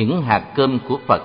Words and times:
Những 0.00 0.22
hạt 0.22 0.42
cơm 0.54 0.78
của 0.88 0.98
Phật 1.06 1.22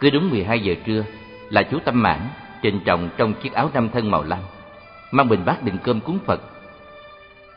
Cứ 0.00 0.10
đúng 0.10 0.30
12 0.30 0.60
giờ 0.60 0.74
trưa 0.86 1.04
là 1.50 1.62
chú 1.62 1.78
Tâm 1.84 2.02
Mãn 2.02 2.28
trình 2.62 2.80
trọng 2.84 3.08
trong 3.16 3.34
chiếc 3.34 3.52
áo 3.52 3.70
năm 3.74 3.88
thân 3.88 4.10
màu 4.10 4.22
lam, 4.22 4.38
mang 5.10 5.28
bình 5.28 5.44
bát 5.44 5.62
đựng 5.62 5.78
cơm 5.82 6.00
cúng 6.00 6.18
Phật, 6.26 6.40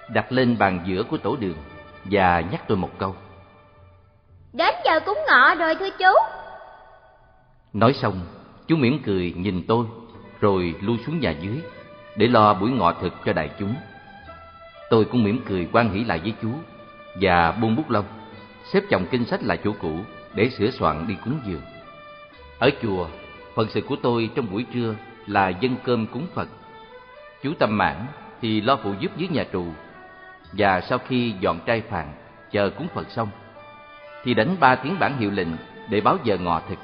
đặt 0.09 0.31
lên 0.31 0.57
bàn 0.57 0.79
giữa 0.85 1.03
của 1.03 1.17
tổ 1.17 1.35
đường 1.35 1.57
và 2.05 2.41
nhắc 2.51 2.61
tôi 2.67 2.77
một 2.77 2.89
câu. 2.97 3.15
Đến 4.53 4.73
giờ 4.85 4.99
cúng 4.99 5.19
ngọ 5.27 5.55
rồi 5.55 5.75
thưa 5.75 5.89
chú. 5.89 6.11
Nói 7.73 7.93
xong, 7.93 8.19
chú 8.67 8.75
mỉm 8.75 8.99
cười 9.05 9.33
nhìn 9.37 9.63
tôi 9.67 9.85
rồi 10.41 10.75
lui 10.81 10.97
xuống 11.05 11.19
nhà 11.19 11.31
dưới 11.31 11.61
để 12.15 12.27
lo 12.27 12.53
buổi 12.53 12.69
ngọ 12.69 12.93
thực 13.01 13.13
cho 13.25 13.33
đại 13.33 13.49
chúng. 13.59 13.75
Tôi 14.89 15.05
cũng 15.05 15.23
mỉm 15.23 15.41
cười 15.45 15.67
quan 15.71 15.93
hỷ 15.93 16.03
lại 16.03 16.19
với 16.19 16.33
chú 16.41 16.49
và 17.21 17.51
buông 17.51 17.75
bút 17.75 17.89
lông, 17.89 18.05
xếp 18.73 18.83
chồng 18.89 19.05
kinh 19.11 19.25
sách 19.25 19.43
lại 19.43 19.59
chỗ 19.63 19.71
cũ 19.79 19.99
để 20.33 20.49
sửa 20.49 20.69
soạn 20.71 21.07
đi 21.07 21.15
cúng 21.23 21.39
dường. 21.45 21.61
Ở 22.59 22.69
chùa, 22.81 23.07
phần 23.55 23.67
sự 23.69 23.81
của 23.81 23.95
tôi 23.95 24.29
trong 24.35 24.47
buổi 24.51 24.65
trưa 24.73 24.95
là 25.27 25.49
dân 25.49 25.75
cơm 25.83 26.07
cúng 26.07 26.27
Phật. 26.33 26.47
Chú 27.43 27.53
Tâm 27.59 27.77
Mãn 27.77 28.05
thì 28.41 28.61
lo 28.61 28.75
phụ 28.83 28.93
giúp 28.99 29.11
dưới 29.17 29.27
nhà 29.27 29.43
trù 29.53 29.65
và 30.53 30.81
sau 30.81 30.97
khi 30.97 31.33
dọn 31.39 31.59
trai 31.65 31.81
phàn 31.81 32.07
chờ 32.51 32.69
cúng 32.69 32.87
Phật 32.93 33.09
xong 33.09 33.29
thì 34.23 34.33
đánh 34.33 34.55
ba 34.59 34.75
tiếng 34.75 34.99
bản 34.99 35.17
hiệu 35.17 35.31
lệnh 35.31 35.47
để 35.89 36.01
báo 36.01 36.17
giờ 36.23 36.37
ngọ 36.37 36.61
thực. 36.69 36.79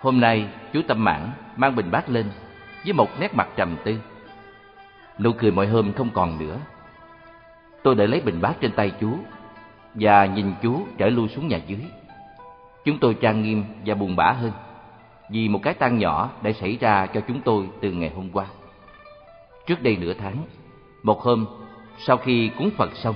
Hôm 0.00 0.20
nay 0.20 0.48
chú 0.72 0.80
Tâm 0.88 1.04
Mãn 1.04 1.30
mang 1.56 1.76
bình 1.76 1.90
bát 1.90 2.10
lên 2.10 2.26
với 2.84 2.92
một 2.92 3.20
nét 3.20 3.34
mặt 3.34 3.48
trầm 3.56 3.76
tư. 3.84 3.96
Nụ 5.18 5.32
cười 5.32 5.50
mọi 5.50 5.66
hôm 5.66 5.92
không 5.92 6.10
còn 6.10 6.38
nữa. 6.38 6.56
Tôi 7.82 7.94
để 7.94 8.06
lấy 8.06 8.20
bình 8.20 8.40
bát 8.40 8.54
trên 8.60 8.72
tay 8.72 8.92
chú 9.00 9.18
và 10.00 10.26
nhìn 10.26 10.54
chú 10.62 10.86
trở 10.98 11.08
lui 11.08 11.28
xuống 11.28 11.48
nhà 11.48 11.60
dưới. 11.66 11.80
Chúng 12.84 12.98
tôi 12.98 13.14
trang 13.14 13.42
nghiêm 13.42 13.64
và 13.86 13.94
buồn 13.94 14.16
bã 14.16 14.32
hơn 14.32 14.52
vì 15.30 15.48
một 15.48 15.60
cái 15.62 15.74
tang 15.74 15.98
nhỏ 15.98 16.30
đã 16.42 16.52
xảy 16.52 16.76
ra 16.80 17.06
cho 17.06 17.20
chúng 17.28 17.40
tôi 17.40 17.68
từ 17.80 17.92
ngày 17.92 18.12
hôm 18.16 18.30
qua. 18.30 18.46
Trước 19.66 19.82
đây 19.82 19.96
nửa 19.96 20.14
tháng, 20.14 20.36
một 21.02 21.20
hôm 21.20 21.46
sau 21.98 22.16
khi 22.16 22.50
cúng 22.58 22.70
Phật 22.76 22.96
xong, 22.96 23.14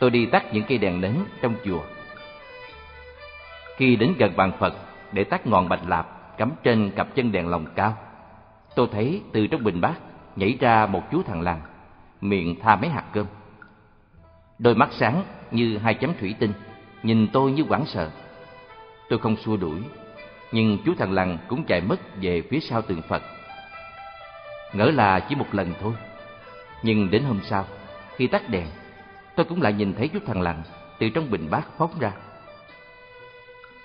tôi 0.00 0.10
đi 0.10 0.26
tắt 0.26 0.54
những 0.54 0.64
cây 0.68 0.78
đèn 0.78 1.00
nến 1.00 1.14
trong 1.42 1.54
chùa. 1.64 1.80
Khi 3.76 3.96
đến 3.96 4.14
gần 4.18 4.32
bàn 4.36 4.52
Phật 4.58 4.74
để 5.12 5.24
tắt 5.24 5.46
ngọn 5.46 5.68
bạch 5.68 5.86
lạp 5.86 6.36
cắm 6.38 6.52
trên 6.62 6.90
cặp 6.90 7.14
chân 7.14 7.32
đèn 7.32 7.48
lồng 7.48 7.66
cao, 7.74 7.96
tôi 8.76 8.88
thấy 8.92 9.22
từ 9.32 9.46
trong 9.46 9.64
bình 9.64 9.80
bát 9.80 9.94
nhảy 10.36 10.56
ra 10.60 10.86
một 10.86 11.02
chú 11.10 11.22
thằng 11.22 11.40
làng, 11.40 11.60
miệng 12.20 12.60
tha 12.60 12.76
mấy 12.76 12.90
hạt 12.90 13.04
cơm. 13.12 13.26
Đôi 14.58 14.74
mắt 14.74 14.88
sáng 14.92 15.22
như 15.50 15.78
hai 15.78 15.94
chấm 15.94 16.14
thủy 16.20 16.34
tinh, 16.38 16.52
nhìn 17.02 17.28
tôi 17.32 17.52
như 17.52 17.62
hoảng 17.68 17.86
sợ. 17.86 18.10
Tôi 19.08 19.18
không 19.18 19.36
xua 19.36 19.56
đuổi, 19.56 19.80
nhưng 20.52 20.78
chú 20.84 20.94
thằng 20.98 21.12
lằn 21.12 21.38
cũng 21.48 21.64
chạy 21.64 21.80
mất 21.80 21.96
về 22.20 22.42
phía 22.50 22.60
sau 22.60 22.82
tượng 22.82 23.02
Phật. 23.02 23.22
Ngỡ 24.72 24.84
là 24.84 25.20
chỉ 25.20 25.34
một 25.34 25.46
lần 25.52 25.74
thôi, 25.80 25.92
nhưng 26.82 27.10
đến 27.10 27.24
hôm 27.24 27.40
sau, 27.42 27.64
khi 28.16 28.26
tắt 28.26 28.48
đèn, 28.48 28.66
tôi 29.36 29.46
cũng 29.46 29.62
lại 29.62 29.72
nhìn 29.72 29.94
thấy 29.94 30.08
chú 30.08 30.18
thằng 30.26 30.40
lằn 30.40 30.62
từ 30.98 31.08
trong 31.08 31.30
bình 31.30 31.50
bát 31.50 31.66
phóng 31.78 31.90
ra. 32.00 32.12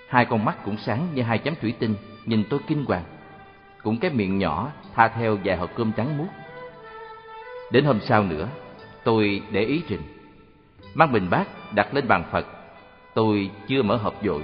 Hai 0.07 0.25
con 0.25 0.45
mắt 0.45 0.57
cũng 0.65 0.77
sáng 0.77 1.07
như 1.13 1.21
hai 1.21 1.37
chấm 1.37 1.55
thủy 1.61 1.73
tinh, 1.79 1.95
nhìn 2.25 2.43
tôi 2.49 2.59
kinh 2.67 2.85
hoàng. 2.85 3.03
Cũng 3.83 3.97
cái 3.97 4.11
miệng 4.11 4.37
nhỏ 4.37 4.71
tha 4.95 5.07
theo 5.07 5.37
vài 5.43 5.57
hộp 5.57 5.69
cơm 5.75 5.91
trắng 5.91 6.17
muốt. 6.17 6.27
Đến 7.71 7.85
hôm 7.85 7.99
sau 8.01 8.23
nữa, 8.23 8.47
tôi 9.03 9.41
để 9.51 9.61
ý 9.61 9.81
trình. 9.87 10.01
Mang 10.93 11.11
bình 11.11 11.29
bát 11.29 11.47
đặt 11.73 11.93
lên 11.93 12.07
bàn 12.07 12.23
Phật. 12.31 12.45
Tôi 13.13 13.51
chưa 13.67 13.83
mở 13.83 13.95
hộp 13.95 14.15
dội. 14.23 14.41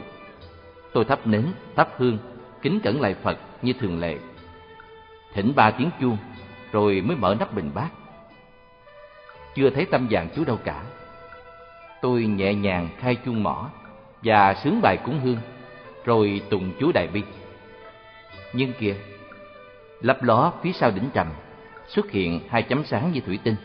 Tôi 0.94 1.06
thắp 1.06 1.28
nến, 1.28 1.46
thắp 1.76 1.90
hương, 1.98 2.18
kính 2.62 2.80
cẩn 2.84 3.02
lại 3.02 3.16
Phật 3.24 3.38
như 3.62 3.74
thường 3.74 4.00
lệ. 4.00 4.18
Thỉnh 5.34 5.54
ba 5.56 5.72
tiếng 5.72 5.90
chuông, 6.02 6.18
rồi 6.72 7.02
mới 7.02 7.18
mở 7.18 7.36
nắp 7.40 7.54
bình 7.54 7.72
bát. 7.74 7.90
Chưa 9.56 9.70
thấy 9.70 9.86
tâm 9.86 10.08
dạng 10.12 10.28
chú 10.36 10.44
đâu 10.46 10.58
cả. 10.64 10.84
Tôi 12.02 12.26
nhẹ 12.26 12.54
nhàng 12.54 12.90
khai 13.00 13.16
chuông 13.26 13.44
mỏ 13.44 13.70
và 14.24 14.54
sướng 14.64 14.82
bài 14.82 14.98
cúng 14.98 15.20
hương, 15.24 15.38
rồi 16.06 16.42
tùng 16.50 16.72
chú 16.80 16.92
đại 16.92 17.08
bi. 17.08 17.24
Nhưng 18.54 18.74
kìa, 18.80 18.96
lấp 20.02 20.24
ló 20.24 20.54
phía 20.62 20.72
sau 20.72 20.92
đỉnh 20.92 21.10
trầm 21.14 21.28
xuất 21.88 22.12
hiện 22.12 22.40
hai 22.50 22.64
chấm 22.64 22.84
sáng 22.86 23.12
như 23.12 23.22
thủy 23.22 23.40
tinh. 23.44 23.56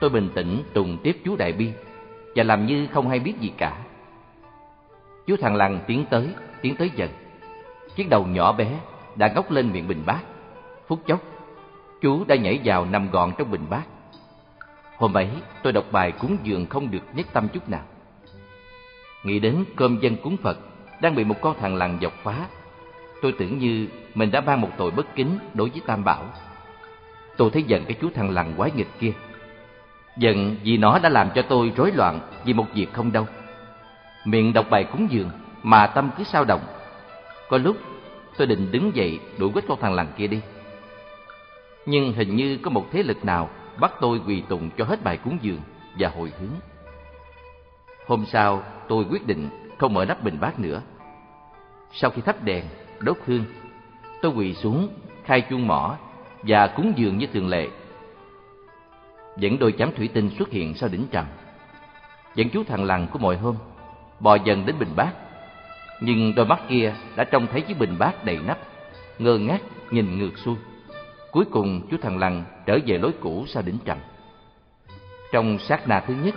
Tôi 0.00 0.10
bình 0.10 0.28
tĩnh 0.34 0.62
tùng 0.72 0.98
tiếp 1.02 1.16
chú 1.24 1.36
đại 1.36 1.52
bi 1.52 1.72
và 2.36 2.44
làm 2.44 2.66
như 2.66 2.86
không 2.92 3.08
hay 3.08 3.20
biết 3.20 3.34
gì 3.40 3.52
cả. 3.56 3.78
Chú 5.26 5.36
thằng 5.36 5.56
lằn 5.56 5.80
tiến 5.86 6.04
tới, 6.10 6.28
tiến 6.60 6.76
tới 6.76 6.90
dần. 6.94 7.10
Chiếc 7.96 8.08
đầu 8.08 8.26
nhỏ 8.26 8.52
bé 8.52 8.78
đã 9.14 9.32
ngóc 9.34 9.50
lên 9.50 9.72
miệng 9.72 9.88
bình 9.88 10.02
bát. 10.06 10.20
Phút 10.88 11.00
chốc, 11.06 11.20
chú 12.00 12.24
đã 12.24 12.36
nhảy 12.36 12.60
vào 12.64 12.84
nằm 12.84 13.10
gọn 13.10 13.32
trong 13.38 13.50
bình 13.50 13.64
bát. 13.70 13.82
Hôm 14.96 15.14
ấy, 15.14 15.28
tôi 15.62 15.72
đọc 15.72 15.84
bài 15.92 16.12
cúng 16.12 16.36
dường 16.42 16.66
không 16.66 16.90
được 16.90 17.02
nhất 17.14 17.26
tâm 17.32 17.48
chút 17.48 17.68
nào. 17.68 17.84
Nghĩ 19.24 19.38
đến 19.38 19.64
cơm 19.76 19.98
dân 20.00 20.16
cúng 20.16 20.36
Phật 20.36 20.58
đang 21.00 21.14
bị 21.14 21.24
một 21.24 21.36
con 21.40 21.56
thằng 21.60 21.76
lằn 21.76 21.98
dọc 22.02 22.12
phá. 22.22 22.46
Tôi 23.22 23.34
tưởng 23.38 23.58
như 23.58 23.88
mình 24.14 24.30
đã 24.30 24.40
mang 24.40 24.60
một 24.60 24.70
tội 24.76 24.90
bất 24.90 25.14
kính 25.14 25.38
đối 25.54 25.70
với 25.70 25.80
Tam 25.86 26.04
Bảo. 26.04 26.24
Tôi 27.36 27.50
thấy 27.50 27.62
giận 27.62 27.84
cái 27.84 27.96
chú 28.00 28.08
thằng 28.14 28.30
lằn 28.30 28.54
quái 28.56 28.70
nghịch 28.76 28.98
kia. 29.00 29.12
Giận 30.16 30.56
vì 30.62 30.76
nó 30.76 30.98
đã 30.98 31.08
làm 31.08 31.30
cho 31.34 31.42
tôi 31.42 31.72
rối 31.76 31.92
loạn 31.92 32.20
vì 32.44 32.52
một 32.52 32.66
việc 32.74 32.92
không 32.92 33.12
đâu. 33.12 33.26
Miệng 34.24 34.52
đọc 34.52 34.66
bài 34.70 34.84
cúng 34.84 35.06
dường 35.10 35.30
mà 35.62 35.86
tâm 35.86 36.10
cứ 36.18 36.24
sao 36.24 36.44
động. 36.44 36.60
Có 37.48 37.58
lúc 37.58 37.76
tôi 38.36 38.46
định 38.46 38.72
đứng 38.72 38.96
dậy 38.96 39.20
đuổi 39.38 39.50
quýt 39.52 39.64
con 39.68 39.80
thằng 39.80 39.94
lằn 39.94 40.06
kia 40.16 40.26
đi. 40.26 40.40
Nhưng 41.86 42.12
hình 42.12 42.36
như 42.36 42.58
có 42.62 42.70
một 42.70 42.86
thế 42.92 43.02
lực 43.02 43.24
nào 43.24 43.50
bắt 43.80 43.92
tôi 44.00 44.20
quỳ 44.26 44.42
tụng 44.48 44.70
cho 44.78 44.84
hết 44.84 45.04
bài 45.04 45.16
cúng 45.16 45.38
dường 45.42 45.60
và 45.98 46.08
hồi 46.08 46.32
hướng. 46.40 46.50
Hôm 48.06 48.24
sau, 48.26 48.62
tôi 48.88 49.04
quyết 49.10 49.26
định 49.26 49.48
không 49.78 49.94
mở 49.94 50.04
nắp 50.04 50.22
bình 50.22 50.40
bát 50.40 50.58
nữa. 50.58 50.82
Sau 51.92 52.10
khi 52.10 52.22
thắp 52.22 52.42
đèn, 52.42 52.64
đốt 53.00 53.16
hương, 53.26 53.44
tôi 54.22 54.32
quỳ 54.32 54.54
xuống, 54.54 54.88
khai 55.24 55.40
chuông 55.40 55.66
mỏ 55.66 55.96
và 56.42 56.66
cúng 56.66 56.92
dường 56.96 57.18
như 57.18 57.26
thường 57.26 57.48
lệ. 57.48 57.68
Vẫn 59.36 59.58
đôi 59.58 59.72
chám 59.72 59.92
thủy 59.96 60.08
tinh 60.14 60.30
xuất 60.38 60.50
hiện 60.50 60.74
sau 60.74 60.88
đỉnh 60.88 61.06
trầm. 61.10 61.24
Vẫn 62.36 62.48
chú 62.50 62.64
thằng 62.64 62.84
lằn 62.84 63.06
của 63.06 63.18
mọi 63.18 63.36
hôm, 63.36 63.56
bò 64.20 64.34
dần 64.34 64.66
đến 64.66 64.78
bình 64.78 64.92
bát. 64.96 65.12
Nhưng 66.00 66.34
đôi 66.34 66.46
mắt 66.46 66.60
kia 66.68 66.94
đã 67.16 67.24
trông 67.24 67.46
thấy 67.46 67.60
chiếc 67.60 67.78
bình 67.78 67.96
bát 67.98 68.24
đầy 68.24 68.38
nắp, 68.46 68.58
ngơ 69.18 69.38
ngác 69.38 69.60
nhìn 69.90 70.18
ngược 70.18 70.38
xuôi. 70.38 70.56
Cuối 71.30 71.44
cùng 71.50 71.80
chú 71.90 71.96
thằng 72.02 72.18
lằn 72.18 72.44
trở 72.66 72.78
về 72.86 72.98
lối 72.98 73.12
cũ 73.20 73.44
sau 73.48 73.62
đỉnh 73.62 73.78
trầm. 73.84 73.98
Trong 75.32 75.58
sát 75.58 75.88
na 75.88 76.00
thứ 76.00 76.14
nhất, 76.14 76.34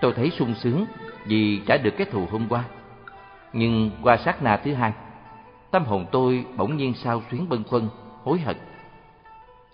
tôi 0.00 0.12
thấy 0.12 0.30
sung 0.30 0.54
sướng 0.54 0.86
vì 1.26 1.60
trả 1.66 1.76
được 1.76 1.94
cái 1.96 2.06
thù 2.10 2.26
hôm 2.30 2.46
qua. 2.48 2.64
Nhưng 3.52 3.90
qua 4.02 4.16
sát 4.16 4.42
na 4.42 4.56
thứ 4.56 4.74
hai, 4.74 4.92
tâm 5.70 5.84
hồn 5.84 6.06
tôi 6.12 6.44
bỗng 6.56 6.76
nhiên 6.76 6.94
sao 6.94 7.22
xuyến 7.30 7.48
bâng 7.48 7.64
khuâng, 7.64 7.88
hối 8.24 8.40
hận. 8.40 8.56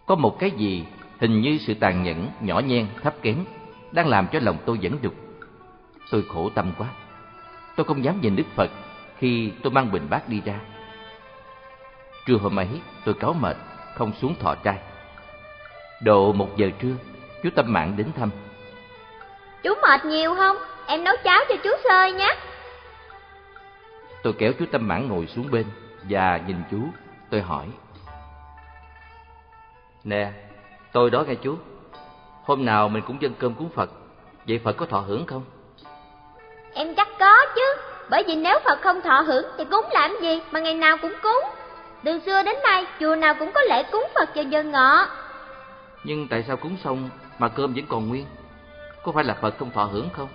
Có 0.07 0.15
một 0.15 0.39
cái 0.39 0.51
gì 0.51 0.85
hình 1.21 1.41
như 1.41 1.59
sự 1.67 1.75
tàn 1.75 2.03
nhẫn, 2.03 2.31
nhỏ 2.41 2.61
nhen, 2.61 2.87
thấp 3.03 3.15
kém 3.23 3.45
đang 3.93 4.07
làm 4.07 4.29
cho 4.33 4.39
lòng 4.43 4.59
tôi 4.67 4.79
vẫn 4.83 4.99
đục. 5.03 5.15
Tôi 6.11 6.25
khổ 6.29 6.51
tâm 6.55 6.73
quá. 6.79 6.89
Tôi 7.77 7.85
không 7.85 8.05
dám 8.05 8.21
nhìn 8.21 8.37
Đức 8.37 8.47
Phật 8.55 8.71
khi 9.19 9.53
tôi 9.63 9.73
mang 9.73 9.93
bình 9.93 10.07
bát 10.11 10.29
đi 10.29 10.41
ra. 10.45 10.61
Trưa 12.27 12.37
hôm 12.37 12.59
ấy, 12.59 12.69
tôi 13.05 13.15
cáu 13.15 13.33
mệt, 13.33 13.57
không 13.95 14.13
xuống 14.21 14.35
thọ 14.41 14.55
trai. 14.55 14.79
Độ 16.03 16.33
một 16.33 16.57
giờ 16.57 16.71
trưa, 16.79 16.95
chú 17.43 17.51
Tâm 17.55 17.73
Mạng 17.73 17.95
đến 17.97 18.07
thăm. 18.17 18.31
Chú 19.63 19.75
mệt 19.83 20.05
nhiều 20.05 20.35
không? 20.35 20.57
Em 20.87 21.05
nấu 21.05 21.15
cháo 21.25 21.41
cho 21.49 21.55
chú 21.65 21.71
sơi 21.85 22.13
nhé. 22.13 22.37
Tôi 24.23 24.33
kéo 24.39 24.53
chú 24.59 24.65
Tâm 24.73 24.89
Mãn 24.89 25.09
ngồi 25.09 25.27
xuống 25.27 25.51
bên 25.51 25.67
và 26.03 26.41
nhìn 26.47 26.57
chú, 26.71 26.79
tôi 27.31 27.43
hỏi. 27.43 27.67
Nè, 30.05 30.33
tôi 30.99 31.11
đó 31.11 31.25
nghe 31.29 31.35
chú. 31.35 31.57
Hôm 32.45 32.65
nào 32.65 32.89
mình 32.89 33.03
cũng 33.07 33.23
dân 33.23 33.35
cơm 33.39 33.55
cúng 33.55 33.71
Phật, 33.75 33.91
vậy 34.49 34.61
Phật 34.65 34.73
có 34.73 34.87
thọ 34.87 35.01
hưởng 35.01 35.27
không? 35.27 35.45
Em 36.75 36.95
chắc 36.95 37.09
có 37.19 37.47
chứ, 37.55 37.75
bởi 38.11 38.23
vì 38.27 38.37
nếu 38.37 38.59
Phật 38.65 38.81
không 38.83 39.01
thọ 39.01 39.21
hưởng 39.21 39.47
thì 39.59 39.65
cúng 39.65 39.85
làm 39.93 40.11
gì 40.21 40.41
mà 40.51 40.61
ngày 40.61 40.75
nào 40.75 40.97
cũng 41.03 41.13
cúng. 41.23 41.45
Từ 42.05 42.21
xưa 42.27 42.43
đến 42.43 42.57
nay, 42.63 42.87
chùa 43.01 43.17
nào 43.17 43.35
cũng 43.39 43.53
có 43.53 43.61
lễ 43.69 43.83
cúng 43.93 44.07
Phật 44.15 44.35
vào 44.35 44.45
giờ 44.45 44.63
ngọ. 44.63 45.07
Nhưng 46.05 46.29
tại 46.29 46.45
sao 46.47 46.57
cúng 46.57 46.77
xong 46.85 47.11
mà 47.39 47.49
cơm 47.49 47.75
vẫn 47.75 47.85
còn 47.89 48.09
nguyên? 48.09 48.27
Có 49.03 49.13
phải 49.13 49.25
là 49.25 49.35
Phật 49.35 49.59
không 49.59 49.71
thọ 49.71 49.85
hưởng 49.85 50.09
không? 50.17 50.29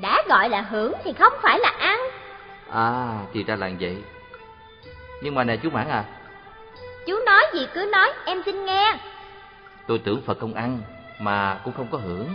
Đã 0.00 0.22
gọi 0.28 0.48
là 0.48 0.60
hưởng 0.60 0.92
thì 1.04 1.12
không 1.12 1.32
phải 1.42 1.58
là 1.58 1.74
ăn. 1.78 2.00
À, 2.70 3.18
thì 3.32 3.44
ra 3.44 3.56
là 3.56 3.70
vậy. 3.80 3.96
Nhưng 5.22 5.34
mà 5.34 5.44
nè 5.44 5.56
chú 5.56 5.70
Mãn 5.70 5.88
à. 5.88 6.04
Chú 7.06 7.18
nói 7.26 7.44
gì 7.52 7.66
cứ 7.74 7.88
nói, 7.92 8.12
em 8.24 8.42
xin 8.46 8.64
nghe. 8.64 8.98
Tôi 9.86 9.98
tưởng 9.98 10.22
Phật 10.26 10.38
không 10.38 10.54
ăn, 10.54 10.78
mà 11.18 11.60
cũng 11.64 11.74
không 11.74 11.86
có 11.90 11.98
hưởng. 11.98 12.28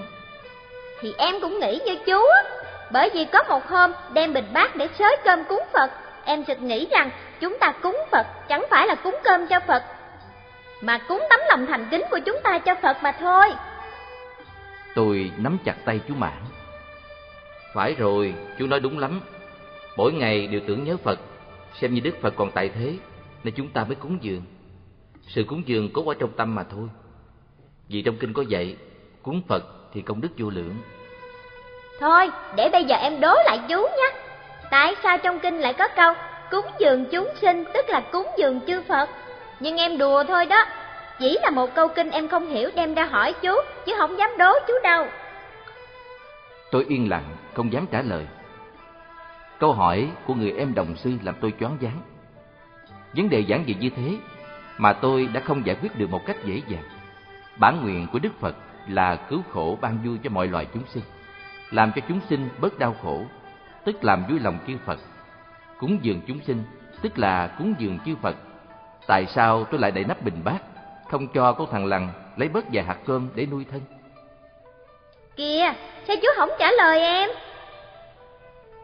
Thì 0.99 1.13
em 1.17 1.35
cũng 1.41 1.59
nghĩ 1.59 1.79
như 1.85 1.95
chú 2.05 2.21
á. 2.27 2.43
Bởi 2.91 3.09
vì 3.13 3.25
có 3.25 3.43
một 3.49 3.67
hôm 3.67 3.91
đem 4.13 4.33
bình 4.33 4.45
bát 4.53 4.75
để 4.75 4.87
xới 4.99 5.17
cơm 5.23 5.43
cúng 5.49 5.63
Phật, 5.73 5.91
em 6.25 6.43
chợt 6.43 6.61
nghĩ 6.61 6.87
rằng 6.91 7.09
chúng 7.39 7.57
ta 7.59 7.73
cúng 7.81 7.97
Phật 8.11 8.27
chẳng 8.49 8.65
phải 8.69 8.87
là 8.87 8.95
cúng 8.95 9.15
cơm 9.23 9.47
cho 9.47 9.59
Phật, 9.67 9.83
mà 10.81 10.97
cúng 10.97 11.23
tấm 11.29 11.39
lòng 11.49 11.65
thành 11.67 11.87
kính 11.91 12.03
của 12.11 12.19
chúng 12.25 12.37
ta 12.43 12.59
cho 12.59 12.75
Phật 12.81 12.97
mà 13.03 13.11
thôi. 13.11 13.47
Tôi 14.95 15.31
nắm 15.37 15.57
chặt 15.65 15.75
tay 15.85 15.99
chú 16.07 16.13
Mãn. 16.15 16.37
Phải 17.73 17.95
rồi, 17.95 18.33
chú 18.59 18.67
nói 18.67 18.79
đúng 18.79 18.99
lắm. 18.99 19.21
Mỗi 19.97 20.13
ngày 20.13 20.47
đều 20.47 20.61
tưởng 20.67 20.83
nhớ 20.83 20.97
Phật, 21.03 21.19
xem 21.81 21.93
như 21.93 22.01
Đức 22.01 22.21
Phật 22.21 22.33
còn 22.35 22.51
tại 22.51 22.69
thế, 22.69 22.93
nên 23.43 23.53
chúng 23.57 23.69
ta 23.69 23.83
mới 23.83 23.95
cúng 23.95 24.17
dường. 24.21 24.41
Sự 25.27 25.43
cúng 25.43 25.63
dường 25.65 25.93
có 25.93 26.01
ở 26.07 26.13
trong 26.19 26.31
tâm 26.31 26.55
mà 26.55 26.63
thôi. 26.63 26.87
Vì 27.89 28.01
trong 28.01 28.17
kinh 28.17 28.33
có 28.33 28.41
dạy, 28.41 28.75
cúng 29.23 29.41
Phật 29.47 29.63
thì 29.93 30.01
công 30.01 30.21
đức 30.21 30.29
vô 30.37 30.49
lượng. 30.49 30.75
Thôi, 31.99 32.29
để 32.55 32.69
bây 32.69 32.83
giờ 32.83 32.95
em 32.95 33.19
đố 33.19 33.35
lại 33.45 33.59
chú 33.69 33.81
nhé. 33.81 34.13
Tại 34.71 34.95
sao 35.03 35.17
trong 35.17 35.39
kinh 35.39 35.59
lại 35.59 35.73
có 35.73 35.87
câu 35.95 36.13
cúng 36.51 36.65
dường 36.79 37.05
chúng 37.11 37.27
sinh 37.41 37.63
tức 37.73 37.89
là 37.89 37.99
cúng 38.11 38.27
dường 38.37 38.59
chư 38.67 38.81
Phật? 38.81 39.09
Nhưng 39.59 39.77
em 39.77 39.97
đùa 39.97 40.23
thôi 40.23 40.45
đó. 40.45 40.65
Chỉ 41.19 41.37
là 41.41 41.49
một 41.49 41.75
câu 41.75 41.87
kinh 41.87 42.09
em 42.09 42.27
không 42.27 42.49
hiểu 42.49 42.69
đem 42.75 42.93
ra 42.93 43.05
hỏi 43.05 43.33
chú, 43.41 43.51
chứ 43.85 43.93
không 43.97 44.17
dám 44.17 44.29
đố 44.37 44.53
chú 44.67 44.73
đâu. 44.83 45.05
Tôi 46.71 46.85
yên 46.89 47.09
lặng, 47.09 47.35
không 47.53 47.73
dám 47.73 47.85
trả 47.91 48.01
lời. 48.01 48.27
Câu 49.59 49.73
hỏi 49.73 50.07
của 50.25 50.33
người 50.33 50.51
em 50.51 50.73
đồng 50.73 50.95
sư 50.95 51.11
làm 51.23 51.35
tôi 51.41 51.53
choáng 51.59 51.77
váng. 51.81 52.01
Vấn 53.13 53.29
đề 53.29 53.39
giản 53.39 53.63
dị 53.67 53.75
như 53.79 53.89
thế 53.89 54.17
mà 54.77 54.93
tôi 54.93 55.29
đã 55.33 55.41
không 55.41 55.65
giải 55.65 55.77
quyết 55.81 55.95
được 55.95 56.09
một 56.09 56.25
cách 56.25 56.37
dễ 56.45 56.61
dàng. 56.67 56.83
Bản 57.59 57.83
nguyện 57.83 58.07
của 58.13 58.19
Đức 58.19 58.39
Phật 58.39 58.55
là 58.87 59.15
cứu 59.15 59.41
khổ 59.53 59.77
ban 59.81 59.97
vui 60.05 60.17
cho 60.23 60.29
mọi 60.29 60.47
loài 60.47 60.67
chúng 60.73 60.83
sinh, 60.93 61.03
làm 61.71 61.91
cho 61.95 62.01
chúng 62.07 62.19
sinh 62.29 62.49
bớt 62.59 62.79
đau 62.79 62.95
khổ, 63.01 63.25
tức 63.85 64.03
làm 64.03 64.25
vui 64.29 64.39
lòng 64.39 64.59
chư 64.67 64.73
Phật. 64.85 64.99
Cúng 65.79 65.99
dường 66.01 66.21
chúng 66.27 66.39
sinh, 66.47 66.63
tức 67.01 67.19
là 67.19 67.47
cúng 67.47 67.73
dường 67.77 67.99
chư 68.05 68.15
Phật. 68.21 68.35
Tại 69.07 69.25
sao 69.25 69.63
tôi 69.63 69.79
lại 69.79 69.91
đậy 69.91 70.03
nắp 70.03 70.23
bình 70.23 70.41
bát, 70.43 70.59
không 71.09 71.27
cho 71.27 71.53
con 71.53 71.67
thằng 71.71 71.85
lằn 71.85 72.09
lấy 72.37 72.49
bớt 72.49 72.65
vài 72.73 72.83
hạt 72.83 72.97
cơm 73.05 73.29
để 73.35 73.45
nuôi 73.45 73.65
thân? 73.71 73.81
Kìa, 75.35 75.73
sao 76.07 76.15
chú 76.21 76.27
không 76.35 76.49
trả 76.59 76.71
lời 76.71 76.99
em? 77.01 77.29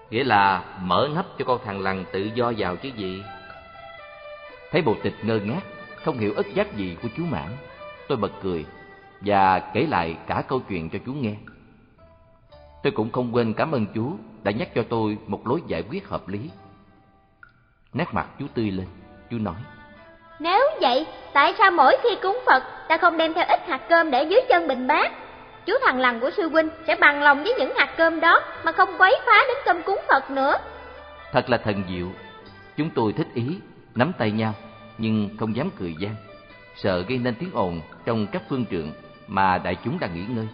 Nghĩa 0.09 0.23
là 0.23 0.63
mở 0.81 1.09
nắp 1.15 1.25
cho 1.37 1.45
con 1.45 1.59
thằng 1.65 1.81
lằn 1.81 2.05
tự 2.11 2.29
do 2.35 2.53
vào 2.57 2.75
chứ 2.75 2.89
gì? 2.95 3.23
Thấy 4.71 4.81
bộ 4.81 4.95
tịch 5.03 5.15
ngơ 5.21 5.39
ngác, 5.43 5.61
không 6.03 6.17
hiểu 6.17 6.33
ức 6.35 6.47
giác 6.53 6.75
gì 6.75 6.97
của 7.01 7.07
chú 7.17 7.23
Mãn, 7.25 7.47
tôi 8.07 8.17
bật 8.17 8.31
cười 8.43 8.65
và 9.21 9.59
kể 9.59 9.85
lại 9.89 10.17
cả 10.27 10.43
câu 10.47 10.59
chuyện 10.69 10.89
cho 10.89 10.99
chú 11.05 11.13
nghe. 11.13 11.35
Tôi 12.83 12.91
cũng 12.91 13.11
không 13.11 13.35
quên 13.35 13.53
cảm 13.53 13.71
ơn 13.71 13.85
chú 13.95 14.17
đã 14.43 14.51
nhắc 14.51 14.69
cho 14.75 14.83
tôi 14.89 15.17
một 15.27 15.47
lối 15.47 15.61
giải 15.67 15.83
quyết 15.89 16.07
hợp 16.07 16.27
lý. 16.27 16.49
Nét 17.93 18.05
mặt 18.11 18.27
chú 18.39 18.45
tươi 18.53 18.71
lên, 18.71 18.87
chú 19.31 19.37
nói. 19.39 19.55
Nếu 20.39 20.61
vậy, 20.81 21.05
tại 21.33 21.53
sao 21.57 21.71
mỗi 21.71 21.97
khi 22.03 22.09
cúng 22.21 22.39
Phật 22.45 22.63
ta 22.87 22.97
không 22.97 23.17
đem 23.17 23.33
theo 23.33 23.45
ít 23.47 23.59
hạt 23.67 23.81
cơm 23.89 24.11
để 24.11 24.23
dưới 24.23 24.41
chân 24.49 24.67
bình 24.67 24.87
bát? 24.87 25.11
Chú 25.65 25.73
thằng 25.85 25.99
lằn 25.99 26.19
của 26.19 26.29
sư 26.37 26.49
huynh 26.49 26.69
sẽ 26.87 26.95
bằng 26.95 27.23
lòng 27.23 27.43
với 27.43 27.53
những 27.59 27.73
hạt 27.75 27.93
cơm 27.97 28.19
đó 28.19 28.41
mà 28.63 28.71
không 28.71 28.89
quấy 28.97 29.15
phá 29.25 29.43
đến 29.47 29.57
cơm 29.65 29.83
cúng 29.83 29.99
Phật 30.07 30.31
nữa. 30.31 30.57
Thật 31.31 31.49
là 31.49 31.57
thần 31.57 31.83
diệu. 31.89 32.07
Chúng 32.77 32.89
tôi 32.89 33.13
thích 33.13 33.27
ý, 33.33 33.59
nắm 33.95 34.11
tay 34.17 34.31
nhau, 34.31 34.53
nhưng 34.97 35.29
không 35.39 35.55
dám 35.55 35.69
cười 35.79 35.95
gian, 35.99 36.15
sợ 36.83 37.03
gây 37.07 37.17
nên 37.17 37.35
tiếng 37.35 37.51
ồn 37.53 37.81
trong 38.05 38.27
các 38.27 38.41
phương 38.49 38.65
trượng 38.71 38.91
mà 39.27 39.57
đại 39.57 39.77
chúng 39.83 39.99
đang 39.99 40.15
nghỉ 40.15 40.25
ngơi. 40.29 40.47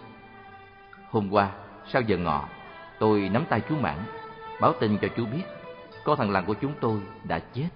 Hôm 1.10 1.28
qua, 1.30 1.48
sau 1.92 2.02
giờ 2.02 2.16
ngọ, 2.16 2.44
tôi 2.98 3.30
nắm 3.32 3.44
tay 3.48 3.60
chú 3.68 3.74
Mãn, 3.80 3.96
báo 4.60 4.72
tin 4.80 4.98
cho 5.02 5.08
chú 5.16 5.24
biết, 5.26 5.42
con 6.04 6.16
thằng 6.18 6.30
lằn 6.30 6.44
của 6.44 6.54
chúng 6.54 6.72
tôi 6.80 7.00
đã 7.24 7.38
chết. 7.54 7.68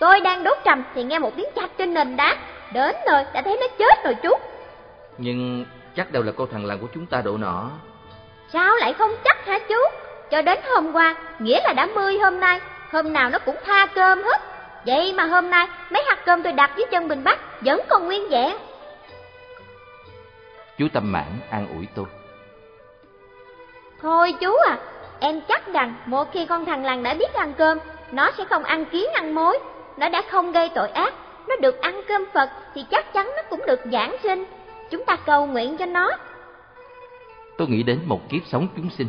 Tôi 0.00 0.20
đang 0.20 0.44
đốt 0.44 0.58
trầm 0.64 0.84
thì 0.94 1.04
nghe 1.04 1.18
một 1.18 1.36
tiếng 1.36 1.48
chặt 1.54 1.68
trên 1.78 1.94
nền 1.94 2.16
đá, 2.16 2.36
đến 2.72 2.96
rồi 3.10 3.24
đã 3.32 3.42
thấy 3.42 3.58
nó 3.60 3.66
chết 3.78 4.04
rồi 4.04 4.14
chú. 4.22 4.30
Nhưng 5.18 5.66
chắc 5.96 6.12
đâu 6.12 6.22
là 6.22 6.32
con 6.32 6.48
thằng 6.52 6.66
lằn 6.66 6.78
của 6.78 6.88
chúng 6.94 7.06
ta 7.06 7.22
độ 7.22 7.36
nọ. 7.36 7.70
Sao 8.52 8.76
lại 8.76 8.92
không 8.92 9.10
chắc 9.24 9.46
hả 9.46 9.58
chú? 9.68 9.78
Cho 10.30 10.42
đến 10.42 10.58
hôm 10.74 10.92
qua, 10.92 11.14
nghĩa 11.38 11.60
là 11.64 11.72
đã 11.72 11.86
mươi 11.86 12.18
hôm 12.18 12.40
nay, 12.40 12.60
hôm 12.92 13.12
nào 13.12 13.30
nó 13.30 13.38
cũng 13.38 13.56
tha 13.64 13.86
cơm 13.86 14.22
hết. 14.22 14.55
Vậy 14.86 15.12
mà 15.12 15.24
hôm 15.24 15.50
nay, 15.50 15.68
mấy 15.90 16.02
hạt 16.06 16.18
cơm 16.24 16.42
tôi 16.42 16.52
đặt 16.52 16.70
dưới 16.76 16.86
chân 16.90 17.08
bình 17.08 17.24
bát 17.24 17.38
vẫn 17.60 17.80
còn 17.88 18.06
nguyên 18.06 18.28
vẹn. 18.28 18.56
Chú 20.78 20.88
Tâm 20.92 21.12
Mãn 21.12 21.26
an 21.50 21.66
ủi 21.76 21.86
tôi. 21.94 22.06
Thôi 24.00 24.34
chú 24.40 24.56
à, 24.68 24.78
em 25.20 25.40
chắc 25.48 25.72
rằng 25.72 25.94
một 26.06 26.32
khi 26.32 26.46
con 26.46 26.64
thằng 26.64 26.84
lằn 26.84 27.02
đã 27.02 27.14
biết 27.14 27.34
ăn 27.34 27.52
cơm, 27.58 27.78
nó 28.12 28.30
sẽ 28.38 28.44
không 28.44 28.64
ăn 28.64 28.84
kiến 28.84 29.04
ăn 29.14 29.34
mối. 29.34 29.58
Nó 29.96 30.08
đã 30.08 30.22
không 30.30 30.52
gây 30.52 30.68
tội 30.74 30.88
ác, 30.88 31.14
nó 31.48 31.56
được 31.56 31.80
ăn 31.80 32.00
cơm 32.08 32.24
Phật 32.34 32.50
thì 32.74 32.84
chắc 32.90 33.12
chắn 33.12 33.30
nó 33.36 33.42
cũng 33.50 33.60
được 33.66 33.80
giảng 33.92 34.16
sinh. 34.22 34.44
Chúng 34.90 35.04
ta 35.04 35.16
cầu 35.16 35.46
nguyện 35.46 35.76
cho 35.76 35.86
nó. 35.86 36.10
Tôi 37.58 37.68
nghĩ 37.68 37.82
đến 37.82 38.00
một 38.06 38.20
kiếp 38.28 38.42
sống 38.46 38.68
chúng 38.76 38.90
sinh, 38.90 39.08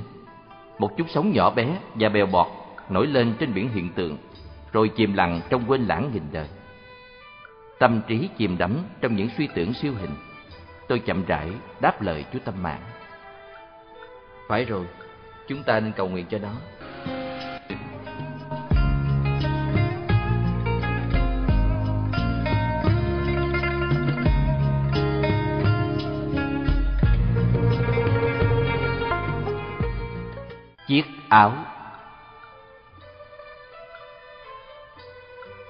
một 0.77 0.97
chút 0.97 1.05
sống 1.09 1.31
nhỏ 1.31 1.49
bé 1.49 1.67
và 1.95 2.09
bèo 2.09 2.25
bọt 2.25 2.47
nổi 2.89 3.07
lên 3.07 3.33
trên 3.39 3.53
biển 3.53 3.69
hiện 3.69 3.89
tượng, 3.95 4.17
rồi 4.71 4.91
chìm 4.95 5.13
lặng 5.13 5.41
trong 5.49 5.63
quên 5.67 5.85
lãng 5.85 6.11
nghìn 6.13 6.23
đời. 6.31 6.47
Tâm 7.79 8.01
trí 8.07 8.29
chìm 8.37 8.57
đắm 8.57 8.77
trong 9.01 9.15
những 9.15 9.29
suy 9.37 9.47
tưởng 9.47 9.73
siêu 9.73 9.93
hình. 9.99 10.11
Tôi 10.87 10.99
chậm 10.99 11.25
rãi 11.25 11.49
đáp 11.81 12.01
lời 12.01 12.25
chú 12.33 12.39
Tâm 12.45 12.63
Mạng. 12.63 12.81
Phải 14.47 14.65
rồi, 14.65 14.85
chúng 15.47 15.63
ta 15.63 15.79
nên 15.79 15.91
cầu 15.91 16.07
nguyện 16.09 16.25
cho 16.29 16.37
nó. 16.37 16.51
Chiếc 30.87 31.03
áo 31.29 31.66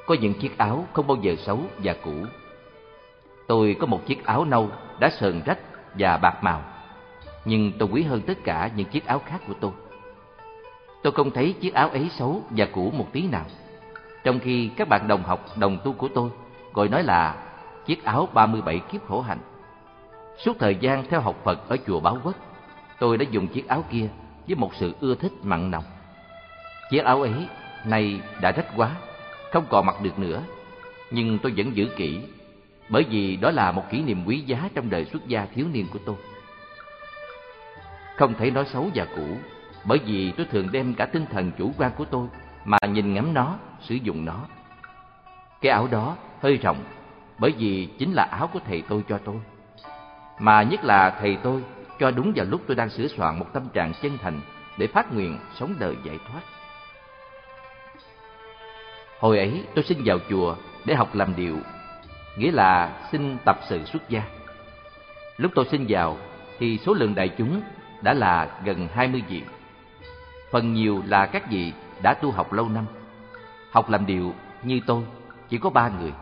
Có 0.07 0.15
những 0.21 0.33
chiếc 0.33 0.57
áo 0.57 0.85
không 0.93 1.07
bao 1.07 1.17
giờ 1.21 1.35
xấu 1.35 1.59
và 1.77 1.95
cũ. 2.03 2.13
Tôi 3.47 3.75
có 3.79 3.87
một 3.87 4.05
chiếc 4.05 4.25
áo 4.25 4.45
nâu 4.45 4.69
đã 4.99 5.09
sờn 5.09 5.41
rách 5.45 5.59
và 5.93 6.17
bạc 6.17 6.43
màu 6.43 6.61
Nhưng 7.45 7.71
tôi 7.79 7.89
quý 7.91 8.03
hơn 8.03 8.21
tất 8.21 8.43
cả 8.43 8.69
những 8.75 8.87
chiếc 8.87 9.05
áo 9.05 9.21
khác 9.25 9.41
của 9.47 9.53
tôi. 9.59 9.71
Tôi 11.03 11.13
không 11.13 11.31
thấy 11.31 11.53
chiếc 11.53 11.73
áo 11.73 11.89
ấy 11.89 12.09
xấu 12.17 12.41
và 12.49 12.67
cũ 12.73 12.91
một 12.97 13.07
tí 13.11 13.27
nào. 13.27 13.45
Trong 14.23 14.39
khi 14.39 14.69
các 14.77 14.89
bạn 14.89 15.07
đồng 15.07 15.23
học, 15.23 15.45
đồng 15.57 15.77
tu 15.83 15.93
của 15.93 16.07
tôi 16.07 16.29
Gọi 16.73 16.89
nói 16.89 17.03
là 17.03 17.35
chiếc 17.85 18.03
áo 18.03 18.27
37 18.33 18.79
kiếp 18.79 19.07
khổ 19.07 19.21
hạnh. 19.21 19.39
Suốt 20.37 20.59
thời 20.59 20.75
gian 20.75 21.03
theo 21.09 21.21
học 21.21 21.35
Phật 21.43 21.69
ở 21.69 21.77
chùa 21.87 21.99
Báo 21.99 22.17
Quốc 22.23 22.35
Tôi 22.99 23.17
đã 23.17 23.25
dùng 23.31 23.47
chiếc 23.47 23.67
áo 23.67 23.83
kia 23.91 24.09
với 24.47 24.55
một 24.55 24.75
sự 24.75 24.95
ưa 24.99 25.15
thích 25.15 25.31
mặn 25.43 25.71
nồng. 25.71 25.83
Chiếc 26.91 27.03
áo 27.03 27.21
ấy 27.21 27.47
nay 27.85 28.21
đã 28.41 28.51
rách 28.51 28.67
quá, 28.75 28.95
không 29.51 29.65
còn 29.69 29.85
mặc 29.85 29.95
được 30.01 30.19
nữa, 30.19 30.41
nhưng 31.11 31.39
tôi 31.39 31.53
vẫn 31.57 31.75
giữ 31.75 31.87
kỹ, 31.95 32.19
bởi 32.89 33.03
vì 33.09 33.35
đó 33.35 33.51
là 33.51 33.71
một 33.71 33.83
kỷ 33.89 34.01
niệm 34.01 34.23
quý 34.25 34.39
giá 34.39 34.69
trong 34.75 34.89
đời 34.89 35.05
xuất 35.05 35.27
gia 35.27 35.45
thiếu 35.45 35.65
niên 35.71 35.87
của 35.93 35.99
tôi. 36.05 36.15
Không 38.17 38.33
thể 38.33 38.51
nói 38.51 38.65
xấu 38.65 38.89
và 38.95 39.07
cũ, 39.15 39.37
bởi 39.85 39.99
vì 40.05 40.31
tôi 40.31 40.45
thường 40.45 40.67
đem 40.71 40.93
cả 40.93 41.05
tinh 41.05 41.25
thần 41.31 41.51
chủ 41.57 41.71
quan 41.77 41.91
của 41.97 42.05
tôi 42.05 42.27
mà 42.65 42.77
nhìn 42.89 43.13
ngắm 43.13 43.33
nó, 43.33 43.55
sử 43.81 43.95
dụng 43.95 44.25
nó. 44.25 44.45
Cái 45.61 45.71
áo 45.71 45.87
đó 45.91 46.15
hơi 46.41 46.57
rộng, 46.57 46.83
bởi 47.37 47.51
vì 47.57 47.89
chính 47.99 48.13
là 48.13 48.23
áo 48.23 48.49
của 48.53 48.59
thầy 48.67 48.83
tôi 48.89 49.03
cho 49.09 49.17
tôi. 49.17 49.35
Mà 50.39 50.63
nhất 50.63 50.83
là 50.83 51.17
thầy 51.19 51.37
tôi 51.43 51.63
cho 51.99 52.11
đúng 52.11 52.33
vào 52.35 52.45
lúc 52.45 52.61
tôi 52.67 52.75
đang 52.75 52.89
sửa 52.89 53.07
soạn 53.07 53.39
một 53.39 53.45
tâm 53.53 53.69
trạng 53.73 53.93
chân 54.01 54.17
thành 54.17 54.41
để 54.77 54.87
phát 54.87 55.13
nguyện 55.13 55.39
sống 55.59 55.73
đời 55.79 55.95
giải 56.03 56.19
thoát. 56.27 56.41
Hồi 59.19 59.37
ấy 59.37 59.63
tôi 59.75 59.83
xin 59.83 59.97
vào 60.05 60.17
chùa 60.29 60.55
để 60.85 60.95
học 60.95 61.15
làm 61.15 61.35
điệu, 61.35 61.57
nghĩa 62.37 62.51
là 62.51 62.99
xin 63.11 63.37
tập 63.45 63.59
sự 63.69 63.85
xuất 63.85 64.09
gia. 64.09 64.21
Lúc 65.37 65.51
tôi 65.55 65.65
xin 65.71 65.85
vào 65.89 66.17
thì 66.59 66.77
số 66.77 66.93
lượng 66.93 67.15
đại 67.15 67.29
chúng 67.37 67.61
đã 68.01 68.13
là 68.13 68.59
gần 68.63 68.87
20 68.93 69.23
vị. 69.29 69.41
Phần 70.51 70.73
nhiều 70.73 71.03
là 71.05 71.25
các 71.25 71.51
vị 71.51 71.73
đã 72.01 72.13
tu 72.13 72.31
học 72.31 72.53
lâu 72.53 72.69
năm. 72.69 72.85
Học 73.71 73.89
làm 73.89 74.05
điệu 74.05 74.33
như 74.63 74.79
tôi 74.85 75.03
chỉ 75.49 75.57
có 75.57 75.69
ba 75.69 75.89
người. 75.99 76.13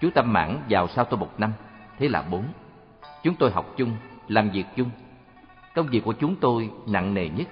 Chú 0.00 0.10
Tâm 0.14 0.32
Mãn 0.32 0.58
vào 0.68 0.88
sau 0.88 1.04
tôi 1.04 1.20
một 1.20 1.30
năm, 1.38 1.52
thế 1.98 2.08
là 2.08 2.22
bốn. 2.22 2.44
Chúng 3.22 3.34
tôi 3.34 3.50
học 3.50 3.74
chung, 3.76 3.96
làm 4.28 4.50
việc 4.50 4.64
chung 4.76 4.90
Công 5.74 5.86
việc 5.86 6.04
của 6.04 6.12
chúng 6.12 6.36
tôi 6.36 6.70
nặng 6.86 7.14
nề 7.14 7.28
nhất 7.28 7.46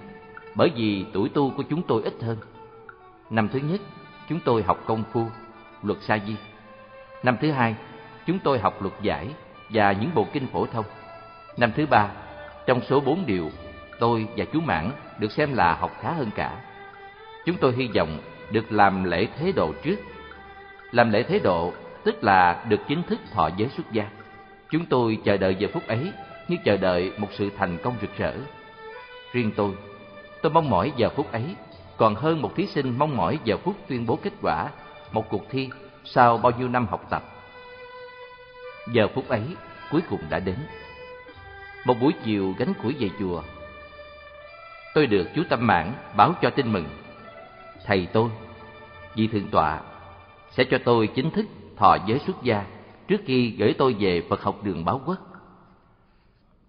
bởi 0.55 0.71
vì 0.77 1.07
tuổi 1.13 1.29
tu 1.29 1.53
của 1.57 1.63
chúng 1.63 1.83
tôi 1.83 2.03
ít 2.03 2.15
hơn. 2.23 2.39
Năm 3.31 3.49
thứ 3.49 3.59
nhất, 3.59 3.81
chúng 4.29 4.41
tôi 4.41 4.63
học 4.63 4.79
công 4.87 5.05
phu, 5.13 5.27
luật 5.83 5.99
sa 6.03 6.19
di. 6.27 6.37
Năm 7.23 7.37
thứ 7.41 7.51
hai, 7.51 7.75
chúng 8.27 8.39
tôi 8.39 8.59
học 8.59 8.83
luật 8.83 8.95
giải 9.03 9.29
và 9.69 9.93
những 9.93 10.11
bộ 10.15 10.27
kinh 10.33 10.47
phổ 10.47 10.67
thông. 10.67 10.85
Năm 11.57 11.73
thứ 11.77 11.87
ba, 11.87 12.09
trong 12.67 12.81
số 12.81 13.01
bốn 13.01 13.27
điều, 13.27 13.51
tôi 13.99 14.27
và 14.37 14.45
chú 14.53 14.61
Mãn 14.61 14.91
được 15.19 15.33
xem 15.33 15.55
là 15.55 15.75
học 15.75 15.93
khá 16.01 16.13
hơn 16.13 16.31
cả. 16.35 16.61
Chúng 17.47 17.57
tôi 17.57 17.73
hy 17.73 17.89
vọng 17.95 18.19
được 18.51 18.73
làm 18.73 19.05
lễ 19.05 19.27
thế 19.39 19.53
độ 19.53 19.73
trước. 19.83 19.97
Làm 20.91 21.11
lễ 21.11 21.23
thế 21.23 21.39
độ 21.39 21.73
tức 22.05 22.25
là 22.25 22.65
được 22.69 22.81
chính 22.89 23.03
thức 23.03 23.21
thọ 23.33 23.51
giới 23.57 23.69
xuất 23.69 23.93
gia. 23.93 24.09
Chúng 24.71 24.87
tôi 24.87 25.19
chờ 25.25 25.37
đợi 25.37 25.55
giờ 25.55 25.69
phút 25.73 25.87
ấy 25.87 26.13
như 26.49 26.57
chờ 26.65 26.77
đợi 26.77 27.13
một 27.19 27.29
sự 27.33 27.51
thành 27.59 27.79
công 27.83 27.95
rực 28.01 28.19
rỡ. 28.19 28.33
Riêng 29.33 29.51
tôi, 29.57 29.73
tôi 30.43 30.53
mong 30.53 30.71
mỏi 30.71 30.93
giờ 30.97 31.09
phút 31.09 31.33
ấy 31.33 31.57
còn 31.99 32.15
hơn 32.15 32.43
một 32.43 32.57
thí 32.57 32.67
sinh 32.67 32.99
mong 32.99 33.17
mỏi 33.17 33.39
giờ 33.45 33.57
phút 33.57 33.77
tuyên 33.89 34.07
bố 34.07 34.17
kết 34.17 34.33
quả 34.43 34.71
một 35.13 35.29
cuộc 35.29 35.51
thi 35.51 35.71
sau 36.05 36.39
bao 36.39 36.53
nhiêu 36.59 36.69
năm 36.69 36.87
học 36.87 37.07
tập. 37.11 37.23
Giờ 38.93 39.09
phút 39.15 39.29
ấy 39.29 39.43
cuối 39.91 40.01
cùng 40.11 40.21
đã 40.31 40.39
đến. 40.39 40.59
Một 41.85 41.95
buổi 42.01 42.13
chiều 42.25 42.55
gánh 42.59 42.73
củi 42.83 42.95
về 42.99 43.11
chùa, 43.19 43.43
tôi 44.95 45.07
được 45.07 45.29
chú 45.35 45.43
Tâm 45.49 45.67
Mãn 45.67 45.93
báo 46.17 46.35
cho 46.43 46.51
tin 46.51 46.73
mừng. 46.73 46.87
Thầy 47.85 48.09
tôi, 48.13 48.31
vị 49.15 49.27
thượng 49.27 49.49
tọa, 49.49 49.81
sẽ 50.51 50.65
cho 50.65 50.79
tôi 50.85 51.07
chính 51.07 51.31
thức 51.31 51.47
thọ 51.77 51.97
giới 52.07 52.19
xuất 52.19 52.43
gia 52.43 52.65
trước 53.09 53.21
khi 53.27 53.51
gửi 53.59 53.75
tôi 53.79 53.97
về 53.99 54.23
Phật 54.29 54.43
học 54.43 54.59
đường 54.63 54.85
báo 54.85 55.01
quốc. 55.07 55.19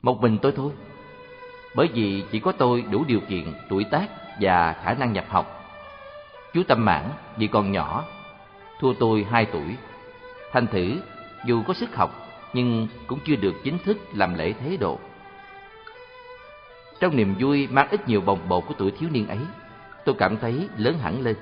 Một 0.01 0.21
mình 0.21 0.38
tôi 0.41 0.53
thôi, 0.55 0.71
bởi 1.75 1.88
vì 1.93 2.24
chỉ 2.31 2.39
có 2.39 2.51
tôi 2.51 2.81
đủ 2.91 3.03
điều 3.07 3.19
kiện, 3.19 3.53
tuổi 3.69 3.83
tác 3.83 4.07
và 4.39 4.75
khả 4.84 4.93
năng 4.93 5.13
nhập 5.13 5.25
học. 5.29 5.55
Chú 6.53 6.63
Tâm 6.67 6.86
Mãn 6.86 7.10
vì 7.38 7.48
còn 7.48 7.72
nhỏ, 7.72 8.05
thua 8.79 8.93
tôi 8.93 9.27
hai 9.31 9.46
tuổi. 9.46 9.75
Thành 10.51 10.67
thử, 10.67 11.00
dù 11.46 11.63
có 11.67 11.74
sức 11.74 11.96
học, 11.96 12.27
nhưng 12.53 12.88
cũng 13.08 13.19
chưa 13.25 13.36
được 13.36 13.55
chính 13.63 13.77
thức 13.79 13.98
làm 14.13 14.34
lễ 14.34 14.53
thế 14.53 14.77
độ. 14.77 15.00
Trong 17.00 17.15
niềm 17.15 17.36
vui 17.39 17.67
mang 17.72 17.88
ít 17.91 18.08
nhiều 18.08 18.22
bồng 18.22 18.50
bột 18.50 18.63
của 18.67 18.74
tuổi 18.77 18.91
thiếu 18.91 19.10
niên 19.12 19.27
ấy, 19.27 19.39
tôi 20.05 20.15
cảm 20.19 20.38
thấy 20.38 20.69
lớn 20.77 20.98
hẳn 21.00 21.22
lên, 21.22 21.36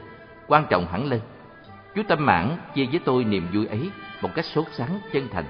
quan 0.47 0.65
trọng 0.69 0.87
hẳn 0.87 1.05
lên. 1.09 1.21
Chú 1.95 2.01
Tâm 2.07 2.25
Mãn 2.25 2.57
chia 2.75 2.85
với 2.85 2.99
tôi 3.05 3.23
niềm 3.23 3.47
vui 3.53 3.67
ấy 3.67 3.89
một 4.21 4.29
cách 4.35 4.45
sốt 4.45 4.65
sắng, 4.71 4.99
chân 5.13 5.27
thành. 5.33 5.45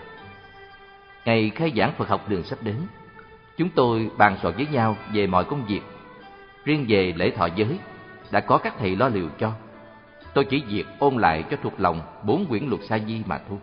Ngày 1.25 1.51
khai 1.55 1.73
giảng 1.77 1.93
Phật 1.97 2.09
học 2.09 2.29
đường 2.29 2.43
sắp 2.43 2.59
đến, 2.61 2.75
chúng 3.57 3.69
tôi 3.69 4.09
bàn 4.17 4.37
soạn 4.41 4.55
với 4.55 4.67
nhau 4.71 4.97
về 5.13 5.27
mọi 5.27 5.43
công 5.43 5.65
việc. 5.65 5.81
Riêng 6.67 6.85
về 6.87 7.13
lễ 7.15 7.31
thọ 7.31 7.47
giới, 7.55 7.79
đã 8.31 8.39
có 8.39 8.57
các 8.57 8.73
thầy 8.79 8.95
lo 8.95 9.07
liệu 9.07 9.29
cho. 9.39 9.51
Tôi 10.33 10.45
chỉ 10.45 10.63
việc 10.67 10.85
ôn 10.99 11.17
lại 11.17 11.43
cho 11.51 11.57
thuộc 11.63 11.73
lòng 11.79 12.01
bốn 12.23 12.45
quyển 12.45 12.63
luật 12.69 12.81
sa 12.89 12.99
di 13.07 13.21
mà 13.25 13.39
thôi. 13.49 13.57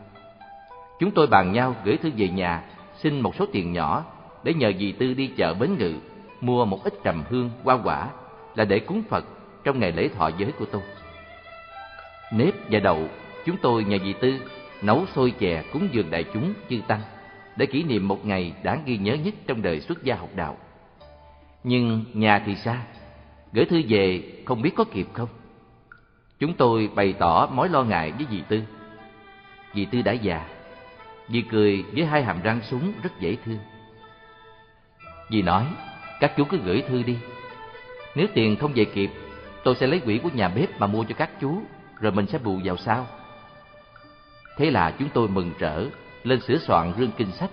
Chúng 1.00 1.10
tôi 1.10 1.26
bàn 1.26 1.52
nhau 1.52 1.74
gửi 1.84 1.96
thư 1.96 2.10
về 2.16 2.28
nhà, 2.28 2.62
xin 2.96 3.20
một 3.20 3.34
số 3.34 3.46
tiền 3.52 3.72
nhỏ 3.72 4.04
để 4.44 4.54
nhờ 4.54 4.72
dì 4.78 4.92
Tư 4.92 5.14
đi 5.14 5.26
chợ 5.36 5.54
Bến 5.54 5.76
Ngự 5.78 5.94
mua 6.40 6.64
một 6.64 6.84
ít 6.84 6.94
trầm 7.04 7.24
hương, 7.30 7.50
hoa 7.64 7.78
quả 7.84 8.08
là 8.54 8.64
để 8.64 8.78
cúng 8.78 9.02
Phật 9.08 9.24
trong 9.64 9.80
ngày 9.80 9.92
lễ 9.92 10.08
thọ 10.08 10.30
giới 10.38 10.52
của 10.52 10.66
tôi. 10.72 10.82
Nếp 12.32 12.54
và 12.70 12.80
đậu, 12.80 13.08
chúng 13.46 13.56
tôi 13.62 13.84
nhờ 13.84 13.98
dì 14.04 14.12
Tư 14.12 14.38
nấu 14.82 15.06
xôi 15.14 15.30
chè 15.38 15.64
cúng 15.72 15.88
dường 15.92 16.10
đại 16.10 16.24
chúng 16.34 16.54
chư 16.70 16.80
tăng 16.88 17.00
để 17.56 17.66
kỷ 17.66 17.82
niệm 17.82 18.08
một 18.08 18.26
ngày 18.26 18.52
đáng 18.62 18.82
ghi 18.86 18.98
nhớ 18.98 19.14
nhất 19.14 19.34
trong 19.46 19.62
đời 19.62 19.80
xuất 19.80 20.02
gia 20.02 20.14
học 20.14 20.30
đạo. 20.36 20.56
Nhưng 21.64 22.04
nhà 22.14 22.42
thì 22.46 22.54
xa, 22.56 22.82
gửi 23.52 23.64
thư 23.64 23.82
về 23.88 24.22
không 24.44 24.62
biết 24.62 24.70
có 24.76 24.84
kịp 24.84 25.06
không. 25.12 25.28
Chúng 26.38 26.54
tôi 26.54 26.90
bày 26.94 27.14
tỏ 27.18 27.46
mối 27.46 27.68
lo 27.68 27.82
ngại 27.82 28.12
với 28.12 28.26
dì 28.30 28.42
Tư. 28.48 28.62
Dì 29.74 29.84
Tư 29.84 30.02
đã 30.02 30.12
già, 30.12 30.48
dì 31.28 31.42
cười 31.42 31.84
với 31.94 32.04
hai 32.04 32.24
hàm 32.24 32.42
răng 32.42 32.60
súng 32.62 32.92
rất 33.02 33.20
dễ 33.20 33.36
thương. 33.44 33.58
Dì 35.30 35.42
nói, 35.42 35.66
các 36.20 36.32
chú 36.36 36.44
cứ 36.44 36.58
gửi 36.64 36.82
thư 36.88 37.02
đi. 37.02 37.16
Nếu 38.14 38.26
tiền 38.34 38.56
không 38.56 38.72
về 38.74 38.84
kịp, 38.84 39.10
tôi 39.64 39.74
sẽ 39.74 39.86
lấy 39.86 40.00
quỹ 40.00 40.18
của 40.18 40.30
nhà 40.34 40.48
bếp 40.48 40.80
mà 40.80 40.86
mua 40.86 41.04
cho 41.04 41.14
các 41.14 41.30
chú, 41.40 41.62
rồi 42.00 42.12
mình 42.12 42.26
sẽ 42.26 42.38
bù 42.38 42.60
vào 42.64 42.76
sau. 42.76 43.06
Thế 44.56 44.70
là 44.70 44.94
chúng 44.98 45.08
tôi 45.14 45.28
mừng 45.28 45.50
rỡ, 45.58 45.84
lên 46.24 46.40
sửa 46.40 46.58
soạn 46.58 46.92
rương 46.98 47.10
kinh 47.16 47.32
sách. 47.32 47.50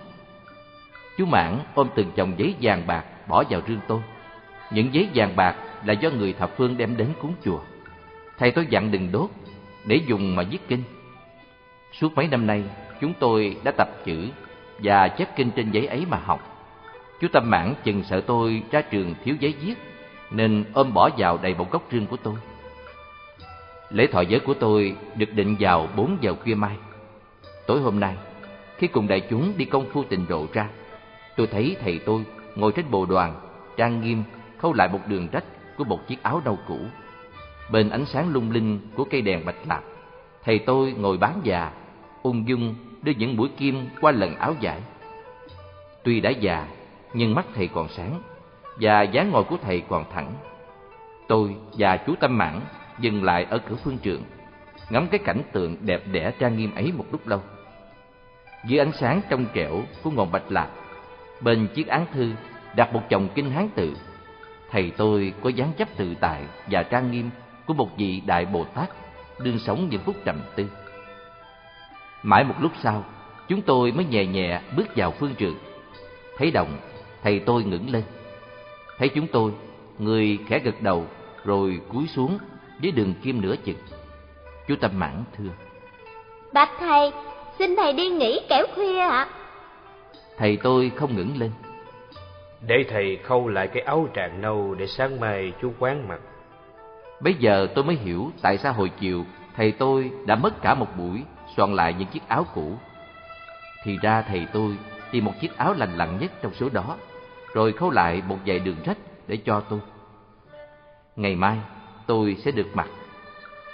Chú 1.18 1.26
Mãn 1.26 1.58
ôm 1.74 1.88
từng 1.94 2.12
chồng 2.16 2.32
giấy 2.36 2.54
vàng 2.60 2.86
bạc 2.86 3.04
bỏ 3.28 3.44
vào 3.50 3.60
rương 3.68 3.80
tôi. 3.88 4.00
Những 4.70 4.94
giấy 4.94 5.08
vàng 5.14 5.36
bạc 5.36 5.56
là 5.84 5.92
do 5.92 6.10
người 6.10 6.32
thập 6.32 6.56
phương 6.56 6.76
đem 6.76 6.96
đến 6.96 7.08
cúng 7.20 7.34
chùa. 7.44 7.60
Thầy 8.38 8.50
tôi 8.50 8.66
dặn 8.70 8.90
đừng 8.90 9.12
đốt, 9.12 9.30
để 9.84 9.96
dùng 9.96 10.36
mà 10.36 10.42
viết 10.42 10.68
kinh. 10.68 10.82
Suốt 11.92 12.14
mấy 12.14 12.28
năm 12.28 12.46
nay, 12.46 12.62
chúng 13.00 13.12
tôi 13.20 13.56
đã 13.64 13.72
tập 13.72 13.88
chữ 14.04 14.28
và 14.78 15.08
chép 15.08 15.36
kinh 15.36 15.50
trên 15.50 15.70
giấy 15.70 15.86
ấy 15.86 16.06
mà 16.10 16.18
học. 16.24 16.68
Chú 17.20 17.28
Tâm 17.32 17.50
Mãn 17.50 17.74
chừng 17.84 18.04
sợ 18.04 18.20
tôi 18.20 18.62
ra 18.70 18.82
trường 18.82 19.14
thiếu 19.24 19.36
giấy 19.40 19.54
viết, 19.60 19.74
nên 20.30 20.64
ôm 20.72 20.94
bỏ 20.94 21.10
vào 21.18 21.38
đầy 21.42 21.54
một 21.54 21.70
góc 21.70 21.90
riêng 21.90 22.06
của 22.06 22.16
tôi. 22.16 22.34
Lễ 23.90 24.06
thọ 24.06 24.20
giới 24.20 24.40
của 24.40 24.54
tôi 24.54 24.96
được 25.14 25.32
định 25.32 25.56
vào 25.60 25.88
bốn 25.96 26.18
giờ 26.20 26.34
khuya 26.34 26.54
mai. 26.54 26.76
Tối 27.66 27.80
hôm 27.80 28.00
nay, 28.00 28.14
khi 28.76 28.86
cùng 28.86 29.08
đại 29.08 29.20
chúng 29.20 29.52
đi 29.56 29.64
công 29.64 29.86
phu 29.92 30.04
tình 30.04 30.26
độ 30.28 30.46
ra, 30.52 30.68
tôi 31.36 31.46
thấy 31.46 31.76
thầy 31.80 31.98
tôi 31.98 32.24
ngồi 32.56 32.72
trên 32.72 32.90
bồ 32.90 33.06
đoàn, 33.06 33.34
trang 33.76 34.00
nghiêm, 34.00 34.22
khâu 34.58 34.72
lại 34.72 34.88
một 34.88 35.00
đường 35.06 35.28
rách 35.32 35.44
của 35.78 35.84
một 35.84 36.00
chiếc 36.08 36.22
áo 36.22 36.42
nâu 36.44 36.58
cũ. 36.68 36.78
Bên 37.70 37.90
ánh 37.90 38.04
sáng 38.04 38.28
lung 38.28 38.50
linh 38.50 38.80
của 38.94 39.04
cây 39.04 39.22
đèn 39.22 39.44
bạch 39.44 39.68
lạp, 39.68 39.82
thầy 40.44 40.58
tôi 40.58 40.92
ngồi 40.92 41.18
bán 41.18 41.40
già, 41.42 41.72
ung 42.22 42.48
dung 42.48 42.74
đưa 43.02 43.12
những 43.12 43.36
mũi 43.36 43.48
kim 43.56 43.88
qua 44.00 44.12
lần 44.12 44.36
áo 44.36 44.54
giải. 44.60 44.80
Tuy 46.02 46.20
đã 46.20 46.30
già, 46.30 46.66
nhưng 47.14 47.34
mắt 47.34 47.46
thầy 47.54 47.68
còn 47.68 47.88
sáng, 47.88 48.20
và 48.80 49.02
dáng 49.02 49.30
ngồi 49.30 49.44
của 49.44 49.56
thầy 49.62 49.82
còn 49.88 50.04
thẳng. 50.14 50.32
Tôi 51.28 51.56
và 51.72 51.96
chú 51.96 52.14
Tâm 52.20 52.38
Mãn 52.38 52.60
dừng 52.98 53.24
lại 53.24 53.46
ở 53.50 53.58
cửa 53.58 53.76
phương 53.84 53.98
trường, 53.98 54.22
ngắm 54.90 55.08
cái 55.10 55.18
cảnh 55.18 55.42
tượng 55.52 55.76
đẹp 55.80 56.02
đẽ 56.12 56.32
trang 56.38 56.56
nghiêm 56.56 56.74
ấy 56.74 56.92
một 56.96 57.04
lúc 57.12 57.26
lâu. 57.26 57.40
Dưới 58.66 58.78
ánh 58.78 58.92
sáng 58.92 59.20
trong 59.28 59.46
trẻo 59.54 59.82
của 60.02 60.10
ngọn 60.10 60.32
bạch 60.32 60.50
lạc, 60.52 60.68
bên 61.42 61.68
chiếc 61.74 61.86
án 61.86 62.06
thư 62.12 62.32
đặt 62.76 62.94
một 62.94 63.02
chồng 63.10 63.28
kinh 63.34 63.50
hán 63.50 63.68
tự. 63.74 63.96
Thầy 64.70 64.92
tôi 64.96 65.34
có 65.42 65.50
dáng 65.50 65.72
chấp 65.78 65.88
tự 65.96 66.14
tại 66.20 66.42
và 66.70 66.82
trang 66.82 67.10
nghiêm 67.10 67.30
của 67.66 67.74
một 67.74 67.88
vị 67.96 68.22
đại 68.26 68.44
Bồ 68.44 68.64
Tát 68.64 68.90
đương 69.38 69.58
sống 69.58 69.88
những 69.90 70.00
phút 70.00 70.16
trầm 70.24 70.40
tư. 70.56 70.66
Mãi 72.22 72.44
một 72.44 72.54
lúc 72.60 72.72
sau, 72.82 73.04
chúng 73.48 73.62
tôi 73.62 73.92
mới 73.92 74.04
nhẹ 74.04 74.26
nhẹ 74.26 74.60
bước 74.76 74.86
vào 74.96 75.10
phương 75.10 75.34
trường. 75.34 75.58
Thấy 76.36 76.50
đồng 76.50 76.78
thầy 77.22 77.38
tôi 77.38 77.64
ngẩng 77.64 77.90
lên. 77.90 78.02
Thấy 78.98 79.08
chúng 79.08 79.26
tôi, 79.26 79.52
người 79.98 80.38
khẽ 80.48 80.58
gật 80.58 80.82
đầu 80.82 81.06
rồi 81.44 81.80
cúi 81.88 82.06
xuống 82.06 82.38
với 82.82 82.90
đường 82.90 83.14
kim 83.22 83.40
nửa 83.40 83.54
chừng. 83.64 83.78
Chú 84.68 84.76
Tâm 84.80 84.90
Mãn 84.94 85.24
thưa. 85.38 85.50
Bạch 86.52 86.70
thầy, 86.78 87.12
xin 87.58 87.76
thầy 87.76 87.92
đi 87.92 88.08
nghỉ 88.08 88.40
kẻo 88.48 88.66
khuya 88.74 88.98
ạ. 88.98 89.28
Thầy 90.36 90.58
tôi 90.62 90.92
không 90.96 91.16
ngẩng 91.16 91.36
lên. 91.38 91.50
Để 92.66 92.84
thầy 92.88 93.16
khâu 93.16 93.48
lại 93.48 93.68
cái 93.68 93.82
áo 93.82 94.08
tràng 94.14 94.40
nâu 94.40 94.74
để 94.74 94.86
sáng 94.86 95.20
mai 95.20 95.52
chú 95.62 95.72
quán 95.78 96.08
mặc. 96.08 96.20
Bây 97.20 97.34
giờ 97.34 97.66
tôi 97.74 97.84
mới 97.84 97.96
hiểu 97.96 98.30
tại 98.42 98.58
sao 98.58 98.72
hồi 98.72 98.90
chiều 99.00 99.24
thầy 99.56 99.72
tôi 99.72 100.10
đã 100.26 100.34
mất 100.34 100.62
cả 100.62 100.74
một 100.74 100.86
buổi 100.98 101.22
soạn 101.56 101.74
lại 101.74 101.94
những 101.98 102.08
chiếc 102.08 102.28
áo 102.28 102.46
cũ. 102.54 102.72
Thì 103.84 103.98
ra 104.02 104.22
thầy 104.22 104.46
tôi 104.52 104.76
tìm 105.10 105.24
một 105.24 105.32
chiếc 105.40 105.56
áo 105.56 105.74
lành 105.74 105.96
lặn 105.96 106.18
nhất 106.18 106.32
trong 106.42 106.54
số 106.54 106.68
đó, 106.68 106.96
rồi 107.54 107.72
khâu 107.72 107.90
lại 107.90 108.22
một 108.28 108.38
vài 108.46 108.58
đường 108.58 108.76
rách 108.84 108.98
để 109.26 109.38
cho 109.44 109.60
tôi. 109.60 109.80
Ngày 111.16 111.36
mai 111.36 111.58
tôi 112.06 112.36
sẽ 112.44 112.50
được 112.50 112.66
mặc 112.74 112.88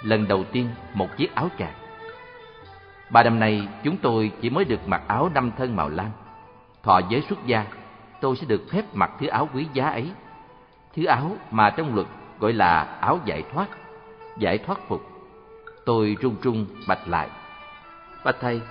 lần 0.01 0.27
đầu 0.27 0.43
tiên 0.51 0.69
một 0.93 1.17
chiếc 1.17 1.35
áo 1.35 1.49
tràng. 1.57 1.73
Ba 3.09 3.23
năm 3.23 3.39
nay 3.39 3.67
chúng 3.83 3.97
tôi 3.97 4.31
chỉ 4.41 4.49
mới 4.49 4.65
được 4.65 4.87
mặc 4.87 5.01
áo 5.07 5.29
năm 5.33 5.51
thân 5.57 5.75
màu 5.75 5.89
lam. 5.89 6.09
Thọ 6.83 7.01
giới 7.09 7.21
xuất 7.21 7.45
gia, 7.45 7.65
tôi 8.21 8.35
sẽ 8.35 8.45
được 8.47 8.61
phép 8.71 8.83
mặc 8.93 9.11
thứ 9.19 9.27
áo 9.27 9.49
quý 9.53 9.67
giá 9.73 9.89
ấy. 9.89 10.11
Thứ 10.95 11.05
áo 11.05 11.35
mà 11.51 11.69
trong 11.69 11.95
luật 11.95 12.07
gọi 12.39 12.53
là 12.53 12.83
áo 13.01 13.19
giải 13.25 13.43
thoát, 13.53 13.67
giải 14.37 14.57
thoát 14.57 14.79
phục. 14.87 15.01
Tôi 15.85 16.17
run 16.21 16.35
run 16.41 16.65
bạch 16.87 17.07
lại. 17.07 17.29
Bạch 18.23 18.35
thầy, 18.41 18.61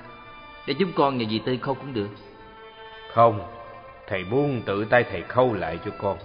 để 0.66 0.74
chúng 0.78 0.92
con 0.92 1.18
nhà 1.18 1.26
dì 1.30 1.38
Tư 1.38 1.56
khâu 1.62 1.74
cũng 1.74 1.94
được. 1.94 2.08
Không, 3.14 3.40
thầy 4.08 4.24
muốn 4.24 4.62
tự 4.66 4.84
tay 4.84 5.04
thầy 5.10 5.22
khâu 5.22 5.54
lại 5.54 5.78
cho 5.84 5.90
con. 5.98 6.18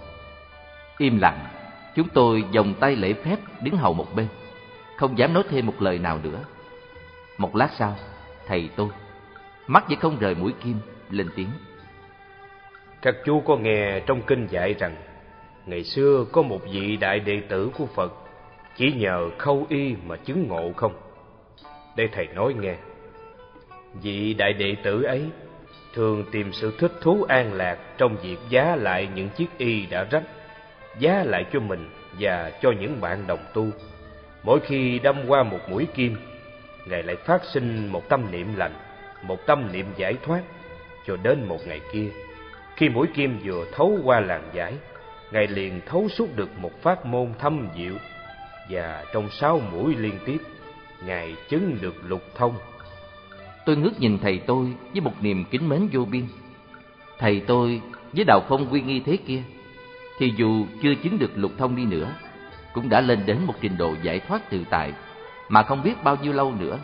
Im 0.98 1.18
lặng, 1.18 1.46
chúng 1.94 2.08
tôi 2.08 2.44
vòng 2.54 2.74
tay 2.80 2.96
lễ 2.96 3.12
phép 3.12 3.36
đứng 3.60 3.76
hầu 3.76 3.94
một 3.94 4.14
bên, 4.14 4.28
không 4.96 5.18
dám 5.18 5.32
nói 5.32 5.42
thêm 5.50 5.66
một 5.66 5.74
lời 5.78 5.98
nào 5.98 6.18
nữa. 6.22 6.38
Một 7.38 7.56
lát 7.56 7.68
sau, 7.78 7.96
thầy 8.46 8.70
tôi, 8.76 8.88
mắt 9.66 9.88
vẫn 9.88 9.98
không 9.98 10.18
rời 10.18 10.34
mũi 10.34 10.52
kim, 10.52 10.76
lên 11.10 11.28
tiếng. 11.36 11.48
Các 13.04 13.14
chú 13.24 13.40
có 13.40 13.56
nghe 13.56 14.00
trong 14.06 14.22
kinh 14.22 14.46
dạy 14.46 14.74
rằng, 14.78 14.96
ngày 15.66 15.84
xưa 15.84 16.26
có 16.32 16.42
một 16.42 16.60
vị 16.72 16.96
đại 16.96 17.20
đệ 17.20 17.40
tử 17.48 17.70
của 17.78 17.86
Phật, 17.86 18.12
chỉ 18.76 18.92
nhờ 18.92 19.30
khâu 19.38 19.66
y 19.68 19.94
mà 20.06 20.16
chứng 20.16 20.48
ngộ 20.48 20.72
không? 20.76 20.94
đây 21.96 22.08
thầy 22.12 22.26
nói 22.26 22.54
nghe. 22.54 22.76
Vị 24.02 24.34
đại 24.34 24.52
đệ 24.52 24.74
tử 24.82 25.02
ấy 25.02 25.22
thường 25.94 26.24
tìm 26.32 26.52
sự 26.52 26.76
thích 26.78 26.92
thú 27.00 27.22
an 27.28 27.52
lạc 27.52 27.78
trong 27.98 28.16
việc 28.22 28.36
giá 28.48 28.76
lại 28.76 29.08
những 29.14 29.28
chiếc 29.28 29.58
y 29.58 29.86
đã 29.86 30.04
rách. 30.10 30.24
giá 30.98 31.24
lại 31.24 31.44
cho 31.52 31.60
mình 31.60 31.90
và 32.20 32.52
cho 32.62 32.72
những 32.80 33.00
bạn 33.00 33.26
đồng 33.26 33.44
tu. 33.54 33.66
Mỗi 34.42 34.60
khi 34.60 34.98
đâm 34.98 35.16
qua 35.28 35.42
một 35.42 35.60
mũi 35.68 35.86
kim, 35.94 36.16
Ngài 36.86 37.02
lại 37.02 37.16
phát 37.16 37.44
sinh 37.44 37.88
một 37.92 38.08
tâm 38.08 38.30
niệm 38.30 38.56
lành, 38.56 38.74
một 39.22 39.46
tâm 39.46 39.72
niệm 39.72 39.86
giải 39.96 40.14
thoát, 40.22 40.42
cho 41.06 41.16
đến 41.16 41.44
một 41.48 41.58
ngày 41.66 41.80
kia, 41.92 42.08
khi 42.76 42.88
mũi 42.88 43.06
kim 43.14 43.38
vừa 43.44 43.64
thấu 43.72 43.98
qua 44.04 44.20
làn 44.20 44.50
giải, 44.54 44.74
Ngài 45.30 45.46
liền 45.46 45.80
thấu 45.86 46.08
suốt 46.08 46.36
được 46.36 46.58
một 46.58 46.82
pháp 46.82 47.06
môn 47.06 47.32
thâm 47.38 47.68
diệu, 47.76 47.94
và 48.70 49.04
trong 49.12 49.30
sáu 49.30 49.60
mũi 49.72 49.94
liên 49.96 50.18
tiếp, 50.26 50.38
Ngài 51.06 51.36
chứng 51.48 51.76
được 51.80 51.94
lục 52.08 52.22
thông. 52.34 52.54
Tôi 53.66 53.76
ngước 53.76 54.00
nhìn 54.00 54.18
thầy 54.18 54.38
tôi 54.38 54.66
với 54.92 55.00
một 55.00 55.12
niềm 55.20 55.44
kính 55.50 55.68
mến 55.68 55.88
vô 55.92 56.04
biên. 56.04 56.26
Thầy 57.18 57.42
tôi 57.46 57.80
với 58.12 58.24
đạo 58.24 58.40
phong 58.48 58.72
quy 58.72 58.80
nghi 58.80 59.00
thế 59.00 59.16
kia, 59.26 59.42
thì 60.18 60.32
dù 60.36 60.66
chưa 60.82 60.94
chứng 60.94 61.18
được 61.18 61.30
lục 61.34 61.52
thông 61.58 61.76
đi 61.76 61.84
nữa, 61.84 62.14
cũng 62.72 62.88
đã 62.88 63.00
lên 63.00 63.26
đến 63.26 63.38
một 63.46 63.54
trình 63.60 63.76
độ 63.76 63.94
giải 64.02 64.20
thoát 64.20 64.50
tự 64.50 64.64
tại 64.70 64.92
mà 65.48 65.62
không 65.62 65.82
biết 65.82 66.04
bao 66.04 66.16
nhiêu 66.22 66.32
lâu 66.32 66.54
nữa 66.60 66.78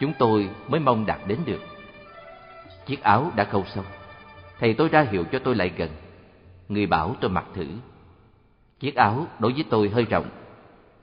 chúng 0.00 0.12
tôi 0.18 0.48
mới 0.68 0.80
mong 0.80 1.06
đạt 1.06 1.18
đến 1.26 1.38
được. 1.46 1.60
Chiếc 2.86 3.02
áo 3.02 3.32
đã 3.36 3.44
khâu 3.44 3.64
xong, 3.74 3.84
thầy 4.62 4.74
tôi 4.74 4.88
ra 4.88 5.06
hiệu 5.10 5.24
cho 5.32 5.38
tôi 5.38 5.54
lại 5.54 5.72
gần. 5.76 5.90
Người 6.68 6.86
bảo 6.86 7.16
tôi 7.20 7.30
mặc 7.30 7.44
thử. 7.54 7.66
Chiếc 8.80 8.94
áo 8.94 9.26
đối 9.38 9.52
với 9.52 9.64
tôi 9.70 9.88
hơi 9.88 10.04
rộng, 10.04 10.26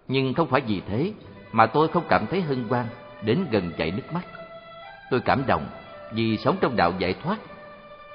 nhưng 0.08 0.34
không 0.34 0.48
phải 0.48 0.62
vì 0.62 0.82
thế 0.88 1.14
mà 1.52 1.66
tôi 1.66 1.88
không 1.88 2.04
cảm 2.10 2.26
thấy 2.28 2.42
hân 2.42 2.64
hoan 2.70 2.86
đến 3.22 3.46
gần 3.52 3.72
chảy 3.78 3.92
nước 3.92 4.14
mắt. 4.14 4.26
Tôi 5.12 5.20
cảm 5.20 5.44
động 5.48 5.68
vì 6.14 6.38
sống 6.38 6.58
trong 6.62 6.76
đạo 6.76 6.94
giải 7.00 7.14
thoát. 7.24 7.38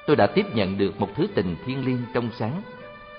Tôi 0.07 0.15
đã 0.15 0.27
tiếp 0.27 0.45
nhận 0.53 0.77
được 0.77 0.99
một 0.99 1.09
thứ 1.15 1.27
tình 1.35 1.55
thiêng 1.65 1.85
liêng 1.85 2.01
trong 2.13 2.29
sáng, 2.37 2.61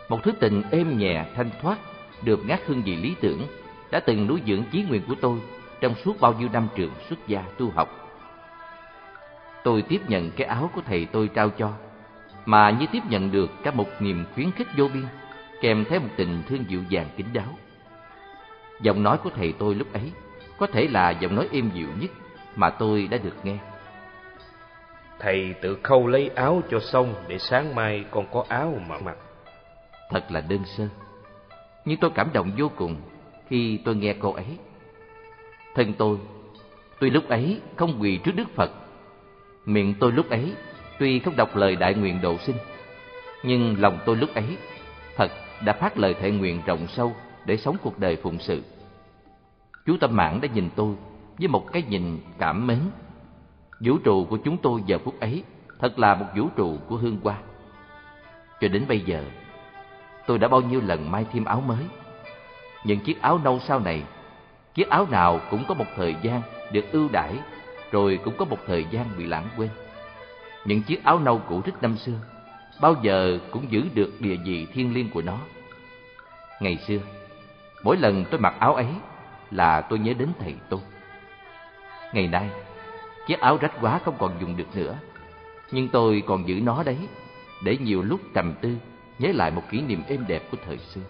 một 0.08 0.22
thứ 0.22 0.32
tình 0.32 0.62
êm 0.70 0.98
nhẹ 0.98 1.24
thanh 1.34 1.50
thoát, 1.62 1.78
được 2.22 2.40
ngát 2.46 2.60
hương 2.66 2.82
vị 2.82 2.96
lý 2.96 3.14
tưởng, 3.20 3.42
đã 3.90 4.00
từng 4.00 4.26
nuôi 4.26 4.40
dưỡng 4.46 4.62
chí 4.72 4.82
nguyện 4.82 5.02
của 5.08 5.14
tôi 5.20 5.38
trong 5.80 5.94
suốt 5.94 6.20
bao 6.20 6.34
nhiêu 6.34 6.48
năm 6.52 6.68
trường 6.76 6.92
xuất 7.08 7.18
gia 7.26 7.42
tu 7.58 7.70
học. 7.70 7.88
Tôi 9.64 9.82
tiếp 9.82 10.00
nhận 10.08 10.30
cái 10.30 10.46
áo 10.46 10.70
của 10.74 10.80
thầy 10.86 11.06
tôi 11.06 11.28
trao 11.28 11.50
cho, 11.50 11.72
mà 12.46 12.70
như 12.70 12.86
tiếp 12.92 13.02
nhận 13.08 13.30
được 13.30 13.50
cả 13.62 13.70
một 13.70 13.88
niềm 14.00 14.24
khuyến 14.34 14.50
khích 14.50 14.68
vô 14.76 14.88
biên, 14.94 15.04
kèm 15.60 15.84
theo 15.88 16.00
một 16.00 16.08
tình 16.16 16.42
thương 16.48 16.64
dịu 16.68 16.82
dàng 16.88 17.08
kính 17.16 17.32
đáo. 17.32 17.58
Giọng 18.80 19.02
nói 19.02 19.18
của 19.18 19.30
thầy 19.30 19.52
tôi 19.58 19.74
lúc 19.74 19.92
ấy 19.92 20.12
có 20.58 20.66
thể 20.66 20.88
là 20.88 21.10
giọng 21.10 21.36
nói 21.36 21.48
êm 21.52 21.70
dịu 21.74 21.88
nhất 22.00 22.10
mà 22.56 22.70
tôi 22.70 23.08
đã 23.10 23.18
được 23.18 23.44
nghe. 23.44 23.58
Thầy 25.18 25.54
tự 25.62 25.78
khâu 25.82 26.06
lấy 26.06 26.30
áo 26.34 26.62
cho 26.70 26.80
xong 26.80 27.14
để 27.28 27.38
sáng 27.38 27.74
mai 27.74 28.04
con 28.10 28.26
có 28.32 28.44
áo 28.48 28.80
mà 28.88 28.98
mặc. 28.98 29.16
Thật 30.10 30.24
là 30.30 30.40
đơn 30.40 30.64
sơ, 30.64 30.88
nhưng 31.84 32.00
tôi 32.00 32.10
cảm 32.14 32.28
động 32.32 32.50
vô 32.58 32.70
cùng 32.76 32.96
khi 33.48 33.80
tôi 33.84 33.96
nghe 33.96 34.12
câu 34.12 34.32
ấy. 34.32 34.58
Thân 35.74 35.92
tôi, 35.98 36.18
tuy 37.00 37.10
lúc 37.10 37.28
ấy 37.28 37.60
không 37.76 37.96
quỳ 38.00 38.16
trước 38.16 38.32
Đức 38.36 38.48
Phật, 38.54 38.70
miệng 39.66 39.94
tôi 40.00 40.12
lúc 40.12 40.30
ấy 40.30 40.54
tuy 40.98 41.18
không 41.18 41.36
đọc 41.36 41.56
lời 41.56 41.76
đại 41.76 41.94
nguyện 41.94 42.18
độ 42.22 42.36
sinh, 42.38 42.56
nhưng 43.42 43.80
lòng 43.80 43.98
tôi 44.06 44.16
lúc 44.16 44.34
ấy 44.34 44.56
thật 45.16 45.30
đã 45.64 45.72
phát 45.72 45.98
lời 45.98 46.14
thệ 46.14 46.30
nguyện 46.30 46.62
rộng 46.66 46.86
sâu 46.86 47.12
để 47.44 47.56
sống 47.56 47.76
cuộc 47.82 47.98
đời 47.98 48.16
phụng 48.16 48.38
sự. 48.38 48.62
Chú 49.86 49.96
Tâm 50.00 50.16
Mãn 50.16 50.40
đã 50.40 50.48
nhìn 50.54 50.70
tôi 50.76 50.94
với 51.38 51.48
một 51.48 51.72
cái 51.72 51.82
nhìn 51.88 52.18
cảm 52.38 52.66
mến. 52.66 52.78
Vũ 53.80 53.98
trụ 54.04 54.24
của 54.24 54.36
chúng 54.36 54.56
tôi 54.56 54.80
giờ 54.86 54.98
phút 54.98 55.20
ấy 55.20 55.42
thật 55.80 55.98
là 55.98 56.14
một 56.14 56.26
vũ 56.36 56.48
trụ 56.56 56.78
của 56.88 56.96
hương 56.96 57.18
hoa. 57.24 57.38
Cho 58.60 58.68
đến 58.68 58.84
bây 58.88 59.00
giờ, 59.00 59.24
tôi 60.26 60.38
đã 60.38 60.48
bao 60.48 60.60
nhiêu 60.60 60.80
lần 60.84 61.10
may 61.10 61.26
thêm 61.32 61.44
áo 61.44 61.60
mới. 61.60 61.84
Những 62.84 63.00
chiếc 63.00 63.22
áo 63.22 63.40
nâu 63.44 63.58
sau 63.58 63.80
này, 63.80 64.02
chiếc 64.74 64.88
áo 64.88 65.06
nào 65.10 65.40
cũng 65.50 65.64
có 65.68 65.74
một 65.74 65.86
thời 65.96 66.16
gian 66.22 66.42
được 66.72 66.84
ưu 66.92 67.08
đãi, 67.12 67.32
rồi 67.90 68.18
cũng 68.24 68.34
có 68.36 68.44
một 68.44 68.58
thời 68.66 68.86
gian 68.90 69.06
bị 69.18 69.26
lãng 69.26 69.48
quên. 69.56 69.68
Những 70.66 70.82
chiếc 70.82 71.04
áo 71.04 71.18
nâu 71.18 71.42
cũ 71.48 71.62
rích 71.66 71.82
năm 71.82 71.96
xưa, 71.96 72.12
bao 72.80 72.96
giờ 73.02 73.38
cũng 73.50 73.72
giữ 73.72 73.82
được 73.94 74.12
địa 74.20 74.36
vị 74.44 74.66
thiêng 74.72 74.94
liêng 74.94 75.10
của 75.10 75.22
nó. 75.22 75.38
Ngày 76.60 76.78
xưa, 76.86 76.98
mỗi 77.82 77.96
lần 77.96 78.24
tôi 78.30 78.40
mặc 78.40 78.54
áo 78.58 78.74
ấy 78.74 78.86
là 79.50 79.80
tôi 79.80 79.98
nhớ 79.98 80.12
đến 80.18 80.28
thầy 80.38 80.54
tôi. 80.68 80.80
Ngày 82.12 82.28
nay, 82.28 82.50
chiếc 83.26 83.40
áo 83.40 83.58
rách 83.60 83.72
quá 83.80 84.00
không 84.04 84.14
còn 84.18 84.32
dùng 84.40 84.56
được 84.56 84.76
nữa, 84.76 84.98
nhưng 85.70 85.88
tôi 85.88 86.22
còn 86.26 86.48
giữ 86.48 86.60
nó 86.62 86.82
đấy, 86.82 86.98
để 87.64 87.76
nhiều 87.76 88.02
lúc 88.02 88.20
trầm 88.34 88.54
tư, 88.60 88.76
nhớ 89.18 89.32
lại 89.34 89.50
một 89.50 89.62
kỷ 89.70 89.80
niệm 89.80 90.02
êm 90.08 90.24
đẹp 90.28 90.42
của 90.50 90.56
thời 90.66 90.78
xưa. 90.78 91.00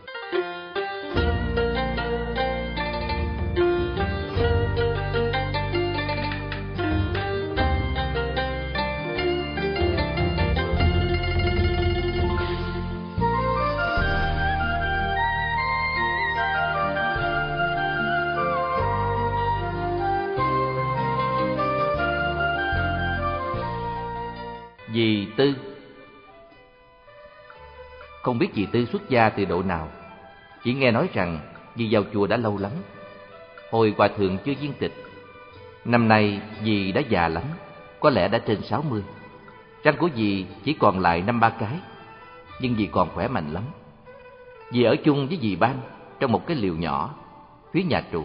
Chị 28.56 28.66
Tư 28.66 28.84
xuất 28.84 29.08
gia 29.08 29.28
từ 29.28 29.44
độ 29.44 29.62
nào. 29.62 29.88
Chỉ 30.64 30.74
nghe 30.74 30.90
nói 30.90 31.08
rằng 31.12 31.38
vì 31.74 31.88
vào 31.90 32.02
chùa 32.12 32.26
đã 32.26 32.36
lâu 32.36 32.58
lắm, 32.58 32.72
Hồi 33.70 33.94
hòa 33.98 34.08
thượng 34.08 34.38
chưa 34.38 34.52
viên 34.60 34.72
tịch. 34.72 34.92
Năm 35.84 36.08
nay 36.08 36.40
dì 36.64 36.92
đã 36.92 37.00
già 37.08 37.28
lắm, 37.28 37.42
Có 38.00 38.10
lẽ 38.10 38.28
đã 38.28 38.38
trên 38.38 38.62
sáu 38.62 38.82
mươi. 38.90 39.02
Răng 39.82 39.96
của 39.96 40.08
dì 40.16 40.46
chỉ 40.64 40.72
còn 40.72 41.00
lại 41.00 41.22
năm 41.22 41.40
ba 41.40 41.50
cái, 41.50 41.78
Nhưng 42.60 42.76
dì 42.76 42.86
còn 42.86 43.08
khỏe 43.14 43.28
mạnh 43.28 43.52
lắm. 43.52 43.62
Dì 44.72 44.82
ở 44.82 44.96
chung 45.04 45.28
với 45.28 45.38
dì 45.42 45.56
Ban 45.56 45.76
Trong 46.20 46.32
một 46.32 46.46
cái 46.46 46.56
liều 46.56 46.74
nhỏ, 46.74 47.14
Phía 47.72 47.82
nhà 47.82 48.02
trụ. 48.12 48.24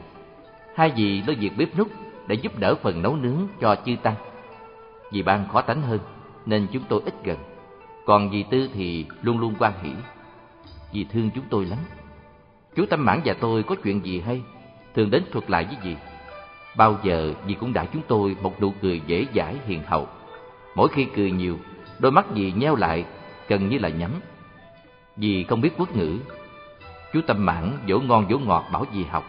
Hai 0.75 0.91
dì 0.95 1.21
lo 1.21 1.33
việc 1.39 1.51
bếp 1.57 1.77
nút 1.77 1.87
Để 2.27 2.35
giúp 2.35 2.59
đỡ 2.59 2.75
phần 2.75 3.01
nấu 3.01 3.15
nướng 3.15 3.47
cho 3.61 3.75
chư 3.85 3.95
tăng. 4.03 4.15
Dì 5.11 5.21
Ban 5.21 5.47
khó 5.53 5.61
tánh 5.61 5.81
hơn, 5.81 5.99
nên 6.45 6.67
chúng 6.71 6.83
tôi 6.89 7.01
ít 7.05 7.13
gần. 7.23 7.37
Còn 8.05 8.31
dì 8.31 8.43
Tư 8.43 8.69
thì 8.73 9.05
luôn 9.21 9.39
luôn 9.39 9.55
quan 9.59 9.73
hỷ 9.83 9.91
vì 10.93 11.03
thương 11.03 11.29
chúng 11.35 11.43
tôi 11.49 11.65
lắm. 11.65 11.79
Chú 12.75 12.85
Tâm 12.85 13.05
Mãn 13.05 13.21
và 13.25 13.33
tôi 13.33 13.63
có 13.63 13.75
chuyện 13.83 14.05
gì 14.05 14.19
hay, 14.19 14.41
thường 14.95 15.11
đến 15.11 15.23
thuật 15.31 15.49
lại 15.49 15.65
với 15.65 15.77
dì. 15.83 15.95
Bao 16.75 16.97
giờ 17.03 17.33
dì 17.47 17.53
cũng 17.53 17.73
đã 17.73 17.85
chúng 17.93 18.01
tôi 18.07 18.35
một 18.41 18.61
nụ 18.61 18.73
cười 18.81 19.01
dễ 19.07 19.25
dãi 19.35 19.55
hiền 19.65 19.83
hậu. 19.83 20.07
Mỗi 20.75 20.87
khi 20.87 21.07
cười 21.15 21.31
nhiều, 21.31 21.57
đôi 21.99 22.11
mắt 22.11 22.25
dì 22.35 22.51
nheo 22.51 22.75
lại, 22.75 23.05
gần 23.47 23.69
như 23.69 23.77
là 23.77 23.89
nhắm. 23.89 24.11
Dì 25.17 25.43
không 25.43 25.61
biết 25.61 25.73
quốc 25.77 25.95
ngữ. 25.95 26.17
Chú 27.13 27.21
Tâm 27.27 27.45
Mãn 27.45 27.77
dỗ 27.87 27.99
ngon 27.99 28.25
dỗ 28.29 28.37
ngọt 28.37 28.65
bảo 28.73 28.85
dì 28.93 29.03
học, 29.03 29.23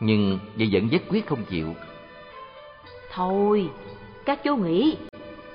nhưng 0.00 0.38
dì 0.56 0.68
vẫn 0.72 0.88
nhất 0.88 1.02
quyết 1.08 1.26
không 1.26 1.44
chịu. 1.44 1.74
Thôi, 3.12 3.68
các 4.24 4.44
chú 4.44 4.56
nghĩ 4.56 4.96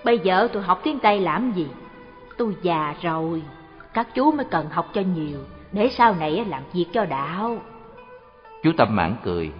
Bây 0.04 0.20
giờ 0.20 0.48
tôi 0.54 0.64
học 0.64 0.82
tiếng 0.84 1.00
Tây 1.00 1.20
làm 1.20 1.52
gì? 1.52 1.68
Tôi 2.38 2.56
già 2.62 2.96
rồi, 3.02 3.42
các 3.94 4.08
chú 4.14 4.32
mới 4.32 4.46
cần 4.46 4.70
học 4.70 4.88
cho 4.94 5.02
nhiều, 5.16 5.40
để 5.72 5.90
sau 5.90 6.16
này 6.20 6.46
làm 6.46 6.64
việc 6.74 6.86
cho 6.94 7.06
đạo. 7.06 7.58
Chú 8.64 8.72
Tâm 8.78 8.96
Mãn 8.96 9.16
cười. 9.24 9.52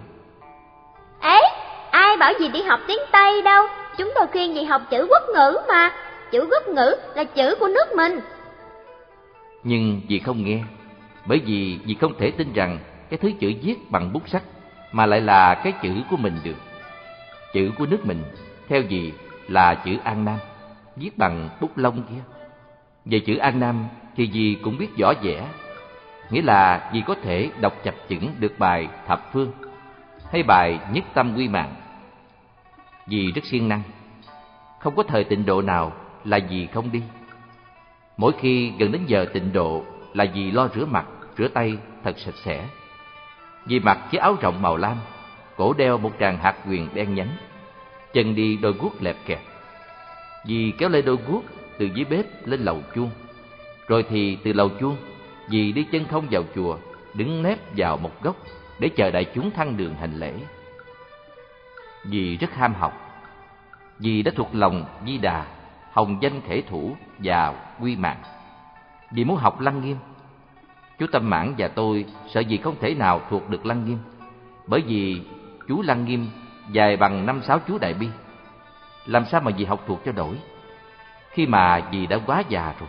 Ấy, 1.20 1.42
ai 1.90 2.16
bảo 2.16 2.32
gì 2.40 2.48
đi 2.48 2.62
học 2.62 2.80
tiếng 2.86 3.00
Tây 3.12 3.42
đâu, 3.42 3.66
chúng 3.98 4.12
tôi 4.14 4.26
khuyên 4.26 4.54
gì 4.54 4.64
học 4.64 4.82
chữ 4.90 5.06
quốc 5.10 5.22
ngữ 5.34 5.58
mà, 5.68 5.92
chữ 6.30 6.48
quốc 6.50 6.68
ngữ 6.68 6.96
là 7.14 7.24
chữ 7.24 7.54
của 7.60 7.68
nước 7.68 7.96
mình. 7.96 8.20
Nhưng 9.62 10.00
dì 10.08 10.18
không 10.18 10.44
nghe, 10.44 10.62
bởi 11.26 11.38
vì 11.46 11.78
dì 11.86 11.94
không 11.94 12.12
thể 12.18 12.30
tin 12.30 12.52
rằng 12.52 12.78
cái 13.10 13.18
thứ 13.18 13.32
chữ 13.40 13.52
viết 13.62 13.76
bằng 13.90 14.12
bút 14.12 14.28
sắt 14.28 14.42
mà 14.92 15.06
lại 15.06 15.20
là 15.20 15.54
cái 15.54 15.72
chữ 15.82 15.90
của 16.10 16.16
mình 16.16 16.38
được. 16.44 16.56
Chữ 17.52 17.70
của 17.78 17.86
nước 17.86 18.06
mình, 18.06 18.22
theo 18.68 18.82
dì 18.90 19.12
là 19.48 19.74
chữ 19.74 19.96
An 20.04 20.24
Nam, 20.24 20.38
viết 20.96 21.18
bằng 21.18 21.48
bút 21.60 21.78
lông 21.78 22.02
kia. 22.02 22.22
Về 23.04 23.20
chữ 23.20 23.36
An 23.36 23.60
Nam 23.60 23.84
thì 24.20 24.30
dì 24.32 24.56
cũng 24.62 24.78
biết 24.78 24.96
rõ 24.96 25.12
vẻ. 25.22 25.48
nghĩa 26.30 26.42
là 26.42 26.90
dì 26.92 27.02
có 27.06 27.14
thể 27.22 27.50
đọc 27.60 27.72
chập 27.84 27.94
chững 28.08 28.34
được 28.38 28.58
bài 28.58 28.88
thập 29.06 29.32
phương 29.32 29.52
hay 30.32 30.42
bài 30.42 30.78
nhất 30.92 31.04
tâm 31.14 31.34
quy 31.36 31.48
mạng. 31.48 31.74
Dì 33.06 33.32
rất 33.32 33.44
siêng 33.44 33.68
năng, 33.68 33.82
không 34.80 34.96
có 34.96 35.02
thời 35.02 35.24
tịnh 35.24 35.46
độ 35.46 35.62
nào 35.62 35.92
là 36.24 36.40
dì 36.50 36.66
không 36.66 36.92
đi. 36.92 37.02
Mỗi 38.16 38.32
khi 38.40 38.72
gần 38.78 38.92
đến 38.92 39.02
giờ 39.06 39.26
tịnh 39.32 39.52
độ 39.52 39.84
là 40.14 40.26
dì 40.34 40.50
lo 40.50 40.68
rửa 40.74 40.84
mặt, 40.84 41.06
rửa 41.38 41.48
tay 41.48 41.76
thật 42.04 42.18
sạch 42.18 42.34
sẽ. 42.44 42.66
Dì 43.66 43.80
mặc 43.80 43.98
chiếc 44.10 44.18
áo 44.18 44.36
rộng 44.40 44.62
màu 44.62 44.76
lam, 44.76 44.96
cổ 45.56 45.72
đeo 45.72 45.98
một 45.98 46.12
tràng 46.20 46.38
hạt 46.38 46.54
quyền 46.68 46.88
đen 46.94 47.14
nhánh 47.14 47.36
chân 48.12 48.34
đi 48.34 48.56
đôi 48.56 48.72
guốc 48.72 49.02
lẹp 49.02 49.16
kẹp. 49.26 49.40
Dì 50.44 50.72
kéo 50.78 50.88
lê 50.88 51.02
đôi 51.02 51.16
guốc 51.28 51.44
từ 51.78 51.88
dưới 51.94 52.04
bếp 52.04 52.46
lên 52.46 52.60
lầu 52.60 52.82
chuông. 52.94 53.10
Rồi 53.90 54.04
thì 54.08 54.38
từ 54.44 54.52
lầu 54.52 54.68
chuông, 54.80 54.96
Dì 55.48 55.72
đi 55.72 55.84
chân 55.92 56.04
không 56.10 56.26
vào 56.30 56.42
chùa, 56.54 56.78
đứng 57.14 57.42
nép 57.42 57.58
vào 57.76 57.96
một 57.96 58.22
góc 58.22 58.36
để 58.78 58.88
chờ 58.88 59.10
đại 59.10 59.24
chúng 59.34 59.50
thăng 59.50 59.76
đường 59.76 59.94
hành 59.94 60.14
lễ. 60.14 60.32
Dì 62.04 62.36
rất 62.36 62.54
ham 62.54 62.74
học. 62.74 63.22
Dì 63.98 64.22
đã 64.22 64.32
thuộc 64.36 64.48
lòng 64.52 64.84
Di 65.06 65.18
Đà, 65.18 65.46
Hồng 65.92 66.18
Danh 66.20 66.40
Thể 66.48 66.62
Thủ 66.68 66.96
và 67.18 67.54
Quy 67.80 67.96
Mạng. 67.96 68.22
Dì 69.10 69.24
muốn 69.24 69.36
học 69.36 69.60
Lăng 69.60 69.84
Nghiêm. 69.84 69.96
Chú 70.98 71.06
Tâm 71.12 71.30
Mãn 71.30 71.54
và 71.58 71.68
tôi 71.68 72.04
sợ 72.28 72.42
dì 72.48 72.56
không 72.56 72.76
thể 72.80 72.94
nào 72.94 73.20
thuộc 73.30 73.50
được 73.50 73.66
Lăng 73.66 73.84
Nghiêm, 73.84 73.98
bởi 74.66 74.80
vì 74.80 75.22
chú 75.68 75.82
Lăng 75.82 76.04
Nghiêm 76.04 76.30
dài 76.72 76.96
bằng 76.96 77.26
năm 77.26 77.42
sáu 77.42 77.58
chú 77.68 77.78
Đại 77.78 77.94
Bi. 77.94 78.08
Làm 79.06 79.24
sao 79.24 79.40
mà 79.40 79.52
dì 79.58 79.64
học 79.64 79.84
thuộc 79.86 80.04
cho 80.04 80.12
đổi? 80.12 80.36
Khi 81.30 81.46
mà 81.46 81.82
dì 81.92 82.06
đã 82.06 82.18
quá 82.26 82.42
già 82.48 82.74
rồi, 82.80 82.88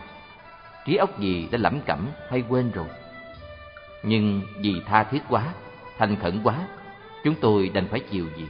trí 0.86 0.96
óc 0.96 1.18
gì 1.18 1.48
đã 1.50 1.58
lẩm 1.58 1.80
cẩm 1.80 2.08
hay 2.30 2.44
quên 2.48 2.70
rồi. 2.70 2.86
Nhưng 4.02 4.42
vì 4.56 4.82
tha 4.86 5.02
thiết 5.02 5.22
quá, 5.28 5.44
thành 5.98 6.16
khẩn 6.16 6.40
quá, 6.44 6.54
chúng 7.24 7.34
tôi 7.40 7.68
đành 7.68 7.88
phải 7.88 8.00
chịu 8.00 8.26
gì 8.36 8.46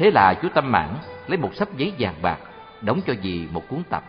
Thế 0.00 0.10
là 0.10 0.34
chú 0.42 0.48
Tâm 0.54 0.72
Mãn 0.72 0.88
lấy 1.26 1.38
một 1.38 1.54
sấp 1.54 1.76
giấy 1.76 1.92
vàng 1.98 2.14
bạc, 2.22 2.38
đóng 2.80 3.00
cho 3.06 3.14
dì 3.22 3.48
một 3.52 3.68
cuốn 3.68 3.82
tập. 3.90 4.04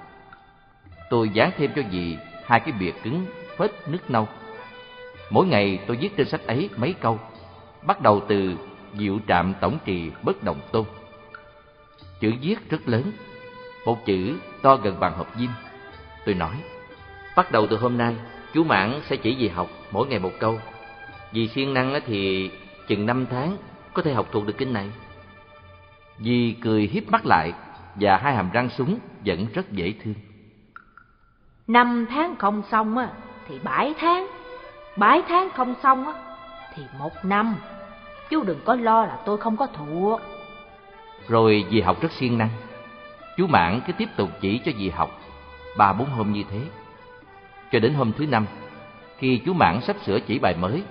Tôi 1.10 1.30
dán 1.30 1.52
thêm 1.58 1.72
cho 1.76 1.82
dì 1.92 2.18
hai 2.46 2.60
cái 2.60 2.72
bìa 2.80 2.92
cứng 3.04 3.26
phết 3.58 3.72
nước 3.88 4.12
nâu. 4.12 4.28
Mỗi 5.30 5.48
ngày 5.48 5.80
tôi 5.88 5.98
viết 5.98 6.18
trên 6.18 6.28
sách 6.28 6.48
ấy 6.48 6.70
mấy 6.78 6.94
câu, 6.94 7.20
bắt 7.84 8.02
đầu 8.02 8.22
từ 8.28 8.56
diệu 8.98 9.20
trạm 9.28 9.54
tổng 9.62 9.78
trì 9.86 10.12
bất 10.24 10.44
động 10.44 10.60
tôn. 10.72 10.86
Chữ 12.20 12.34
viết 12.42 12.70
rất 12.70 12.82
lớn, 12.86 13.12
một 13.86 14.06
chữ 14.06 14.38
to 14.62 14.76
gần 14.76 15.00
bằng 15.00 15.14
hộp 15.14 15.28
diêm. 15.36 15.50
Tôi 16.26 16.36
nói, 16.36 16.56
bắt 17.36 17.52
đầu 17.52 17.68
từ 17.68 17.78
hôm 17.78 17.98
nay, 17.98 18.16
chú 18.54 18.64
Mãn 18.64 19.02
sẽ 19.10 19.16
chỉ 19.16 19.38
dì 19.40 19.48
học 19.48 19.68
mỗi 19.92 20.08
ngày 20.08 20.20
một 20.20 20.32
câu. 20.40 20.60
Dì 21.34 21.48
siêng 21.48 21.74
năng 21.74 22.00
thì 22.06 22.52
chừng 22.88 23.06
năm 23.06 23.26
tháng 23.32 23.58
có 23.94 24.02
thể 24.02 24.14
học 24.14 24.28
thuộc 24.32 24.46
được 24.46 24.58
kinh 24.58 24.74
này. 24.74 24.92
Dì 26.20 26.56
cười 26.62 26.88
hiếp 26.88 27.12
mắt 27.12 27.26
lại 27.26 27.54
và 27.96 28.18
hai 28.18 28.36
hàm 28.36 28.50
răng 28.52 28.70
súng 28.70 29.00
vẫn 29.26 29.46
rất 29.54 29.72
dễ 29.72 29.94
thương. 30.04 30.16
Năm 31.68 32.06
tháng 32.10 32.36
không 32.36 32.62
xong 32.72 32.98
á 32.98 33.10
thì 33.48 33.60
bảy 33.64 33.94
tháng, 34.00 34.28
bảy 34.98 35.22
tháng 35.28 35.50
không 35.50 35.76
xong 35.84 36.08
á 36.08 36.14
thì 36.76 36.84
một 37.00 37.12
năm. 37.24 37.56
Chú 38.30 38.44
đừng 38.44 38.60
có 38.66 38.76
lo 38.76 39.06
là 39.06 39.20
tôi 39.26 39.38
không 39.38 39.58
có 39.58 39.68
thuộc. 39.68 40.22
Rồi 41.28 41.66
dì 41.72 41.82
học 41.82 42.02
rất 42.02 42.12
siêng 42.12 42.38
năng. 42.38 42.50
Chú 43.38 43.48
Mãn 43.48 43.82
cứ 43.88 43.94
tiếp 43.94 44.10
tục 44.18 44.30
chỉ 44.42 44.62
cho 44.66 44.72
dì 44.78 44.90
học 44.90 45.21
ba 45.78 45.94
bốn 45.94 46.10
hôm 46.10 46.34
như 46.34 46.44
thế. 46.52 46.60
Cho 47.72 47.80
đến 47.80 47.94
hôm 47.94 48.12
thứ 48.18 48.26
năm, 48.26 48.46
khi 49.18 49.42
chú 49.46 49.54
Mãn 49.54 49.82
sắp 49.82 49.96
sửa 50.06 50.20
chỉ 50.20 50.40
bài 50.40 50.56
mới, 50.60 50.84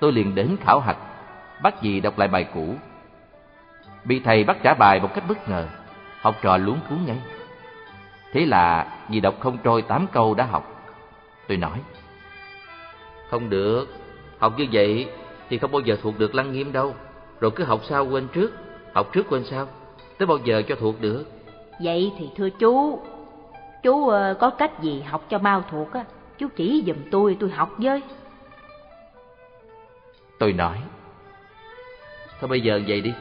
tôi 0.00 0.12
liền 0.12 0.34
đến 0.34 0.56
khảo 0.60 0.80
hạch, 0.80 0.98
bắt 1.62 1.74
dì 1.82 2.00
đọc 2.00 2.18
lại 2.18 2.28
bài 2.28 2.46
cũ. 2.54 2.74
Bị 4.04 4.20
thầy 4.20 4.44
bắt 4.44 4.56
trả 4.62 4.74
bài 4.74 5.00
một 5.00 5.08
cách 5.14 5.24
bất 5.28 5.48
ngờ, 5.48 5.66
học 6.20 6.36
trò 6.42 6.56
luống 6.56 6.78
cuốn 6.88 6.98
ngay. 7.06 7.18
Thế 8.32 8.46
là 8.46 8.92
dì 9.10 9.20
đọc 9.20 9.34
không 9.40 9.58
trôi 9.64 9.82
tám 9.82 10.06
câu 10.12 10.34
đã 10.34 10.44
học. 10.44 10.92
Tôi 11.48 11.56
nói, 11.56 11.80
không 13.30 13.50
được, 13.50 13.86
học 14.38 14.52
như 14.58 14.66
vậy 14.72 15.08
thì 15.48 15.58
không 15.58 15.72
bao 15.72 15.80
giờ 15.80 15.98
thuộc 16.02 16.18
được 16.18 16.34
lăng 16.34 16.52
nghiêm 16.52 16.72
đâu. 16.72 16.94
Rồi 17.40 17.50
cứ 17.50 17.64
học 17.64 17.80
sau 17.88 18.06
quên 18.06 18.28
trước, 18.28 18.52
học 18.94 19.08
trước 19.12 19.26
quên 19.28 19.44
sau, 19.44 19.66
tới 20.18 20.26
bao 20.26 20.38
giờ 20.44 20.62
cho 20.68 20.74
thuộc 20.74 21.00
được. 21.00 21.24
Vậy 21.80 22.12
thì 22.18 22.30
thưa 22.36 22.48
chú, 22.50 23.02
chú 23.82 23.92
uh, 23.92 24.38
có 24.38 24.50
cách 24.50 24.80
gì 24.80 25.02
học 25.02 25.24
cho 25.30 25.38
mau 25.38 25.62
thuộc 25.70 25.92
á, 25.92 26.04
chú 26.38 26.48
chỉ 26.56 26.84
giùm 26.86 26.96
tôi, 27.10 27.36
tôi 27.40 27.50
học 27.50 27.70
với. 27.78 28.02
Tôi 30.38 30.52
nói, 30.52 30.78
thôi 32.40 32.48
bây 32.48 32.60
giờ 32.60 32.80
vậy 32.86 33.00
đi, 33.00 33.12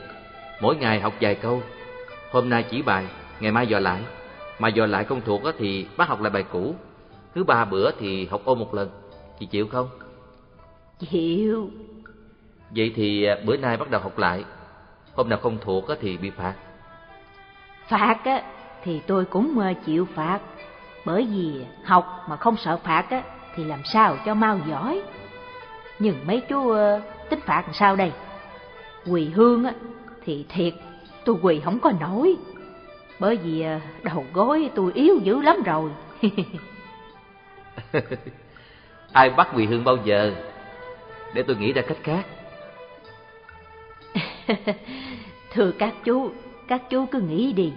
mỗi 0.61 0.75
ngày 0.75 0.99
học 0.99 1.13
vài 1.21 1.35
câu, 1.35 1.61
hôm 2.31 2.49
nay 2.49 2.65
chỉ 2.69 2.81
bài, 2.81 3.05
ngày 3.39 3.51
mai 3.51 3.67
dò 3.67 3.79
lại, 3.79 4.01
mà 4.59 4.67
dò 4.67 4.85
lại 4.85 5.03
không 5.03 5.21
thuộc 5.21 5.43
á 5.43 5.51
thì 5.57 5.87
bắt 5.97 6.07
học 6.07 6.21
lại 6.21 6.29
bài 6.29 6.43
cũ, 6.51 6.75
cứ 7.33 7.43
ba 7.43 7.65
bữa 7.65 7.91
thì 7.91 8.25
học 8.25 8.41
ôn 8.45 8.59
một 8.59 8.73
lần, 8.73 8.89
chị 9.39 9.45
chịu 9.45 9.67
không? 9.67 9.89
Chịu. 10.99 11.69
Vậy 12.69 12.93
thì 12.95 13.23
à, 13.23 13.37
bữa 13.45 13.57
nay 13.57 13.77
bắt 13.77 13.89
đầu 13.89 14.01
học 14.01 14.17
lại, 14.17 14.43
hôm 15.15 15.29
nào 15.29 15.39
không 15.39 15.57
thuộc 15.61 15.87
á 15.87 15.95
thì 16.01 16.17
bị 16.17 16.29
phạt. 16.29 16.53
Phạt 17.87 18.17
á 18.23 18.43
thì 18.85 19.01
tôi 19.07 19.25
cũng 19.25 19.59
ờ, 19.59 19.73
chịu 19.85 20.07
phạt, 20.15 20.39
bởi 21.05 21.27
vì 21.31 21.65
học 21.83 22.25
mà 22.29 22.37
không 22.37 22.57
sợ 22.57 22.77
phạt 22.77 23.05
á 23.09 23.23
thì 23.55 23.63
làm 23.63 23.79
sao 23.93 24.17
cho 24.25 24.33
mau 24.33 24.59
giỏi. 24.67 25.01
Nhưng 25.99 26.27
mấy 26.27 26.41
chú 26.49 26.57
uh, 26.57 26.77
tính 27.29 27.39
phạt 27.45 27.61
làm 27.65 27.73
sao 27.73 27.95
đây? 27.95 28.11
Quỳ 29.07 29.29
hương 29.29 29.63
á 29.63 29.73
thì 30.25 30.45
thiệt 30.49 30.73
tôi 31.25 31.35
quỳ 31.41 31.59
không 31.59 31.79
có 31.79 31.91
nổi. 31.99 32.35
Bởi 33.19 33.35
vì 33.35 33.65
uh, 33.75 33.81
đầu 34.03 34.25
gối 34.33 34.69
tôi 34.75 34.91
yếu 34.93 35.19
dữ 35.23 35.41
lắm 35.41 35.63
rồi. 35.65 35.91
Ai 39.11 39.29
bắt 39.29 39.47
quỳ 39.55 39.65
hương 39.65 39.83
bao 39.83 39.97
giờ? 40.03 40.35
Để 41.33 41.43
tôi 41.43 41.55
nghĩ 41.55 41.73
ra 41.73 41.81
cách 41.81 41.97
khác. 42.03 42.25
Thưa 45.53 45.71
các 45.71 45.93
chú, 46.03 46.31
các 46.67 46.81
chú 46.89 47.05
cứ 47.05 47.19
nghĩ 47.21 47.53
đi. 47.53 47.73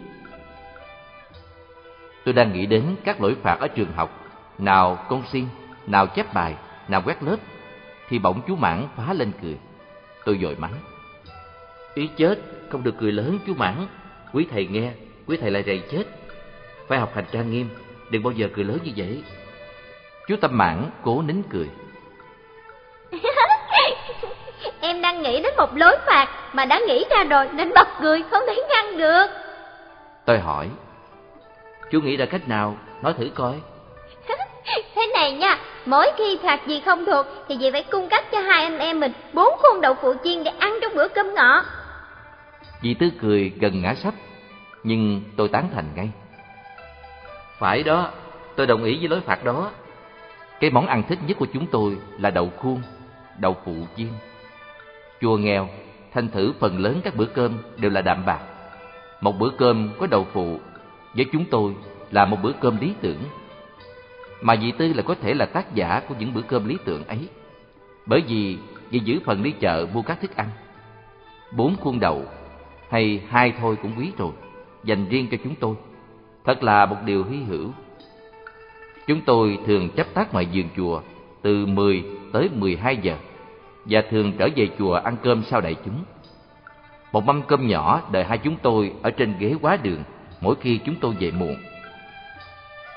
Tôi 2.28 2.32
đang 2.32 2.52
nghĩ 2.52 2.66
đến 2.66 2.96
các 3.04 3.20
lỗi 3.20 3.36
phạt 3.42 3.60
ở 3.60 3.68
trường 3.68 3.92
học, 3.96 4.10
nào 4.58 4.98
con 5.08 5.22
xin, 5.32 5.46
nào 5.86 6.06
chép 6.06 6.34
bài, 6.34 6.54
nào 6.88 7.02
quét 7.06 7.22
lớp, 7.22 7.36
thì 8.08 8.18
bỗng 8.18 8.40
chú 8.48 8.56
Mãn 8.56 8.88
phá 8.96 9.12
lên 9.12 9.32
cười. 9.42 9.56
Tôi 10.24 10.38
dội 10.42 10.56
mắng. 10.58 10.72
Ý 11.94 12.08
chết, 12.16 12.38
không 12.70 12.82
được 12.84 12.94
cười 13.00 13.12
lớn 13.12 13.38
chú 13.46 13.54
Mãn. 13.54 13.86
Quý 14.32 14.46
thầy 14.50 14.66
nghe, 14.66 14.92
quý 15.26 15.36
thầy 15.36 15.50
lại 15.50 15.62
rầy 15.66 15.82
chết. 15.90 16.04
Phải 16.88 16.98
học 16.98 17.12
hành 17.14 17.24
trang 17.32 17.50
nghiêm, 17.50 17.68
đừng 18.10 18.22
bao 18.22 18.32
giờ 18.32 18.48
cười 18.54 18.64
lớn 18.64 18.78
như 18.84 18.92
vậy. 18.96 19.22
Chú 20.28 20.36
Tâm 20.36 20.58
Mãn 20.58 20.90
cố 21.02 21.22
nín 21.22 21.42
cười. 21.50 21.68
em 24.80 25.02
đang 25.02 25.22
nghĩ 25.22 25.42
đến 25.42 25.54
một 25.56 25.76
lối 25.76 25.96
phạt 26.06 26.28
mà 26.52 26.64
đã 26.64 26.80
nghĩ 26.88 27.04
ra 27.10 27.24
rồi 27.24 27.48
nên 27.52 27.72
bật 27.74 27.88
cười 28.00 28.22
không 28.30 28.42
thể 28.46 28.56
ngăn 28.68 28.98
được. 28.98 29.26
Tôi 30.24 30.38
hỏi, 30.38 30.68
chú 31.90 32.00
nghĩ 32.00 32.16
ra 32.16 32.26
cách 32.26 32.48
nào, 32.48 32.76
nói 33.02 33.14
thử 33.18 33.30
coi. 33.34 33.54
Thế 34.94 35.06
này 35.14 35.32
nha, 35.32 35.58
mỗi 35.86 36.06
khi 36.18 36.38
phạt 36.42 36.66
gì 36.66 36.80
không 36.84 37.04
thuộc 37.04 37.26
thì 37.48 37.56
dì 37.58 37.70
phải 37.70 37.82
cung 37.82 38.08
cấp 38.08 38.24
cho 38.32 38.40
hai 38.40 38.62
anh 38.62 38.78
em 38.78 39.00
mình 39.00 39.12
bốn 39.32 39.48
khuôn 39.58 39.80
đậu 39.80 39.94
phụ 39.94 40.14
chiên 40.24 40.44
để 40.44 40.50
ăn 40.58 40.78
trong 40.82 40.92
bữa 40.94 41.08
cơm 41.08 41.34
ngọ. 41.34 41.64
Dì 42.82 42.94
Tư 42.94 43.10
cười 43.20 43.52
gần 43.60 43.82
ngã 43.82 43.94
sắp, 43.94 44.14
nhưng 44.84 45.22
tôi 45.36 45.48
tán 45.48 45.68
thành 45.74 45.84
ngay. 45.96 46.10
Phải 47.58 47.82
đó, 47.82 48.10
tôi 48.56 48.66
đồng 48.66 48.84
ý 48.84 48.98
với 48.98 49.08
lối 49.08 49.20
phạt 49.20 49.44
đó. 49.44 49.70
Cái 50.60 50.70
món 50.70 50.86
ăn 50.86 51.02
thích 51.08 51.18
nhất 51.26 51.36
của 51.40 51.46
chúng 51.52 51.66
tôi 51.66 51.96
là 52.18 52.30
đậu 52.30 52.50
khuôn, 52.56 52.82
đậu 53.38 53.56
phụ 53.64 53.74
chiên. 53.96 54.08
Chùa 55.20 55.36
nghèo, 55.36 55.68
thành 56.14 56.28
thử 56.28 56.52
phần 56.60 56.78
lớn 56.78 57.00
các 57.04 57.16
bữa 57.16 57.24
cơm 57.24 57.58
đều 57.76 57.90
là 57.90 58.02
đạm 58.02 58.26
bạc. 58.26 58.40
Một 59.20 59.38
bữa 59.38 59.50
cơm 59.58 59.90
có 59.98 60.06
đậu 60.06 60.26
phụ 60.32 60.60
với 61.14 61.26
chúng 61.32 61.44
tôi 61.44 61.74
là 62.10 62.24
một 62.24 62.36
bữa 62.42 62.52
cơm 62.52 62.80
lý 62.80 62.92
tưởng. 63.00 63.18
Mà 64.40 64.56
dì 64.56 64.72
Tư 64.72 64.92
là 64.92 65.02
có 65.02 65.14
thể 65.14 65.34
là 65.34 65.46
tác 65.46 65.74
giả 65.74 66.02
của 66.08 66.14
những 66.18 66.34
bữa 66.34 66.42
cơm 66.42 66.68
lý 66.68 66.76
tưởng 66.84 67.04
ấy. 67.04 67.28
Bởi 68.06 68.22
vì 68.28 68.58
dì 68.90 68.98
giữ 68.98 69.20
phần 69.24 69.42
đi 69.42 69.50
chợ 69.50 69.86
mua 69.94 70.02
các 70.02 70.20
thức 70.20 70.36
ăn. 70.36 70.48
Bốn 71.52 71.76
khuôn 71.76 72.00
đầu 72.00 72.24
hay 72.90 73.22
hai 73.28 73.52
thôi 73.60 73.76
cũng 73.82 73.92
quý 73.98 74.12
rồi, 74.18 74.32
dành 74.84 75.08
riêng 75.08 75.26
cho 75.30 75.36
chúng 75.44 75.54
tôi. 75.54 75.74
Thật 76.44 76.62
là 76.62 76.86
một 76.86 76.96
điều 77.04 77.24
hy 77.24 77.42
hữu. 77.42 77.70
Chúng 79.06 79.20
tôi 79.20 79.58
thường 79.66 79.88
chấp 79.90 80.06
tác 80.14 80.32
ngoài 80.32 80.46
giường 80.46 80.68
chùa 80.76 81.00
từ 81.42 81.66
10 81.66 82.04
tới 82.32 82.48
12 82.54 82.96
giờ 82.96 83.16
và 83.84 84.02
thường 84.10 84.32
trở 84.38 84.48
về 84.56 84.68
chùa 84.78 84.94
ăn 84.94 85.16
cơm 85.22 85.42
sau 85.42 85.60
đại 85.60 85.74
chúng. 85.84 86.04
Một 87.12 87.24
mâm 87.24 87.42
cơm 87.42 87.66
nhỏ 87.66 88.02
đợi 88.12 88.24
hai 88.24 88.38
chúng 88.38 88.56
tôi 88.62 88.92
ở 89.02 89.10
trên 89.10 89.34
ghế 89.38 89.54
quá 89.62 89.78
đường 89.82 90.02
mỗi 90.40 90.54
khi 90.60 90.80
chúng 90.84 90.94
tôi 91.00 91.14
về 91.20 91.30
muộn. 91.30 91.56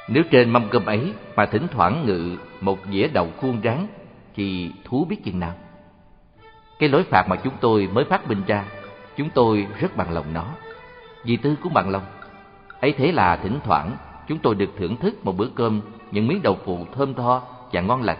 Nếu 0.07 0.23
trên 0.31 0.49
mâm 0.49 0.69
cơm 0.69 0.85
ấy 0.85 1.13
mà 1.35 1.45
thỉnh 1.45 1.67
thoảng 1.71 2.05
ngự 2.05 2.37
một 2.61 2.79
dĩa 2.91 3.07
đậu 3.07 3.27
khuôn 3.37 3.61
rán 3.63 3.87
thì 4.35 4.71
thú 4.83 5.05
biết 5.05 5.17
chừng 5.23 5.39
nào. 5.39 5.53
Cái 6.79 6.89
lối 6.89 7.03
phạt 7.03 7.27
mà 7.29 7.35
chúng 7.35 7.53
tôi 7.61 7.89
mới 7.93 8.05
phát 8.05 8.27
minh 8.27 8.41
ra, 8.47 8.65
chúng 9.17 9.29
tôi 9.29 9.67
rất 9.79 9.97
bằng 9.97 10.11
lòng 10.11 10.33
nó. 10.33 10.45
vì 11.23 11.37
Tư 11.37 11.55
cũng 11.61 11.73
bằng 11.73 11.89
lòng. 11.89 12.03
ấy 12.81 12.93
thế 12.97 13.11
là 13.11 13.35
thỉnh 13.35 13.59
thoảng 13.63 13.97
chúng 14.27 14.39
tôi 14.39 14.55
được 14.55 14.69
thưởng 14.77 14.95
thức 14.97 15.25
một 15.25 15.37
bữa 15.37 15.47
cơm 15.55 15.81
những 16.11 16.27
miếng 16.27 16.41
đậu 16.43 16.57
phụ 16.65 16.85
thơm 16.95 17.13
tho 17.13 17.41
và 17.71 17.81
ngon 17.81 18.03
lành. 18.03 18.17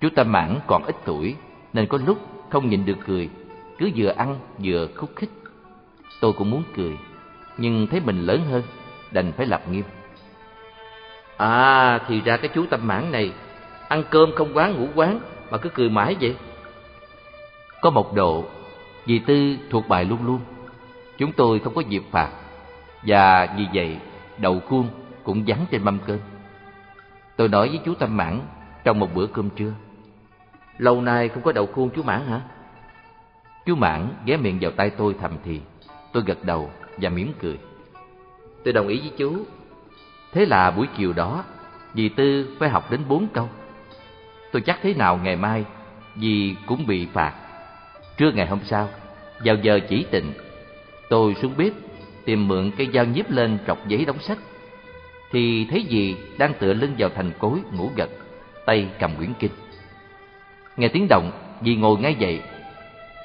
Chú 0.00 0.08
Tâm 0.16 0.32
Mãn 0.32 0.58
còn 0.66 0.84
ít 0.84 0.96
tuổi 1.04 1.34
nên 1.72 1.86
có 1.86 1.98
lúc 2.06 2.18
không 2.50 2.68
nhịn 2.68 2.84
được 2.84 2.98
cười, 3.06 3.30
cứ 3.78 3.90
vừa 3.96 4.08
ăn 4.08 4.38
vừa 4.58 4.88
khúc 4.96 5.10
khích. 5.16 5.30
Tôi 6.20 6.32
cũng 6.32 6.50
muốn 6.50 6.62
cười, 6.76 6.98
nhưng 7.58 7.86
thấy 7.86 8.00
mình 8.00 8.26
lớn 8.26 8.42
hơn, 8.50 8.62
đành 9.10 9.32
phải 9.32 9.46
lập 9.46 9.68
nghiêm. 9.68 9.84
À, 11.36 11.98
thì 12.08 12.20
ra 12.20 12.36
cái 12.36 12.50
chú 12.54 12.66
Tâm 12.70 12.86
Mãn 12.86 13.12
này 13.12 13.32
Ăn 13.88 14.04
cơm 14.10 14.32
không 14.36 14.56
quán 14.56 14.74
ngủ 14.74 14.88
quán 14.94 15.20
mà 15.50 15.58
cứ 15.58 15.68
cười 15.68 15.90
mãi 15.90 16.16
vậy. 16.20 16.36
Có 17.80 17.90
một 17.90 18.14
độ, 18.14 18.44
dì 19.06 19.18
Tư 19.18 19.56
thuộc 19.70 19.88
bài 19.88 20.04
luôn 20.04 20.26
luôn. 20.26 20.40
Chúng 21.18 21.32
tôi 21.32 21.58
không 21.58 21.74
có 21.74 21.80
dịp 21.80 22.02
phạt 22.10 22.30
và 23.02 23.54
vì 23.56 23.66
vậy 23.74 23.98
đậu 24.38 24.60
khuôn 24.60 24.88
cũng 25.24 25.44
vắng 25.46 25.66
trên 25.70 25.84
mâm 25.84 25.98
cơm. 26.06 26.18
Tôi 27.36 27.48
nói 27.48 27.68
với 27.68 27.80
chú 27.84 27.94
Tâm 27.94 28.16
Mãn 28.16 28.40
trong 28.84 28.98
một 28.98 29.14
bữa 29.14 29.26
cơm 29.26 29.50
trưa. 29.50 29.72
Lâu 30.78 31.00
nay 31.02 31.28
không 31.28 31.42
có 31.42 31.52
đậu 31.52 31.66
khuôn 31.66 31.90
chú 31.96 32.02
Mãn 32.02 32.26
hả? 32.26 32.40
Chú 33.66 33.74
Mãn 33.74 34.08
ghé 34.24 34.36
miệng 34.36 34.58
vào 34.60 34.70
tay 34.70 34.90
tôi 34.90 35.14
thầm 35.20 35.32
thì. 35.44 35.60
Tôi 36.12 36.22
gật 36.26 36.44
đầu 36.44 36.70
mỉm 37.00 37.32
cười. 37.40 37.58
Tôi 38.64 38.72
đồng 38.72 38.88
ý 38.88 39.00
với 39.00 39.12
chú. 39.16 39.44
Thế 40.32 40.46
là 40.46 40.70
buổi 40.70 40.86
chiều 40.96 41.12
đó, 41.12 41.44
dì 41.94 42.08
Tư 42.08 42.56
phải 42.58 42.68
học 42.68 42.90
đến 42.90 43.00
bốn 43.08 43.28
câu. 43.28 43.48
Tôi 44.52 44.62
chắc 44.62 44.78
thế 44.82 44.94
nào 44.94 45.20
ngày 45.22 45.36
mai, 45.36 45.64
dì 46.16 46.54
cũng 46.66 46.86
bị 46.86 47.06
phạt. 47.12 47.34
Trưa 48.16 48.30
ngày 48.30 48.46
hôm 48.46 48.58
sau, 48.64 48.88
vào 49.44 49.56
giờ 49.62 49.80
chỉ 49.88 50.06
tịnh, 50.10 50.32
tôi 51.08 51.34
xuống 51.34 51.54
bếp 51.56 51.72
tìm 52.24 52.48
mượn 52.48 52.70
cây 52.76 52.88
dao 52.94 53.04
nhíp 53.04 53.30
lên 53.30 53.58
trọc 53.66 53.88
giấy 53.88 54.04
đóng 54.04 54.18
sách. 54.18 54.38
Thì 55.32 55.66
thấy 55.70 55.86
dì 55.90 56.16
đang 56.38 56.54
tựa 56.54 56.74
lưng 56.74 56.94
vào 56.98 57.08
thành 57.08 57.30
cối 57.38 57.58
ngủ 57.72 57.90
gật, 57.96 58.10
tay 58.66 58.88
cầm 58.98 59.16
quyển 59.16 59.32
kinh. 59.38 59.50
Nghe 60.76 60.88
tiếng 60.88 61.06
động, 61.10 61.30
dì 61.62 61.76
ngồi 61.76 61.98
ngay 61.98 62.14
dậy. 62.18 62.42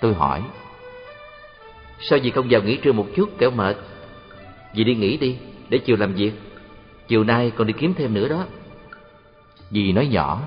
Tôi 0.02 0.14
hỏi, 0.14 0.42
Sao 2.10 2.20
dì 2.20 2.32
không 2.32 2.48
vào 2.50 2.62
nghỉ 2.62 2.78
trưa 2.78 2.92
một 2.92 3.08
chút 3.16 3.30
kẻo 3.38 3.52
mệt? 3.52 3.78
Dì 4.76 4.84
đi 4.84 4.96
nghỉ 4.96 5.18
đi 5.18 5.38
Để 5.70 5.78
chiều 5.78 5.98
làm 5.98 6.14
việc. 6.14 6.32
Chiều 7.08 7.24
nay 7.24 7.52
còn 7.56 7.68
đi 7.68 7.74
kiếm 7.74 7.94
thêm 7.94 8.14
nữa 8.14 8.28
đó. 8.28 8.46
Dì 9.72 9.92
nói 9.92 10.08
nhỏ. 10.08 10.42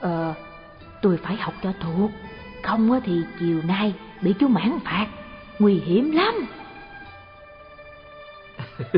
Ờ 0.00 0.34
tôi 1.02 1.16
phải 1.16 1.36
học 1.36 1.54
cho 1.62 1.72
thuộc. 1.80 2.10
Không 2.62 3.00
thì 3.04 3.20
chiều 3.40 3.62
nay 3.64 3.94
bị 4.22 4.34
chú 4.38 4.48
mãn 4.48 4.78
phạt. 4.84 5.06
Nguy 5.58 5.74
hiểm 5.74 6.10
lắm. 6.10 6.34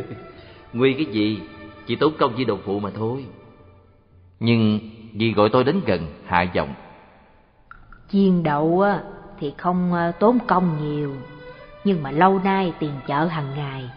Nguy 0.72 0.94
cái 0.94 1.04
gì? 1.04 1.40
Chỉ 1.86 1.96
tốn 1.96 2.12
công 2.18 2.34
với 2.34 2.44
đồng 2.44 2.60
phụ 2.64 2.80
mà 2.80 2.90
thôi. 2.94 3.24
Nhưng 4.40 4.80
dì 5.14 5.32
gọi 5.32 5.48
tôi 5.52 5.64
đến 5.64 5.80
gần 5.86 6.06
hạ 6.26 6.42
giọng. 6.42 6.74
Chiên 8.12 8.42
đậu 8.42 8.84
thì 9.40 9.52
không 9.56 9.92
ờ, 9.92 10.12
tốn 10.12 10.38
công 10.46 10.78
nhiều. 10.82 11.14
Nhưng 11.84 12.02
mà 12.02 12.10
lâu 12.10 12.40
nay 12.44 12.72
tiền 12.78 12.92
chợ 13.06 13.24
hàng 13.24 13.54
ngày, 13.56 13.90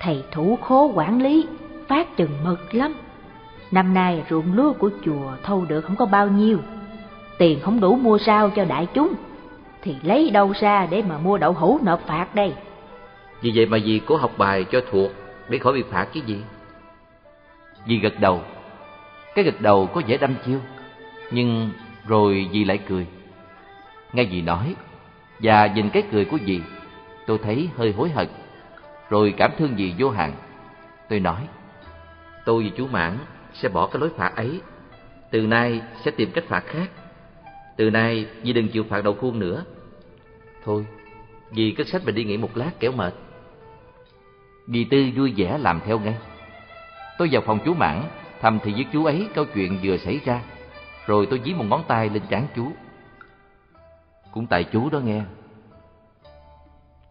Thầy 0.00 0.24
thủ 0.30 0.58
khố 0.62 0.92
quản 0.94 1.22
lý, 1.22 1.46
Phát 1.88 2.16
chừng 2.16 2.44
mực 2.44 2.74
lắm. 2.74 2.94
Năm 3.70 3.94
nay 3.94 4.24
ruộng 4.30 4.54
lúa 4.54 4.72
của 4.72 4.90
chùa 5.04 5.32
thâu 5.42 5.64
được 5.68 5.80
không 5.80 5.96
có 5.96 6.06
bao 6.06 6.28
nhiêu, 6.28 6.58
Tiền 7.38 7.60
không 7.60 7.80
đủ 7.80 7.96
mua 7.96 8.18
sao 8.18 8.50
cho 8.50 8.64
đại 8.64 8.86
chúng, 8.94 9.14
Thì 9.82 9.96
lấy 10.02 10.30
đâu 10.30 10.52
ra 10.60 10.86
để 10.90 11.02
mà 11.02 11.18
mua 11.18 11.38
đậu 11.38 11.52
hũ 11.52 11.78
nộp 11.82 12.06
phạt 12.06 12.34
đây? 12.34 12.54
Vì 13.40 13.52
vậy 13.54 13.66
mà 13.66 13.78
dì 13.78 14.00
cố 14.06 14.16
học 14.16 14.30
bài 14.38 14.64
cho 14.64 14.80
thuộc, 14.90 15.10
Để 15.48 15.58
khỏi 15.58 15.72
bị 15.72 15.82
phạt 15.90 16.08
chứ 16.12 16.20
gì. 16.26 16.42
Dì 17.86 17.98
gật 17.98 18.20
đầu, 18.20 18.40
Cái 19.34 19.44
gật 19.44 19.60
đầu 19.60 19.86
có 19.86 20.02
vẻ 20.06 20.16
đâm 20.16 20.34
chiêu, 20.46 20.58
Nhưng 21.30 21.70
rồi 22.06 22.48
dì 22.52 22.64
lại 22.64 22.78
cười. 22.88 23.06
Nghe 24.12 24.26
dì 24.30 24.42
nói, 24.42 24.74
Và 25.38 25.66
nhìn 25.66 25.90
cái 25.90 26.02
cười 26.12 26.24
của 26.24 26.38
dì, 26.46 26.60
Tôi 27.26 27.38
thấy 27.42 27.70
hơi 27.76 27.92
hối 27.92 28.10
hận, 28.10 28.28
Rồi 29.10 29.34
cảm 29.36 29.50
thương 29.58 29.76
dì 29.76 29.94
vô 29.98 30.10
hạn. 30.10 30.32
Tôi 31.08 31.20
nói, 31.20 31.48
Tôi 32.44 32.64
và 32.64 32.70
chú 32.76 32.86
Mãn 32.86 33.18
sẽ 33.52 33.68
bỏ 33.68 33.86
cái 33.86 34.00
lối 34.00 34.10
phạt 34.16 34.36
ấy. 34.36 34.60
Từ 35.30 35.46
nay 35.46 35.80
sẽ 36.04 36.10
tìm 36.10 36.30
cách 36.30 36.44
phạt 36.48 36.64
khác. 36.66 36.90
Từ 37.76 37.90
nay 37.90 38.26
dì 38.42 38.52
đừng 38.52 38.68
chịu 38.68 38.84
phạt 38.84 39.04
đầu 39.04 39.14
khuôn 39.14 39.38
nữa. 39.38 39.64
Thôi, 40.64 40.86
Dì 41.52 41.70
cất 41.70 41.88
sách 41.88 42.02
mình 42.04 42.14
đi 42.14 42.24
nghỉ 42.24 42.36
một 42.36 42.56
lát 42.56 42.70
kéo 42.80 42.92
mệt. 42.92 43.14
Dì 44.66 44.84
Tư 44.84 45.06
vui 45.16 45.32
vẻ 45.36 45.58
làm 45.58 45.80
theo 45.86 45.98
ngay. 45.98 46.16
Tôi 47.18 47.28
vào 47.32 47.42
phòng 47.42 47.58
chú 47.64 47.74
Mãn 47.74 48.02
Thầm 48.42 48.58
thì 48.64 48.72
với 48.72 48.86
chú 48.92 49.04
ấy 49.04 49.28
câu 49.34 49.44
chuyện 49.54 49.78
vừa 49.82 49.96
xảy 49.96 50.20
ra, 50.24 50.40
Rồi 51.06 51.26
tôi 51.30 51.40
dí 51.44 51.54
một 51.54 51.64
ngón 51.68 51.82
tay 51.88 52.08
lên 52.08 52.22
trán 52.28 52.46
chú 52.56 52.72
cũng 54.32 54.46
tại 54.46 54.64
chú 54.64 54.90
đó 54.90 54.98
nghe. 54.98 55.22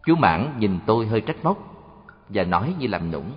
Chú 0.06 0.14
Mãn 0.14 0.54
nhìn 0.58 0.78
tôi 0.86 1.06
hơi 1.06 1.20
trách 1.20 1.36
móc 1.42 1.56
Và 2.28 2.42
nói 2.42 2.74
như 2.78 2.86
làm 2.86 3.10
nũng. 3.10 3.32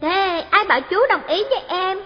Thế 0.00 0.46
ai 0.50 0.64
bảo 0.68 0.80
chú 0.90 0.96
đồng 1.08 1.26
ý 1.26 1.44
với 1.50 1.60
em? 1.68 1.98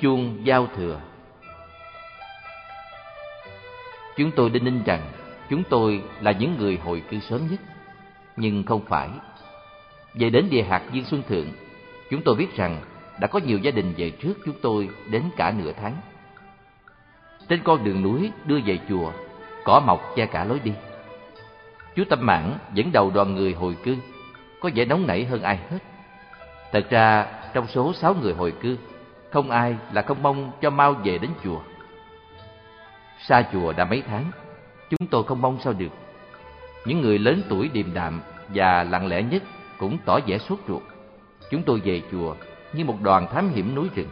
Chuông 0.00 0.46
giao 0.46 0.66
thừa. 0.76 1.00
Chúng 4.16 4.30
tôi 4.30 4.50
đinh 4.50 4.64
ninh 4.64 4.82
rằng 4.86 5.02
chúng 5.50 5.62
tôi 5.70 6.02
là 6.20 6.32
những 6.32 6.56
người 6.58 6.76
hồi 6.76 7.02
cư 7.10 7.20
sớm 7.20 7.40
nhất, 7.50 7.60
Nhưng 8.36 8.64
không 8.64 8.84
phải. 8.84 9.08
Về 10.14 10.30
đến 10.30 10.46
địa 10.50 10.62
hạt 10.62 10.82
Viên 10.92 11.04
Xuân 11.04 11.22
Thượng, 11.28 11.46
Chúng 12.10 12.22
tôi 12.22 12.34
biết 12.34 12.56
rằng 12.56 12.80
đã 13.20 13.26
có 13.26 13.40
nhiều 13.46 13.58
gia 13.58 13.70
đình 13.70 13.94
về 13.96 14.10
trước 14.10 14.34
chúng 14.44 14.54
tôi 14.62 14.88
đến 15.10 15.22
cả 15.36 15.54
nửa 15.58 15.72
tháng. 15.72 15.96
Trên 17.48 17.62
con 17.64 17.84
đường 17.84 18.02
núi 18.02 18.30
đưa 18.44 18.60
về 18.64 18.78
chùa, 18.88 19.12
Cỏ 19.64 19.80
mọc 19.80 20.12
che 20.16 20.26
cả 20.26 20.44
lối 20.44 20.60
đi. 20.64 20.72
Chú 21.96 22.04
Tâm 22.10 22.18
Mãn 22.26 22.54
dẫn 22.74 22.92
đầu 22.92 23.10
đoàn 23.10 23.34
người 23.34 23.52
hồi 23.52 23.76
cư, 23.84 23.96
Có 24.60 24.70
vẻ 24.74 24.84
nóng 24.84 25.06
nảy 25.06 25.24
hơn 25.24 25.42
ai 25.42 25.56
hết. 25.70 25.78
Thật 26.72 26.90
ra, 26.90 27.26
trong 27.54 27.66
số 27.66 27.92
sáu 27.92 28.14
người 28.14 28.34
hồi 28.34 28.52
cư 28.60 28.76
không 29.30 29.50
ai 29.50 29.76
là 29.92 30.02
không 30.02 30.22
mong 30.22 30.50
cho 30.60 30.70
mau 30.70 30.92
về 30.92 31.18
đến 31.18 31.30
chùa. 31.44 31.60
Xa 33.18 33.44
chùa 33.52 33.72
đã 33.72 33.84
mấy 33.84 34.02
tháng, 34.08 34.24
chúng 34.90 35.08
tôi 35.10 35.24
không 35.24 35.42
mong 35.42 35.58
sao 35.60 35.72
được. 35.72 35.92
Những 36.84 37.00
người 37.00 37.18
lớn 37.18 37.42
tuổi 37.48 37.70
điềm 37.72 37.94
đạm 37.94 38.20
và 38.48 38.82
lặng 38.82 39.06
lẽ 39.06 39.22
nhất 39.22 39.42
cũng 39.78 39.98
tỏ 40.04 40.18
vẻ 40.26 40.38
sốt 40.38 40.58
ruột. 40.68 40.82
Chúng 41.50 41.62
tôi 41.62 41.80
về 41.84 42.02
chùa 42.12 42.34
như 42.72 42.84
một 42.84 42.96
đoàn 43.02 43.26
thám 43.32 43.48
hiểm 43.48 43.74
núi 43.74 43.88
rừng. 43.94 44.08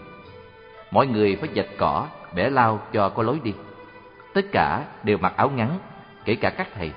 Mọi 0.91 1.07
người 1.07 1.37
phải 1.37 1.49
dạch 1.57 1.69
cỏ, 1.79 2.07
bẻ 2.35 2.51
lau 2.51 2.81
cho 2.93 3.09
có 3.09 3.23
lối 3.23 3.41
đi. 3.43 3.55
Tất 4.35 4.45
cả 4.53 4.85
đều 5.03 5.19
mặc 5.19 5.33
áo 5.37 5.51
ngắn, 5.51 5.79
kể 6.25 6.35
cả 6.35 6.51
các 6.51 6.69
thầy. 6.75 6.91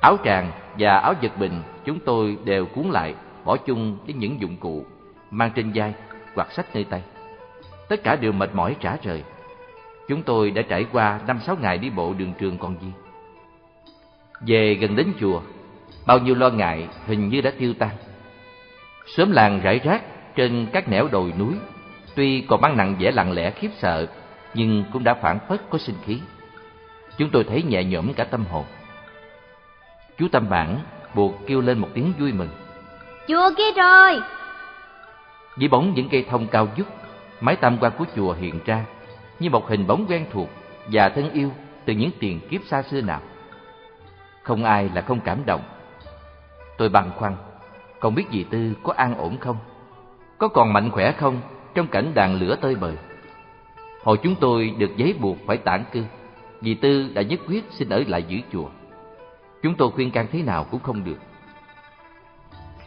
Áo 0.00 0.16
tràng 0.24 0.52
và 0.78 0.98
áo 0.98 1.14
giật 1.20 1.38
bình 1.38 1.62
chúng 1.84 2.00
tôi 2.00 2.38
đều 2.44 2.66
cuốn 2.66 2.90
lại, 2.90 3.14
bỏ 3.44 3.56
chung 3.56 3.98
với 4.04 4.14
những 4.14 4.40
dụng 4.40 4.56
cụ, 4.56 4.84
mang 5.30 5.50
trên 5.54 5.72
vai 5.74 5.94
hoặc 6.34 6.52
sách 6.52 6.66
nơi 6.74 6.84
tay 6.84 7.02
tất 7.88 8.04
cả 8.04 8.16
đều 8.16 8.32
mệt 8.32 8.54
mỏi 8.54 8.76
trả 8.80 8.96
rời. 9.02 9.22
Chúng 10.08 10.22
tôi 10.22 10.50
đã 10.50 10.62
trải 10.62 10.86
qua 10.92 11.20
năm 11.26 11.40
sáu 11.46 11.56
ngày 11.60 11.78
đi 11.78 11.90
bộ 11.90 12.14
đường 12.14 12.32
trường 12.38 12.58
còn 12.58 12.76
gì. 12.80 12.92
Về 14.40 14.74
gần 14.74 14.96
đến 14.96 15.12
chùa, 15.20 15.40
bao 16.06 16.18
nhiêu 16.18 16.34
lo 16.34 16.48
ngại 16.48 16.88
hình 17.06 17.28
như 17.28 17.40
đã 17.40 17.52
tiêu 17.58 17.74
tan. 17.78 17.90
Sớm 19.16 19.30
làng 19.30 19.60
rải 19.60 19.78
rác 19.78 20.02
trên 20.36 20.66
các 20.72 20.88
nẻo 20.88 21.08
đồi 21.12 21.32
núi, 21.38 21.54
tuy 22.14 22.40
còn 22.40 22.60
mang 22.60 22.76
nặng 22.76 22.96
vẻ 22.98 23.10
lặng 23.10 23.32
lẽ 23.32 23.50
khiếp 23.50 23.70
sợ, 23.78 24.06
nhưng 24.54 24.84
cũng 24.92 25.04
đã 25.04 25.14
phản 25.14 25.38
phất 25.48 25.60
có 25.70 25.78
sinh 25.78 25.96
khí. 26.06 26.20
Chúng 27.18 27.30
tôi 27.30 27.44
thấy 27.44 27.62
nhẹ 27.62 27.84
nhõm 27.84 28.12
cả 28.14 28.24
tâm 28.24 28.44
hồn. 28.50 28.64
Chú 30.18 30.28
Tâm 30.32 30.48
Bản 30.48 30.78
buộc 31.14 31.34
kêu 31.46 31.60
lên 31.60 31.78
một 31.78 31.88
tiếng 31.94 32.12
vui 32.18 32.32
mừng. 32.32 32.48
Chùa 33.28 33.50
kia 33.56 33.72
rồi! 33.76 34.20
Dưới 35.56 35.68
bóng 35.68 35.94
những 35.94 36.08
cây 36.08 36.26
thông 36.30 36.46
cao 36.46 36.68
vút 36.76 36.86
mái 37.40 37.56
tam 37.56 37.78
quan 37.80 37.92
của 37.98 38.04
chùa 38.16 38.32
hiện 38.32 38.60
ra 38.64 38.84
như 39.40 39.50
một 39.50 39.68
hình 39.68 39.86
bóng 39.86 40.06
quen 40.08 40.26
thuộc 40.32 40.48
và 40.92 41.08
thân 41.08 41.30
yêu 41.30 41.50
từ 41.84 41.92
những 41.92 42.10
tiền 42.18 42.40
kiếp 42.50 42.60
xa 42.64 42.82
xưa 42.82 43.00
nào. 43.00 43.20
Không 44.42 44.64
ai 44.64 44.90
là 44.94 45.00
không 45.00 45.20
cảm 45.20 45.46
động. 45.46 45.62
Tôi 46.78 46.88
băn 46.88 47.10
khoăn, 47.16 47.36
không 48.00 48.14
biết 48.14 48.24
dì 48.32 48.44
Tư 48.44 48.74
có 48.82 48.92
an 48.92 49.14
ổn 49.18 49.38
không? 49.38 49.56
Có 50.38 50.48
còn 50.48 50.72
mạnh 50.72 50.90
khỏe 50.90 51.12
không 51.12 51.40
trong 51.74 51.86
cảnh 51.86 52.14
đàn 52.14 52.34
lửa 52.34 52.56
tơi 52.60 52.74
bời? 52.74 52.96
Hồi 54.02 54.18
chúng 54.22 54.34
tôi 54.34 54.74
được 54.78 54.96
giấy 54.96 55.14
buộc 55.20 55.36
phải 55.46 55.56
tản 55.56 55.84
cư, 55.92 56.04
dì 56.60 56.74
Tư 56.74 57.10
đã 57.14 57.22
nhất 57.22 57.40
quyết 57.48 57.64
xin 57.70 57.88
ở 57.88 58.04
lại 58.06 58.22
giữ 58.22 58.38
chùa. 58.52 58.68
Chúng 59.62 59.74
tôi 59.74 59.90
khuyên 59.90 60.10
can 60.10 60.26
thế 60.32 60.42
nào 60.42 60.64
cũng 60.64 60.80
không 60.80 61.04
được. 61.04 61.18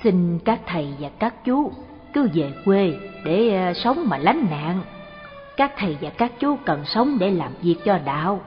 Xin 0.03 0.39
các 0.39 0.59
thầy 0.65 0.93
và 0.99 1.09
các 1.19 1.45
chú 1.45 1.71
cứ 2.17 2.29
về 2.33 2.53
quê 2.65 2.93
để 3.23 3.55
ờ, 3.55 3.73
sống 3.73 4.09
mà 4.09 4.17
lánh 4.17 4.47
nạn. 4.49 4.81
Các 5.57 5.71
thầy 5.77 5.97
và 6.01 6.09
các 6.09 6.31
chú 6.39 6.57
cần 6.65 6.85
sống 6.85 7.17
để 7.19 7.31
làm 7.31 7.51
việc 7.61 7.75
cho 7.85 7.99
đạo. 8.05 8.41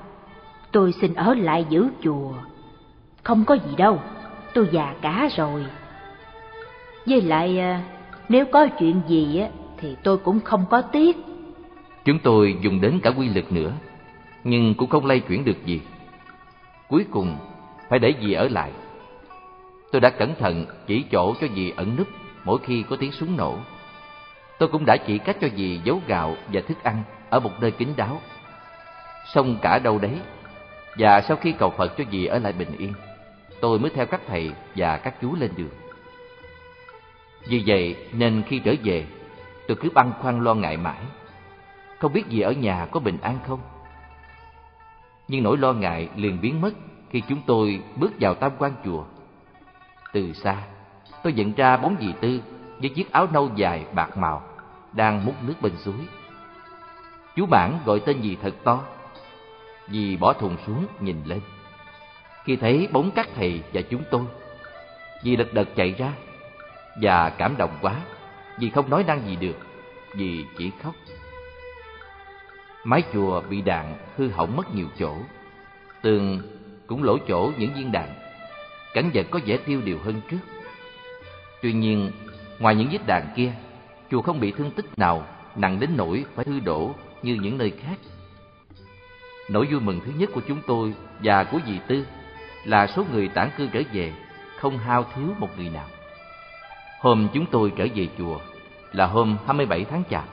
Tôi 0.72 0.92
xin 0.92 1.14
ở 1.14 1.34
lại 1.34 1.66
giữ 1.68 1.88
chùa. 2.02 2.32
Không 3.22 3.44
có 3.44 3.54
gì 3.54 3.76
đâu, 3.76 4.00
tôi 4.54 4.68
già 4.72 4.94
cả 5.00 5.28
rồi. 5.36 5.64
Với 7.06 7.20
lại 7.20 7.58
ờ, 7.58 7.76
nếu 8.28 8.44
có 8.44 8.66
chuyện 8.66 9.00
gì 9.08 9.42
thì 9.78 9.96
tôi 10.02 10.18
cũng 10.18 10.40
không 10.40 10.64
có 10.70 10.82
tiếc. 10.82 11.16
Chúng 12.04 12.18
tôi 12.18 12.56
dùng 12.60 12.80
đến 12.80 13.00
cả 13.02 13.10
quy 13.10 13.28
lực 13.28 13.52
nữa, 13.52 13.72
nhưng 14.44 14.74
cũng 14.74 14.90
không 14.90 15.06
lay 15.06 15.20
chuyển 15.20 15.44
được 15.44 15.66
gì. 15.66 15.80
Cuối 16.88 17.04
cùng 17.10 17.36
phải 17.88 17.98
để 17.98 18.14
dì 18.22 18.32
ở 18.32 18.48
lại. 18.48 18.70
Tôi 19.92 20.00
đã 20.00 20.10
cẩn 20.10 20.34
thận 20.34 20.66
chỉ 20.86 21.04
chỗ 21.12 21.34
cho 21.40 21.46
dì 21.54 21.72
ẩn 21.76 21.96
núp 21.96 22.06
mỗi 22.44 22.58
khi 22.58 22.84
có 22.90 22.96
tiếng 22.96 23.12
súng 23.12 23.36
nổ. 23.36 23.58
Tôi 24.58 24.68
cũng 24.68 24.86
đã 24.86 24.96
chỉ 24.96 25.18
cách 25.18 25.36
cho 25.40 25.48
dì 25.56 25.80
giấu 25.84 26.00
gạo 26.06 26.36
và 26.52 26.60
thức 26.60 26.82
ăn 26.82 27.02
ở 27.30 27.40
một 27.40 27.52
nơi 27.60 27.70
kín 27.70 27.88
đáo. 27.96 28.20
Xong 29.34 29.56
cả 29.62 29.78
đâu 29.78 29.98
đấy, 29.98 30.20
và 30.98 31.20
sau 31.20 31.36
khi 31.36 31.52
cầu 31.52 31.70
Phật 31.70 31.96
cho 31.98 32.04
dì 32.12 32.26
ở 32.26 32.38
lại 32.38 32.52
bình 32.52 32.76
yên, 32.78 32.92
tôi 33.60 33.78
mới 33.78 33.90
theo 33.90 34.06
các 34.06 34.20
thầy 34.26 34.52
và 34.76 34.96
các 34.96 35.14
chú 35.20 35.34
lên 35.34 35.50
đường. 35.56 35.70
Vì 37.46 37.62
vậy 37.66 37.96
nên 38.12 38.42
khi 38.48 38.58
trở 38.58 38.74
về, 38.84 39.06
tôi 39.68 39.76
cứ 39.80 39.90
băn 39.94 40.12
khoăn 40.20 40.44
lo 40.44 40.54
ngại 40.54 40.76
mãi. 40.76 41.00
Không 41.98 42.12
biết 42.12 42.24
dì 42.30 42.40
ở 42.40 42.52
nhà 42.52 42.86
có 42.90 43.00
bình 43.00 43.18
an 43.22 43.38
không? 43.46 43.60
Nhưng 45.28 45.42
nỗi 45.42 45.58
lo 45.58 45.72
ngại 45.72 46.08
liền 46.16 46.40
biến 46.40 46.60
mất 46.60 46.70
khi 47.10 47.22
chúng 47.28 47.42
tôi 47.46 47.82
bước 47.96 48.12
vào 48.20 48.34
tam 48.34 48.52
quan 48.58 48.72
chùa. 48.84 49.04
Từ 50.12 50.32
xa, 50.32 50.56
tôi 51.22 51.32
nhận 51.32 51.52
ra 51.54 51.76
bóng 51.76 51.96
dì 52.00 52.12
Tư 52.20 52.40
với 52.78 52.88
chiếc 52.88 53.12
áo 53.12 53.28
nâu 53.32 53.50
dài 53.56 53.84
bạc 53.94 54.16
màu 54.16 54.42
đang 54.92 55.24
múc 55.26 55.42
nước 55.42 55.54
bên 55.60 55.72
suối. 55.76 56.06
Chú 57.36 57.46
Bản 57.46 57.78
gọi 57.84 58.00
tên 58.00 58.22
dì 58.22 58.36
thật 58.42 58.54
to. 58.64 58.80
Dì 59.88 60.16
bỏ 60.16 60.32
thùng 60.32 60.56
xuống 60.66 60.86
nhìn 61.00 61.22
lên. 61.24 61.40
Khi 62.44 62.56
thấy 62.56 62.88
bóng 62.92 63.10
các 63.10 63.28
thầy 63.36 63.62
và 63.72 63.80
chúng 63.90 64.02
tôi, 64.10 64.22
dì 65.22 65.36
lật 65.36 65.54
đật 65.54 65.68
chạy 65.76 65.94
ra 65.98 66.12
và 67.02 67.30
cảm 67.30 67.56
động 67.56 67.78
quá, 67.80 67.94
dì 68.58 68.70
không 68.70 68.90
nói 68.90 69.04
năng 69.04 69.26
gì 69.26 69.36
được, 69.36 69.56
dì 70.16 70.44
chỉ 70.58 70.70
khóc. 70.82 70.94
Mái 72.84 73.02
chùa 73.12 73.42
bị 73.50 73.62
đạn 73.62 73.94
hư 74.16 74.28
hỏng 74.28 74.56
mất 74.56 74.74
nhiều 74.74 74.86
chỗ, 74.98 75.16
tường 76.02 76.42
cũng 76.86 77.02
lỗ 77.02 77.18
chỗ 77.28 77.52
những 77.58 77.74
viên 77.74 77.92
đạn. 77.92 78.08
Cảnh 78.94 79.10
vật 79.14 79.26
có 79.30 79.40
vẻ 79.46 79.56
tiêu 79.56 79.80
điều 79.84 79.98
hơn 80.04 80.20
trước. 80.30 80.38
Tuy 81.62 81.72
nhiên, 81.72 82.10
ngoài 82.58 82.74
những 82.74 82.88
vết 82.92 83.06
đạn 83.06 83.28
kia, 83.36 83.52
chùa 84.10 84.22
không 84.22 84.40
bị 84.40 84.52
thương 84.52 84.70
tích 84.70 84.98
nào 84.98 85.26
nặng 85.56 85.80
đến 85.80 85.90
nỗi 85.96 86.24
phải 86.34 86.44
hư 86.48 86.60
đổ 86.60 86.94
như 87.22 87.34
những 87.34 87.58
nơi 87.58 87.70
khác. 87.70 87.98
Nỗi 89.50 89.66
vui 89.66 89.80
mừng 89.80 90.00
thứ 90.04 90.12
nhất 90.18 90.30
của 90.34 90.40
chúng 90.48 90.60
tôi 90.66 90.94
và 91.22 91.44
của 91.44 91.58
dì 91.66 91.78
Tư 91.88 92.06
là 92.64 92.86
số 92.86 93.04
người 93.12 93.28
tản 93.28 93.50
cư 93.58 93.68
trở 93.72 93.82
về 93.92 94.12
không 94.58 94.78
hao 94.78 95.04
thiếu 95.14 95.26
một 95.38 95.48
người 95.56 95.68
nào. 95.68 95.86
Hôm 97.00 97.28
chúng 97.32 97.46
tôi 97.46 97.72
trở 97.76 97.86
về 97.94 98.08
chùa 98.18 98.38
là 98.92 99.06
hôm 99.06 99.36
27 99.46 99.84
tháng 99.84 100.02
Chạp. 100.10 100.24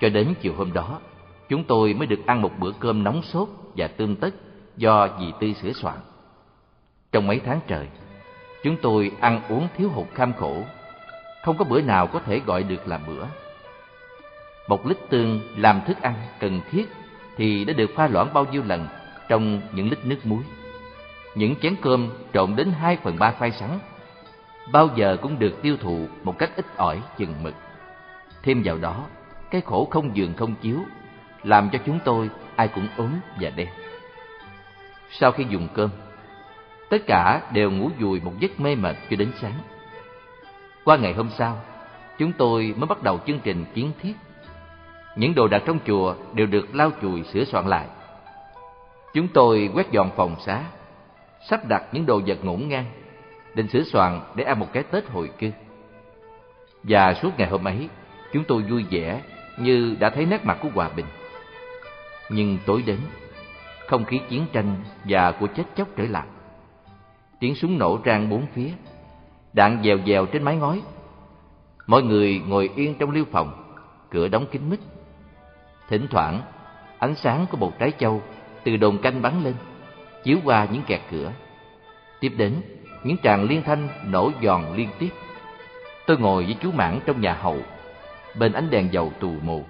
Cho 0.00 0.08
đến 0.08 0.34
chiều 0.40 0.54
hôm 0.54 0.72
đó, 0.72 1.00
chúng 1.48 1.64
tôi 1.64 1.94
mới 1.94 2.06
được 2.06 2.26
ăn 2.26 2.42
một 2.42 2.52
bữa 2.58 2.72
cơm 2.80 3.04
nóng 3.04 3.22
sốt 3.22 3.48
và 3.76 3.86
tươm 3.86 4.16
tất 4.16 4.34
do 4.76 5.08
dì 5.20 5.26
Tư 5.40 5.52
sửa 5.52 5.72
soạn. 5.72 5.96
Trong 7.12 7.26
mấy 7.26 7.40
tháng 7.40 7.60
trời, 7.66 7.88
chúng 8.64 8.76
tôi 8.76 9.10
ăn 9.20 9.40
uống 9.48 9.68
thiếu 9.76 9.88
hụt 9.88 10.06
kham 10.14 10.32
khổ, 10.32 10.62
không 11.44 11.56
có 11.58 11.64
bữa 11.64 11.80
nào 11.80 12.06
có 12.06 12.18
thể 12.18 12.40
gọi 12.46 12.62
được 12.62 12.88
là 12.88 12.98
bữa. 13.06 13.24
Một 14.68 14.86
lít 14.86 14.96
tương 15.08 15.40
làm 15.56 15.80
thức 15.86 16.02
ăn 16.02 16.14
cần 16.40 16.60
thiết 16.70 16.84
thì 17.36 17.64
đã 17.64 17.72
được 17.72 17.90
pha 17.96 18.08
loãng 18.08 18.34
bao 18.34 18.44
nhiêu 18.44 18.62
lần 18.66 18.88
trong 19.28 19.60
những 19.72 19.90
lít 19.90 19.98
nước 20.04 20.26
muối. 20.26 20.42
Những 21.34 21.56
chén 21.56 21.76
cơm 21.82 22.08
trộn 22.32 22.56
đến 22.56 22.72
hai 22.80 22.96
phần 23.02 23.18
ba 23.18 23.30
khoai 23.30 23.50
sắn 23.50 23.78
bao 24.72 24.88
giờ 24.94 25.16
cũng 25.22 25.38
được 25.38 25.62
tiêu 25.62 25.76
thụ 25.80 26.06
một 26.22 26.38
cách 26.38 26.50
ít 26.56 26.66
ỏi 26.76 27.02
chừng 27.18 27.42
mực. 27.42 27.54
Thêm 28.42 28.62
vào 28.64 28.78
đó, 28.78 29.04
cái 29.50 29.60
khổ 29.60 29.88
không 29.90 30.16
giường 30.16 30.34
không 30.36 30.54
chiếu 30.54 30.78
làm 31.42 31.70
cho 31.72 31.78
chúng 31.86 31.98
tôi 32.04 32.30
ai 32.56 32.68
cũng 32.68 32.88
ốm 32.96 33.10
và 33.40 33.50
đen. 33.50 33.68
Sau 35.10 35.32
khi 35.32 35.44
dùng 35.48 35.68
cơm, 35.74 35.90
tất 36.90 37.06
cả 37.06 37.42
đều 37.52 37.70
ngủ 37.70 37.90
dùi 38.00 38.20
một 38.20 38.32
giấc 38.38 38.60
mê 38.60 38.74
mệt 38.74 38.96
cho 39.10 39.16
đến 39.16 39.32
sáng. 39.40 39.58
Qua 40.84 40.96
ngày 40.96 41.12
hôm 41.12 41.30
sau, 41.38 41.58
chúng 42.18 42.32
tôi 42.32 42.74
mới 42.76 42.86
bắt 42.86 43.02
đầu 43.02 43.20
chương 43.26 43.40
trình 43.44 43.64
kiến 43.74 43.92
thiết. 44.00 44.14
Những 45.16 45.34
đồ 45.34 45.48
đạc 45.48 45.62
trong 45.66 45.78
chùa 45.86 46.14
đều 46.32 46.46
được 46.46 46.74
lau 46.74 46.90
chùi 47.02 47.22
sửa 47.22 47.44
soạn 47.44 47.66
lại. 47.66 47.86
Chúng 49.14 49.28
tôi 49.28 49.70
quét 49.74 49.90
dọn 49.90 50.10
phòng 50.16 50.36
xá, 50.46 50.62
sắp 51.48 51.68
đặt 51.68 51.82
những 51.92 52.06
đồ 52.06 52.20
vật 52.26 52.38
ngổn 52.44 52.68
ngang, 52.68 52.86
định 53.54 53.68
sửa 53.68 53.82
soạn 53.82 54.20
để 54.34 54.44
ăn 54.44 54.58
một 54.58 54.68
cái 54.72 54.82
Tết 54.82 55.10
hồi 55.10 55.30
cư. 55.38 55.50
Và 56.82 57.14
suốt 57.14 57.30
ngày 57.38 57.48
hôm 57.48 57.64
ấy, 57.64 57.88
chúng 58.32 58.44
tôi 58.44 58.62
vui 58.62 58.84
vẻ 58.90 59.20
như 59.58 59.96
đã 60.00 60.10
thấy 60.10 60.26
nét 60.26 60.44
mặt 60.44 60.58
của 60.62 60.68
hòa 60.74 60.90
bình. 60.96 61.06
Nhưng 62.30 62.58
tối 62.66 62.82
đến, 62.86 62.98
không 63.86 64.04
khí 64.04 64.20
chiến 64.28 64.46
tranh 64.52 64.76
và 65.04 65.32
của 65.32 65.46
chết 65.46 65.64
chóc 65.76 65.88
trở 65.96 66.04
lại. 66.04 66.26
Tiếng 67.40 67.54
súng 67.54 67.78
nổ 67.78 67.98
rang 68.04 68.28
bốn 68.28 68.46
phía, 68.46 68.70
đạn 69.52 69.80
dèo 69.84 69.98
dèo 70.06 70.26
trên 70.26 70.42
mái 70.42 70.56
ngói. 70.56 70.82
Mọi 71.86 72.02
người 72.02 72.42
ngồi 72.46 72.70
yên 72.76 72.94
trong 72.98 73.10
liêu 73.10 73.24
phòng, 73.32 73.76
cửa 74.10 74.28
đóng 74.28 74.46
kín 74.46 74.70
mít. 74.70 74.80
Thỉnh 75.88 76.06
thoảng, 76.10 76.40
ánh 76.98 77.14
sáng 77.14 77.46
của 77.50 77.56
một 77.56 77.78
trái 77.78 77.92
châu 77.98 78.22
từ 78.64 78.76
đồn 78.76 78.98
canh 78.98 79.22
bắn 79.22 79.44
lên, 79.44 79.54
chiếu 80.24 80.38
qua 80.44 80.66
những 80.72 80.82
kẹt 80.82 81.00
cửa. 81.10 81.32
Tiếp 82.20 82.32
đến, 82.36 82.62
những 83.04 83.16
tràng 83.22 83.44
liên 83.44 83.62
thanh 83.62 83.88
nổ 84.04 84.30
giòn 84.42 84.62
liên 84.76 84.88
tiếp. 84.98 85.10
Tôi 86.06 86.18
ngồi 86.18 86.44
với 86.44 86.56
chú 86.60 86.72
Mãn 86.72 87.00
trong 87.06 87.20
nhà 87.20 87.34
hậu, 87.34 87.58
bên 88.38 88.52
ánh 88.52 88.70
đèn 88.70 88.92
dầu 88.92 89.12
tù 89.20 89.34
mù. 89.42 89.64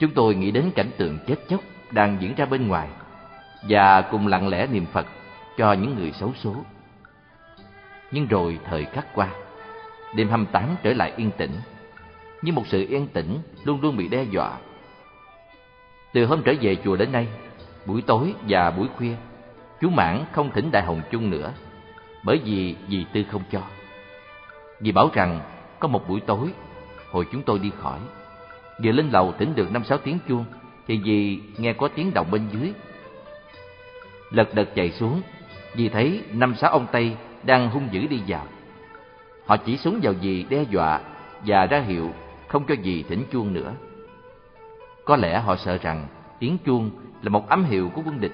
Chúng 0.00 0.10
tôi 0.14 0.34
nghĩ 0.34 0.50
đến 0.50 0.70
cảnh 0.74 0.90
tượng 0.96 1.18
chết 1.26 1.36
chóc 1.48 1.60
đang 1.90 2.16
diễn 2.20 2.34
ra 2.34 2.46
bên 2.46 2.68
ngoài 2.68 2.88
và 3.68 4.00
cùng 4.00 4.26
lặng 4.26 4.48
lẽ 4.48 4.66
niệm 4.66 4.86
Phật 4.92 5.06
cho 5.58 5.72
những 5.72 5.96
người 5.96 6.12
xấu 6.12 6.32
số. 6.34 6.54
Nhưng 8.10 8.26
rồi 8.26 8.58
thời 8.64 8.84
khắc 8.84 9.14
qua, 9.14 9.28
đêm 10.14 10.28
28 10.28 10.76
trở 10.82 10.92
lại 10.92 11.12
yên 11.16 11.30
tĩnh, 11.36 11.52
như 12.42 12.52
một 12.52 12.66
sự 12.66 12.86
yên 12.88 13.06
tĩnh 13.06 13.38
luôn 13.64 13.80
luôn 13.80 13.96
bị 13.96 14.08
đe 14.08 14.22
dọa. 14.22 14.58
Từ 16.12 16.26
hôm 16.26 16.42
trở 16.44 16.52
về 16.60 16.76
chùa 16.84 16.96
đến 16.96 17.12
nay, 17.12 17.26
buổi 17.86 18.02
tối 18.02 18.34
và 18.48 18.70
buổi 18.70 18.88
khuya, 18.96 19.14
chú 19.80 19.90
Mãn 19.90 20.24
không 20.32 20.50
thỉnh 20.50 20.70
Đại 20.70 20.82
Hồng 20.82 21.00
chung 21.10 21.30
nữa, 21.30 21.52
bởi 22.24 22.40
vì 22.44 22.76
dì 22.88 23.06
Tư 23.12 23.24
không 23.30 23.42
cho. 23.52 23.60
Dì 24.80 24.92
bảo 24.92 25.10
rằng 25.14 25.40
có 25.78 25.88
một 25.88 26.08
buổi 26.08 26.20
tối, 26.20 26.48
hồi 27.10 27.26
chúng 27.32 27.42
tôi 27.42 27.58
đi 27.58 27.70
khỏi, 27.78 27.98
vừa 28.84 28.92
lên 28.92 29.10
lầu 29.10 29.34
thỉnh 29.38 29.54
được 29.54 29.72
năm 29.72 29.84
sáu 29.84 29.98
tiếng 29.98 30.18
chuông, 30.28 30.44
thì 30.86 31.00
dì 31.04 31.40
nghe 31.58 31.72
có 31.72 31.88
tiếng 31.88 32.14
động 32.14 32.30
bên 32.30 32.48
dưới. 32.52 32.72
Lật 34.30 34.54
đật 34.54 34.68
chạy 34.74 34.90
xuống, 34.90 35.22
vì 35.78 35.88
thấy 35.88 36.22
năm 36.32 36.54
sáu 36.54 36.70
ông 36.70 36.86
Tây 36.92 37.16
đang 37.42 37.70
hung 37.70 37.88
dữ 37.90 38.06
đi 38.06 38.22
vào. 38.26 38.46
Họ 39.46 39.56
chỉ 39.56 39.76
súng 39.76 40.00
vào 40.02 40.14
dì 40.22 40.42
đe 40.42 40.62
dọa 40.70 41.00
và 41.46 41.66
ra 41.66 41.80
hiệu 41.80 42.10
không 42.48 42.64
cho 42.68 42.74
dì 42.82 43.02
thỉnh 43.02 43.24
chuông 43.32 43.52
nữa. 43.52 43.72
Có 45.04 45.16
lẽ 45.16 45.38
họ 45.38 45.56
sợ 45.56 45.78
rằng 45.78 46.06
tiếng 46.38 46.58
chuông 46.66 46.90
là 47.22 47.30
một 47.30 47.48
ám 47.48 47.64
hiệu 47.64 47.90
của 47.94 48.02
quân 48.06 48.20
địch. 48.20 48.32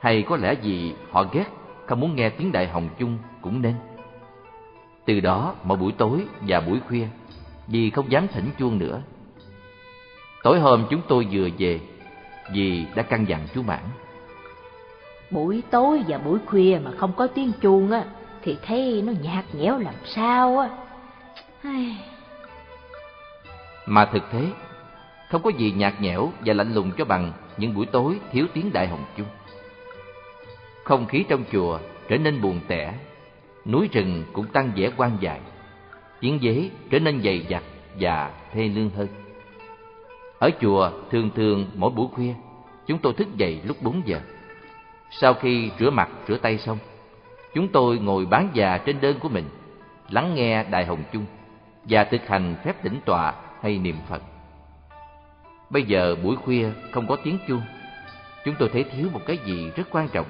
Hay 0.00 0.22
có 0.22 0.36
lẽ 0.36 0.54
vì 0.62 0.94
họ 1.10 1.24
ghét, 1.32 1.44
không 1.86 2.00
muốn 2.00 2.16
nghe 2.16 2.30
tiếng 2.30 2.52
đại 2.52 2.68
hồng 2.68 2.88
chung 2.98 3.18
cũng 3.42 3.62
nên. 3.62 3.74
Từ 5.04 5.20
đó, 5.20 5.54
mỗi 5.64 5.78
buổi 5.78 5.92
tối 5.92 6.26
và 6.40 6.60
buổi 6.60 6.80
khuya, 6.88 7.06
dì 7.68 7.90
không 7.90 8.10
dám 8.10 8.28
thỉnh 8.28 8.50
chuông 8.58 8.78
nữa. 8.78 9.02
Tối 10.42 10.60
hôm 10.60 10.86
chúng 10.90 11.00
tôi 11.08 11.26
vừa 11.30 11.48
về, 11.58 11.80
dì 12.54 12.86
đã 12.94 13.02
căn 13.02 13.24
dặn 13.28 13.40
chú 13.54 13.62
Mãn. 13.62 13.82
Buổi 15.30 15.62
tối 15.70 16.02
và 16.08 16.18
buổi 16.18 16.38
khuya 16.46 16.80
mà 16.84 16.90
không 16.90 17.12
có 17.16 17.26
tiếng 17.26 17.52
chuông 17.60 17.90
á, 17.90 18.04
thì 18.42 18.56
thấy 18.62 19.02
nó 19.06 19.12
nhạt 19.22 19.44
nhẽo 19.54 19.78
làm 19.78 19.94
sao 20.04 20.58
á. 20.58 20.68
Mà 23.86 24.04
thực 24.12 24.22
thế, 24.30 24.46
không 25.30 25.42
có 25.42 25.50
gì 25.50 25.72
nhạt 25.72 26.00
nhẽo 26.00 26.32
và 26.44 26.54
lạnh 26.54 26.74
lùng 26.74 26.90
cho 26.98 27.04
bằng 27.04 27.32
những 27.56 27.74
buổi 27.74 27.86
tối 27.86 28.20
thiếu 28.32 28.46
tiếng 28.54 28.72
đại 28.72 28.88
hồng 28.88 29.04
chung. 29.16 29.26
Không 30.84 31.06
khí 31.06 31.24
trong 31.28 31.44
chùa 31.52 31.78
trở 32.08 32.18
nên 32.18 32.40
buồn 32.40 32.60
tẻ, 32.68 32.94
núi 33.66 33.88
rừng 33.92 34.24
cũng 34.32 34.46
tăng 34.46 34.72
vẻ 34.76 34.90
quan 34.96 35.16
dài, 35.20 35.40
tiếng 36.20 36.38
dế 36.42 36.70
trở 36.90 36.98
nên 36.98 37.22
dày 37.22 37.46
dặt 37.48 37.62
và 38.00 38.32
thê 38.52 38.68
lương 38.68 38.90
hơn. 38.90 39.08
Ở 40.38 40.50
chùa 40.60 40.90
thường 41.10 41.30
thường 41.34 41.66
mỗi 41.74 41.90
buổi 41.90 42.08
khuya, 42.12 42.34
chúng 42.86 42.98
tôi 42.98 43.12
thức 43.12 43.36
dậy 43.36 43.60
lúc 43.64 43.82
bốn 43.82 44.02
giờ. 44.06 44.20
Sau 45.10 45.34
khi 45.34 45.70
rửa 45.78 45.90
mặt, 45.90 46.08
rửa 46.28 46.36
tay 46.36 46.58
xong, 46.58 46.78
chúng 47.54 47.68
tôi 47.68 47.98
ngồi 47.98 48.26
bán 48.26 48.48
già 48.54 48.78
trên 48.78 49.00
đơn 49.00 49.18
của 49.20 49.28
mình, 49.28 49.44
lắng 50.10 50.34
nghe 50.34 50.64
Đại 50.64 50.84
Hồng 50.84 51.02
Chung 51.12 51.24
và 51.84 52.04
thực 52.04 52.28
hành 52.28 52.54
phép 52.64 52.82
tĩnh 52.82 53.00
tọa 53.04 53.34
hay 53.62 53.78
niệm 53.78 53.96
Phật. 54.08 54.22
Bây 55.70 55.82
giờ 55.82 56.16
buổi 56.22 56.36
khuya 56.36 56.70
không 56.92 57.06
có 57.06 57.16
tiếng 57.16 57.38
chuông, 57.48 57.62
chúng 58.44 58.54
tôi 58.58 58.68
thấy 58.72 58.84
thiếu 58.84 59.08
một 59.12 59.20
cái 59.26 59.38
gì 59.44 59.70
rất 59.76 59.84
quan 59.90 60.08
trọng. 60.08 60.26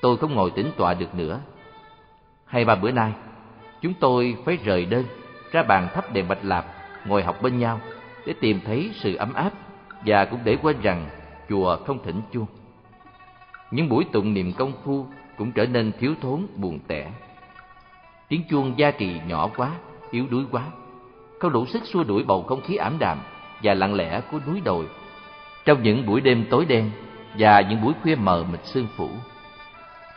Tôi 0.00 0.16
không 0.16 0.34
ngồi 0.34 0.50
tĩnh 0.50 0.70
tọa 0.76 0.94
được 0.94 1.14
nữa. 1.14 1.40
Hai 2.44 2.64
ba 2.64 2.74
bữa 2.74 2.90
nay, 2.90 3.12
chúng 3.82 3.94
tôi 4.00 4.36
phải 4.44 4.56
rời 4.64 4.86
đơn, 4.86 5.04
ra 5.52 5.62
bàn 5.62 5.88
thắp 5.94 6.12
đèn 6.12 6.28
bạch 6.28 6.44
lạp, 6.44 6.66
ngồi 7.06 7.22
học 7.22 7.42
bên 7.42 7.58
nhau 7.58 7.80
để 8.26 8.34
tìm 8.40 8.60
thấy 8.64 8.90
sự 8.94 9.14
ấm 9.14 9.34
áp 9.34 9.50
và 10.06 10.24
cũng 10.24 10.40
để 10.44 10.56
quên 10.62 10.80
rằng 10.82 11.08
chùa 11.48 11.76
không 11.86 12.02
thỉnh 12.04 12.20
chuông. 12.32 12.46
Những 13.70 13.88
buổi 13.88 14.04
tụng 14.12 14.34
niệm 14.34 14.52
công 14.52 14.72
phu 14.84 15.06
cũng 15.38 15.52
trở 15.52 15.66
nên 15.66 15.92
thiếu 16.00 16.14
thốn 16.20 16.46
buồn 16.56 16.78
tẻ. 16.86 17.10
Tiếng 18.28 18.42
chuông 18.50 18.78
gia 18.78 18.90
trì 18.90 19.20
nhỏ 19.26 19.50
quá, 19.56 19.72
yếu 20.10 20.26
đuối 20.30 20.44
quá, 20.50 20.62
không 21.40 21.52
đủ 21.52 21.66
sức 21.66 21.82
xua 21.84 22.04
đuổi 22.04 22.24
bầu 22.24 22.42
không 22.42 22.60
khí 22.60 22.76
ảm 22.76 22.96
đạm 22.98 23.18
và 23.62 23.74
lặng 23.74 23.94
lẽ 23.94 24.20
của 24.30 24.40
núi 24.46 24.60
đồi. 24.64 24.86
Trong 25.64 25.82
những 25.82 26.06
buổi 26.06 26.20
đêm 26.20 26.44
tối 26.50 26.64
đen 26.64 26.90
và 27.38 27.60
những 27.60 27.82
buổi 27.82 27.92
khuya 28.02 28.14
mờ 28.14 28.44
mịt 28.52 28.60
sương 28.64 28.86
phủ. 28.96 29.08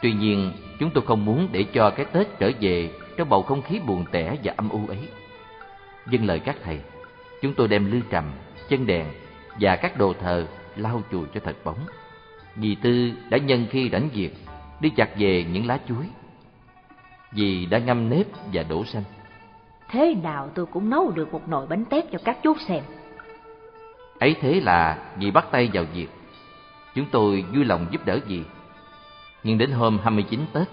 Tuy 0.01 0.13
nhiên, 0.13 0.51
chúng 0.79 0.89
tôi 0.89 1.03
không 1.07 1.25
muốn 1.25 1.47
để 1.51 1.63
cho 1.73 1.89
cái 1.89 2.05
Tết 2.05 2.39
trở 2.39 2.51
về 2.61 2.91
trong 3.17 3.29
bầu 3.29 3.41
không 3.43 3.61
khí 3.61 3.79
buồn 3.87 4.05
tẻ 4.11 4.35
và 4.43 4.53
âm 4.57 4.69
u 4.69 4.81
ấy. 4.87 4.99
Dâng 6.09 6.25
lời 6.25 6.39
các 6.39 6.55
thầy, 6.63 6.79
chúng 7.41 7.53
tôi 7.53 7.67
đem 7.67 7.91
lư 7.91 8.01
trầm, 8.09 8.23
chân 8.69 8.85
đèn 8.85 9.05
và 9.59 9.75
các 9.75 9.97
đồ 9.97 10.13
thờ 10.13 10.47
lau 10.75 11.01
chùi 11.11 11.27
cho 11.33 11.39
thật 11.43 11.55
bóng. 11.63 11.79
Dì 12.55 12.75
Tư 12.75 13.11
đã 13.29 13.37
nhân 13.37 13.67
khi 13.71 13.89
rảnh 13.89 14.09
việc 14.13 14.29
đi 14.79 14.89
chặt 14.89 15.09
về 15.17 15.45
những 15.51 15.67
lá 15.67 15.79
chuối. 15.87 16.05
Dì 17.31 17.65
đã 17.65 17.79
ngâm 17.79 18.09
nếp 18.09 18.25
và 18.53 18.63
đổ 18.63 18.85
xanh. 18.85 19.03
Thế 19.89 20.15
nào 20.23 20.49
tôi 20.55 20.65
cũng 20.65 20.89
nấu 20.89 21.11
được 21.11 21.33
một 21.33 21.49
nồi 21.49 21.67
bánh 21.67 21.85
tét 21.85 22.05
cho 22.11 22.19
các 22.25 22.37
chú 22.43 22.53
xem. 22.67 22.83
Ấy 24.19 24.35
thế 24.41 24.61
là 24.63 24.97
dì 25.19 25.31
bắt 25.31 25.45
tay 25.51 25.69
vào 25.73 25.83
việc. 25.93 26.07
Chúng 26.95 27.05
tôi 27.11 27.45
vui 27.55 27.65
lòng 27.65 27.87
giúp 27.91 28.05
đỡ 28.05 28.19
dì. 28.27 28.43
Nhưng 29.43 29.57
đến 29.57 29.71
hôm 29.71 29.99
29 30.03 30.39
Tết, 30.53 30.67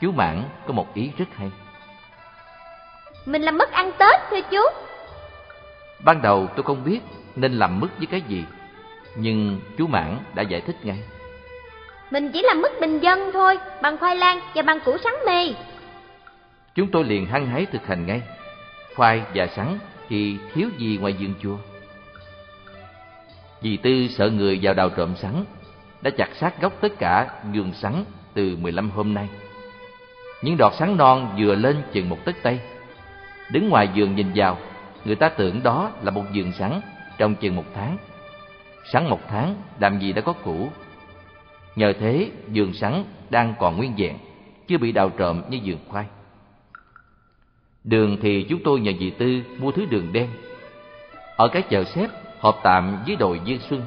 chú 0.00 0.12
Mãn 0.12 0.42
có 0.66 0.72
một 0.72 0.94
ý 0.94 1.10
rất 1.18 1.28
hay. 1.34 1.50
Mình 3.26 3.42
làm 3.42 3.58
mất 3.58 3.72
ăn 3.72 3.90
Tết 3.98 4.20
thưa 4.30 4.40
chú. 4.50 4.60
Ban 6.04 6.22
đầu 6.22 6.46
tôi 6.56 6.62
không 6.62 6.84
biết 6.84 7.00
nên 7.36 7.52
làm 7.52 7.80
mứt 7.80 7.90
với 7.98 8.06
cái 8.06 8.20
gì, 8.20 8.44
nhưng 9.16 9.60
chú 9.78 9.86
Mãn 9.86 10.18
đã 10.34 10.42
giải 10.42 10.60
thích 10.60 10.76
ngay. 10.82 10.98
Mình 12.10 12.30
chỉ 12.32 12.42
làm 12.42 12.60
mứt 12.62 12.72
bình 12.80 13.00
dân 13.00 13.30
thôi, 13.32 13.58
bằng 13.82 13.98
khoai 13.98 14.16
lang 14.16 14.40
và 14.54 14.62
bằng 14.62 14.80
củ 14.84 14.98
sắn 14.98 15.12
mì. 15.26 15.54
Chúng 16.74 16.90
tôi 16.90 17.04
liền 17.04 17.26
hăng 17.26 17.46
hái 17.46 17.66
thực 17.66 17.86
hành 17.86 18.06
ngay. 18.06 18.22
Khoai 18.96 19.22
và 19.34 19.46
sắn 19.46 19.78
thì 20.08 20.36
thiếu 20.54 20.68
gì 20.78 20.98
ngoài 21.00 21.14
vườn 21.20 21.34
chùa. 21.42 21.56
Dì 23.62 23.76
Tư 23.76 24.08
sợ 24.08 24.30
người 24.30 24.58
vào 24.62 24.74
đào 24.74 24.90
trộm 24.90 25.16
sắn, 25.16 25.44
đã 26.02 26.10
chặt 26.10 26.28
sát 26.34 26.60
gốc 26.60 26.72
tất 26.80 26.98
cả 26.98 27.28
vườn 27.54 27.72
sắn 27.74 28.04
từ 28.34 28.56
15 28.60 28.90
hôm 28.90 29.14
nay. 29.14 29.28
Những 30.42 30.56
đọt 30.56 30.72
sắn 30.78 30.96
non 30.96 31.36
vừa 31.38 31.54
lên 31.54 31.82
chừng 31.92 32.08
một 32.08 32.24
tấc 32.24 32.36
tay. 32.42 32.60
Đứng 33.50 33.68
ngoài 33.68 33.88
vườn 33.94 34.16
nhìn 34.16 34.32
vào, 34.34 34.58
người 35.04 35.16
ta 35.16 35.28
tưởng 35.28 35.62
đó 35.62 35.90
là 36.02 36.10
một 36.10 36.24
vườn 36.34 36.52
sắn 36.52 36.80
trong 37.18 37.34
chừng 37.34 37.56
một 37.56 37.64
tháng. 37.74 37.96
Sắn 38.92 39.10
một 39.10 39.20
tháng 39.28 39.54
làm 39.80 39.98
gì 40.00 40.12
đã 40.12 40.22
có 40.22 40.32
củ. 40.32 40.68
Nhờ 41.76 41.92
thế 42.00 42.30
vườn 42.54 42.72
sắn 42.74 43.04
đang 43.30 43.54
còn 43.58 43.76
nguyên 43.76 43.94
vẹn, 43.96 44.18
chưa 44.66 44.78
bị 44.78 44.92
đào 44.92 45.10
trộm 45.10 45.42
như 45.50 45.60
vườn 45.64 45.78
khoai. 45.88 46.06
Đường 47.84 48.16
thì 48.22 48.46
chúng 48.48 48.60
tôi 48.64 48.80
nhờ 48.80 48.92
dì 49.00 49.10
Tư 49.10 49.42
mua 49.58 49.72
thứ 49.72 49.84
đường 49.90 50.12
đen. 50.12 50.28
Ở 51.36 51.48
cái 51.48 51.62
chợ 51.62 51.84
xếp 51.84 52.06
họp 52.40 52.60
tạm 52.62 52.98
dưới 53.04 53.16
đồi 53.16 53.40
dương 53.44 53.58
Xuân. 53.68 53.82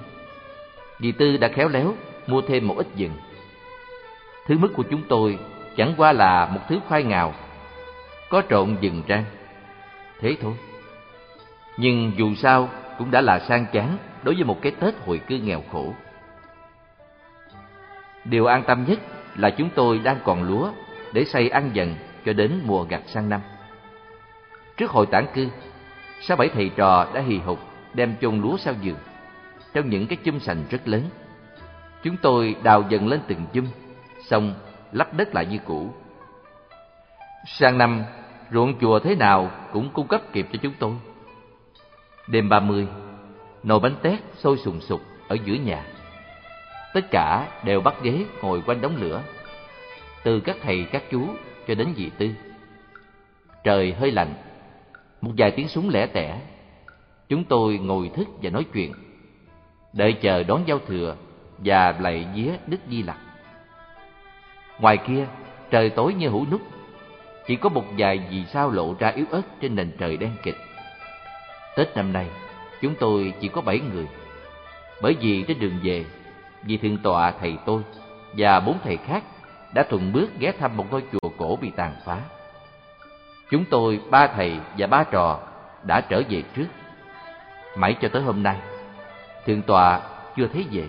Dì 1.00 1.12
Tư 1.12 1.38
đã 1.38 1.48
khéo 1.48 1.68
léo 1.68 1.94
mua 2.28 2.42
thêm 2.42 2.68
một 2.68 2.78
ít 2.78 2.88
dừng. 2.96 3.12
Thứ 4.48 4.58
mức 4.58 4.74
của 4.76 4.84
chúng 4.90 5.02
tôi 5.08 5.40
chẳng 5.78 5.94
qua 5.98 6.12
là 6.12 6.46
một 6.54 6.62
thứ 6.70 6.80
khoai 6.88 7.04
ngào, 7.04 7.34
có 8.30 8.42
trộn 8.50 8.78
dừng 8.82 9.02
rang. 9.10 9.24
Thế 10.20 10.36
thôi. 10.42 10.54
Nhưng 11.78 12.12
dù 12.18 12.36
sao 12.36 12.70
cũng 12.98 13.12
đã 13.12 13.22
là 13.22 13.40
sang 13.40 13.66
chán 13.74 13.98
đối 14.28 14.36
với 14.36 14.44
một 14.44 14.62
cái 14.62 14.72
Tết 14.72 14.94
hồi 15.06 15.22
cư 15.28 15.38
nghèo 15.38 15.64
khổ. 15.72 15.94
Điều 18.26 18.46
an 18.46 18.64
tâm 18.68 18.86
nhất 18.88 19.00
là 19.36 19.50
chúng 19.50 19.70
tôi 19.76 20.00
đang 20.00 20.18
còn 20.24 20.44
lúa 20.44 20.72
để 21.14 21.26
xây 21.26 21.50
ăn 21.50 21.70
dần 21.74 21.96
cho 22.26 22.34
đến 22.34 22.60
mùa 22.66 22.84
gặt 22.84 23.02
sang 23.06 23.30
năm. 23.30 23.42
Trước 24.78 24.92
hội 24.92 25.06
tản 25.06 25.26
cư, 25.34 25.48
sáu 26.22 26.38
bảy 26.38 26.50
thầy 26.50 26.72
trò 26.76 27.08
đã 27.14 27.22
hì 27.22 27.38
hục 27.38 27.60
đem 27.94 28.16
chôn 28.22 28.42
lúa 28.42 28.58
sau 28.58 28.74
giường, 28.82 28.98
trong 29.74 29.90
những 29.90 30.08
cái 30.08 30.18
chum 30.24 30.40
sành 30.40 30.64
rất 30.70 30.88
lớn. 30.88 31.04
Chúng 32.04 32.18
tôi 32.18 32.56
đào 32.64 32.84
dần 32.90 33.08
lên 33.08 33.20
từng 33.28 33.46
chum, 33.54 33.68
xong 34.24 34.54
lắp 34.92 35.14
đất 35.14 35.36
lại 35.36 35.46
như 35.46 35.58
cũ. 35.66 35.94
Sang 37.46 37.78
năm, 37.78 38.04
ruộng 38.52 38.80
chùa 38.80 39.00
thế 39.00 39.16
nào 39.16 39.52
cũng 39.74 39.90
cung 39.94 40.08
cấp 40.08 40.22
kịp 40.34 40.48
cho 40.54 40.60
chúng 40.62 40.74
tôi. 40.80 40.94
Đêm 42.28 42.50
ba 42.50 42.60
mươi, 42.60 42.88
nồi 43.68 43.80
bánh 43.80 43.96
tét 44.02 44.20
sôi 44.38 44.58
sùng 44.58 44.82
sục 44.82 45.02
ở 45.28 45.38
giữa 45.46 45.54
nhà. 45.54 45.84
Tất 46.94 47.02
cả 47.12 47.48
đều 47.64 47.82
bắt 47.82 47.96
ghế 48.02 48.26
ngồi 48.42 48.62
quanh 48.66 48.82
đống 48.82 48.96
lửa, 48.96 49.22
từ 50.24 50.40
các 50.40 50.58
thầy 50.62 50.86
các 50.92 51.04
chú 51.12 51.28
cho 51.68 51.76
đến 51.76 51.88
dì 51.96 52.10
tư. 52.18 52.30
Trời 53.64 53.94
hơi 53.94 54.12
lạnh, 54.12 54.34
một 55.22 55.32
vài 55.38 55.52
tiếng 55.52 55.68
súng 55.68 55.90
lẻ 55.90 56.06
tẻ. 56.06 56.40
Chúng 57.30 57.44
tôi 57.44 57.78
ngồi 57.78 58.12
thức 58.16 58.28
và 58.42 58.50
nói 58.50 58.66
chuyện, 58.74 58.94
đợi 59.94 60.14
chờ 60.14 60.44
đón 60.44 60.64
giao 60.66 60.80
thừa 60.88 61.16
và 61.58 61.96
lạy 62.00 62.28
vía 62.36 62.52
Đức 62.68 62.80
Di 62.90 63.04
Lặc. 63.04 63.18
Ngoài 64.80 64.98
kia, 64.98 65.28
trời 65.70 65.90
tối 65.90 66.14
như 66.14 66.30
hũ 66.30 66.46
nút, 66.52 66.62
chỉ 67.48 67.56
có 67.56 67.70
một 67.70 67.84
vài 67.98 68.28
vì 68.30 68.46
sao 68.46 68.70
lộ 68.70 68.96
ra 69.00 69.10
yếu 69.10 69.26
ớt 69.32 69.42
trên 69.62 69.76
nền 69.76 69.92
trời 70.00 70.18
đen 70.18 70.32
kịch. 70.44 70.58
Tết 71.76 71.96
năm 71.96 72.14
nay, 72.14 72.28
chúng 72.82 72.96
tôi 73.00 73.34
chỉ 73.40 73.48
có 73.48 73.62
bảy 73.62 73.80
người, 73.80 74.08
bởi 75.02 75.16
vì 75.22 75.44
trên 75.48 75.60
đường 75.60 75.80
về, 75.84 76.06
vì 76.64 76.78
thượng 76.78 76.98
tọa 76.98 77.32
thầy 77.32 77.58
tôi 77.66 77.82
và 78.38 78.60
bốn 78.60 78.78
thầy 78.84 78.98
khác 78.98 79.24
đã 79.74 79.84
thuận 79.84 80.14
bước 80.14 80.30
ghé 80.40 80.52
thăm 80.52 80.78
một 80.78 80.92
ngôi 80.92 81.04
chùa 81.12 81.30
cổ 81.38 81.56
bị 81.62 81.72
tàn 81.76 81.96
phá. 82.06 82.22
Chúng 83.52 83.66
tôi, 83.66 84.00
ba 84.10 84.28
thầy 84.28 84.58
và 84.78 84.88
ba 84.88 85.04
trò 85.04 85.40
đã 85.84 86.02
trở 86.02 86.22
về 86.30 86.44
trước. 86.56 86.68
Mãi 87.78 87.96
cho 88.02 88.10
tới 88.10 88.22
hôm 88.22 88.44
nay, 88.44 88.58
thượng 89.46 89.62
tọa 89.62 90.02
chưa 90.38 90.48
thấy 90.48 90.66
về. 90.72 90.88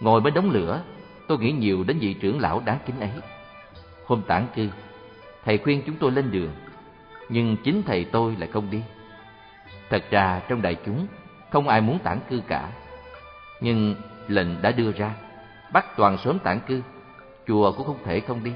Ngồi 0.00 0.20
bên 0.20 0.34
đống 0.34 0.50
lửa, 0.50 0.80
tôi 1.28 1.38
nghĩ 1.38 1.52
nhiều 1.52 1.84
đến 1.84 1.98
vị 1.98 2.14
trưởng 2.14 2.40
lão 2.40 2.62
đáng 2.64 2.78
kính 2.86 3.00
ấy. 3.00 3.10
Hôm 4.06 4.22
tản 4.22 4.46
cư, 4.54 4.68
thầy 5.44 5.58
khuyên 5.58 5.82
chúng 5.86 5.96
tôi 5.96 6.10
lên 6.10 6.30
đường, 6.30 6.50
nhưng 7.28 7.56
chính 7.64 7.82
thầy 7.82 8.04
tôi 8.04 8.36
lại 8.38 8.48
không 8.52 8.70
đi. 8.70 8.82
Thật 9.90 10.02
ra 10.10 10.40
trong 10.48 10.62
đại 10.62 10.76
chúng, 10.86 11.06
không 11.50 11.68
ai 11.68 11.80
muốn 11.80 11.98
tản 11.98 12.18
cư 12.30 12.42
cả. 12.48 12.68
Nhưng 13.60 13.94
lệnh 14.28 14.62
đã 14.62 14.70
đưa 14.70 14.92
ra, 14.92 15.10
bắt 15.72 15.86
toàn 15.96 16.18
sớm 16.18 16.38
tản 16.38 16.60
cư, 16.60 16.82
chùa 17.46 17.72
cũng 17.72 17.86
không 17.86 18.04
thể 18.04 18.20
không 18.20 18.44
đi. 18.44 18.52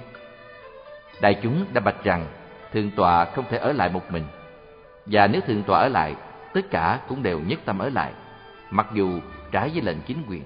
Đại 1.21 1.41
chúng 1.43 1.65
đã 1.73 1.81
bạch 1.81 2.05
rằng 2.05 2.27
thượng 2.73 2.91
tọa 2.91 3.25
không 3.25 3.45
thể 3.51 3.59
ở 3.59 3.73
lại 3.73 3.89
một 3.89 4.13
mình, 4.13 4.25
và 5.07 5.27
nếu 5.27 5.41
thượng 5.41 5.63
tọa 5.63 5.81
ở 5.81 5.89
lại, 5.89 6.15
tất 6.55 6.61
cả 6.71 7.01
cũng 7.09 7.23
đều 7.23 7.41
nhất 7.41 7.59
tâm 7.65 7.79
ở 7.79 7.91
lại, 7.95 8.13
mặc 8.71 8.87
dù 8.93 9.21
trái 9.53 9.69
với 9.69 9.83
lệnh 9.83 10.01
chính 10.07 10.23
quyền. 10.29 10.43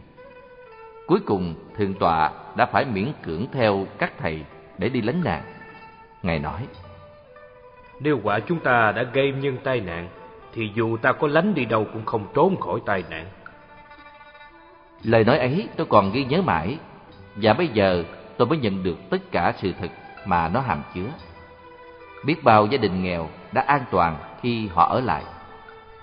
Cuối 1.06 1.20
cùng, 1.26 1.54
thượng 1.76 1.94
tọa 1.94 2.30
đã 2.56 2.66
phải 2.66 2.84
miễn 2.84 3.12
cưỡng 3.22 3.46
theo 3.52 3.86
các 3.98 4.12
thầy 4.18 4.44
để 4.78 4.88
đi 4.88 5.00
lánh 5.00 5.24
nạn. 5.24 5.42
Ngài 6.22 6.38
nói, 6.38 6.66
Nếu 8.00 8.20
quả 8.22 8.40
chúng 8.40 8.60
ta 8.60 8.92
đã 8.92 9.02
gây 9.02 9.32
nhân 9.32 9.56
tai 9.64 9.80
nạn, 9.80 10.08
thì 10.58 10.70
dù 10.74 10.96
ta 10.96 11.12
có 11.12 11.28
lánh 11.28 11.54
đi 11.54 11.64
đâu 11.64 11.86
cũng 11.92 12.04
không 12.04 12.26
trốn 12.34 12.60
khỏi 12.60 12.80
tai 12.86 13.04
nạn. 13.10 13.26
Lời 15.02 15.24
nói 15.24 15.38
ấy 15.38 15.68
tôi 15.76 15.86
còn 15.86 16.12
ghi 16.12 16.24
nhớ 16.24 16.42
mãi, 16.42 16.78
và 17.36 17.52
bây 17.52 17.68
giờ 17.68 18.04
tôi 18.36 18.48
mới 18.48 18.58
nhận 18.58 18.82
được 18.82 18.96
tất 19.10 19.18
cả 19.30 19.52
sự 19.56 19.72
thật 19.80 19.88
mà 20.24 20.48
nó 20.48 20.60
hàm 20.60 20.82
chứa. 20.94 21.06
Biết 22.24 22.44
bao 22.44 22.66
gia 22.66 22.78
đình 22.78 23.02
nghèo 23.02 23.28
đã 23.52 23.62
an 23.62 23.84
toàn 23.90 24.16
khi 24.42 24.68
họ 24.68 24.88
ở 24.88 25.00
lại. 25.00 25.24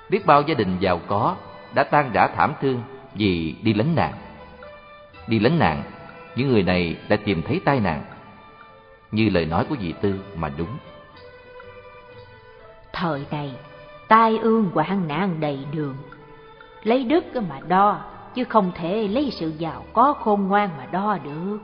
Biết 0.09 0.25
bao 0.25 0.41
gia 0.41 0.53
đình 0.53 0.77
giàu 0.79 1.01
có 1.07 1.35
đã 1.73 1.83
tan 1.83 2.11
rã 2.13 2.27
thảm 2.27 2.53
thương 2.61 2.81
vì 3.13 3.55
đi 3.61 3.73
lánh 3.73 3.95
nạn. 3.95 4.13
Đi 5.27 5.39
lánh 5.39 5.59
nạn, 5.59 5.83
những 6.35 6.47
người 6.47 6.63
này 6.63 6.95
đã 7.09 7.15
tìm 7.15 7.41
thấy 7.41 7.61
tai 7.65 7.79
nạn. 7.79 8.03
Như 9.11 9.29
lời 9.29 9.45
nói 9.45 9.65
của 9.69 9.75
vị 9.79 9.93
Tư 10.01 10.19
mà 10.35 10.51
đúng. 10.57 10.77
Thời 12.93 13.25
này, 13.31 13.51
tai 14.07 14.37
ương 14.37 14.69
hoạn 14.73 15.07
nạn 15.07 15.39
đầy 15.39 15.59
đường. 15.71 15.95
Lấy 16.83 17.03
đức 17.03 17.23
mà 17.49 17.59
đo, 17.67 18.01
chứ 18.33 18.43
không 18.43 18.71
thể 18.75 19.07
lấy 19.07 19.31
sự 19.31 19.53
giàu 19.57 19.83
có 19.93 20.13
khôn 20.13 20.47
ngoan 20.47 20.69
mà 20.77 20.85
đo 20.91 21.17
được. 21.23 21.59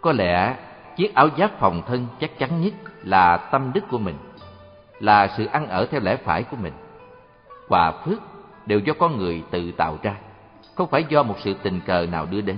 Có 0.00 0.12
lẽ 0.12 0.56
chiếc 0.96 1.14
áo 1.14 1.28
giáp 1.38 1.60
phòng 1.60 1.82
thân 1.86 2.06
chắc 2.20 2.38
chắn 2.38 2.60
nhất 2.60 2.74
là 3.04 3.36
tâm 3.36 3.70
đức 3.74 3.84
của 3.90 3.98
mình, 3.98 4.16
là 5.00 5.28
sự 5.36 5.46
ăn 5.46 5.68
ở 5.68 5.86
theo 5.90 6.00
lẽ 6.00 6.16
phải 6.16 6.42
của 6.42 6.56
mình. 6.56 6.72
Quà 7.68 7.92
phước 7.92 8.18
đều 8.66 8.78
do 8.78 8.92
con 8.98 9.16
người 9.16 9.42
tự 9.50 9.72
tạo 9.72 9.98
ra, 10.02 10.14
không 10.74 10.88
phải 10.90 11.04
do 11.08 11.22
một 11.22 11.36
sự 11.38 11.54
tình 11.62 11.80
cờ 11.86 12.06
nào 12.12 12.26
đưa 12.26 12.40
đến. 12.40 12.56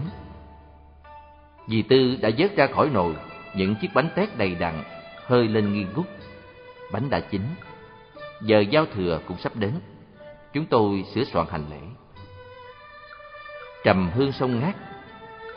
Dì 1.66 1.82
Tư 1.82 2.16
đã 2.22 2.30
vớt 2.38 2.56
ra 2.56 2.66
khỏi 2.66 2.90
nồi 2.92 3.16
những 3.54 3.74
chiếc 3.74 3.88
bánh 3.94 4.08
tét 4.14 4.38
đầy 4.38 4.54
đặn, 4.54 4.74
hơi 5.26 5.48
lên 5.48 5.72
nghi 5.72 5.86
ngút. 5.94 6.06
Bánh 6.92 7.10
đã 7.10 7.20
chín, 7.20 7.40
giờ 8.40 8.60
giao 8.60 8.86
thừa 8.86 9.20
cũng 9.26 9.38
sắp 9.38 9.56
đến. 9.56 9.72
Chúng 10.52 10.66
tôi 10.66 11.04
sửa 11.14 11.24
soạn 11.24 11.46
hành 11.50 11.64
lễ. 11.70 11.80
Trầm 13.84 14.10
hương 14.14 14.32
sông 14.32 14.60
ngát, 14.60 14.76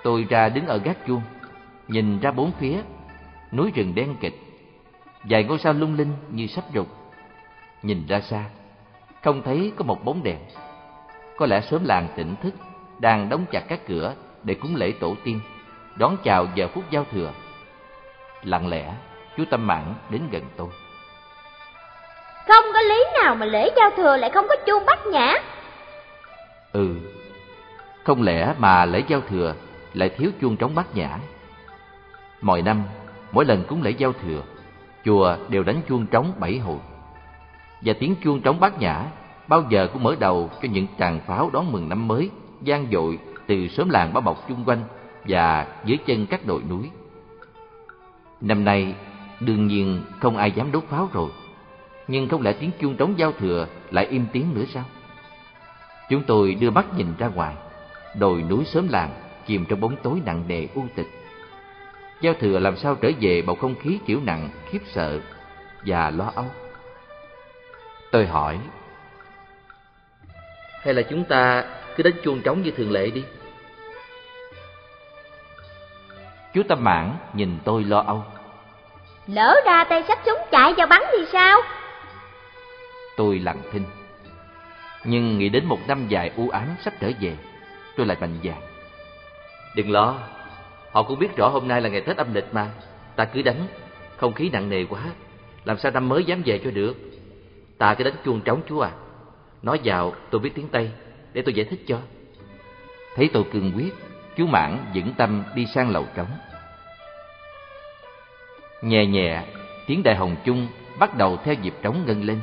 tôi 0.04 0.26
ra 0.30 0.50
đứng 0.50 0.68
ở 0.68 0.78
gác 0.78 1.06
chuông, 1.08 1.22
nhìn 1.88 2.20
ra 2.20 2.32
bốn 2.32 2.52
phía, 2.52 2.82
núi 3.52 3.72
rừng 3.76 3.96
đen 3.96 4.16
kịch, 4.20 4.40
vài 5.24 5.44
ngôi 5.44 5.60
sao 5.60 5.74
lung 5.74 5.96
linh 5.96 6.14
như 6.32 6.48
sắp 6.48 6.64
rụng. 6.74 6.88
Nhìn 7.82 8.06
ra 8.08 8.22
xa, 8.22 8.46
không 9.24 9.42
thấy 9.44 9.72
có 9.76 9.84
một 9.84 10.06
bóng 10.06 10.24
đèn. 10.24 10.38
Có 11.38 11.46
lẽ 11.46 11.62
sớm 11.62 11.86
làng 11.86 12.08
tỉnh 12.16 12.36
thức, 12.42 12.54
đang 13.00 13.30
đóng 13.30 13.46
chặt 13.52 13.64
các 13.68 13.80
cửa 13.88 14.16
để 14.44 14.54
cúng 14.54 14.76
lễ 14.76 14.94
tổ 15.00 15.16
tiên, 15.24 15.40
đón 15.98 16.18
chào 16.24 16.48
giờ 16.56 16.68
phút 16.68 16.84
giao 16.92 17.06
thừa. 17.12 17.34
Lặng 18.44 18.68
lẽ, 18.68 18.94
chú 19.38 19.44
Tâm 19.50 19.68
Mãn 19.68 19.94
đến 20.10 20.22
gần 20.32 20.44
tôi. 20.58 20.70
Không 22.48 22.66
có 22.74 22.82
lý 22.82 23.04
nào 23.24 23.36
mà 23.36 23.46
lễ 23.46 23.70
giao 23.76 23.90
thừa 23.98 24.18
lại 24.18 24.30
không 24.30 24.46
có 24.50 24.56
chuông 24.66 24.86
bắt 24.86 25.08
nhã. 25.08 25.34
Ừ, 26.72 26.96
không 28.04 28.22
lẽ 28.22 28.54
mà 28.58 28.86
lễ 28.86 29.04
giao 29.08 29.22
thừa 29.30 29.56
lại 29.94 30.10
thiếu 30.10 30.32
chuông 30.42 30.58
trống 30.58 30.76
bát 30.76 30.96
nhã? 30.96 31.18
Mọi 32.42 32.62
năm, 32.62 32.84
mỗi 33.32 33.46
lần 33.46 33.64
cúng 33.64 33.84
lễ 33.84 33.92
giao 33.92 34.14
thừa, 34.14 34.42
chùa 35.06 35.38
đều 35.50 35.64
đánh 35.64 35.82
chuông 35.90 36.06
trống 36.06 36.34
bảy 36.40 36.58
hồi. 36.58 36.78
Và 37.82 37.94
tiếng 38.00 38.16
chuông 38.24 38.42
trống 38.42 38.60
bát 38.60 38.80
nhã 38.80 39.06
bao 39.48 39.64
giờ 39.70 39.88
cũng 39.94 40.04
mở 40.04 40.16
đầu 40.20 40.50
cho 40.62 40.68
những 40.72 40.88
tràng 41.00 41.20
pháo 41.28 41.50
đón 41.54 41.72
mừng 41.72 41.90
năm 41.90 42.08
mới 42.08 42.30
gian 42.62 42.88
dội 42.92 43.20
từ 43.48 43.68
xóm 43.68 43.90
làng 43.90 44.14
bao 44.14 44.22
bọc 44.22 44.48
chung 44.48 44.64
quanh 44.66 44.84
và 45.28 45.68
dưới 45.86 45.98
chân 46.06 46.28
các 46.28 46.46
đồi 46.46 46.62
núi. 46.70 46.90
Năm 48.42 48.66
nay, 48.66 48.96
đương 49.40 49.68
nhiên 49.68 50.04
không 50.20 50.38
ai 50.38 50.52
dám 50.52 50.72
đốt 50.72 50.84
pháo 50.90 51.10
rồi, 51.14 51.30
nhưng 52.08 52.30
không 52.30 52.42
lẽ 52.42 52.54
tiếng 52.54 52.72
chuông 52.80 52.96
trống 52.98 53.20
giao 53.20 53.32
thừa 53.32 53.68
lại 53.92 54.06
im 54.06 54.26
tiếng 54.34 54.54
nữa 54.54 54.64
sao? 54.74 54.84
Chúng 56.10 56.24
tôi 56.24 56.54
đưa 56.54 56.70
mắt 56.70 56.86
nhìn 56.96 57.14
ra 57.18 57.28
ngoài, 57.28 57.56
đồi 58.20 58.42
núi 58.42 58.66
xóm 58.66 58.88
làng 58.88 59.10
chìm 59.48 59.66
trong 59.70 59.80
bóng 59.80 59.96
tối 60.04 60.22
nặng 60.26 60.44
nề 60.48 60.68
u 60.76 60.86
tịch. 60.96 61.08
Giao 62.22 62.34
thừa 62.40 62.60
làm 62.60 62.78
sao 62.78 62.96
trở 62.96 63.12
về 63.20 63.42
bầu 63.42 63.56
không 63.56 63.76
khí 63.82 64.00
kiểu 64.06 64.20
nặng, 64.24 64.50
khiếp 64.70 64.82
sợ 64.94 65.20
và 65.86 66.10
lo 66.10 66.32
âu. 66.36 66.46
Tôi 68.12 68.26
hỏi, 68.26 68.60
hay 70.82 70.94
là 70.94 71.02
chúng 71.02 71.24
ta 71.24 71.64
cứ 71.96 72.04
đánh 72.04 72.14
chuông 72.24 72.42
trống 72.42 72.62
như 72.62 72.72
thường 72.72 72.92
lệ 72.92 73.10
đi? 73.10 73.24
Chú 76.54 76.64
Tâm 76.70 76.84
Mãn 76.84 77.12
nhìn 77.34 77.58
tôi 77.64 77.84
lo 77.84 78.00
âu. 78.08 78.24
Lỡ 79.28 79.56
ra 79.66 79.84
tay 79.84 80.04
sách 80.08 80.20
súng 80.26 80.40
chạy 80.52 80.74
vào 80.74 80.88
bắn 80.88 81.02
thì 81.12 81.26
sao? 81.32 81.62
Tôi 83.18 83.40
lặng 83.40 83.62
thinh. 83.72 83.84
Nhưng 85.06 85.38
nghĩ 85.38 85.50
đến 85.50 85.66
một 85.66 85.80
năm 85.88 86.08
dài 86.08 86.32
u 86.38 86.50
ám 86.50 86.68
sắp 86.82 86.94
trở 87.00 87.12
về, 87.20 87.38
tôi 87.96 88.06
lại 88.06 88.18
mạnh 88.22 88.38
dạn. 88.44 88.62
Đừng 89.76 89.92
lo, 89.92 90.20
họ 90.92 91.04
cũng 91.04 91.20
biết 91.20 91.36
rõ 91.36 91.48
hôm 91.48 91.68
nay 91.68 91.82
là 91.82 91.90
ngày 91.90 92.02
Tết 92.02 92.18
âm 92.18 92.34
lịch 92.34 92.54
mà. 92.54 92.70
Ta 93.16 93.26
cứ 93.26 93.42
đánh, 93.42 93.68
không 94.18 94.34
khí 94.34 94.50
nặng 94.50 94.70
nề 94.70 94.86
quá, 94.86 95.02
làm 95.66 95.78
sao 95.78 95.92
năm 95.92 96.10
mới 96.10 96.24
dám 96.24 96.42
về 96.46 96.62
cho 96.64 96.72
được. 96.72 96.96
Ta 97.78 97.94
cứ 97.94 98.04
đánh 98.04 98.16
chuông 98.26 98.42
trống 98.42 98.62
chú 98.70 98.80
à. 98.80 98.92
Nói 99.62 99.80
vào 99.84 100.14
tôi 100.30 100.42
biết 100.42 100.52
tiếng 100.56 100.68
Tây, 100.68 100.92
để 101.34 101.42
tôi 101.42 101.54
giải 101.54 101.66
thích 101.66 101.80
cho. 101.88 102.00
Thấy 103.16 103.30
tôi 103.34 103.44
cương 103.52 103.72
quyết, 103.76 103.94
chú 104.36 104.48
Mãn 104.48 104.78
vững 104.96 105.14
tâm 105.18 105.44
đi 105.56 105.66
sang 105.66 105.90
lầu 105.90 106.06
trống. 106.16 106.32
Nhẹ 108.82 109.06
nhẹ, 109.06 109.44
tiếng 109.88 110.04
đại 110.04 110.16
hồng 110.16 110.36
chung 110.46 110.68
bắt 111.00 111.18
đầu 111.18 111.38
theo 111.38 111.56
nhịp 111.56 111.74
trống 111.82 112.04
ngân 112.06 112.24
lên. 112.24 112.42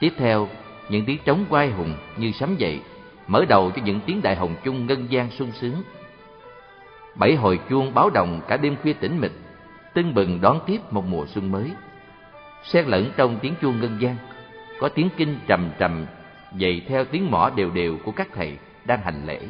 Tiếp 0.00 0.12
theo, 0.16 0.48
những 0.88 1.04
tiếng 1.04 1.18
trống 1.24 1.44
quay 1.50 1.70
hùng 1.70 1.94
như 2.16 2.32
sấm 2.32 2.56
dậy, 2.56 2.80
mở 3.26 3.44
đầu 3.48 3.70
cho 3.70 3.82
những 3.84 4.00
tiếng 4.06 4.22
đại 4.22 4.36
hồng 4.36 4.54
chung 4.64 4.86
ngân 4.86 5.06
gian 5.10 5.30
sung 5.30 5.52
sướng. 5.52 5.82
Bảy 7.14 7.34
hồi 7.34 7.60
chuông 7.70 7.94
báo 7.94 8.10
động 8.10 8.40
cả 8.48 8.56
đêm 8.56 8.76
khuya 8.82 8.92
tĩnh 8.92 9.20
mịch, 9.20 9.32
tưng 9.94 10.14
bừng 10.14 10.40
đón 10.40 10.60
tiếp 10.66 10.80
một 10.90 11.04
mùa 11.06 11.26
xuân 11.26 11.52
mới. 11.52 11.70
Xen 12.64 12.86
lẫn 12.86 13.10
trong 13.16 13.38
tiếng 13.42 13.54
chuông 13.62 13.80
ngân 13.80 13.98
gian, 14.00 14.16
có 14.80 14.88
tiếng 14.88 15.08
kinh 15.16 15.38
trầm 15.46 15.70
trầm 15.78 16.06
dậy 16.52 16.82
theo 16.88 17.04
tiếng 17.04 17.30
mõ 17.30 17.50
đều 17.50 17.70
đều 17.70 17.98
của 18.04 18.12
các 18.12 18.28
thầy 18.34 18.58
đang 18.84 19.02
hành 19.02 19.26
lễ. 19.26 19.40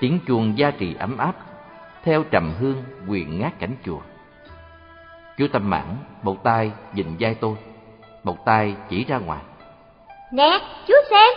Tiếng 0.00 0.18
chuông 0.26 0.58
gia 0.58 0.70
trì 0.70 0.94
ấm 0.94 1.18
áp, 1.18 1.34
theo 2.02 2.24
trầm 2.30 2.54
hương 2.58 2.82
quyền 3.08 3.40
ngát 3.40 3.58
cảnh 3.58 3.76
chùa. 3.84 4.00
Chú 5.38 5.46
Tâm 5.52 5.70
Mãn 5.70 5.96
một 6.22 6.44
tay 6.44 6.72
nhìn 6.94 7.06
vai 7.20 7.34
tôi, 7.34 7.56
một 8.26 8.44
tay 8.44 8.74
chỉ 8.88 9.04
ra 9.04 9.18
ngoài. 9.18 9.42
Nè, 10.32 10.58
chú 10.86 10.94
xem. 11.10 11.34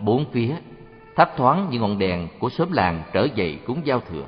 Bốn 0.00 0.24
phía 0.32 0.54
thấp 1.16 1.30
thoáng 1.36 1.66
những 1.70 1.82
ngọn 1.82 1.98
đèn 1.98 2.28
của 2.38 2.50
xóm 2.50 2.72
làng 2.72 3.02
trở 3.12 3.28
dậy 3.34 3.58
cúng 3.66 3.80
giao 3.84 4.00
thừa. 4.00 4.24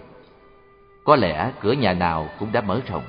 Có 1.04 1.16
lẽ 1.16 1.52
cửa 1.60 1.72
nhà 1.72 1.92
nào 1.92 2.28
cũng 2.38 2.52
đã 2.52 2.60
mở 2.60 2.80
rộng. 2.86 3.02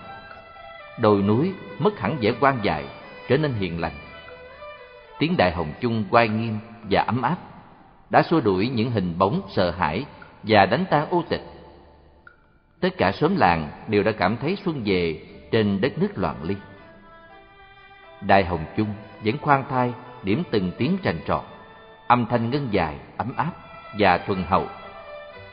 Đồi 0.99 1.21
núi 1.21 1.53
mất 1.79 1.99
hẳn 1.99 2.17
vẻ 2.21 2.31
quan 2.39 2.59
dài, 2.63 2.85
trở 3.27 3.37
nên 3.37 3.53
hiền 3.53 3.81
lành. 3.81 3.95
Tiếng 5.19 5.37
đại 5.37 5.51
hồng 5.51 5.73
chung 5.81 6.03
quay 6.09 6.27
nghiêm 6.27 6.59
và 6.89 7.01
ấm 7.01 7.21
áp 7.21 7.37
đã 8.09 8.21
xua 8.21 8.41
đuổi 8.41 8.69
những 8.69 8.91
hình 8.91 9.17
bóng 9.17 9.41
sợ 9.49 9.71
hãi 9.71 10.05
và 10.43 10.65
đánh 10.65 10.85
tan 10.89 11.09
ô 11.09 11.23
tịch. 11.29 11.43
Tất 12.79 12.89
cả 12.97 13.11
xóm 13.11 13.37
làng 13.37 13.69
đều 13.87 14.03
đã 14.03 14.11
cảm 14.11 14.37
thấy 14.37 14.57
xuân 14.65 14.81
về 14.85 15.25
trên 15.51 15.81
đất 15.81 15.97
nước 15.97 16.11
loạn 16.15 16.35
ly. 16.43 16.55
Đại 18.21 18.45
hồng 18.45 18.65
chung 18.77 18.93
vẫn 19.25 19.37
khoan 19.37 19.63
thai 19.69 19.93
điểm 20.23 20.43
từng 20.51 20.71
tiếng 20.77 20.97
trành 21.03 21.19
trọt, 21.27 21.41
âm 22.07 22.25
thanh 22.25 22.49
ngân 22.49 22.67
dài, 22.71 22.95
ấm 23.17 23.33
áp 23.37 23.51
và 23.99 24.17
thuần 24.17 24.43
hậu. 24.43 24.65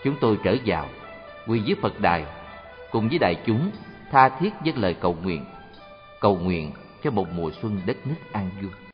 Chúng 0.04 0.16
tôi 0.20 0.38
trở 0.44 0.56
vào, 0.64 0.88
quy 1.46 1.60
dưới 1.60 1.76
Phật 1.82 2.00
đài, 2.00 2.24
cùng 2.90 3.08
với 3.08 3.18
đại 3.18 3.34
chúng 3.46 3.70
tha 4.10 4.28
thiết 4.28 4.50
dâng 4.64 4.78
lời 4.78 4.94
cầu 5.00 5.16
nguyện, 5.22 5.44
cầu 6.20 6.36
nguyện 6.36 6.72
cho 7.02 7.10
một 7.10 7.26
mùa 7.32 7.50
xuân 7.62 7.80
đất 7.86 7.96
nước 8.06 8.32
an 8.32 8.50
vui. 8.62 8.87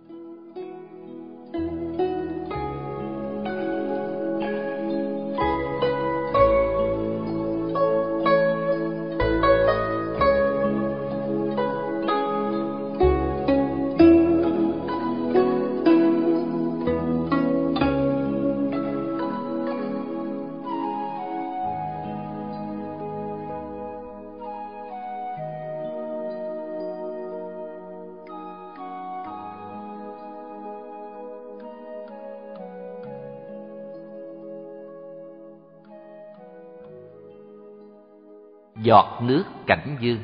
Giọt 38.95 39.23
nước 39.23 39.45
cảnh 39.67 39.97
dương. 40.01 40.19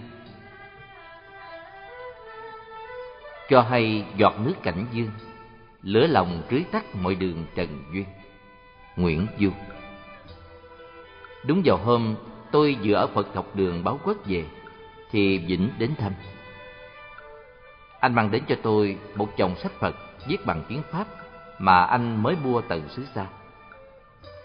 Cho 3.49 3.61
hay 3.61 4.05
giọt 4.17 4.35
nước 4.45 4.55
cảnh 4.63 4.87
dương, 4.93 5.11
Lửa 5.83 6.07
lòng 6.07 6.43
rưới 6.51 6.65
tắt 6.73 6.85
mọi 6.95 7.15
đường 7.15 7.47
trần 7.55 7.85
duyên. 7.93 8.05
Nguyễn 8.97 9.27
Du. 9.39 9.51
Đúng 11.47 11.63
vào 11.65 11.77
hôm 11.77 12.15
tôi 12.51 12.77
vừa 12.85 12.95
ở 12.95 13.07
Phật 13.07 13.35
học 13.35 13.47
đường 13.55 13.85
báo 13.85 14.01
quốc 14.05 14.17
về, 14.27 14.45
Thì 15.11 15.39
Vĩnh 15.39 15.71
đến 15.79 15.91
thăm. 15.99 16.13
Anh 18.01 18.15
mang 18.15 18.31
đến 18.31 18.43
cho 18.49 18.55
tôi 18.63 18.99
một 19.15 19.29
chồng 19.37 19.57
sách 19.57 19.73
Phật 19.73 19.97
viết 20.27 20.47
bằng 20.47 20.63
tiếng 20.69 20.83
Pháp 20.91 21.07
Mà 21.59 21.85
anh 21.85 22.23
mới 22.23 22.37
mua 22.45 22.61
từ 22.69 22.83
xứ 22.89 23.05
xa. 23.15 23.27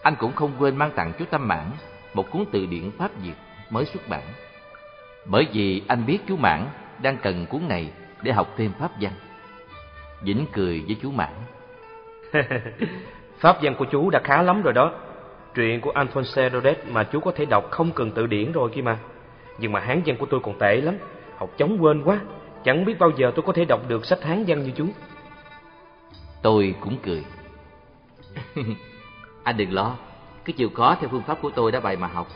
Anh 0.02 0.16
cũng 0.18 0.32
không 0.32 0.52
quên 0.58 0.76
mang 0.76 0.90
tặng 0.96 1.12
chú 1.18 1.24
Tâm 1.30 1.48
Mãn 1.48 1.70
Một 2.14 2.30
cuốn 2.30 2.44
từ 2.52 2.66
điển 2.66 2.90
Pháp 2.98 3.10
Việt 3.22 3.34
mới 3.70 3.84
xuất 3.84 4.08
bản. 4.08 4.22
Bởi 5.24 5.46
vì 5.52 5.82
anh 5.88 6.06
biết 6.06 6.18
chú 6.26 6.36
Mãn 6.36 6.66
đang 7.02 7.16
cần 7.16 7.46
cuốn 7.46 7.68
này 7.68 7.90
để 8.22 8.32
học 8.32 8.54
thêm 8.56 8.72
pháp 8.78 8.90
văn. 9.00 9.12
Vĩnh 10.22 10.46
cười 10.52 10.84
với 10.86 10.96
chú 11.02 11.10
Mãn. 11.10 11.32
Pháp 13.38 13.56
văn 13.62 13.74
của 13.78 13.84
chú 13.84 14.10
đã 14.10 14.20
khá 14.24 14.42
lắm 14.42 14.62
rồi 14.62 14.72
đó. 14.72 14.92
Truyện 15.54 15.80
của 15.80 15.90
Alphonse 15.90 16.50
Daudet 16.50 16.88
mà 16.88 17.04
chú 17.04 17.20
có 17.20 17.32
thể 17.36 17.44
đọc 17.44 17.70
không 17.70 17.92
cần 17.92 18.10
tự 18.10 18.26
điển 18.26 18.52
rồi 18.52 18.70
kia 18.74 18.82
mà. 18.82 18.98
Nhưng 19.58 19.72
mà 19.72 19.80
Hán 19.80 20.02
văn 20.06 20.16
của 20.16 20.26
tôi 20.26 20.40
còn 20.42 20.58
tệ 20.58 20.80
lắm, 20.80 20.94
học 21.36 21.50
chóng 21.56 21.76
quên 21.80 22.02
quá. 22.04 22.20
Chẳng 22.64 22.84
biết 22.84 22.98
bao 22.98 23.10
giờ 23.16 23.32
tôi 23.34 23.42
có 23.46 23.52
thể 23.52 23.64
đọc 23.64 23.80
được 23.88 24.06
sách 24.06 24.22
Hán 24.22 24.44
văn 24.46 24.62
như 24.62 24.70
chú. 24.76 24.86
Tôi 26.42 26.74
cũng 26.80 26.96
cười. 27.02 27.24
anh 29.42 29.56
đừng 29.56 29.72
lo, 29.72 29.96
cứ 30.44 30.52
chịu 30.52 30.70
khó 30.74 30.96
theo 31.00 31.08
phương 31.10 31.22
pháp 31.22 31.38
của 31.42 31.50
tôi 31.50 31.72
đã 31.72 31.80
bày 31.80 31.96
mà 31.96 32.06
học. 32.06 32.26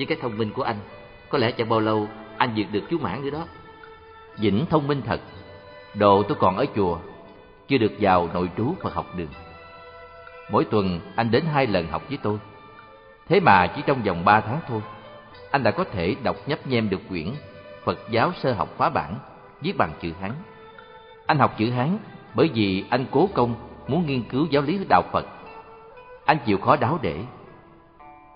Với 0.00 0.06
cái 0.06 0.18
thông 0.20 0.38
minh 0.38 0.50
của 0.50 0.62
anh, 0.62 0.76
có 1.28 1.38
lẽ 1.38 1.50
chẳng 1.50 1.68
bao 1.68 1.80
lâu 1.80 2.08
anh 2.38 2.52
vượt 2.56 2.64
được 2.72 2.80
chú 2.90 2.98
Mãn 2.98 3.22
nữa 3.22 3.30
đó. 3.30 3.46
Dĩnh 4.36 4.66
thông 4.70 4.88
minh 4.88 5.02
thật, 5.06 5.20
đồ 5.94 6.22
tôi 6.22 6.36
còn 6.40 6.56
ở 6.56 6.66
chùa, 6.76 6.98
chưa 7.68 7.78
được 7.78 7.92
vào 8.00 8.28
nội 8.34 8.50
trú 8.56 8.74
Phật 8.80 8.94
học 8.94 9.06
đường. 9.16 9.28
Mỗi 10.50 10.64
tuần 10.64 11.00
anh 11.16 11.30
đến 11.30 11.44
hai 11.52 11.66
lần 11.66 11.86
học 11.86 12.02
với 12.08 12.18
tôi. 12.22 12.38
Thế 13.28 13.40
mà 13.40 13.66
chỉ 13.66 13.82
trong 13.86 14.02
vòng 14.02 14.24
ba 14.24 14.40
tháng 14.40 14.60
thôi, 14.68 14.80
anh 15.50 15.62
đã 15.62 15.70
có 15.70 15.84
thể 15.84 16.16
đọc 16.22 16.36
nhấp 16.46 16.66
nhem 16.66 16.90
được 16.90 17.00
quyển 17.08 17.26
Phật 17.84 17.98
giáo 18.10 18.32
sơ 18.42 18.52
học 18.52 18.68
phá 18.76 18.88
bản 18.88 19.14
viết 19.60 19.76
bằng 19.76 19.92
chữ 20.00 20.12
Hán. 20.20 20.32
Anh 21.26 21.38
học 21.38 21.54
chữ 21.58 21.70
Hán 21.70 21.98
bởi 22.34 22.50
vì 22.54 22.84
anh 22.90 23.04
cố 23.10 23.28
công 23.34 23.54
muốn 23.88 24.06
nghiên 24.06 24.22
cứu 24.22 24.46
giáo 24.50 24.62
lý 24.62 24.84
đạo 24.88 25.02
Phật. 25.12 25.26
Anh 26.24 26.38
chịu 26.44 26.58
khó 26.58 26.76
đáo 26.76 26.98
để. 27.02 27.24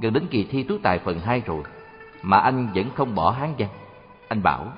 Gần 0.01 0.13
đến 0.13 0.27
kỳ 0.31 0.45
thi 0.45 0.63
tú 0.63 0.79
tài 0.83 0.99
phần 0.99 1.21
2 1.21 1.43
rồi, 1.47 1.63
mà 2.23 2.39
anh 2.39 2.69
vẫn 2.75 2.91
không 2.95 3.15
bỏ 3.15 3.31
Hán 3.31 3.55
văn. 3.59 3.69
Anh 4.29 4.43
bảo, 4.43 4.73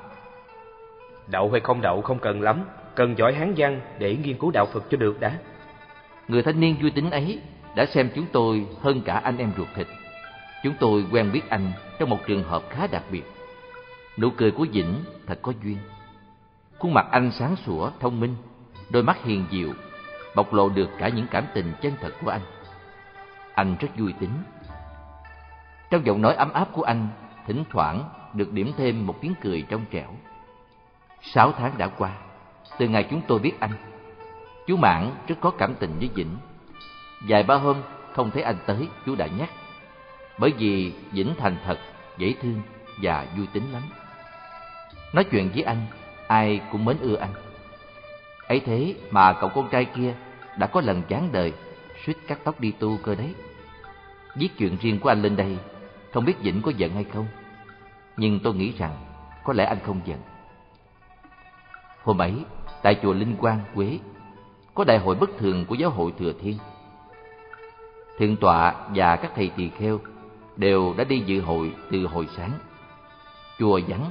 Đậu 1.26 1.50
hay 1.50 1.60
không 1.60 1.80
đậu 1.80 2.02
không 2.02 2.18
cần 2.18 2.42
lắm, 2.42 2.64
cần 2.94 3.18
giỏi 3.18 3.34
Hán 3.34 3.54
văn 3.56 3.80
để 3.98 4.16
nghiên 4.16 4.38
cứu 4.38 4.50
đạo 4.50 4.66
Phật 4.66 4.84
cho 4.90 4.96
được 4.96 5.20
đã. 5.20 5.38
Người 6.28 6.42
thanh 6.42 6.60
niên 6.60 6.76
vui 6.80 6.90
tính 6.90 7.10
ấy 7.10 7.40
đã 7.74 7.86
xem 7.86 8.10
chúng 8.14 8.26
tôi 8.32 8.66
hơn 8.80 9.02
cả 9.04 9.14
anh 9.14 9.38
em 9.38 9.52
ruột 9.56 9.68
thịt. 9.74 9.86
Chúng 10.62 10.74
tôi 10.80 11.04
quen 11.12 11.32
biết 11.32 11.48
anh 11.48 11.72
trong 11.98 12.10
một 12.10 12.18
trường 12.26 12.44
hợp 12.44 12.62
khá 12.70 12.86
đặc 12.86 13.02
biệt. 13.10 13.22
Nụ 14.18 14.30
cười 14.30 14.50
của 14.50 14.66
Vĩnh 14.72 14.94
thật 15.26 15.38
có 15.42 15.52
duyên. 15.62 15.76
Khuôn 16.78 16.94
mặt 16.94 17.06
anh 17.10 17.30
sáng 17.30 17.56
sủa, 17.56 17.90
thông 18.00 18.20
minh, 18.20 18.36
đôi 18.90 19.02
mắt 19.02 19.24
hiền 19.24 19.44
diệu, 19.50 19.68
bộc 20.34 20.52
lộ 20.52 20.68
được 20.68 20.88
cả 20.98 21.08
những 21.08 21.26
cảm 21.30 21.44
tình 21.54 21.72
chân 21.82 21.92
thật 22.00 22.12
của 22.24 22.30
anh. 22.30 22.40
Anh 23.54 23.76
rất 23.80 23.88
vui 23.98 24.12
tính. 24.20 24.30
Trong 25.90 26.06
giọng 26.06 26.22
nói 26.22 26.34
ấm 26.34 26.52
áp 26.52 26.68
của 26.72 26.82
anh, 26.82 27.08
thỉnh 27.46 27.64
thoảng 27.70 28.04
được 28.34 28.52
điểm 28.52 28.72
thêm 28.76 29.06
một 29.06 29.20
tiếng 29.20 29.34
cười 29.40 29.62
trong 29.68 29.84
trẻo. 29.90 30.08
Sáu 31.22 31.52
tháng 31.52 31.78
đã 31.78 31.86
qua, 31.86 32.10
từ 32.78 32.88
ngày 32.88 33.06
chúng 33.10 33.20
tôi 33.28 33.38
biết 33.38 33.60
anh, 33.60 33.72
chú 34.66 34.76
Mãn 34.76 35.10
rất 35.28 35.34
có 35.40 35.50
cảm 35.50 35.74
tình 35.74 35.98
với 35.98 36.10
Vĩnh. 36.14 36.36
Vài 37.28 37.42
ba 37.42 37.54
hôm 37.54 37.76
không 38.12 38.30
thấy 38.30 38.42
anh 38.42 38.56
tới, 38.66 38.88
chú 39.06 39.14
đã 39.14 39.26
nhắc. 39.26 39.50
Bởi 40.38 40.52
vì 40.58 40.92
Vĩnh 41.12 41.34
thành 41.38 41.56
thật, 41.64 41.78
dễ 42.18 42.34
thương 42.42 42.62
và 43.02 43.26
vui 43.36 43.46
tính 43.52 43.72
lắm. 43.72 43.82
Nói 45.12 45.24
chuyện 45.24 45.50
với 45.54 45.62
anh, 45.62 45.86
ai 46.26 46.60
cũng 46.72 46.84
mến 46.84 46.96
ưa 47.00 47.16
anh. 47.16 47.32
ấy 48.48 48.60
thế 48.60 48.94
mà 49.10 49.32
cậu 49.32 49.50
con 49.54 49.68
trai 49.68 49.84
kia 49.84 50.14
đã 50.58 50.66
có 50.66 50.80
lần 50.80 51.02
chán 51.02 51.28
đời, 51.32 51.52
suýt 52.04 52.16
cắt 52.26 52.38
tóc 52.44 52.60
đi 52.60 52.72
tu 52.78 52.98
cơ 53.02 53.14
đấy. 53.14 53.34
Viết 54.34 54.48
chuyện 54.58 54.76
riêng 54.80 54.98
của 55.00 55.08
anh 55.08 55.22
lên 55.22 55.36
đây, 55.36 55.58
không 56.16 56.24
biết 56.24 56.40
Vĩnh 56.40 56.62
có 56.62 56.72
giận 56.76 56.94
hay 56.94 57.04
không. 57.04 57.26
Nhưng 58.16 58.40
tôi 58.40 58.54
nghĩ 58.54 58.72
rằng 58.78 58.96
có 59.44 59.52
lẽ 59.52 59.64
anh 59.64 59.78
không 59.86 60.00
giận. 60.04 60.18
Hôm 62.02 62.18
ấy, 62.18 62.34
tại 62.82 62.98
chùa 63.02 63.12
Linh 63.12 63.36
Quang, 63.36 63.60
Quế, 63.74 63.98
có 64.74 64.84
đại 64.84 64.98
hội 64.98 65.14
bất 65.14 65.30
thường 65.38 65.64
của 65.64 65.74
giáo 65.74 65.90
hội 65.90 66.12
Thừa 66.18 66.32
Thiên. 66.40 66.58
Thượng 68.18 68.36
tọa 68.36 68.74
và 68.94 69.16
các 69.16 69.32
thầy 69.34 69.50
tỳ 69.56 69.68
kheo 69.68 70.00
đều 70.56 70.94
đã 70.96 71.04
đi 71.04 71.18
dự 71.18 71.40
hội 71.40 71.72
từ 71.90 72.06
hồi 72.06 72.28
sáng. 72.36 72.50
Chùa 73.58 73.80
vắng, 73.88 74.10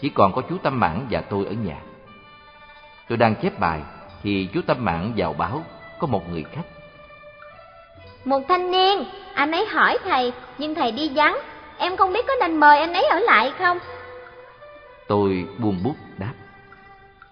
chỉ 0.00 0.08
còn 0.08 0.32
có 0.32 0.42
chú 0.48 0.58
Tâm 0.58 0.80
Mãn 0.80 1.06
và 1.10 1.20
tôi 1.20 1.46
ở 1.46 1.52
nhà. 1.52 1.80
Tôi 3.08 3.18
đang 3.18 3.34
chép 3.42 3.60
bài 3.60 3.82
thì 4.22 4.48
chú 4.54 4.60
Tâm 4.66 4.84
Mãn 4.84 5.12
vào 5.16 5.32
báo 5.32 5.62
có 5.98 6.06
một 6.06 6.28
người 6.30 6.42
khách. 6.42 6.71
Một 8.24 8.40
thanh 8.48 8.70
niên, 8.70 9.04
anh 9.34 9.52
ấy 9.52 9.66
hỏi 9.66 9.98
thầy, 10.04 10.32
nhưng 10.58 10.74
thầy 10.74 10.92
đi 10.92 11.10
vắng. 11.14 11.38
Em 11.78 11.96
không 11.96 12.12
biết 12.12 12.26
có 12.28 12.34
nên 12.40 12.56
mời 12.56 12.78
anh 12.78 12.92
ấy 12.92 13.04
ở 13.04 13.18
lại 13.18 13.52
không? 13.58 13.78
Tôi 15.06 15.46
buồn 15.58 15.78
bút 15.82 15.96
đáp. 16.18 16.32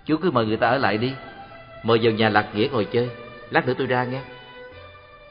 Chú 0.04 0.16
cứ 0.22 0.30
mời 0.30 0.46
người 0.46 0.56
ta 0.56 0.68
ở 0.68 0.78
lại 0.78 0.98
đi. 0.98 1.12
Mời 1.82 1.98
vào 2.02 2.12
nhà 2.12 2.28
Lạc 2.28 2.46
Nghĩa 2.54 2.68
ngồi 2.72 2.84
chơi. 2.84 3.10
Lát 3.50 3.66
nữa 3.66 3.74
tôi 3.78 3.86
ra 3.86 4.04
nghe. 4.04 4.20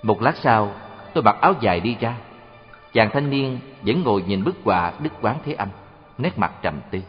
Một 0.03 0.21
lát 0.21 0.33
sau, 0.43 0.73
tôi 1.13 1.23
mặc 1.23 1.35
áo 1.41 1.53
dài 1.61 1.79
đi 1.79 1.95
ra. 1.99 2.13
Chàng 2.93 3.09
thanh 3.09 3.29
niên 3.29 3.59
vẫn 3.81 4.03
ngồi 4.03 4.21
nhìn 4.21 4.43
bức 4.43 4.55
họa 4.63 4.93
Đức 4.99 5.09
Quán 5.21 5.35
Thế 5.45 5.53
Âm, 5.53 5.67
nét 6.17 6.37
mặt 6.37 6.51
trầm 6.61 6.81
tư. 6.91 6.99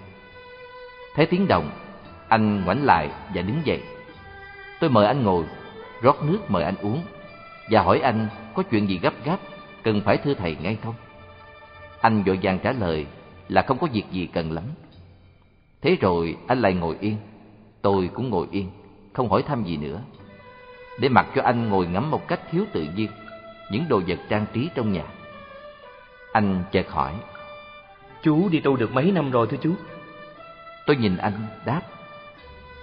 Thấy 1.14 1.26
tiếng 1.26 1.48
động, 1.48 1.70
anh 2.28 2.64
ngoảnh 2.64 2.84
lại 2.84 3.08
và 3.34 3.42
đứng 3.42 3.60
dậy. 3.64 3.82
Tôi 4.80 4.90
mời 4.90 5.06
anh 5.06 5.24
ngồi, 5.24 5.44
rót 6.02 6.22
nước 6.22 6.38
mời 6.48 6.64
anh 6.64 6.74
uống 6.82 7.02
và 7.70 7.82
hỏi 7.82 8.00
anh 8.00 8.28
có 8.54 8.62
chuyện 8.62 8.88
gì 8.88 8.98
gấp 9.02 9.14
gáp 9.24 9.38
cần 9.82 10.00
phải 10.04 10.16
thưa 10.16 10.34
thầy 10.34 10.56
ngay 10.60 10.78
không. 10.84 10.94
Anh 12.00 12.22
vội 12.22 12.38
vàng 12.42 12.58
trả 12.62 12.72
lời 12.72 13.06
là 13.48 13.62
không 13.62 13.78
có 13.78 13.88
việc 13.92 14.04
gì 14.10 14.28
cần 14.32 14.52
lắm. 14.52 14.64
Thế 15.82 15.96
rồi 16.00 16.36
anh 16.46 16.60
lại 16.60 16.74
ngồi 16.74 16.96
yên, 17.00 17.16
tôi 17.82 18.10
cũng 18.14 18.30
ngồi 18.30 18.46
yên, 18.50 18.70
không 19.12 19.28
hỏi 19.30 19.42
thăm 19.42 19.64
gì 19.64 19.76
nữa. 19.76 20.00
Để 21.00 21.08
mặc 21.08 21.26
cho 21.34 21.42
anh 21.42 21.68
ngồi 21.68 21.86
ngắm 21.86 22.10
một 22.10 22.28
cách 22.28 22.40
thiếu 22.50 22.64
tự 22.72 22.86
nhiên 22.96 23.10
những 23.70 23.88
đồ 23.88 24.00
vật 24.06 24.18
trang 24.28 24.46
trí 24.52 24.68
trong 24.74 24.92
nhà. 24.92 25.04
Anh 26.32 26.62
chợt 26.72 26.90
hỏi, 26.90 27.14
Chú 28.22 28.48
đi 28.48 28.60
tu 28.60 28.76
được 28.76 28.92
mấy 28.92 29.12
năm 29.12 29.30
rồi 29.30 29.46
thưa 29.46 29.56
chú? 29.62 29.74
tôi 30.86 30.96
nhìn 30.96 31.16
anh 31.16 31.32
đáp, 31.64 31.82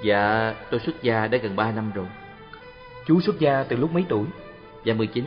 Dạ, 0.04 0.54
tôi 0.72 0.80
xuất 0.80 1.02
gia 1.02 1.28
đã 1.28 1.38
gần 1.38 1.56
ba 1.56 1.72
năm 1.72 1.92
rồi, 1.96 2.06
Chú 3.06 3.22
xuất 3.22 3.40
gia 3.40 3.64
từ 3.64 3.78
lúc 3.78 3.94
mấy 3.94 4.06
tuổi? 4.10 4.26
dạ 4.84 4.94
mười 4.94 5.08
chín. 5.08 5.26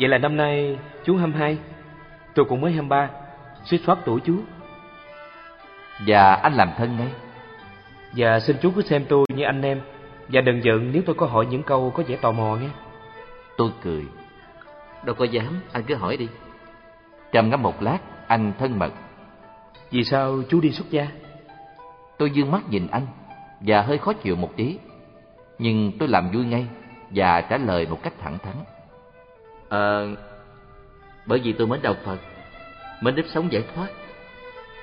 Vậy 0.00 0.08
là 0.08 0.18
năm 0.18 0.36
nay 0.36 0.78
chú 1.04 1.16
22 1.16 1.58
Tôi 2.34 2.44
cũng 2.44 2.60
mới 2.60 2.72
23 2.72 3.10
Suýt 3.64 3.80
soát 3.86 3.98
tuổi 4.04 4.20
chú 4.24 4.36
Và 6.06 6.34
anh 6.34 6.52
làm 6.52 6.70
thân 6.76 6.96
ngay. 6.96 7.08
Và 8.16 8.40
xin 8.40 8.56
chú 8.62 8.70
cứ 8.76 8.82
xem 8.82 9.04
tôi 9.08 9.24
như 9.34 9.44
anh 9.44 9.62
em 9.62 9.80
Và 10.28 10.40
đừng 10.40 10.64
giận 10.64 10.90
nếu 10.92 11.02
tôi 11.06 11.14
có 11.14 11.26
hỏi 11.26 11.46
những 11.50 11.62
câu 11.62 11.90
có 11.90 12.02
vẻ 12.06 12.16
tò 12.16 12.32
mò 12.32 12.56
nghe 12.56 12.68
Tôi 13.56 13.70
cười. 13.82 14.04
Đâu 15.04 15.14
có 15.14 15.24
dám, 15.24 15.60
anh 15.72 15.82
cứ 15.82 15.94
hỏi 15.94 16.16
đi. 16.16 16.28
Trầm 17.32 17.50
ngâm 17.50 17.62
một 17.62 17.82
lát, 17.82 17.98
anh 18.26 18.52
thân 18.58 18.78
mật. 18.78 18.92
Vì 19.90 20.04
sao 20.04 20.42
chú 20.48 20.60
đi 20.60 20.70
xuất 20.70 20.90
gia? 20.90 21.06
Tôi 22.18 22.30
dương 22.30 22.50
mắt 22.50 22.60
nhìn 22.70 22.86
anh 22.90 23.06
và 23.60 23.82
hơi 23.82 23.98
khó 23.98 24.12
chịu 24.12 24.36
một 24.36 24.50
tí. 24.56 24.78
Nhưng 25.58 25.92
tôi 25.98 26.08
làm 26.08 26.30
vui 26.30 26.44
ngay 26.44 26.66
và 27.10 27.40
trả 27.40 27.56
lời 27.56 27.86
một 27.90 28.02
cách 28.02 28.12
thẳng 28.20 28.38
thắn. 28.38 28.54
Ờ, 29.70 30.08
bởi 31.26 31.40
vì 31.44 31.52
tôi 31.52 31.66
mến 31.66 31.82
đạo 31.82 31.96
Phật, 32.04 32.18
mến 33.00 33.14
nếp 33.14 33.24
sống 33.34 33.52
giải 33.52 33.64
thoát. 33.74 33.88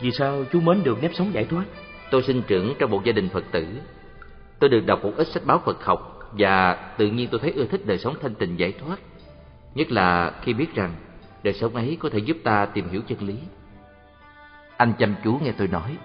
Vì 0.02 0.12
sao 0.12 0.44
chú 0.52 0.62
mến 0.62 0.84
được 0.84 0.98
nếp 1.02 1.12
sống 1.14 1.34
giải 1.34 1.46
thoát? 1.46 1.64
Tôi 2.12 2.24
sinh 2.24 2.42
trưởng 2.48 2.74
trong 2.80 2.92
một 2.92 3.04
gia 3.04 3.12
đình 3.12 3.30
Phật 3.30 3.44
tử. 3.52 3.68
Tôi 4.60 4.70
được 4.70 4.86
đọc 4.86 5.04
một 5.04 5.14
ít 5.18 5.28
sách 5.28 5.46
báo 5.46 5.62
Phật 5.66 5.86
học 5.86 6.30
và 6.32 6.74
tự 6.98 7.08
nhiên 7.08 7.28
tôi 7.32 7.40
thấy 7.40 7.52
ưa 7.52 7.66
thích 7.66 7.82
đời 7.86 7.98
sống 7.98 8.16
thanh 8.22 8.36
tịnh 8.36 8.60
giải 8.60 8.74
thoát. 8.80 9.00
Nhất 9.76 9.92
là 9.92 10.32
khi 10.42 10.54
biết 10.54 10.76
rằng 10.76 10.96
đời 11.44 11.54
sống 11.54 11.76
ấy 11.76 11.98
có 12.00 12.10
thể 12.10 12.20
giúp 12.20 12.38
ta 12.44 12.66
tìm 12.66 12.90
hiểu 12.90 13.02
chân 13.08 13.22
lý. 13.22 13.36
Anh 14.78 14.94
chăm 15.00 15.16
chú 15.24 15.40
nghe 15.44 15.52
tôi 15.58 15.68
nói 15.68 15.98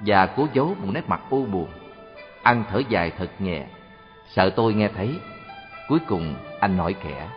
và 0.00 0.26
cố 0.26 0.48
giấu 0.52 0.76
một 0.80 0.88
nét 0.92 1.08
mặt 1.08 1.20
u 1.30 1.44
buồn. 1.44 1.68
Anh 2.42 2.64
thở 2.70 2.82
dài 2.88 3.12
thật 3.18 3.30
nhẹ, 3.38 3.66
sợ 4.28 4.50
tôi 4.50 4.74
nghe 4.74 4.88
thấy. 4.88 5.14
Cuối 5.88 5.98
cùng 6.08 6.34
anh 6.60 6.76
nói 6.76 6.94
khẽ. 7.00 7.28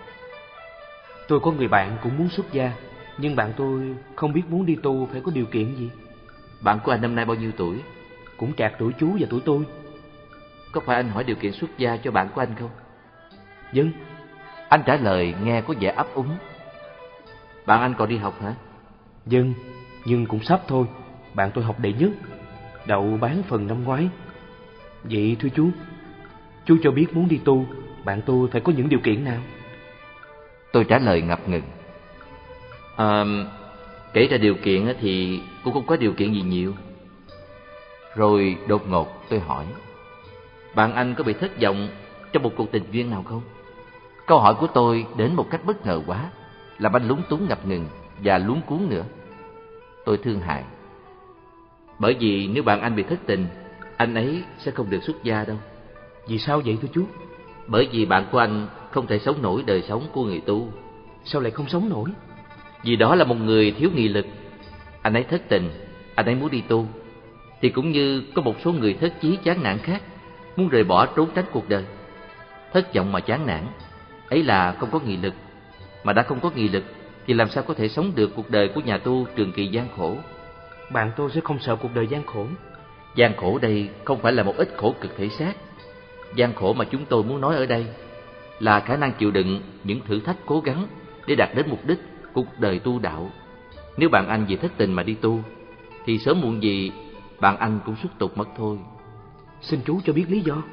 Tôi 1.28 1.40
có 1.40 1.52
người 1.52 1.68
bạn 1.68 1.98
cũng 2.04 2.18
muốn 2.18 2.30
xuất 2.30 2.52
gia 2.52 2.72
Nhưng 3.18 3.36
bạn 3.36 3.54
tôi 3.58 3.96
không 4.16 4.34
biết 4.34 4.44
muốn 4.50 4.66
đi 4.66 4.76
tu 4.84 5.08
phải 5.12 5.22
có 5.22 5.32
điều 5.32 5.46
kiện 5.46 5.76
gì 5.76 5.90
Bạn 6.62 6.80
của 6.84 6.92
anh 6.92 7.02
năm 7.02 7.16
nay 7.16 7.26
bao 7.26 7.36
nhiêu 7.36 7.52
tuổi? 7.58 7.82
Cũng 8.38 8.54
trạc 8.54 8.74
tuổi 8.80 8.94
chú 9.00 9.18
và 9.20 9.28
tuổi 9.30 9.42
tôi 9.46 9.64
Có 10.72 10.82
phải 10.82 10.96
anh 10.96 11.10
hỏi 11.10 11.24
điều 11.24 11.36
kiện 11.36 11.54
xuất 11.54 11.78
gia 11.78 11.98
cho 11.98 12.12
bạn 12.12 12.30
của 12.36 12.42
anh 12.42 12.56
không? 12.60 12.70
Dân 13.74 13.92
Anh 14.70 14.82
trả 14.86 14.96
lời 14.96 15.34
nghe 15.44 15.62
có 15.62 15.74
vẻ 15.80 15.94
ấp 15.96 16.08
úng. 16.14 16.30
Bạn 17.66 17.82
anh 17.82 17.94
còn 17.98 18.10
đi 18.10 18.18
học 18.18 18.42
hả? 18.42 18.54
Dân 19.26 19.54
Nhưng 20.06 20.26
cũng 20.26 20.44
sắp 20.44 20.62
thôi 20.68 20.86
Bạn 21.34 21.52
tôi 21.54 21.64
học 21.64 21.80
đệ 21.80 21.94
nhất 21.94 22.12
Đậu 22.86 23.18
bán 23.22 23.44
phần 23.48 23.68
năm 23.68 23.84
ngoái 23.84 24.10
Vậy 25.04 25.38
thưa 25.40 25.50
chú 25.50 25.70
Chú 26.66 26.78
cho 26.84 26.92
biết 26.92 27.14
muốn 27.14 27.28
đi 27.28 27.40
tu 27.46 27.66
Bạn 28.04 28.22
tôi 28.26 28.50
phải 28.52 28.62
có 28.62 28.74
những 28.78 28.90
điều 28.90 29.00
kiện 29.00 29.24
nào 29.24 29.42
Tôi 30.76 30.84
trả 30.84 31.00
lời 31.00 31.22
ngập 31.22 31.50
ngừng. 31.50 31.62
À, 32.96 33.26
kể 34.14 34.28
ra 34.28 34.38
điều 34.38 34.56
kiện 34.56 34.94
thì 35.00 35.42
cũng 35.64 35.74
không 35.74 35.86
có 35.86 35.96
điều 35.96 36.14
kiện 36.14 36.34
gì 36.34 36.42
nhiều. 36.42 36.74
Rồi 38.16 38.58
đột 38.68 38.90
ngột 38.90 39.30
tôi 39.30 39.40
hỏi, 39.40 39.66
bạn 40.76 40.94
anh 40.94 41.16
có 41.18 41.24
bị 41.24 41.34
thất 41.34 41.62
vọng 41.62 41.88
trong 42.32 42.44
một 42.44 42.52
cuộc 42.58 42.72
tình 42.72 42.84
duyên 42.92 43.10
nào 43.10 43.24
không? 43.24 43.42
Câu 44.26 44.40
hỏi 44.40 44.56
của 44.56 44.68
tôi 44.68 45.06
đến 45.18 45.36
một 45.36 45.48
cách 45.50 45.66
bất 45.66 45.86
ngờ 45.86 46.02
quá, 46.08 46.30
làm 46.80 46.96
anh 46.96 47.08
lúng 47.08 47.22
túng 47.30 47.48
ngập 47.50 47.66
ngừng 47.66 47.88
và 48.24 48.38
luống 48.38 48.62
cuốn 48.62 48.90
nữa. 48.90 49.04
Tôi 50.06 50.18
thương 50.18 50.40
hại. 50.40 50.64
Bởi 52.00 52.16
vì 52.20 52.48
nếu 52.48 52.64
bạn 52.64 52.82
anh 52.82 52.96
bị 52.96 53.04
thất 53.04 53.20
tình, 53.26 53.48
anh 53.98 54.16
ấy 54.16 54.44
sẽ 54.58 54.72
không 54.72 54.90
được 54.90 55.04
xuất 55.04 55.24
gia 55.24 55.46
đâu. 55.46 55.58
Vì 56.28 56.38
sao 56.38 56.62
vậy 56.66 56.78
thưa 56.82 56.90
chú? 56.94 57.06
Bởi 57.68 57.90
vì 57.92 58.06
bạn 58.06 58.26
của 58.32 58.38
anh 58.38 58.68
không 58.96 59.08
thể 59.08 59.20
sống 59.20 59.42
nổi 59.42 59.64
đời 59.66 59.82
sống 59.82 60.08
của 60.14 60.24
người 60.24 60.42
tu. 60.46 60.68
Sao 61.26 61.42
lại 61.42 61.52
không 61.52 61.68
sống 61.70 61.90
nổi? 61.90 62.10
Vì 62.84 62.96
đó 62.96 63.16
là 63.16 63.26
một 63.26 63.36
người 63.36 63.72
thiếu 63.72 63.90
nghị 63.96 64.08
lực. 64.08 64.26
Anh 65.02 65.14
ấy 65.14 65.24
thất 65.24 65.42
tình, 65.50 65.70
anh 66.16 66.26
ấy 66.26 66.36
muốn 66.36 66.52
đi 66.52 66.62
tu. 66.62 66.88
Thì 67.62 67.70
cũng 67.70 67.92
như 67.92 68.24
có 68.36 68.42
một 68.42 68.56
số 68.64 68.72
người 68.72 68.94
thất 68.94 69.14
chí 69.22 69.38
chán 69.44 69.64
nản 69.64 69.78
khác, 69.78 70.02
muốn 70.56 70.70
rời 70.70 70.84
bỏ 70.84 71.06
trốn 71.06 71.30
tránh 71.36 71.46
cuộc 71.52 71.70
đời. 71.70 71.84
Thất 72.74 72.94
vọng 72.94 73.12
mà 73.12 73.20
chán 73.20 73.46
nản, 73.46 73.66
ấy 74.30 74.44
là 74.44 74.76
không 74.80 74.92
có 74.92 75.00
nghị 75.06 75.18
lực. 75.18 75.34
Mà 76.04 76.14
đã 76.14 76.24
không 76.24 76.40
có 76.40 76.52
nghị 76.56 76.70
lực, 76.70 76.84
thì 77.28 77.34
làm 77.34 77.50
sao 77.50 77.64
có 77.64 77.74
thể 77.74 77.88
sống 77.88 78.12
được 78.16 78.32
cuộc 78.36 78.50
đời 78.50 78.68
của 78.68 78.82
nhà 78.82 78.98
tu 78.98 79.26
trường 79.36 79.52
kỳ 79.52 79.68
gian 79.68 79.88
khổ? 79.98 80.18
Bạn 80.92 81.12
tôi 81.18 81.30
sẽ 81.32 81.42
không 81.42 81.60
sợ 81.60 81.76
cuộc 81.76 81.96
đời 81.96 82.08
gian 82.08 82.26
khổ. 82.26 82.46
Gian 83.16 83.36
khổ 83.38 83.60
đây 83.62 83.90
không 84.04 84.22
phải 84.22 84.34
là 84.34 84.44
một 84.44 84.58
ít 84.58 84.70
khổ 84.78 84.96
cực 85.02 85.18
thể 85.18 85.30
xác. 85.30 85.54
Gian 86.36 86.54
khổ 86.54 86.74
mà 86.74 86.86
chúng 86.86 87.06
tôi 87.06 87.24
muốn 87.24 87.42
nói 87.42 87.56
ở 87.56 87.66
đây 87.66 87.86
là 88.60 88.80
khả 88.80 88.98
năng 88.98 89.14
chịu 89.14 89.32
đựng 89.32 89.62
những 89.84 90.00
thử 90.06 90.20
thách 90.20 90.38
cố 90.46 90.60
gắng 90.60 90.88
để 91.28 91.36
đạt 91.36 91.50
đến 91.56 91.66
mục 91.70 91.86
đích 91.86 92.00
cuộc 92.34 92.48
đời 92.60 92.80
tu 92.80 93.00
đạo. 93.00 93.30
Nếu 93.98 94.10
bạn 94.10 94.28
anh 94.28 94.46
vì 94.46 94.56
thất 94.56 94.72
tình 94.78 94.94
mà 94.94 95.04
đi 95.04 95.14
tu, 95.14 95.40
thì 96.06 96.18
sớm 96.18 96.42
muộn 96.42 96.64
gì 96.64 96.92
bạn 97.40 97.58
anh 97.58 97.80
cũng 97.86 97.96
xuất 97.96 98.20
tục 98.20 98.38
mất 98.38 98.48
thôi. 98.58 98.78
Xin 99.62 99.80
chú 99.86 100.00
cho 100.06 100.14
biết 100.14 100.26
lý 100.30 100.42
do. 100.42 100.64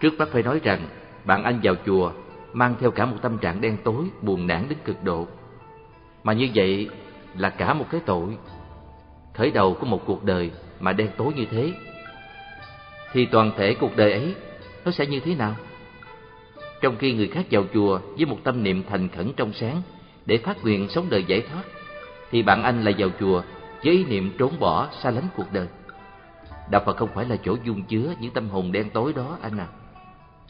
Trước 0.00 0.14
bác 0.18 0.28
phải 0.28 0.42
nói 0.42 0.60
rằng, 0.64 0.88
bạn 1.24 1.44
anh 1.44 1.60
vào 1.62 1.74
chùa 1.86 2.12
mang 2.52 2.74
theo 2.80 2.90
cả 2.90 3.06
một 3.06 3.16
tâm 3.22 3.38
trạng 3.38 3.60
đen 3.60 3.76
tối, 3.84 4.04
buồn 4.22 4.46
nản 4.46 4.66
đến 4.68 4.78
cực 4.84 5.04
độ. 5.04 5.26
Mà 6.24 6.32
như 6.32 6.48
vậy 6.54 6.88
là 7.36 7.50
cả 7.50 7.74
một 7.74 7.86
cái 7.90 8.00
tội. 8.06 8.38
Khởi 9.34 9.50
đầu 9.50 9.76
của 9.80 9.86
một 9.86 10.02
cuộc 10.06 10.24
đời 10.24 10.50
mà 10.80 10.92
đen 10.92 11.08
tối 11.16 11.32
như 11.36 11.44
thế, 11.50 11.72
thì 13.12 13.26
toàn 13.26 13.50
thể 13.56 13.74
cuộc 13.74 13.96
đời 13.96 14.12
ấy 14.12 14.34
nó 14.84 14.90
sẽ 14.90 15.06
như 15.06 15.20
thế 15.20 15.34
nào? 15.34 15.54
Trong 16.80 16.96
khi 16.96 17.12
người 17.12 17.28
khác 17.28 17.46
vào 17.50 17.64
chùa 17.74 18.00
với 18.16 18.26
một 18.26 18.38
tâm 18.44 18.62
niệm 18.62 18.82
thành 18.88 19.08
khẩn 19.08 19.32
trong 19.36 19.52
sáng 19.52 19.82
để 20.26 20.38
phát 20.38 20.62
nguyện 20.62 20.88
sống 20.88 21.06
đời 21.10 21.24
giải 21.24 21.40
thoát, 21.40 21.62
thì 22.30 22.42
bạn 22.42 22.62
anh 22.62 22.84
lại 22.84 22.94
vào 22.98 23.08
chùa 23.20 23.42
với 23.84 23.92
ý 23.92 24.04
niệm 24.04 24.32
trốn 24.38 24.52
bỏ, 24.60 24.88
xa 25.02 25.10
lánh 25.10 25.28
cuộc 25.36 25.52
đời. 25.52 25.66
Đạo 26.70 26.82
Phật 26.86 26.96
không 26.96 27.08
phải 27.14 27.24
là 27.24 27.36
chỗ 27.36 27.56
dung 27.64 27.82
chứa 27.82 28.14
những 28.20 28.30
tâm 28.30 28.48
hồn 28.48 28.72
đen 28.72 28.90
tối 28.90 29.12
đó 29.12 29.38
anh 29.42 29.58
à. 29.58 29.66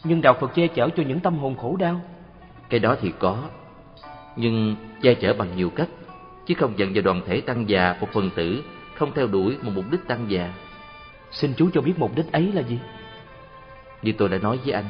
Nhưng 0.04 0.20
đạo 0.20 0.36
Phật 0.40 0.54
che 0.54 0.66
chở 0.66 0.88
cho 0.96 1.02
những 1.02 1.20
tâm 1.20 1.38
hồn 1.38 1.56
khổ 1.56 1.76
đau. 1.76 2.00
Cái 2.68 2.80
đó 2.80 2.96
thì 3.00 3.12
có, 3.18 3.42
nhưng 4.36 4.76
che 5.02 5.14
chở 5.14 5.32
bằng 5.32 5.56
nhiều 5.56 5.70
cách, 5.70 5.88
chứ 6.46 6.54
không 6.58 6.78
dần 6.78 6.92
vào 6.94 7.02
đoàn 7.02 7.22
thể 7.26 7.40
tăng 7.40 7.68
già 7.68 7.96
một 8.00 8.08
phần 8.12 8.30
tử 8.36 8.62
không 8.94 9.12
theo 9.14 9.26
đuổi 9.26 9.56
một 9.62 9.72
mục 9.74 9.84
đích 9.90 10.00
tăng 10.08 10.30
già. 10.30 10.52
Xin 11.30 11.54
chú 11.56 11.70
cho 11.74 11.80
biết 11.80 11.92
mục 11.96 12.16
đích 12.16 12.32
ấy 12.32 12.52
là 12.52 12.62
gì? 12.62 12.78
Như 14.02 14.12
tôi 14.18 14.28
đã 14.28 14.38
nói 14.38 14.58
với 14.64 14.72
anh, 14.72 14.84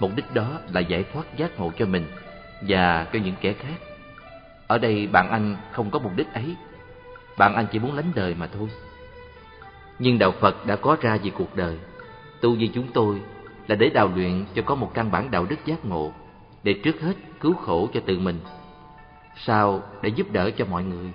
mục 0.00 0.10
đích 0.16 0.34
đó 0.34 0.60
là 0.72 0.80
giải 0.80 1.04
thoát 1.12 1.36
giác 1.36 1.58
ngộ 1.58 1.72
cho 1.78 1.86
mình 1.86 2.06
và 2.68 3.06
cho 3.12 3.18
những 3.18 3.34
kẻ 3.40 3.52
khác. 3.52 3.78
Ở 4.66 4.78
đây 4.78 5.06
bạn 5.06 5.30
anh 5.30 5.56
không 5.72 5.90
có 5.90 5.98
mục 5.98 6.12
đích 6.16 6.32
ấy, 6.32 6.56
bạn 7.38 7.54
anh 7.54 7.66
chỉ 7.72 7.78
muốn 7.78 7.96
lánh 7.96 8.12
đời 8.14 8.34
mà 8.38 8.46
thôi. 8.46 8.68
Nhưng 9.98 10.18
đạo 10.18 10.32
Phật 10.40 10.66
đã 10.66 10.76
có 10.76 10.96
ra 11.00 11.18
vì 11.22 11.30
cuộc 11.30 11.56
đời, 11.56 11.78
tu 12.40 12.54
như 12.54 12.68
chúng 12.74 12.88
tôi 12.94 13.20
là 13.66 13.74
để 13.74 13.88
đào 13.88 14.10
luyện 14.14 14.44
cho 14.54 14.62
có 14.62 14.74
một 14.74 14.90
căn 14.94 15.10
bản 15.10 15.30
đạo 15.30 15.46
đức 15.50 15.56
giác 15.64 15.84
ngộ, 15.84 16.12
để 16.62 16.74
trước 16.84 17.00
hết 17.00 17.14
cứu 17.40 17.54
khổ 17.54 17.88
cho 17.94 18.00
tự 18.06 18.18
mình, 18.18 18.40
sau 19.36 19.82
để 20.02 20.08
giúp 20.08 20.26
đỡ 20.32 20.50
cho 20.50 20.64
mọi 20.64 20.84
người. 20.84 21.12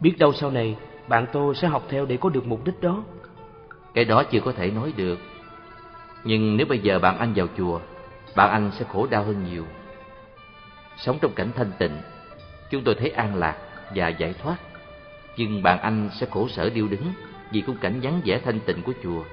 Biết 0.00 0.14
đâu 0.18 0.32
sau 0.32 0.50
này 0.50 0.76
bạn 1.08 1.26
tôi 1.32 1.54
sẽ 1.54 1.68
học 1.68 1.82
theo 1.88 2.06
để 2.06 2.16
có 2.16 2.28
được 2.28 2.46
mục 2.46 2.64
đích 2.64 2.80
đó. 2.80 3.02
Cái 3.94 4.04
đó 4.04 4.22
chưa 4.22 4.40
có 4.40 4.52
thể 4.52 4.70
nói 4.70 4.92
được. 4.96 5.18
Nhưng 6.24 6.56
nếu 6.56 6.66
bây 6.66 6.78
giờ 6.78 6.98
bạn 6.98 7.18
anh 7.18 7.32
vào 7.36 7.46
chùa, 7.56 7.80
bạn 8.36 8.50
anh 8.50 8.70
sẽ 8.78 8.84
khổ 8.92 9.06
đau 9.10 9.24
hơn 9.24 9.44
nhiều. 9.50 9.66
Sống 10.96 11.18
trong 11.20 11.32
cảnh 11.32 11.50
thanh 11.56 11.72
tịnh, 11.78 11.96
chúng 12.70 12.84
tôi 12.84 12.94
thấy 12.94 13.10
an 13.10 13.34
lạc 13.34 13.56
và 13.94 14.08
giải 14.08 14.34
thoát. 14.42 14.56
Nhưng 15.36 15.62
bạn 15.62 15.78
anh 15.78 16.10
sẽ 16.20 16.26
khổ 16.30 16.48
sở 16.48 16.70
điêu 16.70 16.88
đứng 16.88 17.12
vì 17.52 17.62
khung 17.62 17.76
cảnh 17.76 18.00
vắng 18.02 18.20
vẻ 18.24 18.40
thanh 18.44 18.60
tịnh 18.60 18.82
của 18.82 18.92
chùa. 19.02 19.24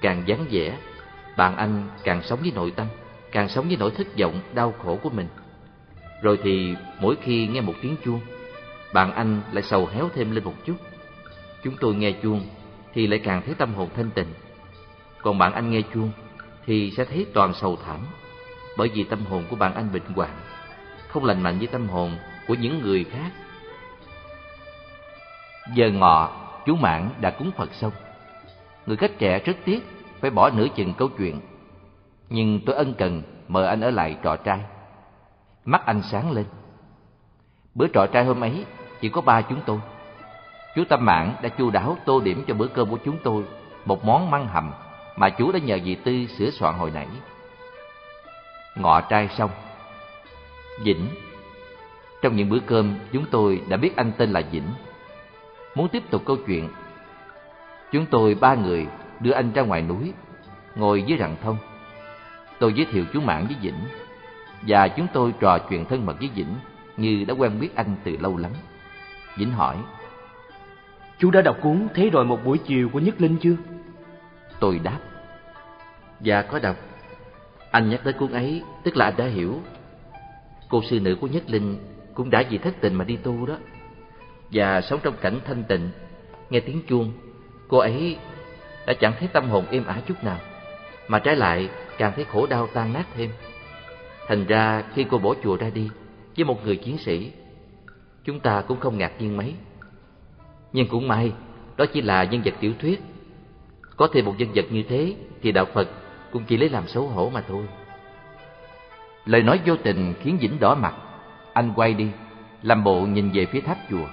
Càng 0.00 0.24
vắng 0.26 0.44
vẻ, 0.50 0.76
bạn 1.36 1.56
anh 1.56 1.88
càng 2.04 2.22
sống 2.22 2.38
với 2.42 2.52
nội 2.54 2.72
tâm, 2.76 2.86
càng 3.32 3.48
sống 3.48 3.68
với 3.68 3.76
nỗi 3.76 3.90
thất 3.90 4.06
vọng, 4.18 4.40
đau 4.54 4.74
khổ 4.78 4.98
của 5.02 5.10
mình. 5.10 5.26
Rồi 6.22 6.38
thì 6.42 6.74
mỗi 7.00 7.16
khi 7.22 7.46
nghe 7.46 7.60
một 7.60 7.74
tiếng 7.82 7.96
chuông, 8.04 8.20
bạn 8.92 9.12
anh 9.12 9.40
lại 9.52 9.62
sầu 9.62 9.86
héo 9.86 10.08
thêm 10.14 10.30
lên 10.30 10.44
một 10.44 10.54
chút. 10.64 10.76
Chúng 11.62 11.76
tôi 11.80 11.94
nghe 11.94 12.12
chuông 12.12 12.46
thì 12.94 13.06
lại 13.06 13.20
càng 13.24 13.42
thấy 13.46 13.54
tâm 13.54 13.74
hồn 13.74 13.88
thanh 13.96 14.10
tịnh. 14.10 14.26
Còn 15.22 15.38
bạn 15.38 15.52
anh 15.52 15.70
nghe 15.70 15.82
chuông 15.94 16.10
thì 16.66 16.92
sẽ 16.96 17.04
thấy 17.04 17.26
toàn 17.34 17.54
sầu 17.54 17.76
thảm, 17.86 18.00
bởi 18.76 18.88
vì 18.94 19.04
tâm 19.04 19.24
hồn 19.24 19.44
của 19.50 19.56
bạn 19.56 19.74
anh 19.74 19.92
bệnh 19.92 20.14
hoạn, 20.14 20.30
không 21.08 21.24
lành 21.24 21.42
mạnh 21.42 21.58
với 21.58 21.66
tâm 21.66 21.88
hồn 21.88 22.16
của 22.48 22.54
những 22.54 22.82
người 22.82 23.04
khác. 23.04 23.30
Giờ 25.74 25.90
ngọ, 25.90 26.30
chú 26.66 26.76
Mãn 26.76 27.10
đã 27.20 27.30
cúng 27.30 27.50
Phật 27.56 27.74
xong. 27.74 27.92
Người 28.86 28.96
khách 28.96 29.18
trẻ 29.18 29.38
rất 29.38 29.56
tiếc 29.64 29.86
phải 30.20 30.30
bỏ 30.30 30.50
nửa 30.50 30.66
chừng 30.74 30.94
câu 30.94 31.08
chuyện. 31.18 31.40
Nhưng 32.28 32.60
tôi 32.66 32.76
ân 32.76 32.94
cần 32.98 33.22
mời 33.48 33.66
anh 33.66 33.80
ở 33.80 33.90
lại 33.90 34.16
trọ 34.24 34.36
trai. 34.36 34.60
Mắt 35.64 35.86
anh 35.86 36.02
sáng 36.02 36.32
lên. 36.32 36.44
Bữa 37.74 37.86
trọ 37.94 38.06
trai 38.06 38.24
hôm 38.24 38.40
ấy 38.40 38.64
chỉ 39.00 39.08
có 39.08 39.20
ba 39.20 39.42
chúng 39.42 39.60
tôi. 39.66 39.78
Chú 40.76 40.84
Tâm 40.88 41.04
Mãn 41.04 41.34
đã 41.42 41.48
chu 41.48 41.70
đáo 41.70 41.96
tô 42.04 42.20
điểm 42.20 42.44
cho 42.48 42.54
bữa 42.54 42.66
cơm 42.66 42.90
của 42.90 42.98
chúng 43.04 43.18
tôi 43.24 43.44
một 43.84 44.04
món 44.04 44.30
măng 44.30 44.48
hầm 44.48 44.72
mà 45.18 45.30
chú 45.30 45.52
đã 45.52 45.58
nhờ 45.58 45.78
dì 45.84 45.94
Tư 45.94 46.26
sửa 46.26 46.50
soạn 46.50 46.74
hồi 46.74 46.90
nãy. 46.90 47.06
Ngọ 48.76 49.00
trai 49.00 49.28
xong. 49.28 49.50
Vĩnh 50.84 51.06
Trong 52.22 52.36
những 52.36 52.48
bữa 52.48 52.58
cơm 52.66 52.94
chúng 53.12 53.24
tôi 53.30 53.62
đã 53.68 53.76
biết 53.76 53.96
anh 53.96 54.12
tên 54.18 54.30
là 54.30 54.42
Vĩnh. 54.50 54.68
Muốn 55.74 55.88
tiếp 55.88 56.02
tục 56.10 56.22
câu 56.26 56.36
chuyện, 56.46 56.68
chúng 57.92 58.06
tôi 58.06 58.34
ba 58.34 58.54
người 58.54 58.86
đưa 59.20 59.32
anh 59.32 59.52
ra 59.52 59.62
ngoài 59.62 59.82
núi, 59.82 60.12
ngồi 60.76 61.02
dưới 61.02 61.18
rặng 61.18 61.36
thông. 61.42 61.56
Tôi 62.58 62.72
giới 62.72 62.86
thiệu 62.86 63.04
chú 63.12 63.20
Mãn 63.20 63.46
với 63.46 63.56
Vĩnh, 63.62 63.80
và 64.62 64.88
chúng 64.88 65.06
tôi 65.12 65.34
trò 65.40 65.58
chuyện 65.58 65.84
thân 65.84 66.06
mật 66.06 66.18
với 66.18 66.30
Vĩnh 66.34 66.54
như 66.96 67.24
đã 67.28 67.34
quen 67.34 67.60
biết 67.60 67.74
anh 67.74 67.96
từ 68.04 68.16
lâu 68.20 68.36
lắm. 68.36 68.52
Vĩnh 69.36 69.50
hỏi, 69.50 69.76
Chú 71.18 71.30
đã 71.30 71.42
đọc 71.42 71.56
cuốn 71.62 71.88
Thế 71.94 72.10
rồi 72.10 72.24
một 72.24 72.44
buổi 72.44 72.58
chiều 72.58 72.88
của 72.88 72.98
Nhất 72.98 73.20
Linh 73.20 73.36
chưa? 73.40 73.56
Tôi 74.60 74.78
đáp, 74.78 74.98
Dạ 76.20 76.42
có 76.42 76.58
đọc. 76.58 76.76
Anh 77.70 77.90
nhắc 77.90 78.00
tới 78.04 78.12
cuốn 78.12 78.32
ấy, 78.32 78.62
tức 78.84 78.96
là 78.96 79.04
anh 79.04 79.16
đã 79.16 79.24
hiểu. 79.26 79.60
Cô 80.68 80.82
sư 80.82 81.00
nữ 81.00 81.16
của 81.20 81.26
Nhất 81.26 81.42
Linh 81.46 81.78
cũng 82.14 82.30
đã 82.30 82.44
vì 82.50 82.58
thất 82.58 82.74
tình 82.80 82.94
mà 82.94 83.04
đi 83.04 83.16
tu 83.16 83.46
đó. 83.46 83.56
Và 84.50 84.80
sống 84.80 85.00
trong 85.02 85.14
cảnh 85.20 85.40
thanh 85.44 85.64
tịnh, 85.64 85.90
nghe 86.50 86.60
tiếng 86.60 86.82
chuông, 86.88 87.12
cô 87.68 87.78
ấy 87.78 88.16
đã 88.86 88.94
chẳng 89.00 89.12
thấy 89.18 89.28
tâm 89.28 89.48
hồn 89.48 89.64
êm 89.70 89.86
ả 89.86 90.00
chút 90.06 90.24
nào, 90.24 90.38
mà 91.08 91.18
trái 91.18 91.36
lại 91.36 91.68
càng 91.98 92.12
thấy 92.16 92.24
khổ 92.24 92.46
đau 92.46 92.68
tan 92.74 92.92
nát 92.92 93.06
thêm. 93.14 93.30
Thành 94.28 94.46
ra 94.46 94.84
khi 94.94 95.06
cô 95.10 95.18
bỏ 95.18 95.34
chùa 95.42 95.56
ra 95.56 95.70
đi 95.70 95.90
với 96.36 96.44
một 96.44 96.64
người 96.64 96.76
chiến 96.76 96.98
sĩ, 96.98 97.32
chúng 98.24 98.40
ta 98.40 98.62
cũng 98.68 98.80
không 98.80 98.98
ngạc 98.98 99.12
nhiên 99.18 99.36
mấy. 99.36 99.54
Nhưng 100.72 100.88
cũng 100.88 101.08
may, 101.08 101.32
đó 101.76 101.84
chỉ 101.92 102.00
là 102.00 102.24
nhân 102.24 102.42
vật 102.44 102.54
tiểu 102.60 102.72
thuyết. 102.78 103.02
Có 103.96 104.08
thêm 104.12 104.24
một 104.24 104.34
nhân 104.38 104.48
vật 104.54 104.64
như 104.70 104.82
thế 104.88 105.14
thì 105.42 105.52
đạo 105.52 105.64
Phật 105.74 105.88
cũng 106.30 106.44
chỉ 106.44 106.56
lấy 106.56 106.68
làm 106.68 106.88
xấu 106.88 107.06
hổ 107.06 107.30
mà 107.34 107.42
thôi. 107.48 107.64
Lời 109.24 109.42
nói 109.42 109.60
vô 109.66 109.76
tình 109.76 110.14
khiến 110.20 110.38
Vĩnh 110.40 110.60
đỏ 110.60 110.74
mặt. 110.74 110.94
Anh 111.52 111.72
quay 111.76 111.94
đi, 111.94 112.08
làm 112.62 112.84
bộ 112.84 113.00
nhìn 113.00 113.30
về 113.30 113.46
phía 113.46 113.60
tháp 113.60 113.78
chùa. 113.90 114.06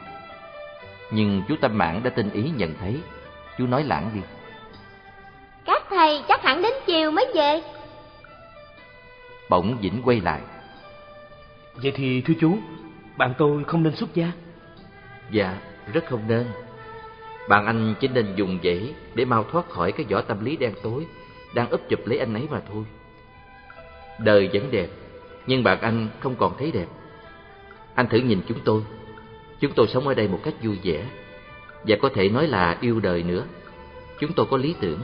Nhưng 1.12 1.42
chú 1.48 1.56
Tâm 1.62 1.78
Mãn 1.78 2.04
đã 2.04 2.10
tinh 2.10 2.30
ý 2.30 2.52
nhận 2.56 2.74
thấy, 2.80 3.02
chú 3.58 3.68
nói 3.68 3.84
lãng 3.84 4.12
đi. 4.14 4.22
Các 5.66 5.84
thầy 5.90 6.24
chắc 6.28 6.44
hẳn 6.44 6.62
đến 6.62 6.74
chiều 6.86 7.12
mới 7.12 7.32
về. 7.36 7.62
Bỗng 9.50 9.78
Vĩnh 9.82 10.02
quay 10.04 10.22
lại. 10.22 10.42
Vậy 11.76 11.92
thì 11.96 12.22
thưa 12.22 12.34
chú, 12.42 12.58
bạn 13.18 13.34
tôi 13.38 13.64
không 13.64 13.84
nên 13.84 13.96
xuất 13.96 14.16
gia. 14.16 14.32
Dạ, 15.32 15.58
rất 15.94 16.06
không 16.10 16.22
nên. 16.28 16.48
Bạn 17.50 17.66
anh 17.66 17.96
chỉ 18.00 18.08
nên 18.08 18.36
dùng 18.36 18.60
vậy 18.64 18.94
để 19.16 19.26
mau 19.26 19.44
thoát 19.44 19.70
khỏi 19.70 19.92
cái 19.92 20.06
vỏ 20.10 20.22
tâm 20.22 20.46
lý 20.46 20.58
đen 20.58 20.74
tối 20.84 21.06
đang 21.56 21.70
úp 21.70 21.90
chụp 21.90 22.00
lấy 22.06 22.20
anh 22.20 22.34
ấy 22.34 22.48
mà 22.50 22.62
thôi. 22.74 22.84
Đời 24.20 24.50
vẫn 24.54 24.72
đẹp, 24.72 24.88
nhưng 25.48 25.64
bạn 25.64 25.82
anh 25.82 26.08
không 26.20 26.36
còn 26.36 26.58
thấy 26.58 26.72
đẹp. 26.72 26.88
Anh 27.96 28.08
thử 28.08 28.18
nhìn 28.18 28.42
chúng 28.48 28.60
tôi. 28.66 28.82
Chúng 29.60 29.72
tôi 29.76 29.88
sống 29.88 30.08
ở 30.08 30.14
đây 30.14 30.28
một 30.28 30.40
cách 30.44 30.54
vui 30.64 30.80
vẻ 30.84 31.06
và 31.88 31.96
có 32.02 32.10
thể 32.14 32.30
nói 32.30 32.48
là 32.48 32.78
yêu 32.82 33.00
đời 33.00 33.24
nữa. 33.24 33.46
Chúng 34.20 34.34
tôi 34.34 34.46
có 34.46 34.58
lý 34.58 34.76
tưởng. 34.80 35.00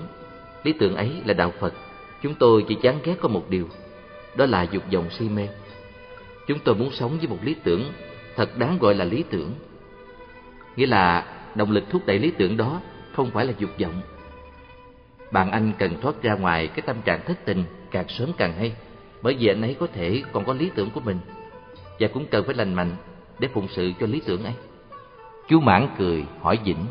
Lý 0.64 0.74
tưởng 0.74 0.96
ấy 0.96 1.12
là 1.26 1.34
đạo 1.34 1.54
Phật. 1.60 1.74
Chúng 2.22 2.36
tôi 2.36 2.66
chỉ 2.68 2.76
chán 2.82 3.00
ghét 3.04 3.16
có 3.22 3.30
một 3.30 3.50
điều. 3.50 3.68
đó 4.36 4.46
là 4.46 4.64
dục 4.64 4.84
vọng 4.94 5.10
si 5.10 5.30
mê. 5.30 5.48
Chúng 6.48 6.60
tôi 6.60 6.76
muốn 6.76 6.92
sống 6.92 7.18
với 7.18 7.28
một 7.28 7.38
lý 7.42 7.56
tưởng 7.64 7.84
thật 8.36 8.58
đáng 8.58 8.78
gọi 8.80 8.96
là 8.96 9.06
lý 9.06 9.24
tưởng. 9.30 9.54
Nghĩa 10.76 10.88
là 10.88 11.26
động 11.56 11.72
lực 11.72 11.84
thúc 11.90 12.02
đẩy 12.06 12.20
lý 12.20 12.32
tưởng 12.32 12.58
đó 12.58 12.82
không 13.14 13.32
phải 13.32 13.46
là 13.46 13.54
dục 13.58 13.70
vọng. 13.80 14.02
Bạn 15.32 15.52
anh 15.52 15.72
cần 15.80 16.02
thoát 16.02 16.22
ra 16.22 16.34
ngoài 16.34 16.68
cái 16.68 16.82
tâm 16.82 17.02
trạng 17.02 17.22
thất 17.26 17.38
tình 17.46 17.64
càng 17.92 18.06
sớm 18.08 18.32
càng 18.38 18.54
hay, 18.54 18.76
bởi 19.22 19.36
vì 19.40 19.48
anh 19.48 19.62
ấy 19.62 19.76
có 19.80 19.88
thể 19.94 20.24
còn 20.32 20.46
có 20.46 20.54
lý 20.54 20.72
tưởng 20.76 20.90
của 20.90 21.00
mình 21.00 21.20
và 22.00 22.08
cũng 22.14 22.26
cần 22.32 22.46
phải 22.46 22.56
lành 22.56 22.74
mạnh 22.74 22.96
để 23.40 23.48
phụng 23.54 23.68
sự 23.68 23.92
cho 24.00 24.08
lý 24.08 24.22
tưởng 24.26 24.44
ấy. 24.44 24.54
Chú 25.48 25.60
Mãn 25.60 25.88
cười 25.98 26.26
hỏi 26.42 26.60
Vĩnh. 26.66 26.86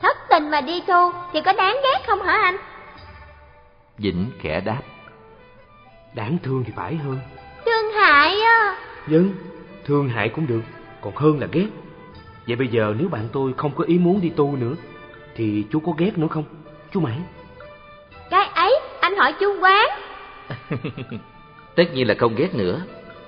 Thất 0.00 0.16
tình 0.30 0.50
mà 0.50 0.60
đi 0.60 0.80
tu 0.80 1.12
thì 1.32 1.40
có 1.40 1.52
đáng 1.52 1.76
ghét 1.82 2.06
không 2.06 2.22
hả 2.22 2.32
anh? 2.32 2.56
Vĩnh 3.98 4.30
khẽ 4.38 4.60
đáp. 4.60 4.82
Đáng 6.14 6.38
thương 6.42 6.64
thì 6.66 6.72
phải 6.76 6.96
hơn. 6.96 7.18
Thương 7.64 7.92
hại 8.00 8.40
á. 8.40 8.76
Vâng, 9.06 9.34
thương 9.84 10.08
hại 10.08 10.28
cũng 10.28 10.46
được, 10.46 10.62
còn 11.00 11.16
hơn 11.16 11.40
là 11.40 11.46
ghét. 11.52 11.66
Vậy 12.46 12.56
bây 12.56 12.68
giờ 12.68 12.94
nếu 12.98 13.08
bạn 13.08 13.28
tôi 13.32 13.52
không 13.56 13.72
có 13.74 13.84
ý 13.84 13.98
muốn 13.98 14.20
đi 14.20 14.30
tu 14.36 14.56
nữa, 14.56 14.74
thì 15.36 15.64
chú 15.72 15.80
có 15.80 15.92
ghét 15.98 16.18
nữa 16.18 16.28
không? 16.30 16.44
Chú 16.94 17.00
Mãn. 17.00 17.22
Cái 18.30 18.46
ấy, 18.54 18.80
anh 19.00 19.16
hỏi 19.16 19.34
chú 19.40 19.60
quán. 19.60 19.86
Tất 21.76 21.84
nhiên 21.94 22.08
là 22.08 22.14
không 22.18 22.34
ghét 22.34 22.54
nữa, 22.54 22.82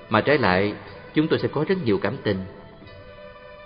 mà 0.09 0.21
trái 0.21 0.37
lại 0.37 0.73
chúng 1.13 1.27
tôi 1.27 1.39
sẽ 1.39 1.47
có 1.47 1.65
rất 1.67 1.75
nhiều 1.85 1.97
cảm 1.97 2.17
tình. 2.23 2.37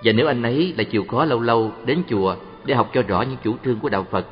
Và 0.03 0.11
nếu 0.11 0.27
anh 0.27 0.43
ấy 0.43 0.73
lại 0.77 0.85
chịu 0.85 1.05
khó 1.07 1.25
lâu 1.25 1.39
lâu 1.39 1.71
đến 1.85 2.03
chùa 2.09 2.35
để 2.65 2.75
học 2.75 2.89
cho 2.93 3.01
rõ 3.01 3.21
những 3.21 3.37
chủ 3.43 3.55
trương 3.65 3.79
của 3.79 3.89
đạo 3.89 4.05
Phật, 4.11 4.27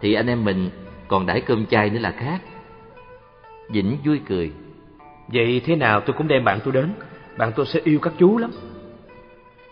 thì 0.00 0.14
anh 0.14 0.26
em 0.26 0.44
mình 0.44 0.70
còn 1.08 1.26
đãi 1.26 1.40
cơm 1.40 1.66
chay 1.66 1.90
nữa 1.90 1.98
là 1.98 2.10
khác. 2.10 2.38
Vĩnh 3.68 3.98
vui 4.04 4.20
cười. 4.28 4.52
Vậy 5.28 5.62
thế 5.66 5.76
nào 5.76 6.00
tôi 6.00 6.16
cũng 6.18 6.28
đem 6.28 6.44
bạn 6.44 6.60
tôi 6.64 6.72
đến, 6.72 6.92
bạn 7.36 7.52
tôi 7.56 7.66
sẽ 7.66 7.80
yêu 7.84 7.98
các 8.02 8.12
chú 8.18 8.38
lắm. 8.38 8.50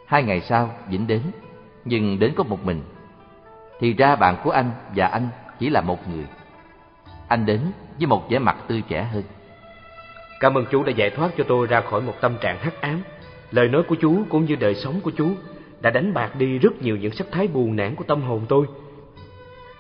Hai 0.07 0.23
ngày 0.23 0.41
sau, 0.41 0.77
Vĩnh 0.89 1.07
đến, 1.07 1.23
nhưng 1.85 2.19
đến 2.19 2.33
có 2.37 2.45
một 2.45 2.65
mình. 2.65 2.81
Thì 3.83 3.95
ra 3.95 4.17
bạn 4.17 4.37
của 4.45 4.51
anh 4.51 4.71
và 4.97 5.07
anh 5.07 5.29
chỉ 5.59 5.69
là 5.69 5.81
một 5.81 6.09
người. 6.09 6.25
Anh 7.29 7.47
đến 7.47 7.61
với 7.99 8.07
một 8.07 8.31
vẻ 8.31 8.39
mặt 8.39 8.57
tươi 8.69 8.83
trẻ 8.89 9.03
hơn. 9.03 9.23
Cảm 10.41 10.55
ơn 10.55 10.65
chú 10.71 10.83
đã 10.83 10.93
giải 10.93 11.11
thoát 11.11 11.31
cho 11.39 11.45
tôi 11.49 11.67
ra 11.67 11.81
khỏi 11.81 12.01
một 12.01 12.15
tâm 12.21 12.37
trạng 12.41 12.59
hắc 12.59 12.81
ám. 12.81 13.03
Lời 13.51 13.69
nói 13.69 13.83
của 13.89 13.95
chú 14.01 14.23
cũng 14.29 14.45
như 14.45 14.57
đời 14.57 14.75
sống 14.75 15.01
của 15.01 15.11
chú 15.11 15.31
đã 15.81 15.91
đánh 15.91 16.15
bạc 16.15 16.37
đi 16.39 16.59
rất 16.59 16.83
nhiều 16.83 16.97
những 16.97 17.13
sắc 17.13 17.27
thái 17.31 17.49
buồn 17.49 17.77
nản 17.77 17.95
của 17.95 18.05
tâm 18.05 18.23
hồn 18.23 18.47
tôi. 18.49 18.67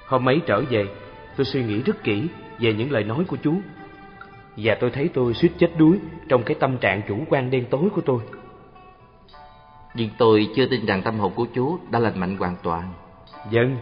Hôm 0.07 0.29
ấy 0.29 0.41
trở 0.47 0.63
về, 0.71 0.87
tôi 1.37 1.45
suy 1.45 1.65
nghĩ 1.65 1.83
rất 1.83 2.05
kỹ 2.05 2.29
về 2.59 2.75
những 2.75 2.93
lời 2.93 3.05
nói 3.05 3.25
của 3.29 3.37
chú. 3.43 3.55
Và 4.57 4.77
tôi 4.81 4.91
thấy 4.91 5.11
tôi 5.15 5.35
suýt 5.35 5.51
chết 5.59 5.71
đuối 5.77 5.99
trong 6.29 6.43
cái 6.43 6.57
tâm 6.61 6.79
trạng 6.79 7.03
chủ 7.09 7.19
quan 7.29 7.51
đen 7.51 7.65
tối 7.71 7.89
của 7.95 8.01
tôi. 8.01 8.21
Nhưng 9.95 10.11
tôi 10.19 10.49
chưa 10.57 10.67
tin 10.67 10.87
rằng 10.87 11.03
tâm 11.03 11.19
hồn 11.19 11.33
của 11.35 11.47
chú 11.55 11.79
đã 11.91 11.99
lành 11.99 12.21
mạnh 12.21 12.37
hoàn 12.37 12.57
toàn. 12.63 12.93
Vâng, 13.51 13.76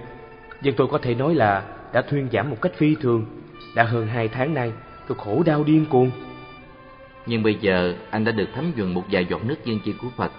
nhưng 0.62 0.74
tôi 0.76 0.86
có 0.86 0.98
thể 0.98 1.14
nói 1.14 1.34
là 1.34 1.62
đã 1.92 2.02
thuyên 2.02 2.28
giảm 2.32 2.50
một 2.50 2.56
cách 2.62 2.72
phi 2.76 2.94
thường. 2.94 3.26
Đã 3.74 3.84
hơn 3.84 4.06
hai 4.06 4.28
tháng 4.28 4.54
nay, 4.54 4.72
tôi 5.08 5.18
khổ 5.18 5.42
đau 5.46 5.64
điên 5.64 5.86
cuồng. 5.90 6.10
Nhưng 7.26 7.42
bây 7.42 7.54
giờ 7.54 7.94
anh 8.10 8.24
đã 8.24 8.32
được 8.32 8.48
thấm 8.54 8.72
nhuần 8.76 8.94
một 8.94 9.04
vài 9.10 9.26
giọt 9.30 9.44
nước 9.44 9.64
dương 9.64 9.80
chi 9.84 9.94
của 10.02 10.08
Phật. 10.16 10.32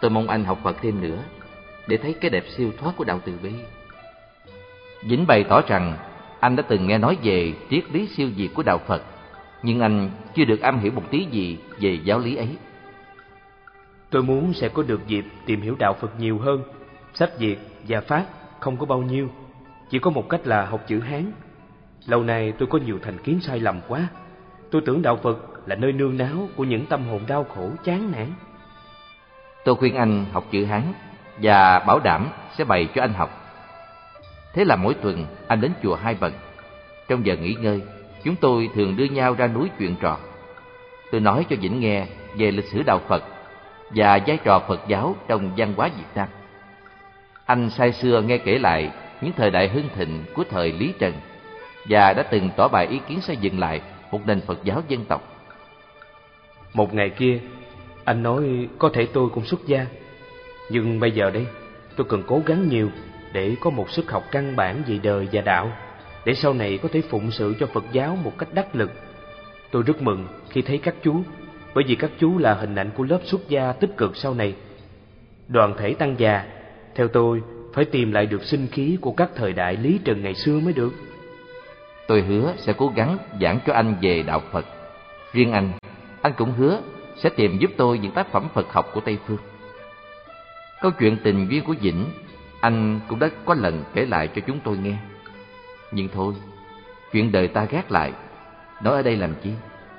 Tôi 0.00 0.10
mong 0.10 0.28
anh 0.28 0.44
học 0.44 0.58
Phật 0.62 0.76
thêm 0.82 1.00
nữa, 1.00 1.18
để 1.86 1.96
thấy 1.96 2.14
cái 2.20 2.30
đẹp 2.30 2.44
siêu 2.56 2.72
thoát 2.78 2.96
của 2.96 3.04
đạo 3.04 3.20
từ 3.24 3.32
bi. 3.42 3.50
Vĩnh 5.02 5.26
bày 5.26 5.44
tỏ 5.44 5.62
rằng 5.68 5.96
anh 6.40 6.56
đã 6.56 6.62
từng 6.68 6.86
nghe 6.86 6.98
nói 6.98 7.16
về 7.22 7.52
triết 7.70 7.84
lý 7.92 8.06
siêu 8.06 8.28
diệt 8.36 8.50
của 8.54 8.62
đạo 8.62 8.78
Phật, 8.86 9.02
nhưng 9.62 9.80
anh 9.80 10.10
chưa 10.34 10.44
được 10.44 10.60
am 10.60 10.78
hiểu 10.78 10.92
một 10.92 11.02
tí 11.10 11.26
gì 11.30 11.58
về 11.80 11.98
giáo 12.04 12.18
lý 12.18 12.36
ấy. 12.36 12.48
Tôi 14.10 14.22
muốn 14.22 14.52
sẽ 14.52 14.68
có 14.68 14.82
được 14.82 15.06
dịp 15.06 15.24
tìm 15.46 15.60
hiểu 15.60 15.76
đạo 15.78 15.96
Phật 16.00 16.20
nhiều 16.20 16.38
hơn. 16.38 16.62
Sách 17.14 17.38
Việt 17.38 17.58
và 17.88 18.00
Pháp 18.00 18.24
không 18.60 18.76
có 18.76 18.86
bao 18.86 18.98
nhiêu, 18.98 19.28
chỉ 19.90 19.98
có 19.98 20.10
một 20.10 20.28
cách 20.28 20.46
là 20.46 20.64
học 20.64 20.80
chữ 20.86 21.00
Hán. 21.00 21.32
Lâu 22.06 22.22
nay 22.22 22.52
tôi 22.58 22.68
có 22.70 22.78
nhiều 22.78 22.98
thành 23.02 23.18
kiến 23.18 23.40
sai 23.40 23.60
lầm 23.60 23.80
quá. 23.88 24.08
Tôi 24.70 24.82
tưởng 24.86 25.02
đạo 25.02 25.16
Phật 25.16 25.68
là 25.68 25.76
nơi 25.76 25.92
nương 25.92 26.16
náu 26.16 26.48
của 26.56 26.64
những 26.64 26.86
tâm 26.86 27.08
hồn 27.08 27.20
đau 27.28 27.44
khổ 27.54 27.70
chán 27.84 28.12
nản. 28.12 28.26
Tôi 29.64 29.74
khuyên 29.74 29.94
anh 29.94 30.24
học 30.32 30.44
chữ 30.50 30.64
Hán 30.64 30.82
và 31.42 31.78
bảo 31.78 32.00
đảm 32.04 32.28
sẽ 32.56 32.64
bày 32.64 32.88
cho 32.94 33.02
anh 33.02 33.14
học. 33.14 33.30
Thế 34.54 34.64
là 34.64 34.76
mỗi 34.76 34.94
tuần 34.94 35.26
anh 35.48 35.60
đến 35.60 35.72
chùa 35.82 35.94
hai 35.94 36.16
lần. 36.20 36.32
Trong 37.08 37.26
giờ 37.26 37.36
nghỉ 37.36 37.54
ngơi, 37.54 37.82
chúng 38.24 38.36
tôi 38.36 38.70
thường 38.74 38.96
đưa 38.96 39.04
nhau 39.04 39.34
ra 39.34 39.46
núi 39.46 39.68
chuyện 39.78 39.96
trò. 40.00 40.18
Tôi 41.12 41.20
nói 41.20 41.46
cho 41.50 41.56
Vĩnh 41.60 41.80
nghe 41.80 42.06
về 42.36 42.50
lịch 42.50 42.64
sử 42.64 42.82
đạo 42.82 43.00
Phật 43.08 43.24
và 43.90 44.20
vai 44.26 44.38
trò 44.44 44.62
Phật 44.68 44.80
giáo 44.88 45.16
trong 45.28 45.50
văn 45.56 45.74
hóa 45.76 45.90
Việt 45.96 46.04
Nam. 46.14 46.28
Anh 47.50 47.70
say 47.70 47.92
xưa 47.92 48.22
nghe 48.22 48.38
kể 48.38 48.58
lại 48.58 48.90
những 49.20 49.32
thời 49.36 49.50
đại 49.50 49.68
hưng 49.68 49.88
thịnh 49.96 50.24
của 50.34 50.44
thời 50.50 50.72
Lý 50.72 50.92
Trần 50.98 51.12
và 51.88 52.12
đã 52.12 52.22
từng 52.22 52.50
tỏ 52.56 52.68
bài 52.68 52.86
ý 52.86 53.00
kiến 53.08 53.20
xây 53.20 53.36
dựng 53.36 53.58
lại 53.58 53.80
một 54.10 54.26
nền 54.26 54.40
Phật 54.40 54.64
giáo 54.64 54.82
dân 54.88 55.04
tộc. 55.04 55.48
Một 56.74 56.94
ngày 56.94 57.10
kia, 57.10 57.38
anh 58.04 58.22
nói 58.22 58.68
có 58.78 58.90
thể 58.92 59.06
tôi 59.12 59.28
cũng 59.28 59.44
xuất 59.44 59.66
gia, 59.66 59.86
nhưng 60.70 61.00
bây 61.00 61.10
giờ 61.10 61.30
đây 61.30 61.46
tôi 61.96 62.06
cần 62.10 62.22
cố 62.26 62.42
gắng 62.46 62.68
nhiều 62.68 62.90
để 63.32 63.56
có 63.60 63.70
một 63.70 63.90
sức 63.90 64.10
học 64.10 64.24
căn 64.30 64.56
bản 64.56 64.82
về 64.86 64.98
đời 65.02 65.28
và 65.32 65.40
đạo, 65.40 65.72
để 66.24 66.34
sau 66.34 66.52
này 66.52 66.78
có 66.82 66.88
thể 66.92 67.00
phụng 67.00 67.30
sự 67.30 67.54
cho 67.60 67.66
Phật 67.66 67.84
giáo 67.92 68.18
một 68.24 68.32
cách 68.38 68.48
đắc 68.52 68.76
lực. 68.76 68.90
Tôi 69.70 69.82
rất 69.82 70.02
mừng 70.02 70.26
khi 70.50 70.62
thấy 70.62 70.78
các 70.78 70.94
chú, 71.02 71.22
bởi 71.74 71.84
vì 71.86 71.94
các 71.94 72.10
chú 72.18 72.38
là 72.38 72.54
hình 72.54 72.74
ảnh 72.74 72.90
của 72.96 73.04
lớp 73.04 73.20
xuất 73.24 73.48
gia 73.48 73.72
tích 73.72 73.96
cực 73.96 74.16
sau 74.16 74.34
này. 74.34 74.54
Đoàn 75.48 75.74
thể 75.78 75.94
tăng 75.94 76.14
già, 76.18 76.44
theo 76.94 77.08
tôi, 77.08 77.42
phải 77.72 77.84
tìm 77.84 78.12
lại 78.12 78.26
được 78.26 78.44
sinh 78.44 78.66
khí 78.66 78.98
của 79.00 79.12
các 79.12 79.30
thời 79.34 79.52
đại 79.52 79.76
Lý 79.76 80.00
Trần 80.04 80.22
ngày 80.22 80.34
xưa 80.34 80.60
mới 80.60 80.72
được. 80.72 80.92
Tôi 82.08 82.22
hứa 82.22 82.54
sẽ 82.56 82.72
cố 82.72 82.92
gắng 82.94 83.18
giảng 83.40 83.58
cho 83.66 83.72
anh 83.72 83.94
về 84.02 84.22
đạo 84.22 84.42
Phật. 84.52 84.66
Riêng 85.32 85.52
anh, 85.52 85.72
anh 86.22 86.32
cũng 86.36 86.52
hứa 86.52 86.80
sẽ 87.16 87.30
tìm 87.30 87.58
giúp 87.58 87.70
tôi 87.76 87.98
những 87.98 88.12
tác 88.12 88.32
phẩm 88.32 88.48
Phật 88.54 88.72
học 88.72 88.90
của 88.94 89.00
Tây 89.00 89.18
Phương. 89.26 89.38
Câu 90.80 90.90
chuyện 90.90 91.16
tình 91.24 91.48
duyên 91.50 91.64
của 91.64 91.74
Vĩnh, 91.80 92.04
anh 92.60 93.00
cũng 93.08 93.18
đã 93.18 93.28
có 93.44 93.54
lần 93.54 93.84
kể 93.94 94.06
lại 94.06 94.28
cho 94.28 94.42
chúng 94.46 94.60
tôi 94.64 94.76
nghe. 94.78 94.96
Nhưng 95.92 96.08
thôi, 96.14 96.34
chuyện 97.12 97.32
đời 97.32 97.48
ta 97.48 97.64
gác 97.64 97.92
lại, 97.92 98.12
nói 98.82 98.94
ở 98.94 99.02
đây 99.02 99.16
làm 99.16 99.34
chi, 99.42 99.50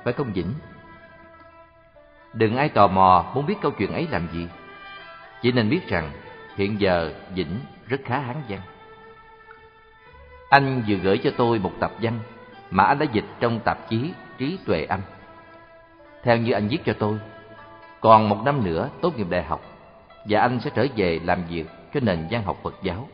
phải 0.03 0.13
không 0.13 0.33
Vĩnh? 0.33 0.53
Đừng 2.33 2.57
ai 2.57 2.69
tò 2.69 2.87
mò 2.87 3.31
muốn 3.35 3.45
biết 3.45 3.55
câu 3.61 3.71
chuyện 3.71 3.93
ấy 3.93 4.07
làm 4.11 4.27
gì. 4.33 4.47
Chỉ 5.41 5.51
nên 5.51 5.69
biết 5.69 5.87
rằng 5.87 6.11
hiện 6.55 6.81
giờ 6.81 7.13
Vĩnh 7.35 7.59
rất 7.87 8.01
khá 8.05 8.19
hán 8.19 8.35
văn. 8.49 8.59
Anh 10.49 10.83
vừa 10.87 10.95
gửi 10.95 11.17
cho 11.23 11.31
tôi 11.37 11.59
một 11.59 11.71
tập 11.79 11.91
văn 12.01 12.19
mà 12.71 12.83
anh 12.83 12.99
đã 12.99 13.05
dịch 13.13 13.25
trong 13.39 13.59
tạp 13.59 13.89
chí 13.89 14.11
Trí 14.37 14.57
Tuệ 14.65 14.83
Anh. 14.83 15.01
Theo 16.23 16.37
như 16.37 16.51
anh 16.51 16.67
viết 16.67 16.79
cho 16.85 16.93
tôi, 16.99 17.19
còn 18.01 18.29
một 18.29 18.41
năm 18.45 18.63
nữa 18.63 18.89
tốt 19.01 19.17
nghiệp 19.17 19.27
đại 19.29 19.43
học 19.43 19.61
và 20.25 20.39
anh 20.41 20.59
sẽ 20.59 20.69
trở 20.75 20.85
về 20.95 21.19
làm 21.23 21.43
việc 21.49 21.65
cho 21.93 21.99
nền 21.99 22.27
văn 22.31 22.43
học 22.43 22.57
Phật 22.63 22.75
giáo. 22.83 23.07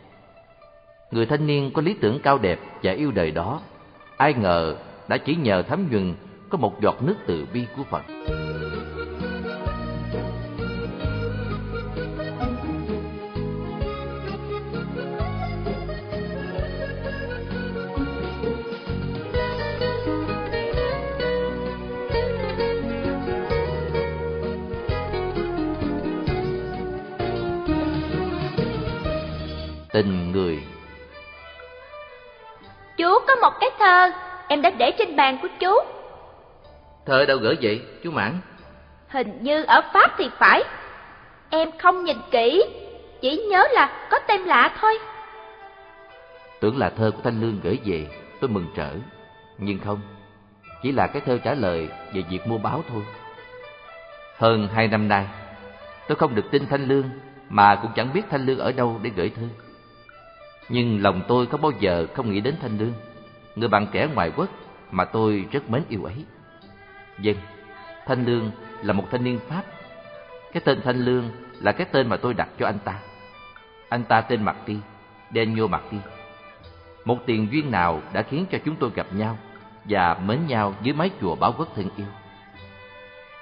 Người 1.12 1.26
thanh 1.26 1.48
niên 1.48 1.72
có 1.74 1.82
lý 1.82 1.96
tưởng 2.02 2.20
cao 2.24 2.38
đẹp 2.38 2.60
và 2.84 2.92
yêu 2.92 3.12
đời 3.12 3.32
đó, 3.32 3.62
ai 4.18 4.34
ngờ 4.34 4.76
đã 5.08 5.18
chỉ 5.18 5.36
nhờ 5.36 5.62
thấm 5.62 5.88
nhuần 5.92 6.16
có 6.50 6.58
một 6.58 6.82
giọt 6.82 7.04
nước 7.04 7.16
từ 7.28 7.48
bi 7.54 7.66
của 7.78 7.84
Phật. 7.84 8.04
Tình 29.98 30.32
người. 30.32 30.60
Chú 32.98 33.20
có 33.28 33.36
một 33.36 33.54
cái 33.60 33.70
thơ 33.80 34.12
Em 34.48 34.62
đã 34.62 34.70
để 34.70 34.91
trên 34.91 35.16
bàn 35.16 35.38
của 35.41 35.48
chú. 35.60 35.72
Thơ 37.06 37.26
đâu 37.26 37.38
gửi 37.38 37.58
vậy, 37.62 37.82
chú 38.04 38.12
Mãn? 38.12 38.39
Hình 39.08 39.43
như 39.43 39.64
ở 39.64 39.82
Pháp 39.93 40.12
thì 40.18 40.30
phải. 40.39 40.64
Em 41.50 41.72
không 41.78 42.04
nhìn 42.04 42.18
kỹ 42.32 42.64
Chỉ 43.22 43.38
nhớ 43.38 43.68
là 43.72 44.08
có 44.12 44.20
tên 44.28 44.41
lạ 44.41 44.76
thôi. 44.82 45.00
Tưởng 46.60 46.78
là 46.78 46.89
thơ 46.89 47.12
của 47.12 47.22
Thanh 47.24 47.41
Lương 47.41 47.60
gửi 47.64 47.80
về 47.86 48.08
Tôi 48.41 48.50
mừng 48.50 48.68
trở. 48.76 48.91
Nhưng 49.58 49.80
không 49.80 50.02
Chỉ 50.84 50.91
là 50.91 51.08
cái 51.08 51.22
thơ 51.26 51.38
trả 51.43 51.54
lời 51.54 51.89
về 52.14 52.24
việc 52.30 52.48
mua 52.48 52.58
báo 52.58 52.84
thôi. 52.89 53.02
Hơn 54.38 54.68
hai 54.74 54.88
năm 54.88 55.08
nay 55.08 55.26
Tôi 56.08 56.16
không 56.16 56.36
được 56.36 56.52
tin 56.52 56.68
Thanh 56.68 56.88
Lương 56.88 57.10
Mà 57.50 57.76
cũng 57.82 57.91
chẳng 57.95 58.14
biết 58.14 58.22
Thanh 58.30 58.45
Lương 58.45 58.60
ở 58.60 58.72
đâu 58.72 59.00
để 59.04 59.12
gửi 59.16 59.30
thư 59.30 59.48
nhưng 60.70 61.01
lòng 61.01 61.22
tôi 61.28 61.45
có 61.45 61.57
bao 61.57 61.72
giờ 61.80 62.07
không 62.13 62.32
nghĩ 62.32 62.41
đến 62.41 62.55
Thanh 62.61 62.78
Lương, 62.78 62.93
người 63.55 63.70
bạn 63.70 63.88
trẻ 63.91 64.07
ngoài 64.13 64.32
quốc 64.36 64.49
mà 64.91 65.05
tôi 65.05 65.45
rất 65.51 65.70
mến 65.70 65.82
yêu 65.89 66.03
ấy. 66.03 66.26
Dân, 67.20 67.36
Thanh 68.05 68.26
Lương 68.26 68.51
là 68.82 68.93
một 68.93 69.03
thanh 69.11 69.24
niên 69.24 69.39
Pháp. 69.49 69.63
Cái 70.53 70.61
tên 70.65 70.82
Thanh 70.84 70.97
Lương 70.97 71.30
là 71.59 71.72
cái 71.72 71.88
tên 71.91 72.09
mà 72.09 72.18
tôi 72.18 72.34
đặt 72.34 72.49
cho 72.59 72.65
anh 72.65 72.80
ta. 72.80 72.99
Anh 73.89 74.03
ta 74.03 74.22
tên 74.22 74.43
Marty, 74.43 74.78
Daniel 75.36 75.65
Ti. 75.91 75.97
Một 77.05 77.18
tiền 77.26 77.47
duyên 77.51 77.72
nào 77.72 78.01
đã 78.13 78.22
khiến 78.22 78.45
cho 78.51 78.57
chúng 78.65 78.76
tôi 78.76 78.89
gặp 78.95 79.07
nhau 79.11 79.38
và 79.86 80.18
mến 80.26 80.47
nhau 80.47 80.74
dưới 80.82 80.93
mái 80.93 81.09
chùa 81.22 81.36
báo 81.36 81.53
quốc 81.57 81.68
thân 81.76 81.89
yêu. 81.97 82.07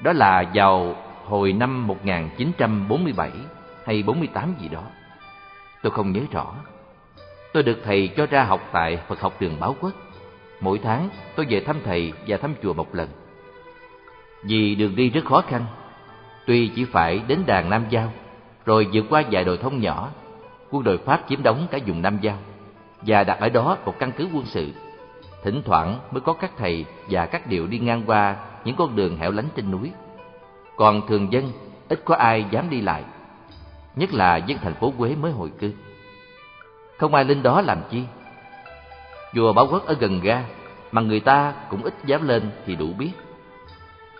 Đó 0.01 0.13
là 0.13 0.43
vào 0.53 0.95
hồi 1.25 1.53
năm 1.53 1.87
1947 1.87 3.31
hay 3.85 4.03
48 4.03 4.53
gì 4.59 4.67
đó. 4.67 4.83
Tôi 5.83 5.91
không 5.91 6.11
nhớ 6.11 6.21
rõ. 6.31 6.55
Tôi 7.55 7.63
được 7.63 7.79
thầy 7.85 8.07
cho 8.07 8.25
ra 8.25 8.43
học 8.43 8.69
tại 8.71 8.97
Phật 9.07 9.19
học 9.21 9.33
trường 9.39 9.59
Báo 9.59 9.75
Quốc. 9.81 9.91
Mỗi 10.59 10.79
tháng 10.83 11.09
tôi 11.35 11.45
về 11.49 11.59
thăm 11.59 11.75
thầy 11.85 12.13
và 12.27 12.37
thăm 12.37 12.53
chùa 12.63 12.73
một 12.73 12.95
lần. 12.95 13.09
Vì 14.43 14.75
đường 14.75 14.95
đi 14.95 15.09
rất 15.09 15.25
khó 15.25 15.41
khăn, 15.41 15.65
tuy 16.45 16.71
chỉ 16.75 16.85
phải 16.85 17.21
đến 17.27 17.39
đàn 17.45 17.69
Nam 17.69 17.85
Giao, 17.89 18.11
rồi 18.65 18.87
vượt 18.93 19.05
qua 19.09 19.23
vài 19.31 19.43
đồi 19.43 19.57
thông 19.57 19.81
nhỏ, 19.81 20.09
quân 20.71 20.83
đội 20.83 20.97
Pháp 20.97 21.21
chiếm 21.29 21.43
đóng 21.43 21.67
cả 21.71 21.79
vùng 21.87 22.01
Nam 22.01 22.17
Giao 22.21 22.37
và 23.01 23.23
đặt 23.23 23.39
ở 23.39 23.49
đó 23.49 23.77
một 23.85 23.99
căn 23.99 24.11
cứ 24.11 24.27
quân 24.33 24.45
sự. 24.45 24.71
Thỉnh 25.43 25.61
thoảng 25.65 25.99
mới 26.11 26.21
có 26.21 26.33
các 26.33 26.51
thầy 26.57 26.85
và 27.09 27.25
các 27.25 27.47
điệu 27.47 27.67
đi 27.67 27.79
ngang 27.79 28.03
qua 28.05 28.35
những 28.65 28.75
con 28.75 28.95
đường 28.95 29.17
hẻo 29.17 29.31
lánh 29.31 29.47
trên 29.55 29.71
núi. 29.71 29.91
Còn 30.75 31.07
thường 31.07 31.33
dân 31.33 31.51
ít 31.89 32.01
có 32.05 32.15
ai 32.15 32.45
dám 32.51 32.69
đi 32.69 32.81
lại, 32.81 33.03
nhất 33.95 34.13
là 34.13 34.37
dân 34.37 34.57
thành 34.61 34.73
phố 34.73 34.93
Quế 34.97 35.15
mới 35.15 35.31
hồi 35.31 35.51
cư. 35.59 35.71
Không 36.97 37.15
ai 37.15 37.25
lên 37.25 37.43
đó 37.43 37.61
làm 37.61 37.77
chi. 37.89 38.03
Chùa 39.33 39.53
Bảo 39.53 39.67
Quốc 39.71 39.85
ở 39.85 39.95
gần 39.99 40.19
ga, 40.19 40.43
mà 40.91 41.01
người 41.01 41.19
ta 41.19 41.53
cũng 41.69 41.83
ít 41.83 41.93
dám 42.05 42.27
lên 42.27 42.51
thì 42.65 42.75
đủ 42.75 42.93
biết. 42.93 43.11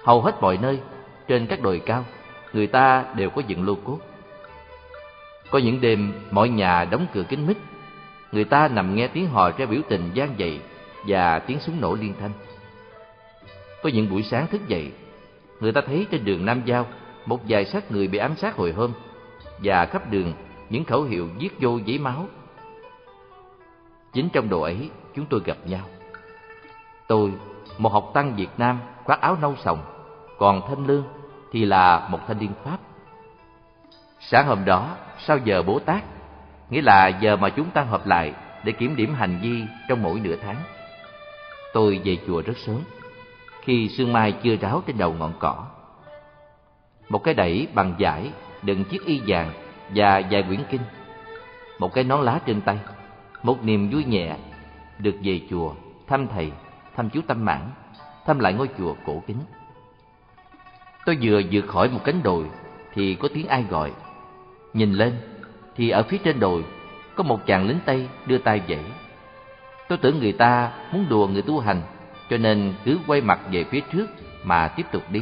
Hầu 0.03 0.21
hết 0.21 0.41
mọi 0.41 0.57
nơi, 0.61 0.80
trên 1.28 1.47
các 1.47 1.61
đồi 1.61 1.82
cao, 1.86 2.05
người 2.53 2.67
ta 2.67 3.05
đều 3.15 3.30
có 3.30 3.41
dựng 3.47 3.65
lô 3.67 3.76
cốt. 3.76 3.99
Có 5.51 5.59
những 5.59 5.82
đêm 5.82 6.13
mọi 6.32 6.49
nhà 6.49 6.86
đóng 6.86 7.05
cửa 7.13 7.23
kín 7.23 7.47
mít, 7.47 7.57
người 8.32 8.43
ta 8.43 8.67
nằm 8.67 8.95
nghe 8.95 9.07
tiếng 9.07 9.28
hò 9.28 9.51
reo 9.57 9.67
biểu 9.67 9.82
tình 9.89 10.11
gian 10.13 10.39
dậy 10.39 10.59
và 11.07 11.39
tiếng 11.39 11.59
súng 11.59 11.82
nổ 11.82 11.95
liên 11.95 12.13
thanh. 12.19 12.32
Có 13.84 13.89
những 13.89 14.09
buổi 14.09 14.23
sáng 14.23 14.47
thức 14.47 14.67
dậy, 14.67 14.91
người 15.59 15.71
ta 15.71 15.82
thấy 15.82 16.07
trên 16.11 16.26
đường 16.26 16.45
Nam 16.45 16.61
Giao 16.65 16.86
một 17.26 17.39
vài 17.49 17.65
xác 17.65 17.91
người 17.91 18.07
bị 18.07 18.17
ám 18.17 18.36
sát 18.36 18.55
hồi 18.55 18.71
hôm 18.71 18.91
và 19.63 19.86
khắp 19.86 20.11
đường 20.11 20.34
những 20.69 20.86
khẩu 20.86 21.03
hiệu 21.03 21.30
giết 21.38 21.53
vô 21.61 21.80
giấy 21.86 21.99
máu. 21.99 22.28
Chính 24.16 24.30
trong 24.30 24.49
độ 24.49 24.61
ấy, 24.61 24.89
chúng 25.16 25.26
tôi 25.26 25.41
gặp 25.45 25.57
nhau. 25.66 25.82
Tôi, 27.07 27.34
một 27.78 27.89
học 27.93 28.11
tăng 28.13 28.36
Việt 28.36 28.49
Nam 28.57 28.80
khoác 29.03 29.22
áo 29.22 29.38
nâu 29.41 29.55
sòng, 29.63 29.80
còn 30.38 30.61
Thanh 30.68 30.88
Lương 30.88 31.03
thì 31.51 31.66
là 31.66 32.07
một 32.09 32.20
thanh 32.28 32.39
niên 32.39 32.51
Pháp. 32.63 32.78
Sáng 34.20 34.47
hôm 34.47 34.66
đó, 34.66 34.95
sau 35.20 35.38
giờ 35.38 35.63
bố 35.63 35.80
tác, 35.80 36.01
nghĩa 36.70 36.82
là 36.82 37.07
giờ 37.07 37.36
mà 37.36 37.49
chúng 37.49 37.70
ta 37.70 37.82
họp 37.82 38.07
lại 38.07 38.34
để 38.63 38.72
kiểm 38.72 38.95
điểm 38.95 39.13
hành 39.13 39.39
vi 39.41 39.63
trong 39.89 40.03
mỗi 40.03 40.20
nửa 40.20 40.36
tháng. 40.36 40.57
Tôi 41.74 42.01
về 42.03 42.18
chùa 42.28 42.41
rất 42.45 42.57
sớm, 42.57 42.80
khi 43.61 43.89
sương 43.97 44.13
mai 44.13 44.32
chưa 44.32 44.55
ráo 44.55 44.84
trên 44.88 44.97
đầu 44.97 45.13
ngọn 45.13 45.34
cỏ. 45.39 45.66
Một 47.09 47.24
cái 47.24 47.34
đẩy 47.34 47.68
bằng 47.74 47.95
vải 47.99 48.32
đựng 48.61 48.84
chiếc 48.84 49.05
y 49.05 49.22
vàng 49.28 49.51
và 49.95 50.22
vài 50.32 50.43
quyển 50.43 50.63
kinh, 50.70 50.82
một 51.80 51.93
cái 51.93 52.03
nón 52.03 52.22
lá 52.22 52.39
trên 52.45 52.61
tay, 52.61 52.78
một 53.45 53.63
niềm 53.63 53.89
vui 53.89 54.03
nhẹ 54.05 54.35
được 54.99 55.15
về 55.23 55.41
chùa 55.49 55.73
thăm 56.07 56.27
thầy, 56.27 56.51
thăm 56.95 57.09
chú 57.09 57.21
Tâm 57.27 57.45
Mãn, 57.45 57.61
thăm 58.25 58.39
lại 58.39 58.53
ngôi 58.53 58.69
chùa 58.77 58.95
cổ 59.05 59.23
kính. 59.27 59.37
Tôi 61.05 61.17
vừa 61.21 61.41
vượt 61.51 61.67
khỏi 61.67 61.89
một 61.89 61.99
cánh 62.03 62.23
đồi 62.23 62.45
thì 62.93 63.15
có 63.15 63.27
tiếng 63.33 63.47
ai 63.47 63.65
gọi. 63.69 63.91
Nhìn 64.73 64.93
lên 64.93 65.17
thì 65.75 65.89
ở 65.89 66.03
phía 66.03 66.17
trên 66.17 66.39
đồi 66.39 66.65
có 67.15 67.23
một 67.23 67.45
chàng 67.45 67.67
lính 67.67 67.79
Tây 67.85 68.07
đưa 68.25 68.37
tay 68.37 68.61
vẫy. 68.67 68.83
Tôi 69.87 69.97
tưởng 69.97 70.19
người 70.19 70.33
ta 70.33 70.71
muốn 70.91 71.05
đùa 71.09 71.27
người 71.27 71.41
tu 71.41 71.59
hành 71.59 71.81
cho 72.29 72.37
nên 72.37 72.73
cứ 72.85 72.99
quay 73.07 73.21
mặt 73.21 73.39
về 73.51 73.63
phía 73.63 73.81
trước 73.91 74.09
mà 74.43 74.67
tiếp 74.67 74.85
tục 74.91 75.03
đi. 75.11 75.21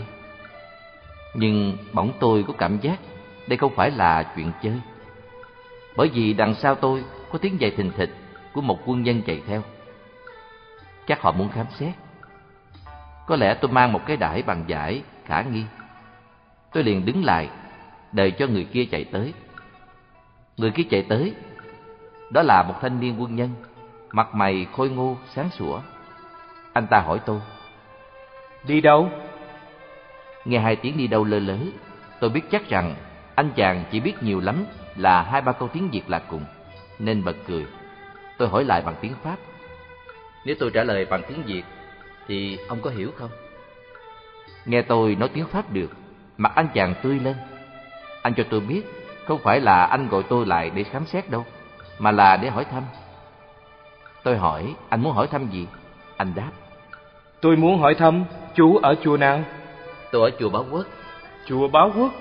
Nhưng 1.34 1.78
bỗng 1.94 2.12
tôi 2.20 2.44
có 2.48 2.54
cảm 2.58 2.80
giác 2.80 3.00
đây 3.48 3.58
không 3.58 3.76
phải 3.76 3.92
là 3.92 4.34
chuyện 4.36 4.52
chơi. 4.64 4.82
Bởi 5.96 6.10
vì 6.14 6.34
đằng 6.34 6.56
sau 6.56 6.76
tôi 6.76 7.04
có 7.34 7.40
tiếng 7.40 7.58
giày 7.62 7.72
thình 7.72 7.92
thịch 7.92 8.10
của 8.54 8.62
một 8.62 8.80
quân 8.86 9.04
nhân 9.04 9.22
chạy 9.26 9.42
theo. 9.48 9.62
Chắc 11.08 11.22
họ 11.22 11.32
muốn 11.32 11.50
khám 11.50 11.66
xét. 11.80 11.94
Có 13.28 13.36
lẽ 13.36 13.54
tôi 13.62 13.72
mang 13.72 13.94
một 13.94 14.02
cái 14.06 14.18
đải 14.18 14.42
bằng 14.42 14.64
giải 14.68 15.04
khả 15.26 15.42
nghi. 15.42 15.64
Tôi 16.74 16.84
liền 16.84 17.06
đứng 17.06 17.26
lại, 17.26 17.50
đợi 18.12 18.32
cho 18.32 18.48
người 18.48 18.64
kia 18.64 18.86
chạy 18.86 19.04
tới. 19.04 19.34
Người 20.58 20.72
kia 20.72 20.84
chạy 20.90 21.06
tới, 21.10 21.34
đó 22.30 22.42
là 22.42 22.64
một 22.64 22.76
thanh 22.82 23.00
niên 23.00 23.22
quân 23.22 23.36
nhân, 23.36 23.50
mặt 24.12 24.36
mày 24.36 24.68
khôi 24.72 24.90
ngô, 24.90 25.18
sáng 25.36 25.50
sủa. 25.50 25.82
Anh 26.74 26.88
ta 26.88 27.00
hỏi 27.00 27.20
tôi, 27.26 27.40
Đi 28.68 28.82
đâu? 28.82 29.10
Nghe 30.46 30.60
hai 30.60 30.76
tiếng 30.76 30.98
đi 30.98 31.08
đâu 31.08 31.24
lơ 31.24 31.40
lớ, 31.40 31.58
tôi 32.20 32.30
biết 32.30 32.52
chắc 32.52 32.70
rằng 32.70 32.96
anh 33.36 33.52
chàng 33.56 33.84
chỉ 33.92 34.00
biết 34.00 34.24
nhiều 34.24 34.40
lắm 34.40 34.66
là 34.96 35.22
hai 35.22 35.42
ba 35.42 35.52
câu 35.52 35.68
tiếng 35.68 35.90
Việt 35.90 36.10
là 36.10 36.20
cùng, 36.20 36.46
nên 37.00 37.24
bật 37.24 37.36
cười. 37.48 37.66
Tôi 38.38 38.48
hỏi 38.48 38.64
lại 38.64 38.82
bằng 38.82 38.96
tiếng 39.02 39.14
Pháp. 39.24 39.36
Nếu 40.46 40.56
tôi 40.60 40.72
trả 40.74 40.84
lời 40.84 41.06
bằng 41.06 41.22
tiếng 41.28 41.44
Việt, 41.44 41.64
thì 42.28 42.58
ông 42.68 42.82
có 42.82 42.90
hiểu 42.90 43.12
không? 43.16 43.30
Nghe 44.66 44.82
tôi 44.82 45.16
nói 45.16 45.30
tiếng 45.30 45.48
Pháp 45.48 45.72
được, 45.72 45.90
mặt 46.38 46.52
anh 46.56 46.68
chàng 46.74 46.96
tươi 47.04 47.20
lên. 47.20 47.36
Anh 48.22 48.34
cho 48.34 48.44
tôi 48.50 48.60
biết, 48.60 48.82
không 49.28 49.40
phải 49.44 49.60
là 49.60 49.86
anh 49.86 50.08
gọi 50.08 50.24
tôi 50.30 50.46
lại 50.46 50.70
để 50.70 50.84
khám 50.84 51.06
xét 51.06 51.30
đâu, 51.30 51.46
mà 52.00 52.12
là 52.12 52.38
để 52.38 52.50
hỏi 52.50 52.66
thăm. 52.66 52.84
Tôi 54.24 54.38
hỏi, 54.38 54.76
anh 54.90 55.02
muốn 55.02 55.14
hỏi 55.14 55.28
thăm 55.28 55.50
gì? 55.52 55.68
Anh 56.18 56.34
đáp. 56.36 56.52
Tôi 57.42 57.56
muốn 57.56 57.80
hỏi 57.80 57.96
thăm 57.96 58.26
chú 58.56 58.78
ở 58.78 58.96
chùa 59.04 59.18
nào? 59.18 59.44
Tôi 60.12 60.32
ở 60.32 60.38
chùa 60.40 60.50
Báo 60.50 60.66
Quốc. 60.72 60.86
Chùa 61.46 61.68
Báo 61.68 61.92
Quốc. 61.96 62.12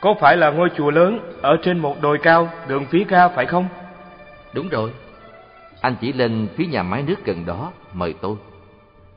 Có 0.00 0.14
phải 0.20 0.36
là 0.36 0.50
ngôi 0.50 0.68
chùa 0.76 0.90
lớn 0.90 1.20
ở 1.42 1.56
trên 1.62 1.78
một 1.78 1.96
đồi 2.00 2.18
cao 2.22 2.50
đường 2.68 2.86
phía 2.90 3.04
ga 3.08 3.28
phải 3.28 3.46
không? 3.46 3.68
Đúng 4.52 4.68
rồi. 4.68 4.90
Anh 5.80 5.96
chỉ 6.00 6.12
lên 6.12 6.48
phía 6.56 6.66
nhà 6.66 6.82
máy 6.82 7.02
nước 7.02 7.24
gần 7.24 7.46
đó 7.46 7.72
mời 7.92 8.14
tôi. 8.20 8.36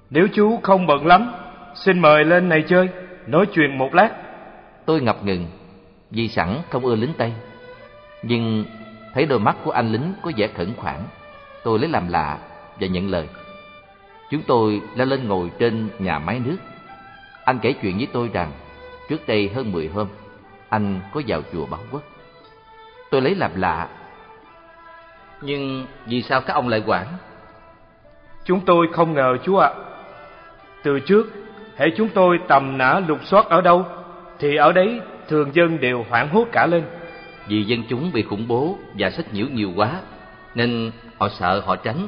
Nếu 0.09 0.27
chú 0.33 0.59
không 0.63 0.87
bận 0.87 1.05
lắm, 1.05 1.33
xin 1.75 1.99
mời 1.99 2.23
lên 2.23 2.49
này 2.49 2.63
chơi, 2.67 2.89
nói 3.27 3.45
chuyện 3.53 3.77
một 3.77 3.95
lát. 3.95 4.09
Tôi 4.85 5.01
ngập 5.01 5.25
ngừng, 5.25 5.45
vì 6.11 6.27
sẵn 6.27 6.57
không 6.69 6.85
ưa 6.85 6.95
lính 6.95 7.13
Tây. 7.17 7.33
Nhưng 8.23 8.65
thấy 9.13 9.25
đôi 9.25 9.39
mắt 9.39 9.55
của 9.63 9.71
anh 9.71 9.91
lính 9.91 10.13
có 10.21 10.31
vẻ 10.37 10.47
khẩn 10.47 10.73
khoản, 10.77 10.97
tôi 11.63 11.79
lấy 11.79 11.89
làm 11.89 12.07
lạ 12.07 12.37
và 12.79 12.87
nhận 12.87 13.09
lời. 13.09 13.27
Chúng 14.31 14.41
tôi 14.47 14.81
leo 14.95 15.07
lên 15.07 15.27
ngồi 15.27 15.51
trên 15.59 15.89
nhà 15.99 16.19
máy 16.19 16.41
nước. 16.45 16.57
Anh 17.45 17.59
kể 17.61 17.73
chuyện 17.81 17.97
với 17.97 18.07
tôi 18.13 18.29
rằng 18.33 18.51
trước 19.09 19.27
đây 19.27 19.49
hơn 19.55 19.71
10 19.71 19.87
hôm, 19.87 20.07
anh 20.71 20.99
có 21.13 21.21
vào 21.27 21.41
chùa 21.53 21.65
Bảo 21.65 21.79
Quốc. 21.91 22.01
Tôi 23.11 23.21
lấy 23.21 23.35
làm 23.35 23.51
lạ. 23.55 23.87
Nhưng 25.41 25.85
vì 26.05 26.21
sao 26.21 26.41
các 26.41 26.53
ông 26.53 26.67
lại 26.67 26.83
quản? 26.85 27.07
Chúng 28.45 28.59
tôi 28.65 28.87
không 28.93 29.13
ngờ 29.13 29.37
chú 29.43 29.55
ạ. 29.55 29.69
Từ 30.83 30.99
trước, 30.99 31.31
hễ 31.75 31.85
chúng 31.97 32.09
tôi 32.09 32.39
tầm 32.47 32.77
nã 32.77 33.01
lục 33.07 33.19
soát 33.23 33.45
ở 33.45 33.61
đâu, 33.61 33.85
thì 34.39 34.55
ở 34.55 34.71
đấy 34.71 35.01
thường 35.27 35.49
dân 35.53 35.79
đều 35.79 36.05
hoảng 36.09 36.29
hốt 36.29 36.45
cả 36.51 36.67
lên. 36.67 36.83
Vì 37.47 37.63
dân 37.63 37.83
chúng 37.89 38.11
bị 38.13 38.21
khủng 38.23 38.47
bố 38.47 38.77
và 38.93 39.09
sách 39.09 39.33
nhiễu 39.33 39.45
nhiều 39.47 39.71
quá, 39.75 40.01
nên 40.55 40.91
họ 41.17 41.29
sợ 41.29 41.59
họ 41.65 41.75
tránh. 41.75 42.07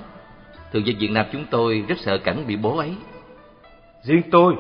Thường 0.72 0.86
dân 0.86 0.96
Việt 1.00 1.12
Nam 1.12 1.26
chúng 1.32 1.46
tôi 1.52 1.86
rất 1.88 1.98
sợ 2.00 2.18
cảnh 2.18 2.44
bị 2.48 2.56
bố 2.56 2.78
ấy. 2.78 2.96
Riêng 4.04 4.22
tôi, 4.32 4.56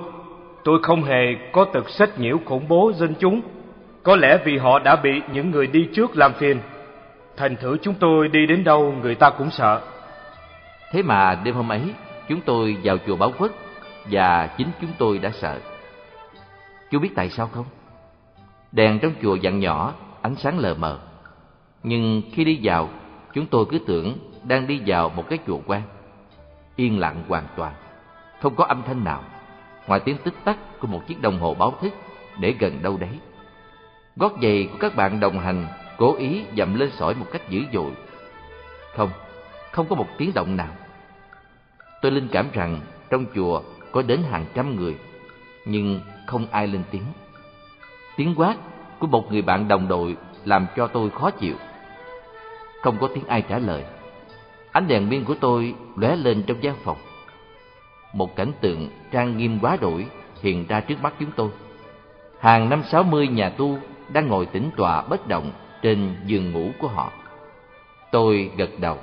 tôi 0.63 0.79
không 0.83 1.03
hề 1.03 1.35
có 1.51 1.65
tật 1.65 1.89
sách 1.89 2.19
nhiễu 2.19 2.37
khủng 2.45 2.67
bố 2.67 2.91
dân 2.95 3.13
chúng. 3.19 3.41
Có 4.03 4.15
lẽ 4.15 4.37
vì 4.45 4.57
họ 4.57 4.79
đã 4.79 4.95
bị 4.95 5.21
những 5.33 5.51
người 5.51 5.67
đi 5.67 5.89
trước 5.93 6.17
làm 6.17 6.33
phiền. 6.33 6.59
Thành 7.37 7.55
thử 7.55 7.77
chúng 7.81 7.93
tôi 7.93 8.27
đi 8.27 8.45
đến 8.45 8.63
đâu 8.63 8.93
người 9.01 9.15
ta 9.15 9.29
cũng 9.29 9.51
sợ. 9.51 9.81
Thế 10.91 11.01
mà 11.01 11.35
đêm 11.43 11.55
hôm 11.55 11.71
ấy, 11.71 11.81
chúng 12.29 12.41
tôi 12.41 12.77
vào 12.83 12.97
chùa 13.07 13.15
Bảo 13.15 13.31
Quốc 13.37 13.51
và 14.11 14.49
chính 14.57 14.67
chúng 14.81 14.91
tôi 14.97 15.17
đã 15.17 15.31
sợ. 15.41 15.59
Chú 16.91 16.99
biết 16.99 17.09
tại 17.15 17.29
sao 17.29 17.47
không? 17.47 17.65
Đèn 18.71 18.99
trong 18.99 19.13
chùa 19.21 19.35
dặn 19.35 19.59
nhỏ, 19.59 19.93
ánh 20.21 20.35
sáng 20.35 20.59
lờ 20.59 20.73
mờ. 20.73 20.99
Nhưng 21.83 22.21
khi 22.33 22.43
đi 22.43 22.59
vào, 22.63 22.89
chúng 23.33 23.45
tôi 23.45 23.65
cứ 23.71 23.79
tưởng 23.87 24.17
đang 24.43 24.67
đi 24.67 24.81
vào 24.85 25.09
một 25.09 25.29
cái 25.29 25.39
chùa 25.47 25.59
quan. 25.65 25.81
Yên 26.75 26.99
lặng 26.99 27.23
hoàn 27.27 27.43
toàn, 27.55 27.73
không 28.41 28.55
có 28.55 28.65
âm 28.65 28.83
thanh 28.83 29.03
nào, 29.03 29.23
ngoài 29.87 29.99
tiếng 29.99 30.17
tích 30.17 30.33
tắc 30.43 30.79
của 30.79 30.87
một 30.87 31.07
chiếc 31.07 31.21
đồng 31.21 31.39
hồ 31.39 31.53
báo 31.53 31.73
thức 31.81 31.93
để 32.39 32.55
gần 32.59 32.83
đâu 32.83 32.97
đấy. 32.97 33.19
Gót 34.15 34.33
giày 34.41 34.69
của 34.71 34.77
các 34.79 34.95
bạn 34.95 35.19
đồng 35.19 35.39
hành 35.39 35.67
cố 35.97 36.15
ý 36.15 36.41
dậm 36.57 36.75
lên 36.75 36.91
sỏi 36.91 37.13
một 37.13 37.25
cách 37.31 37.49
dữ 37.49 37.63
dội. 37.73 37.91
Không, 38.95 39.09
không 39.71 39.87
có 39.89 39.95
một 39.95 40.07
tiếng 40.17 40.31
động 40.35 40.57
nào. 40.57 40.71
Tôi 42.01 42.11
linh 42.11 42.27
cảm 42.31 42.47
rằng 42.53 42.79
trong 43.09 43.25
chùa 43.35 43.61
có 43.91 44.01
đến 44.01 44.23
hàng 44.31 44.45
trăm 44.53 44.75
người 44.75 44.95
Nhưng 45.65 46.01
không 46.27 46.47
ai 46.51 46.67
lên 46.67 46.83
tiếng. 46.91 47.03
Tiếng 48.17 48.35
quát 48.35 48.55
của 48.99 49.07
một 49.07 49.31
người 49.31 49.41
bạn 49.41 49.67
đồng 49.67 49.87
đội 49.87 50.17
làm 50.45 50.67
cho 50.75 50.87
tôi 50.87 51.09
khó 51.09 51.31
chịu. 51.31 51.55
Không 52.81 52.97
có 53.01 53.09
tiếng 53.15 53.27
ai 53.27 53.41
trả 53.41 53.57
lời. 53.57 53.83
Ánh 54.71 54.87
đèn 54.87 55.09
pin 55.09 55.23
của 55.23 55.35
tôi 55.39 55.75
lóe 55.95 56.15
lên 56.15 56.43
trong 56.47 56.63
gian 56.63 56.75
phòng. 56.83 56.97
Một 58.13 58.35
cảnh 58.35 58.51
tượng 58.61 58.89
trang 59.11 59.37
nghiêm 59.37 59.59
quá 59.61 59.77
đổi 59.81 60.05
hiện 60.41 60.65
ra 60.67 60.79
trước 60.79 61.01
mắt 61.01 61.13
chúng 61.19 61.31
tôi. 61.35 61.49
Hàng 62.39 62.69
năm 62.69 62.83
sáu 62.91 63.03
mươi 63.03 63.27
nhà 63.27 63.49
tu 63.49 63.77
đang 64.09 64.27
ngồi 64.27 64.45
tĩnh 64.45 64.69
tọa 64.77 65.01
bất 65.01 65.27
động 65.27 65.51
trên 65.81 66.15
giường 66.25 66.51
ngủ 66.51 66.71
của 66.79 66.87
họ. 66.87 67.11
Tôi 68.11 68.51
gật 68.57 68.69
đầu. 68.77 68.97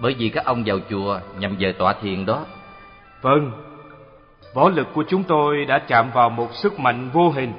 Bởi 0.00 0.14
vì 0.18 0.28
các 0.28 0.44
ông 0.44 0.62
vào 0.66 0.78
chùa 0.90 1.18
nhằm 1.38 1.56
giờ 1.58 1.72
tọa 1.78 1.92
thiền 2.02 2.26
đó. 2.26 2.44
Vâng, 3.22 3.52
võ 4.54 4.68
lực 4.68 4.88
của 4.94 5.04
chúng 5.08 5.22
tôi 5.22 5.64
đã 5.64 5.78
chạm 5.78 6.10
vào 6.14 6.30
một 6.30 6.54
sức 6.54 6.80
mạnh 6.80 7.10
vô 7.12 7.30
hình. 7.30 7.52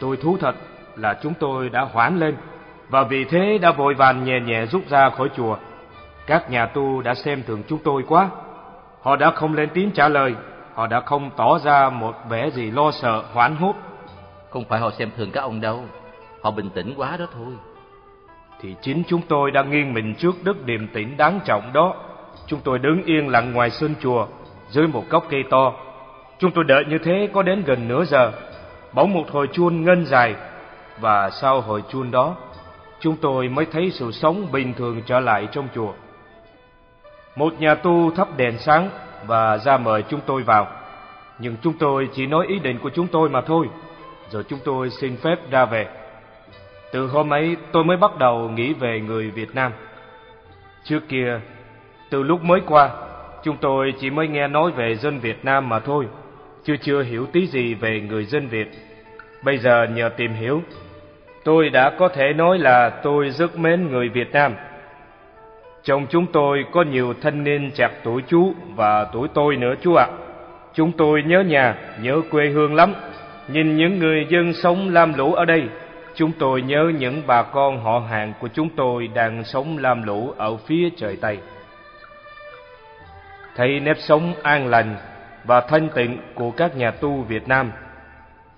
Tôi 0.00 0.16
thú 0.16 0.36
thật 0.40 0.54
là 0.96 1.18
chúng 1.22 1.34
tôi 1.34 1.68
đã 1.68 1.80
hoãn 1.80 2.18
lên 2.18 2.36
và 2.88 3.02
vì 3.02 3.24
thế 3.24 3.58
đã 3.62 3.72
vội 3.72 3.94
vàng 3.94 4.24
nhẹ 4.24 4.40
nhẹ 4.40 4.66
rút 4.66 4.82
ra 4.88 5.10
khỏi 5.10 5.28
chùa. 5.36 5.56
Các 6.26 6.50
nhà 6.50 6.66
tu 6.66 7.02
đã 7.02 7.14
xem 7.14 7.42
thường 7.46 7.62
chúng 7.68 7.78
tôi 7.78 8.02
quá. 8.08 8.28
Họ 9.02 9.16
đã 9.16 9.30
không 9.30 9.54
lên 9.54 9.68
tiếng 9.74 9.90
trả 9.90 10.08
lời, 10.08 10.34
họ 10.74 10.86
đã 10.86 11.00
không 11.00 11.30
tỏ 11.36 11.58
ra 11.58 11.90
một 11.90 12.14
vẻ 12.28 12.50
gì 12.50 12.70
lo 12.70 12.90
sợ, 12.90 13.22
hoảng 13.32 13.56
hốt. 13.56 13.74
Không 14.54 14.64
phải 14.64 14.80
họ 14.80 14.90
xem 14.90 15.10
thường 15.16 15.30
các 15.30 15.40
ông 15.40 15.60
đâu, 15.60 15.84
họ 16.42 16.50
bình 16.50 16.70
tĩnh 16.70 16.94
quá 16.96 17.16
đó 17.16 17.26
thôi. 17.34 17.52
Thì 18.60 18.74
chính 18.82 19.02
chúng 19.08 19.20
tôi 19.28 19.50
đang 19.50 19.70
nghiêng 19.70 19.94
mình 19.94 20.14
trước 20.14 20.34
đức 20.44 20.66
điềm 20.66 20.88
tĩnh 20.88 21.16
đáng 21.16 21.40
trọng 21.44 21.72
đó. 21.72 21.94
Chúng 22.46 22.60
tôi 22.64 22.78
đứng 22.78 23.02
yên 23.04 23.28
lặng 23.28 23.52
ngoài 23.52 23.70
sân 23.70 23.94
chùa, 24.00 24.26
dưới 24.68 24.86
một 24.86 25.04
gốc 25.10 25.26
cây 25.30 25.44
to. 25.50 25.72
Chúng 26.38 26.50
tôi 26.50 26.64
đợi 26.64 26.84
như 26.88 26.98
thế 26.98 27.28
có 27.32 27.42
đến 27.42 27.62
gần 27.66 27.88
nửa 27.88 28.04
giờ. 28.04 28.32
Bỗng 28.92 29.14
một 29.14 29.30
hồi 29.30 29.48
chuông 29.52 29.84
ngân 29.84 30.06
dài, 30.06 30.34
và 31.00 31.30
sau 31.30 31.60
hồi 31.60 31.82
chuông 31.88 32.10
đó, 32.10 32.36
chúng 33.00 33.16
tôi 33.16 33.48
mới 33.48 33.66
thấy 33.66 33.90
sự 33.90 34.12
sống 34.12 34.46
bình 34.52 34.74
thường 34.74 35.02
trở 35.06 35.20
lại 35.20 35.48
trong 35.52 35.68
chùa. 35.74 35.92
Một 37.36 37.60
nhà 37.60 37.74
tu 37.74 38.10
thắp 38.10 38.28
đèn 38.36 38.58
sáng 38.58 38.90
và 39.26 39.58
ra 39.58 39.76
mời 39.76 40.02
chúng 40.02 40.20
tôi 40.26 40.42
vào. 40.42 40.66
Nhưng 41.38 41.56
chúng 41.62 41.72
tôi 41.78 42.08
chỉ 42.12 42.26
nói 42.26 42.46
ý 42.46 42.58
định 42.58 42.78
của 42.82 42.90
chúng 42.94 43.06
tôi 43.06 43.28
mà 43.28 43.40
thôi. 43.40 43.68
Rồi 44.30 44.44
chúng 44.48 44.58
tôi 44.64 44.90
xin 44.90 45.16
phép 45.16 45.36
ra 45.50 45.64
về. 45.64 45.86
Từ 46.92 47.06
hôm 47.06 47.32
ấy 47.32 47.56
tôi 47.72 47.84
mới 47.84 47.96
bắt 47.96 48.18
đầu 48.18 48.48
nghĩ 48.48 48.72
về 48.72 49.00
người 49.00 49.30
Việt 49.30 49.54
Nam. 49.54 49.72
Trước 50.84 51.00
kia, 51.08 51.40
từ 52.10 52.22
lúc 52.22 52.42
mới 52.42 52.60
qua, 52.66 52.90
chúng 53.44 53.56
tôi 53.56 53.94
chỉ 54.00 54.10
mới 54.10 54.28
nghe 54.28 54.48
nói 54.48 54.70
về 54.70 54.94
dân 54.94 55.18
Việt 55.18 55.44
Nam 55.44 55.68
mà 55.68 55.78
thôi, 55.80 56.06
chưa 56.64 56.76
chưa 56.76 57.02
hiểu 57.02 57.26
tí 57.32 57.46
gì 57.46 57.74
về 57.74 58.00
người 58.00 58.24
dân 58.24 58.48
Việt. 58.48 58.70
Bây 59.44 59.58
giờ 59.58 59.86
nhờ 59.94 60.08
tìm 60.08 60.32
hiểu, 60.32 60.62
tôi 61.44 61.70
đã 61.70 61.90
có 61.98 62.08
thể 62.08 62.32
nói 62.32 62.58
là 62.58 62.90
tôi 62.90 63.30
rất 63.30 63.58
mến 63.58 63.88
người 63.90 64.08
Việt 64.08 64.32
Nam. 64.32 64.54
Trong 65.82 66.06
chúng 66.10 66.26
tôi 66.26 66.64
có 66.72 66.82
nhiều 66.82 67.14
thanh 67.22 67.44
niên 67.44 67.70
chạc 67.74 67.92
tuổi 68.04 68.22
chú 68.28 68.54
và 68.76 69.04
tuổi 69.04 69.28
tôi 69.34 69.56
nữa 69.56 69.74
chú 69.82 69.94
ạ. 69.94 70.06
Chúng 70.74 70.92
tôi 70.92 71.22
nhớ 71.22 71.40
nhà, 71.40 71.76
nhớ 72.00 72.20
quê 72.30 72.48
hương 72.48 72.74
lắm. 72.74 72.94
Nhìn 73.48 73.76
những 73.76 73.98
người 73.98 74.26
dân 74.28 74.52
sống 74.52 74.88
lam 74.88 75.14
lũ 75.14 75.34
ở 75.34 75.44
đây, 75.44 75.68
chúng 76.14 76.32
tôi 76.38 76.62
nhớ 76.62 76.92
những 76.98 77.22
bà 77.26 77.42
con 77.42 77.80
họ 77.80 77.98
hàng 77.98 78.32
của 78.40 78.48
chúng 78.54 78.68
tôi 78.68 79.08
đang 79.14 79.44
sống 79.44 79.78
lam 79.78 80.02
lũ 80.02 80.34
ở 80.36 80.56
phía 80.56 80.88
trời 80.96 81.16
Tây. 81.20 81.38
Thấy 83.56 83.80
nếp 83.80 83.96
sống 83.98 84.34
an 84.42 84.66
lành 84.66 84.96
và 85.44 85.60
thanh 85.60 85.88
tịnh 85.94 86.18
của 86.34 86.50
các 86.50 86.76
nhà 86.76 86.90
tu 86.90 87.22
Việt 87.22 87.48
Nam, 87.48 87.72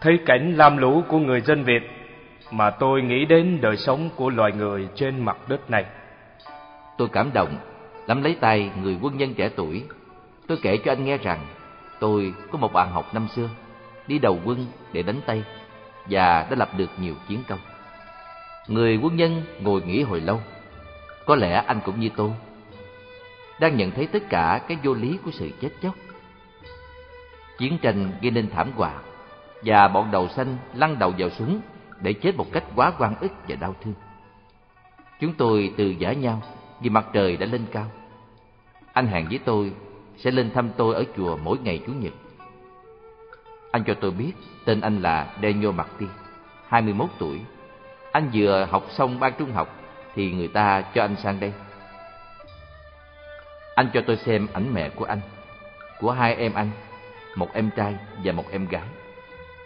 thấy 0.01 0.19
cảnh 0.27 0.55
lam 0.57 0.77
lũ 0.77 1.03
của 1.09 1.19
người 1.19 1.41
dân 1.41 1.65
Việt 1.65 1.91
mà 2.51 2.71
tôi 2.71 3.03
nghĩ 3.03 3.25
đến 3.25 3.59
đời 3.61 3.77
sống 3.77 4.11
của 4.17 4.31
loài 4.31 4.53
người 4.53 4.89
trên 4.95 5.25
mặt 5.25 5.37
đất 5.49 5.71
này. 5.71 5.85
Tôi 6.99 7.09
cảm 7.13 7.31
động, 7.33 7.57
nắm 8.09 8.23
lấy 8.23 8.37
tay 8.41 8.71
người 8.83 8.99
quân 9.03 9.19
nhân 9.19 9.35
trẻ 9.35 9.51
tuổi. 9.57 9.85
Tôi 10.47 10.59
kể 10.63 10.77
cho 10.85 10.93
anh 10.93 11.05
nghe 11.05 11.17
rằng 11.17 11.47
tôi 12.01 12.35
có 12.53 12.59
một 12.59 12.73
bạn 12.73 12.93
học 12.93 13.15
năm 13.15 13.29
xưa 13.29 13.49
đi 14.07 14.19
đầu 14.19 14.39
quân 14.45 14.67
để 14.93 15.03
đánh 15.03 15.21
Tây 15.27 15.45
và 16.11 16.47
đã 16.51 16.57
lập 16.57 16.71
được 16.77 16.91
nhiều 17.01 17.15
chiến 17.29 17.43
công. 17.49 17.59
Người 18.69 18.97
quân 18.97 19.17
nhân 19.17 19.43
ngồi 19.61 19.83
nghỉ 19.83 20.03
hồi 20.03 20.21
lâu. 20.21 20.41
Có 21.27 21.37
lẽ 21.37 21.65
anh 21.67 21.81
cũng 21.85 22.01
như 22.01 22.09
tôi, 22.17 22.31
đang 23.61 23.77
nhận 23.77 23.91
thấy 23.91 24.07
tất 24.07 24.23
cả 24.29 24.61
cái 24.69 24.79
vô 24.85 24.95
lý 24.95 25.19
của 25.25 25.31
sự 25.31 25.51
chết 25.61 25.71
chóc. 25.83 25.95
Chiến 27.59 27.79
tranh 27.83 28.13
gây 28.23 28.31
nên 28.31 28.51
thảm 28.51 28.71
họa 28.77 28.95
và 29.63 29.89
bọn 29.89 30.11
đầu 30.11 30.29
xanh 30.29 30.57
lăn 30.75 30.99
đầu 30.99 31.13
vào 31.19 31.31
súng 31.31 31.61
để 32.01 32.13
chết 32.13 32.37
một 32.37 32.47
cách 32.53 32.65
quá 32.75 32.93
quan 32.99 33.15
ức 33.21 33.33
và 33.49 33.57
đau 33.57 33.75
thương. 33.81 33.95
Chúng 35.21 35.35
tôi 35.35 35.75
từ 35.77 35.89
giả 35.89 36.13
nhau 36.13 36.43
vì 36.81 36.91
mặt 36.91 37.07
trời 37.13 37.37
đã 37.37 37.47
lên 37.47 37.67
cao. 37.73 37.91
Anh 38.93 39.07
hàng 39.07 39.27
với 39.29 39.39
tôi 39.45 39.73
sẽ 40.17 40.31
lên 40.31 40.51
thăm 40.51 40.71
tôi 40.77 40.95
ở 40.95 41.05
chùa 41.17 41.37
mỗi 41.37 41.59
ngày 41.59 41.81
Chủ 41.87 41.93
nhật. 41.93 42.13
Anh 43.77 43.85
cho 43.85 43.95
tôi 43.95 44.11
biết 44.11 44.33
tên 44.65 44.81
anh 44.81 45.03
là 45.03 45.27
Daniel 45.43 45.71
Martin, 45.71 46.09
21 46.69 47.09
tuổi. 47.19 47.41
Anh 48.13 48.31
vừa 48.33 48.67
học 48.71 48.87
xong 48.91 49.21
ban 49.21 49.33
trung 49.39 49.53
học 49.53 49.77
thì 50.15 50.33
người 50.33 50.49
ta 50.49 50.81
cho 50.95 51.03
anh 51.03 51.17
sang 51.17 51.41
đây. 51.41 51.53
Anh 53.75 53.89
cho 53.95 54.01
tôi 54.07 54.17
xem 54.17 54.47
ảnh 54.53 54.75
mẹ 54.75 54.89
của 54.89 55.05
anh, 55.05 55.21
của 56.01 56.11
hai 56.11 56.35
em 56.35 56.55
anh, 56.55 56.71
một 57.35 57.53
em 57.53 57.71
trai 57.77 57.97
và 58.25 58.33
một 58.33 58.45
em 58.51 58.69
gái. 58.69 58.83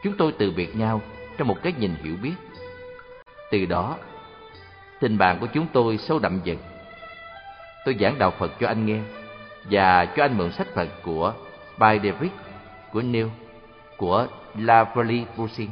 Chúng 0.02 0.16
tôi 0.16 0.34
từ 0.38 0.50
biệt 0.50 0.76
nhau 0.76 1.00
trong 1.38 1.48
một 1.48 1.56
cái 1.62 1.72
nhìn 1.78 1.94
hiểu 2.02 2.16
biết. 2.22 2.34
Từ 3.50 3.66
đó, 3.66 3.96
tình 5.00 5.18
bạn 5.18 5.38
của 5.40 5.46
chúng 5.46 5.66
tôi 5.72 5.98
sâu 5.98 6.18
đậm 6.18 6.40
dần. 6.44 6.58
Tôi 7.84 7.96
giảng 8.00 8.18
đạo 8.18 8.32
Phật 8.38 8.52
cho 8.60 8.66
anh 8.66 8.86
nghe 8.86 9.00
và 9.70 10.04
cho 10.04 10.24
anh 10.24 10.38
mượn 10.38 10.52
sách 10.52 10.68
Phật 10.74 10.88
của 11.02 11.34
By 11.78 11.98
David, 12.10 12.30
của 12.92 13.02
Neil, 13.02 13.26
của 14.00 14.26
La 14.58 14.84
Valley 14.84 15.24
Pusin. 15.36 15.70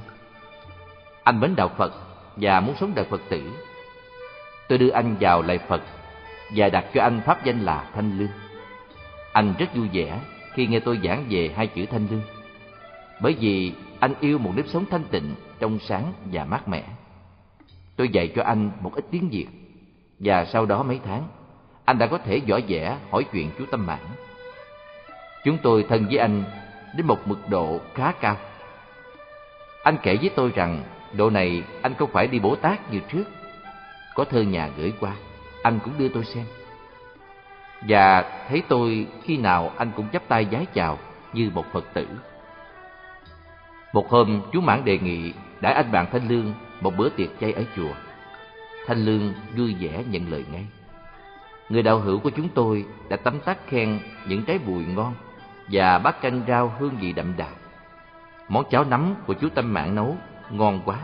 Anh 1.24 1.40
mến 1.40 1.56
đạo 1.56 1.70
Phật 1.76 1.92
và 2.36 2.60
muốn 2.60 2.74
sống 2.80 2.92
đời 2.94 3.04
Phật 3.04 3.20
tử. 3.28 3.42
Tôi 4.68 4.78
đưa 4.78 4.90
anh 4.90 5.16
vào 5.20 5.42
lạy 5.42 5.58
Phật 5.58 5.82
và 6.56 6.68
đặt 6.68 6.84
cho 6.94 7.02
anh 7.02 7.20
pháp 7.26 7.44
danh 7.44 7.60
là 7.60 7.90
Thanh 7.94 8.18
Lương. 8.18 8.28
Anh 9.32 9.54
rất 9.58 9.74
vui 9.74 9.88
vẻ 9.92 10.20
khi 10.54 10.66
nghe 10.66 10.80
tôi 10.80 11.00
giảng 11.04 11.24
về 11.30 11.52
hai 11.56 11.66
chữ 11.66 11.86
Thanh 11.86 12.06
Lương, 12.10 12.22
bởi 13.20 13.36
vì 13.40 13.72
anh 14.00 14.14
yêu 14.20 14.38
một 14.38 14.52
nếp 14.56 14.64
sống 14.68 14.84
thanh 14.90 15.04
tịnh, 15.04 15.34
trong 15.58 15.78
sáng 15.78 16.12
và 16.32 16.44
mát 16.44 16.68
mẻ. 16.68 16.84
Tôi 17.96 18.08
dạy 18.08 18.32
cho 18.36 18.42
anh 18.42 18.70
một 18.80 18.94
ít 18.94 19.04
tiếng 19.10 19.28
Việt, 19.28 19.46
và 20.18 20.44
sau 20.44 20.66
đó 20.66 20.82
mấy 20.82 21.00
tháng, 21.06 21.28
anh 21.84 21.98
đã 21.98 22.06
có 22.06 22.18
thể 22.18 22.36
giỏi 22.36 22.64
vẻ 22.68 22.96
hỏi 23.10 23.24
chuyện 23.32 23.50
chú 23.58 23.64
Tâm 23.70 23.86
Mãn. 23.86 24.00
Chúng 25.44 25.58
tôi 25.62 25.86
thân 25.88 26.06
với 26.06 26.18
anh 26.18 26.44
đến 26.96 27.06
một 27.06 27.28
mực 27.28 27.48
độ 27.48 27.80
khá 27.94 28.12
cao. 28.12 28.36
Anh 29.82 29.96
kể 30.02 30.16
với 30.16 30.30
tôi 30.36 30.52
rằng 30.54 30.82
độ 31.12 31.30
này 31.30 31.62
anh 31.82 31.94
không 31.94 32.10
phải 32.12 32.26
đi 32.26 32.38
Bồ 32.38 32.56
Tát 32.56 32.92
như 32.92 33.00
trước. 33.12 33.24
Có 34.14 34.24
thơ 34.24 34.42
nhà 34.42 34.68
gửi 34.76 34.92
qua, 35.00 35.12
anh 35.62 35.78
cũng 35.84 35.98
đưa 35.98 36.08
tôi 36.08 36.24
xem. 36.24 36.44
Và 37.88 38.24
thấy 38.48 38.62
tôi 38.68 39.06
khi 39.22 39.36
nào 39.36 39.72
anh 39.76 39.90
cũng 39.96 40.08
chắp 40.12 40.28
tay 40.28 40.46
giái 40.52 40.66
chào 40.74 40.98
như 41.32 41.50
một 41.54 41.64
Phật 41.72 41.84
tử. 41.94 42.06
Một 43.92 44.10
hôm 44.10 44.40
chú 44.52 44.60
Mãn 44.60 44.84
đề 44.84 44.98
nghị 44.98 45.32
đãi 45.60 45.74
anh 45.74 45.92
bạn 45.92 46.06
Thanh 46.12 46.28
Lương 46.28 46.54
một 46.80 46.96
bữa 46.96 47.08
tiệc 47.08 47.28
chay 47.40 47.52
ở 47.52 47.62
chùa. 47.76 47.92
Thanh 48.86 49.04
Lương 49.04 49.34
vui 49.56 49.76
vẻ 49.80 50.04
nhận 50.10 50.30
lời 50.30 50.44
ngay. 50.52 50.66
Người 51.68 51.82
đạo 51.82 51.98
hữu 51.98 52.18
của 52.18 52.30
chúng 52.30 52.48
tôi 52.48 52.84
đã 53.08 53.16
tấm 53.16 53.40
tắc 53.40 53.66
khen 53.66 54.00
những 54.26 54.44
trái 54.44 54.58
bùi 54.58 54.84
ngon 54.84 55.14
và 55.72 55.98
bát 55.98 56.20
canh 56.20 56.42
rau 56.48 56.72
hương 56.78 56.96
vị 57.00 57.12
đậm 57.12 57.36
đà. 57.36 57.48
Món 58.48 58.64
cháo 58.70 58.84
nấm 58.84 59.14
của 59.26 59.34
chú 59.34 59.48
Tâm 59.48 59.74
mạng 59.74 59.94
nấu 59.94 60.16
ngon 60.50 60.80
quá, 60.84 60.98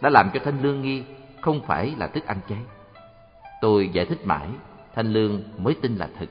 đã 0.00 0.10
làm 0.10 0.30
cho 0.34 0.40
Thanh 0.44 0.62
Lương 0.62 0.82
nghi 0.82 1.04
không 1.40 1.60
phải 1.66 1.94
là 1.98 2.06
thức 2.06 2.26
ăn 2.26 2.36
chay. 2.48 2.58
Tôi 3.60 3.88
giải 3.88 4.04
thích 4.06 4.26
mãi, 4.26 4.48
Thanh 4.94 5.12
Lương 5.12 5.42
mới 5.58 5.74
tin 5.82 5.96
là 5.96 6.08
thật. 6.18 6.26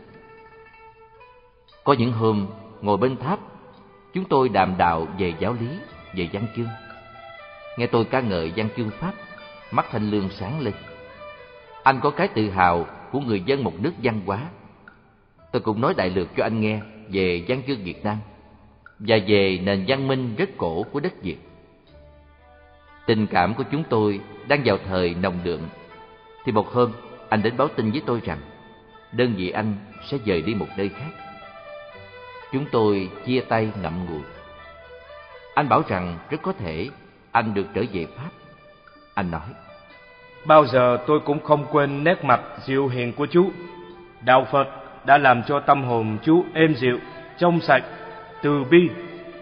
Có 1.83 1.93
những 1.93 2.11
hôm 2.11 2.47
ngồi 2.81 2.97
bên 2.97 3.17
tháp, 3.17 3.39
chúng 4.13 4.25
tôi 4.25 4.49
đàm 4.49 4.77
đạo 4.77 5.07
về 5.17 5.33
giáo 5.39 5.55
lý, 5.59 5.67
về 6.15 6.29
văn 6.33 6.47
chương. 6.55 6.67
Nghe 7.77 7.87
tôi 7.87 8.05
ca 8.05 8.19
ngợi 8.21 8.53
văn 8.55 8.69
chương 8.77 8.89
Pháp, 8.89 9.13
mắt 9.71 9.85
Thanh 9.91 10.09
Lương 10.09 10.29
sáng 10.29 10.59
lên. 10.59 10.73
Anh 11.83 11.99
có 11.99 12.09
cái 12.09 12.27
tự 12.27 12.49
hào 12.49 12.85
của 13.11 13.19
người 13.19 13.41
dân 13.41 13.63
một 13.63 13.73
nước 13.79 13.91
văn 14.03 14.21
hóa. 14.25 14.39
Tôi 15.51 15.61
cũng 15.61 15.81
nói 15.81 15.93
đại 15.97 16.09
lược 16.09 16.27
cho 16.37 16.43
anh 16.43 16.61
nghe 16.61 16.81
về 17.11 17.43
văn 17.47 17.61
chương 17.67 17.83
Việt 17.83 18.05
Nam 18.05 18.17
và 18.99 19.17
về 19.27 19.59
nền 19.63 19.85
văn 19.87 20.07
minh 20.07 20.35
rất 20.37 20.49
cổ 20.57 20.83
của 20.83 20.99
đất 20.99 21.21
Việt. 21.21 21.37
Tình 23.05 23.27
cảm 23.27 23.53
của 23.53 23.63
chúng 23.71 23.83
tôi 23.89 24.19
đang 24.47 24.61
vào 24.65 24.77
thời 24.87 25.15
nồng 25.15 25.39
đượm 25.43 25.59
thì 26.45 26.51
một 26.51 26.67
hôm 26.67 26.91
anh 27.29 27.43
đến 27.43 27.57
báo 27.57 27.67
tin 27.67 27.91
với 27.91 28.01
tôi 28.05 28.21
rằng 28.25 28.39
đơn 29.11 29.33
vị 29.37 29.49
anh 29.49 29.75
sẽ 30.09 30.17
rời 30.25 30.41
đi 30.41 30.53
một 30.53 30.67
nơi 30.77 30.89
khác. 30.89 31.11
Chúng 32.51 32.65
tôi 32.71 33.09
chia 33.25 33.41
tay 33.41 33.69
ngậm 33.81 34.05
ngùi. 34.05 34.21
Anh 35.55 35.69
bảo 35.69 35.83
rằng 35.87 36.17
rất 36.29 36.41
có 36.41 36.53
thể 36.53 36.89
anh 37.31 37.53
được 37.53 37.65
trở 37.73 37.83
về 37.93 38.05
Pháp. 38.05 38.29
Anh 39.13 39.31
nói, 39.31 39.49
Bao 40.45 40.65
giờ 40.65 40.97
tôi 41.07 41.19
cũng 41.19 41.43
không 41.43 41.65
quên 41.71 42.03
nét 42.03 42.23
mặt 42.23 42.41
dịu 42.65 42.87
hiền 42.87 43.13
của 43.13 43.25
chú. 43.25 43.51
Đạo 44.25 44.47
Phật 44.51 44.67
đã 45.05 45.17
làm 45.17 45.43
cho 45.43 45.59
tâm 45.59 45.83
hồn 45.83 46.17
chú 46.23 46.45
êm 46.53 46.75
dịu, 46.75 46.97
trong 47.37 47.59
sạch, 47.61 47.83
từ 48.41 48.63
bi. 48.63 48.89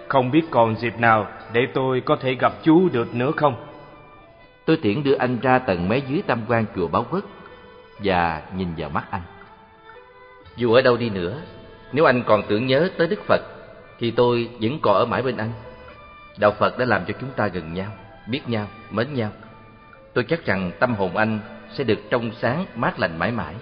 Không 0.07 0.31
biết 0.31 0.41
còn 0.51 0.75
dịp 0.75 0.99
nào 0.99 1.27
để 1.53 1.67
tôi 1.73 2.01
có 2.01 2.15
thể 2.15 2.35
gặp 2.35 2.53
chú 2.63 2.89
được 2.89 3.15
nữa 3.15 3.31
không? 3.37 3.55
Tôi 4.65 4.77
tiện 4.81 5.03
đưa 5.03 5.15
anh 5.15 5.37
ra 5.41 5.59
tầng 5.59 5.89
mé 5.89 5.97
dưới 5.97 6.21
tam 6.27 6.41
quan 6.47 6.65
chùa 6.75 6.87
Báo 6.87 7.05
Quốc 7.11 7.23
và 8.03 8.41
nhìn 8.55 8.67
vào 8.77 8.89
mắt 8.89 9.03
anh. 9.09 9.21
Dù 10.55 10.73
ở 10.73 10.81
đâu 10.81 10.97
đi 10.97 11.09
nữa, 11.09 11.41
nếu 11.91 12.05
anh 12.05 12.23
còn 12.23 12.43
tưởng 12.47 12.67
nhớ 12.67 12.89
tới 12.97 13.07
Đức 13.07 13.23
Phật, 13.27 13.41
thì 13.99 14.11
tôi 14.11 14.49
vẫn 14.61 14.79
còn 14.81 14.95
ở 14.95 15.05
mãi 15.05 15.21
bên 15.21 15.37
anh. 15.37 15.51
Đạo 16.37 16.51
Phật 16.51 16.77
đã 16.77 16.85
làm 16.85 17.05
cho 17.05 17.13
chúng 17.19 17.29
ta 17.35 17.47
gần 17.47 17.73
nhau, 17.73 17.91
biết 18.27 18.41
nhau, 18.47 18.67
mến 18.91 19.13
nhau. 19.13 19.29
Tôi 20.13 20.23
chắc 20.23 20.45
rằng 20.45 20.71
tâm 20.79 20.95
hồn 20.95 21.17
anh 21.17 21.39
sẽ 21.73 21.83
được 21.83 21.99
trong 22.09 22.31
sáng, 22.41 22.65
mát 22.75 22.99
lành 22.99 23.19
mãi 23.19 23.31
mãi. 23.31 23.55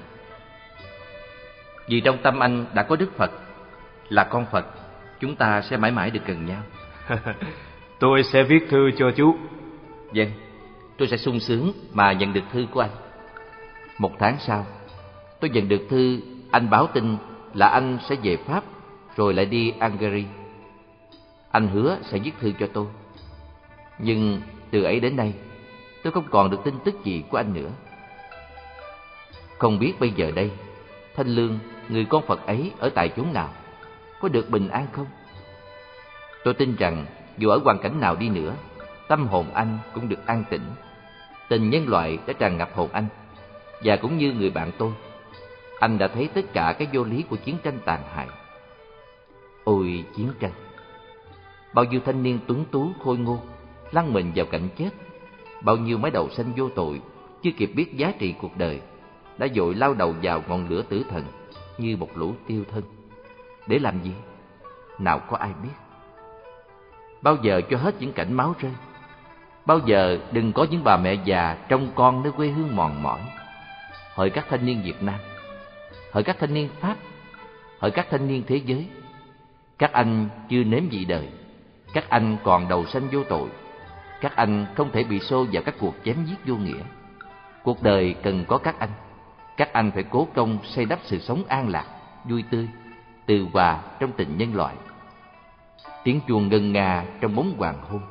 Vì 1.88 2.02
trong 2.02 2.18
tâm 2.24 2.40
anh 2.40 2.66
đã 2.74 2.84
có 2.84 2.95
Đức 2.95 3.18
Phật, 3.18 3.32
là 4.10 4.24
con 4.24 4.45
Phật, 4.52 4.66
chúng 5.20 5.36
ta 5.36 5.62
sẽ 5.62 5.78
mãi 5.78 5.91
mãi 5.91 6.12
được 6.12 6.26
gần 6.26 6.45
nhau. 6.45 6.62
tôi 7.99 8.24
sẽ 8.24 8.44
viết 8.44 8.70
thư 8.70 8.91
cho 8.98 9.12
chú. 9.16 9.36
Vâng, 10.12 10.32
tôi 10.98 11.07
sẽ 11.07 11.18
sung 11.18 11.40
sướng 11.40 11.72
mà 11.94 12.12
nhận 12.12 12.34
được 12.34 12.44
thư 12.52 12.66
của 12.72 12.80
anh. 12.80 12.90
Một 13.98 14.12
tháng 14.20 14.38
sau, 14.40 14.66
tôi 15.40 15.49
nhận 15.49 15.70
được 15.70 15.82
thư 15.90 16.20
anh 16.52 16.70
báo 16.70 16.88
tin 16.88 17.18
là 17.53 17.68
anh 17.68 17.98
sẽ 18.10 18.16
về 18.24 18.38
Pháp 18.38 18.64
rồi 19.16 19.34
lại 19.34 19.45
đi 19.45 19.72
Hungary. 19.72 20.26
Anh 21.52 21.68
hứa 21.68 21.98
sẽ 22.02 22.20
viết 22.20 22.32
thư 22.40 22.52
cho 22.60 22.68
tôi. 22.74 22.86
Nhưng 23.99 24.41
từ 24.72 24.84
ấy 24.84 24.99
đến 24.99 25.16
nay, 25.16 25.34
tôi 26.03 26.14
không 26.14 26.28
còn 26.32 26.49
được 26.49 26.57
tin 26.64 26.74
tức 26.84 27.03
gì 27.03 27.24
của 27.30 27.38
anh 27.38 27.53
nữa. 27.53 27.70
Không 29.57 29.80
biết 29.80 29.94
bây 29.99 30.10
giờ 30.10 30.32
đây, 30.32 30.52
Thanh 31.16 31.28
Lương, 31.28 31.60
người 31.90 32.06
con 32.06 32.24
Phật 32.28 32.45
ấy 32.48 32.72
ở 32.80 32.90
tại 32.90 33.10
chốn 33.10 33.34
nào, 33.34 33.49
có 34.22 34.28
được 34.28 34.49
bình 34.49 34.68
an 34.68 34.88
không? 34.91 35.06
Tôi 36.44 36.53
tin 36.53 36.76
rằng 36.76 37.06
dù 37.38 37.49
ở 37.49 37.60
hoàn 37.64 37.80
cảnh 37.80 37.99
nào 37.99 38.16
đi 38.16 38.30
nữa, 38.30 38.53
tâm 39.07 39.28
hồn 39.28 39.45
anh 39.53 39.78
cũng 39.94 40.10
được 40.10 40.26
an 40.26 40.44
tĩnh. 40.49 40.66
Tình 41.49 41.70
nhân 41.70 41.88
loại 41.88 42.18
đã 42.28 42.34
tràn 42.34 42.57
ngập 42.57 42.76
hồn 42.76 42.90
anh, 42.91 43.06
và 43.84 43.95
cũng 43.95 44.18
như 44.18 44.34
người 44.34 44.49
bạn 44.49 44.72
tôi, 44.78 44.91
anh 45.80 45.98
đã 45.98 46.07
thấy 46.07 46.30
tất 46.34 46.53
cả 46.53 46.76
cái 46.80 46.88
vô 46.94 47.03
lý 47.03 47.24
của 47.30 47.36
chiến 47.36 47.57
tranh 47.64 47.80
tàn 47.86 47.99
hại. 48.14 48.28
Ôi 49.64 50.03
chiến 50.16 50.30
tranh! 50.40 50.52
Bao 51.74 51.86
nhiêu 51.86 51.99
thanh 52.06 52.24
niên 52.24 52.40
tuấn 52.48 52.66
tú 52.72 52.90
khôi 53.03 53.18
ngô 53.18 53.40
lăn 53.91 54.14
mình 54.14 54.32
vào 54.36 54.45
cảnh 54.45 54.70
chết, 54.78 54.90
bao 55.62 55.78
nhiêu 55.78 55.98
mái 55.98 56.12
đầu 56.12 56.30
xanh 56.30 56.53
vô 56.56 56.70
tội 56.76 57.02
chưa 57.44 57.52
kịp 57.57 57.72
biết 57.76 57.98
giá 57.98 58.14
trị 58.20 58.34
cuộc 58.41 58.57
đời 58.57 58.82
đã 59.38 59.48
dội 59.56 59.76
lao 59.76 59.94
đầu 59.94 60.16
vào 60.22 60.44
ngọn 60.48 60.70
lửa 60.70 60.82
tử 60.90 61.03
thần 61.10 61.24
như 61.77 61.97
một 61.97 62.10
lũ 62.15 62.34
tiêu 62.47 62.64
thân. 62.72 62.84
Để 63.68 63.80
làm 63.80 64.03
gì? 64.03 64.11
Nào 64.99 65.19
có 65.19 65.38
ai 65.38 65.52
biết? 65.64 65.69
Bao 67.22 67.38
giờ 67.41 67.61
cho 67.69 67.77
hết 67.77 67.95
những 67.99 68.14
cảnh 68.14 68.34
máu 68.34 68.56
rơi? 68.60 68.72
Bao 69.65 69.80
giờ 69.85 70.19
đừng 70.31 70.53
có 70.53 70.68
những 70.72 70.84
bà 70.84 70.97
mẹ 70.97 71.14
già 71.14 71.57
trông 71.69 71.91
con 71.95 72.23
nơi 72.23 72.31
quê 72.31 72.47
hương 72.47 72.76
mòn 72.76 73.03
mỏi? 73.03 73.19
Hỡi 74.14 74.30
các 74.30 74.45
thanh 74.49 74.65
niên 74.65 74.81
Việt 74.84 75.03
Nam, 75.03 75.19
hỡi 76.11 76.23
các 76.23 76.38
thanh 76.39 76.53
niên 76.53 76.69
Pháp, 76.80 76.95
hỡi 77.80 77.91
các 77.91 78.07
thanh 78.10 78.27
niên 78.27 78.43
thế 78.47 78.56
giới, 78.56 78.88
các 79.77 79.93
anh 79.93 80.30
chưa 80.49 80.64
nếm 80.64 80.89
vị 80.89 81.06
đời, 81.06 81.30
các 81.93 82.10
anh 82.10 82.38
còn 82.43 82.68
đầu 82.68 82.85
xanh 82.85 83.07
vô 83.11 83.23
tội, 83.23 83.49
các 84.22 84.35
anh 84.35 84.65
không 84.76 84.91
thể 84.91 85.03
bị 85.03 85.19
xô 85.19 85.45
vào 85.52 85.64
các 85.64 85.76
cuộc 85.80 85.95
chém 86.06 86.26
giết 86.26 86.45
vô 86.45 86.56
nghĩa. 86.56 86.81
Cuộc 87.64 87.84
đời 87.84 88.15
cần 88.23 88.45
có 88.47 88.57
các 88.57 88.80
anh, 88.80 88.89
các 89.57 89.73
anh 89.73 89.91
phải 89.91 90.03
cố 90.03 90.27
công 90.36 90.57
xây 90.64 90.86
đắp 90.86 90.99
sự 91.03 91.19
sống 91.19 91.44
an 91.48 91.69
lạc, 91.69 91.86
vui 92.23 92.44
tươi, 92.49 92.68
từ 93.26 93.48
hòa 93.53 93.82
trong 93.99 94.11
tình 94.11 94.38
nhân 94.38 94.56
loại. 94.56 94.76
Tiếng 96.03 96.19
chuông 96.27 96.49
ngân 96.49 96.73
nga 96.73 97.06
trong 97.22 97.36
bóng 97.36 97.56
hoàng 97.57 97.77
hôn. 97.90 98.02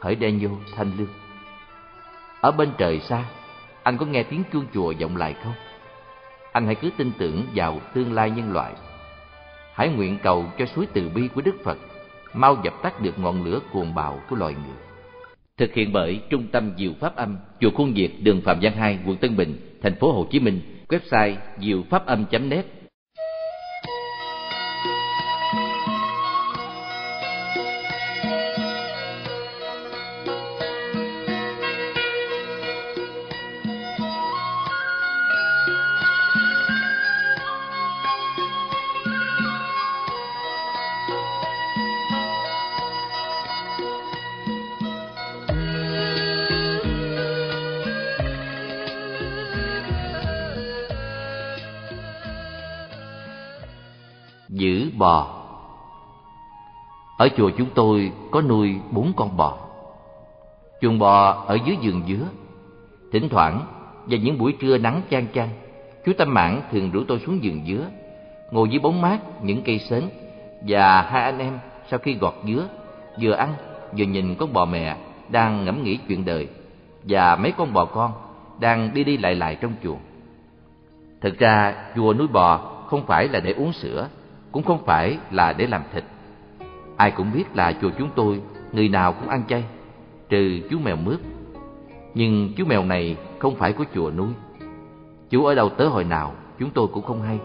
Hỡi 0.00 0.16
Daniel 0.20 0.52
Thanh 0.76 0.92
Lương, 0.96 1.14
ở 2.40 2.50
bên 2.50 2.72
trời 2.78 3.00
xa, 3.00 3.24
anh 3.82 3.98
có 3.98 4.06
nghe 4.06 4.22
tiếng 4.22 4.44
chuông 4.52 4.66
chùa 4.74 4.92
vọng 5.00 5.16
lại 5.16 5.34
không? 5.44 5.54
Anh 6.52 6.66
hãy 6.66 6.74
cứ 6.74 6.90
tin 6.96 7.12
tưởng 7.18 7.46
vào 7.54 7.80
tương 7.94 8.12
lai 8.12 8.30
nhân 8.30 8.52
loại. 8.52 8.74
Hãy 9.74 9.88
nguyện 9.88 10.18
cầu 10.22 10.44
cho 10.58 10.66
suối 10.66 10.86
từ 10.92 11.08
bi 11.08 11.28
của 11.34 11.40
Đức 11.40 11.54
Phật 11.64 11.78
mau 12.34 12.56
dập 12.64 12.74
tắt 12.82 13.00
được 13.00 13.18
ngọn 13.18 13.44
lửa 13.44 13.60
cuồng 13.72 13.94
bạo 13.94 14.20
của 14.30 14.36
loài 14.36 14.54
người. 14.54 14.87
Thực 15.58 15.74
hiện 15.74 15.92
bởi 15.92 16.20
Trung 16.30 16.46
tâm 16.52 16.72
Diệu 16.78 16.92
Pháp 17.00 17.16
Âm, 17.16 17.36
chùa 17.60 17.70
Khuôn 17.70 17.94
Việt, 17.94 18.22
đường 18.22 18.40
Phạm 18.40 18.58
Văn 18.62 18.72
Hai, 18.72 18.98
quận 19.06 19.16
Tân 19.16 19.36
Bình, 19.36 19.56
thành 19.82 19.94
phố 19.94 20.12
Hồ 20.12 20.26
Chí 20.30 20.40
Minh. 20.40 20.60
Website 20.88 21.34
diệu 21.60 21.82
pháp 21.90 22.06
âm.net 22.06 22.77
ở 57.28 57.34
chùa 57.36 57.50
chúng 57.58 57.68
tôi 57.74 58.12
có 58.30 58.40
nuôi 58.40 58.76
bốn 58.90 59.12
con 59.16 59.36
bò 59.36 59.58
chuồng 60.80 60.98
bò 60.98 61.44
ở 61.46 61.58
dưới 61.66 61.76
giường 61.80 62.02
dứa, 62.08 62.26
thỉnh 63.12 63.28
thoảng 63.28 63.66
vào 64.06 64.18
những 64.18 64.38
buổi 64.38 64.52
trưa 64.60 64.78
nắng 64.78 65.02
chang 65.10 65.26
chang, 65.34 65.48
chú 66.06 66.12
tâm 66.18 66.34
mãn 66.34 66.62
thường 66.72 66.90
rủ 66.90 67.04
tôi 67.08 67.18
xuống 67.26 67.42
giường 67.42 67.64
dứa, 67.68 67.86
ngồi 68.50 68.68
dưới 68.68 68.78
bóng 68.78 69.00
mát 69.00 69.18
những 69.42 69.62
cây 69.62 69.78
sến 69.78 70.02
và 70.66 71.02
hai 71.02 71.22
anh 71.22 71.38
em 71.38 71.58
sau 71.90 71.98
khi 71.98 72.14
gọt 72.14 72.34
dứa, 72.48 72.68
vừa 73.22 73.32
ăn 73.32 73.54
vừa 73.98 74.04
nhìn 74.04 74.34
con 74.34 74.52
bò 74.52 74.64
mẹ 74.64 74.96
đang 75.28 75.64
ngẫm 75.64 75.84
nghĩ 75.84 75.98
chuyện 76.08 76.24
đời 76.24 76.48
và 77.04 77.36
mấy 77.36 77.52
con 77.52 77.72
bò 77.72 77.84
con 77.84 78.12
đang 78.60 78.94
đi 78.94 79.04
đi 79.04 79.16
lại 79.16 79.34
lại 79.34 79.56
trong 79.60 79.72
chuồng 79.82 79.98
thực 81.20 81.38
ra 81.38 81.74
chùa 81.96 82.14
nuôi 82.14 82.28
bò 82.28 82.56
không 82.86 83.06
phải 83.06 83.28
là 83.28 83.40
để 83.40 83.52
uống 83.52 83.72
sữa, 83.72 84.08
cũng 84.52 84.62
không 84.62 84.84
phải 84.86 85.18
là 85.30 85.52
để 85.52 85.66
làm 85.66 85.82
thịt. 85.92 86.04
Ai 86.98 87.10
cũng 87.10 87.32
biết 87.32 87.44
là 87.54 87.72
chùa 87.80 87.90
chúng 87.98 88.10
tôi 88.16 88.40
người 88.72 88.88
nào 88.88 89.12
cũng 89.12 89.28
ăn 89.28 89.42
chay, 89.48 89.64
trừ 90.28 90.60
chú 90.70 90.78
mèo 90.78 90.96
mướp. 90.96 91.20
Nhưng 92.14 92.52
chú 92.56 92.64
mèo 92.64 92.84
này 92.84 93.16
không 93.38 93.56
phải 93.56 93.72
của 93.72 93.84
chùa 93.94 94.10
nuôi. 94.16 94.28
Chú 95.30 95.44
ở 95.44 95.54
đâu 95.54 95.68
tới 95.68 95.88
hồi 95.88 96.04
nào 96.04 96.34
chúng 96.58 96.70
tôi 96.70 96.86
cũng 96.86 97.04
không 97.04 97.22
hay, 97.22 97.38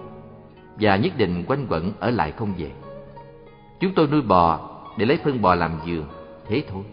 và 0.80 0.96
nhất 0.96 1.14
định 1.18 1.44
quanh 1.48 1.66
quẩn 1.70 1.92
ở 2.00 2.10
lại 2.10 2.32
không 2.32 2.54
về. 2.58 2.72
Chúng 3.80 3.94
tôi 3.94 4.08
nuôi 4.08 4.22
bò 4.22 4.70
để 4.98 5.06
lấy 5.06 5.18
phân 5.18 5.42
bò 5.42 5.56
làm 5.56 5.72
giường, 5.86 6.06
thế 6.48 6.64
thôi. 6.70 6.84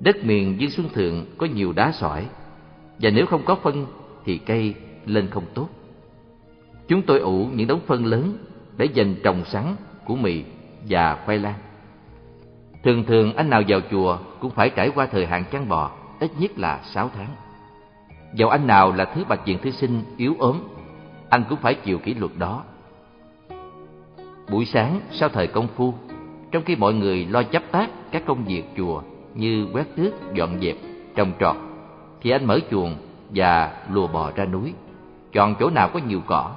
Đất 0.00 0.24
miền 0.24 0.60
Dương 0.60 0.70
Xuân 0.70 0.88
Thượng 0.88 1.26
có 1.38 1.46
nhiều 1.46 1.72
đá 1.72 1.92
sỏi, 1.92 2.26
và 2.98 3.10
nếu 3.10 3.26
không 3.26 3.42
có 3.44 3.54
phân 3.54 3.86
thì 4.24 4.38
cây 4.38 4.74
lên 5.06 5.28
không 5.30 5.44
tốt. 5.54 5.68
Chúng 6.88 7.02
tôi 7.02 7.18
ủ 7.18 7.46
những 7.54 7.68
đống 7.68 7.80
phân 7.86 8.06
lớn 8.06 8.38
để 8.76 8.84
dành 8.84 9.14
trồng 9.22 9.44
sắn, 9.44 9.76
của 10.04 10.16
mì 10.16 10.42
và 10.88 11.18
khoai 11.24 11.38
lang. 11.38 11.58
Thường 12.84 13.04
thường 13.04 13.36
anh 13.36 13.50
nào 13.50 13.62
vào 13.68 13.80
chùa 13.90 14.18
cũng 14.40 14.50
phải 14.50 14.70
trải 14.70 14.90
qua 14.94 15.06
thời 15.06 15.26
hạn 15.26 15.44
chăn 15.52 15.68
bò, 15.68 15.90
ít 16.20 16.30
nhất 16.38 16.58
là 16.58 16.80
sáu 16.84 17.10
tháng. 17.16 17.28
Dẫu 18.34 18.48
anh 18.48 18.66
nào 18.66 18.92
là 18.92 19.04
thứ 19.04 19.24
bạch 19.28 19.44
diện 19.44 19.58
thư 19.58 19.70
sinh 19.70 20.02
yếu 20.16 20.34
ốm, 20.38 20.60
anh 21.28 21.44
cũng 21.48 21.58
phải 21.58 21.74
chịu 21.74 21.98
kỷ 21.98 22.14
luật 22.14 22.32
đó. 22.38 22.62
Buổi 24.50 24.64
sáng 24.64 25.00
sau 25.10 25.28
thời 25.28 25.46
công 25.46 25.68
phu, 25.76 25.94
trong 26.50 26.64
khi 26.64 26.76
mọi 26.76 26.94
người 26.94 27.24
lo 27.24 27.42
chấp 27.42 27.62
tác 27.70 27.90
các 28.10 28.22
công 28.26 28.44
việc 28.44 28.64
chùa 28.76 29.02
như 29.34 29.68
quét 29.72 29.96
tước, 29.96 30.34
dọn 30.34 30.60
dẹp, 30.60 30.76
trồng 31.16 31.32
trọt, 31.40 31.56
thì 32.20 32.30
anh 32.30 32.44
mở 32.44 32.58
chuồng 32.70 32.96
và 33.30 33.72
lùa 33.90 34.06
bò 34.06 34.30
ra 34.36 34.44
núi, 34.44 34.74
chọn 35.32 35.54
chỗ 35.60 35.70
nào 35.70 35.90
có 35.92 36.00
nhiều 36.08 36.20
cỏ 36.26 36.50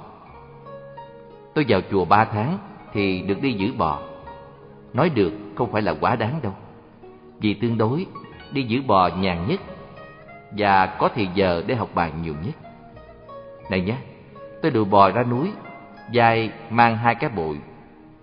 Tôi 1.54 1.64
vào 1.68 1.80
chùa 1.90 2.04
ba 2.04 2.24
tháng 2.24 2.58
thì 2.92 3.22
được 3.22 3.42
đi 3.42 3.52
giữ 3.52 3.72
bò. 3.78 4.00
Nói 4.94 5.10
được 5.10 5.32
không 5.54 5.72
phải 5.72 5.82
là 5.82 5.94
quá 6.00 6.16
đáng 6.16 6.40
đâu. 6.42 6.52
Vì 7.40 7.54
tương 7.54 7.78
đối, 7.78 8.06
đi 8.52 8.62
giữ 8.62 8.82
bò 8.82 9.08
nhàn 9.08 9.46
nhất 9.48 9.60
và 10.58 10.86
có 10.86 11.08
thì 11.14 11.28
giờ 11.34 11.62
để 11.66 11.74
học 11.74 11.88
bài 11.94 12.12
nhiều 12.22 12.34
nhất. 12.44 12.54
Này 13.70 13.80
nhé, 13.80 13.96
tôi 14.62 14.70
đùi 14.70 14.84
bò 14.84 15.10
ra 15.10 15.22
núi, 15.22 15.52
dài 16.10 16.50
mang 16.70 16.96
hai 16.96 17.14
cái 17.14 17.30
bụi, 17.30 17.56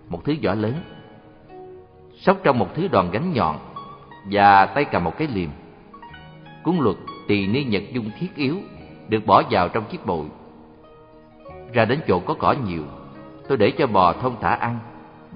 một 0.08 0.24
thứ 0.24 0.34
vỏ 0.42 0.54
lớn. 0.54 0.74
sóc 2.14 2.36
trong 2.44 2.58
một 2.58 2.74
thứ 2.74 2.88
đòn 2.88 3.10
gánh 3.10 3.32
nhọn 3.32 3.58
và 4.30 4.66
tay 4.66 4.84
cầm 4.84 5.04
một 5.04 5.18
cái 5.18 5.28
liềm. 5.34 5.48
Cuốn 6.62 6.76
luật 6.78 6.96
tỳ 7.28 7.46
ni 7.46 7.64
nhật 7.64 7.82
dung 7.92 8.10
thiết 8.18 8.36
yếu 8.36 8.56
được 9.08 9.26
bỏ 9.26 9.42
vào 9.50 9.68
trong 9.68 9.84
chiếc 9.84 10.06
bội. 10.06 10.26
Ra 11.72 11.84
đến 11.84 12.00
chỗ 12.08 12.20
có 12.20 12.34
cỏ 12.34 12.54
nhiều, 12.66 12.84
tôi 13.48 13.58
để 13.58 13.70
cho 13.78 13.86
bò 13.86 14.12
thông 14.12 14.36
thả 14.40 14.50
ăn 14.50 14.78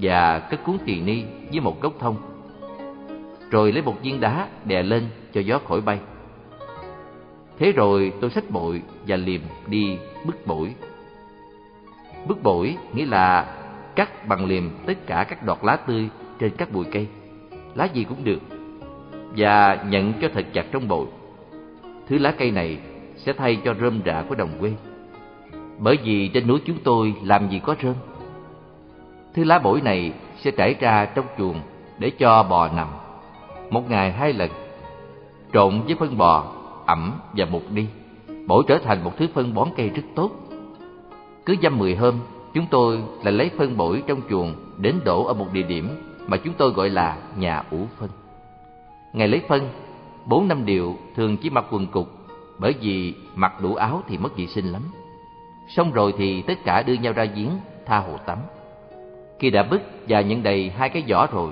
và 0.01 0.39
cất 0.39 0.65
cuốn 0.65 0.79
tỳ 0.85 1.01
ni 1.01 1.25
với 1.51 1.61
một 1.61 1.81
gốc 1.81 1.93
thông. 1.99 2.17
Rồi 3.51 3.73
lấy 3.73 3.83
một 3.83 4.03
viên 4.03 4.21
đá 4.21 4.49
đè 4.65 4.83
lên 4.83 5.09
cho 5.33 5.41
gió 5.41 5.59
khỏi 5.59 5.81
bay. 5.81 5.99
Thế 7.59 7.73
rồi 7.73 8.13
tôi 8.21 8.31
xách 8.31 8.51
bội 8.51 8.83
và 9.07 9.17
liềm 9.17 9.41
đi 9.67 9.99
bức 10.27 10.47
bổi. 10.47 10.75
Bức 12.29 12.43
bổi 12.43 12.77
nghĩa 12.95 13.07
là 13.07 13.55
cắt 13.95 14.29
bằng 14.29 14.47
liềm 14.47 14.71
tất 14.87 15.07
cả 15.07 15.25
các 15.29 15.43
đọt 15.43 15.59
lá 15.63 15.77
tươi 15.77 16.09
trên 16.39 16.51
các 16.57 16.73
bụi 16.73 16.85
cây. 16.93 17.07
Lá 17.75 17.85
gì 17.85 18.05
cũng 18.05 18.25
được. 18.25 18.41
Và 19.37 19.85
nhận 19.89 20.13
cho 20.21 20.29
thật 20.35 20.47
chặt 20.53 20.67
trong 20.73 20.89
bội. 20.89 21.07
Thứ 22.09 22.19
lá 22.19 22.35
cây 22.39 22.51
này 22.51 22.79
sẽ 23.17 23.33
thay 23.33 23.59
cho 23.65 23.75
rơm 23.75 24.01
rạ 24.07 24.25
của 24.29 24.35
đồng 24.35 24.51
quê. 24.61 24.73
Bởi 25.79 25.99
vì 26.05 26.29
trên 26.29 26.47
núi 26.47 26.59
chúng 26.65 26.79
tôi 26.85 27.15
làm 27.23 27.49
gì 27.49 27.61
có 27.65 27.77
rơm. 27.83 27.95
Thứ 29.37 29.45
lá 29.45 29.59
bổi 29.59 29.81
này 29.81 30.13
sẽ 30.37 30.51
trải 30.51 30.75
ra 30.81 31.05
trong 31.15 31.25
chuồng 31.39 31.61
để 31.99 32.11
cho 32.11 32.43
bò 32.43 32.69
nằm. 32.69 32.89
Một 33.71 33.91
ngày 33.91 34.13
hai 34.13 34.33
lần, 34.33 34.51
trộn 35.53 35.83
với 35.87 35.95
phân 35.95 36.19
bò, 36.19 36.53
ẩm 36.87 37.21
và 37.33 37.47
mục 37.51 37.63
đi. 37.71 37.87
Bổi 38.47 38.65
trở 38.69 38.79
thành 38.79 39.05
một 39.05 39.13
thứ 39.17 39.27
phân 39.35 39.55
bón 39.55 39.69
cây 39.77 39.89
rất 39.89 40.03
tốt. 40.15 40.31
Cứ 41.47 41.55
dăm 41.63 41.79
mười 41.79 41.97
hôm, 41.97 42.21
chúng 42.55 42.67
tôi 42.71 43.03
lại 43.23 43.33
lấy 43.33 43.51
phân 43.59 43.77
bổi 43.77 44.03
trong 44.07 44.21
chuồng 44.31 44.55
đến 44.79 44.95
đổ 45.05 45.25
ở 45.25 45.35
một 45.35 45.53
địa 45.53 45.63
điểm 45.63 45.89
mà 46.27 46.37
chúng 46.37 46.55
tôi 46.55 46.71
gọi 46.71 46.91
là 46.91 47.17
nhà 47.37 47.63
ủ 47.71 47.87
phân. 47.99 48.09
Ngày 49.13 49.29
lấy 49.29 49.43
phân, 49.49 49.69
bốn 50.27 50.49
năm 50.49 50.67
điệu 50.67 50.97
thường 51.17 51.37
chỉ 51.37 51.51
mặc 51.51 51.65
quần 51.71 51.87
cục 51.87 52.09
bởi 52.59 52.75
vì 52.81 53.15
mặc 53.35 53.61
đủ 53.61 53.75
áo 53.75 54.03
thì 54.09 54.19
mất 54.19 54.37
vệ 54.37 54.47
sinh 54.47 54.67
lắm. 54.67 54.83
Xong 55.69 55.93
rồi 55.93 56.15
thì 56.19 56.43
tất 56.43 56.65
cả 56.65 56.83
đưa 56.83 56.95
nhau 56.95 57.13
ra 57.13 57.25
giếng 57.25 57.51
tha 57.87 57.99
hồ 57.99 58.17
tắm. 58.27 58.39
Khi 59.39 59.51
đã 59.51 59.63
bứt 59.63 59.83
và 60.09 60.21
nhận 60.21 60.43
đầy 60.43 60.71
hai 60.71 60.89
cái 60.89 61.05
vỏ 61.09 61.27
rồi, 61.27 61.51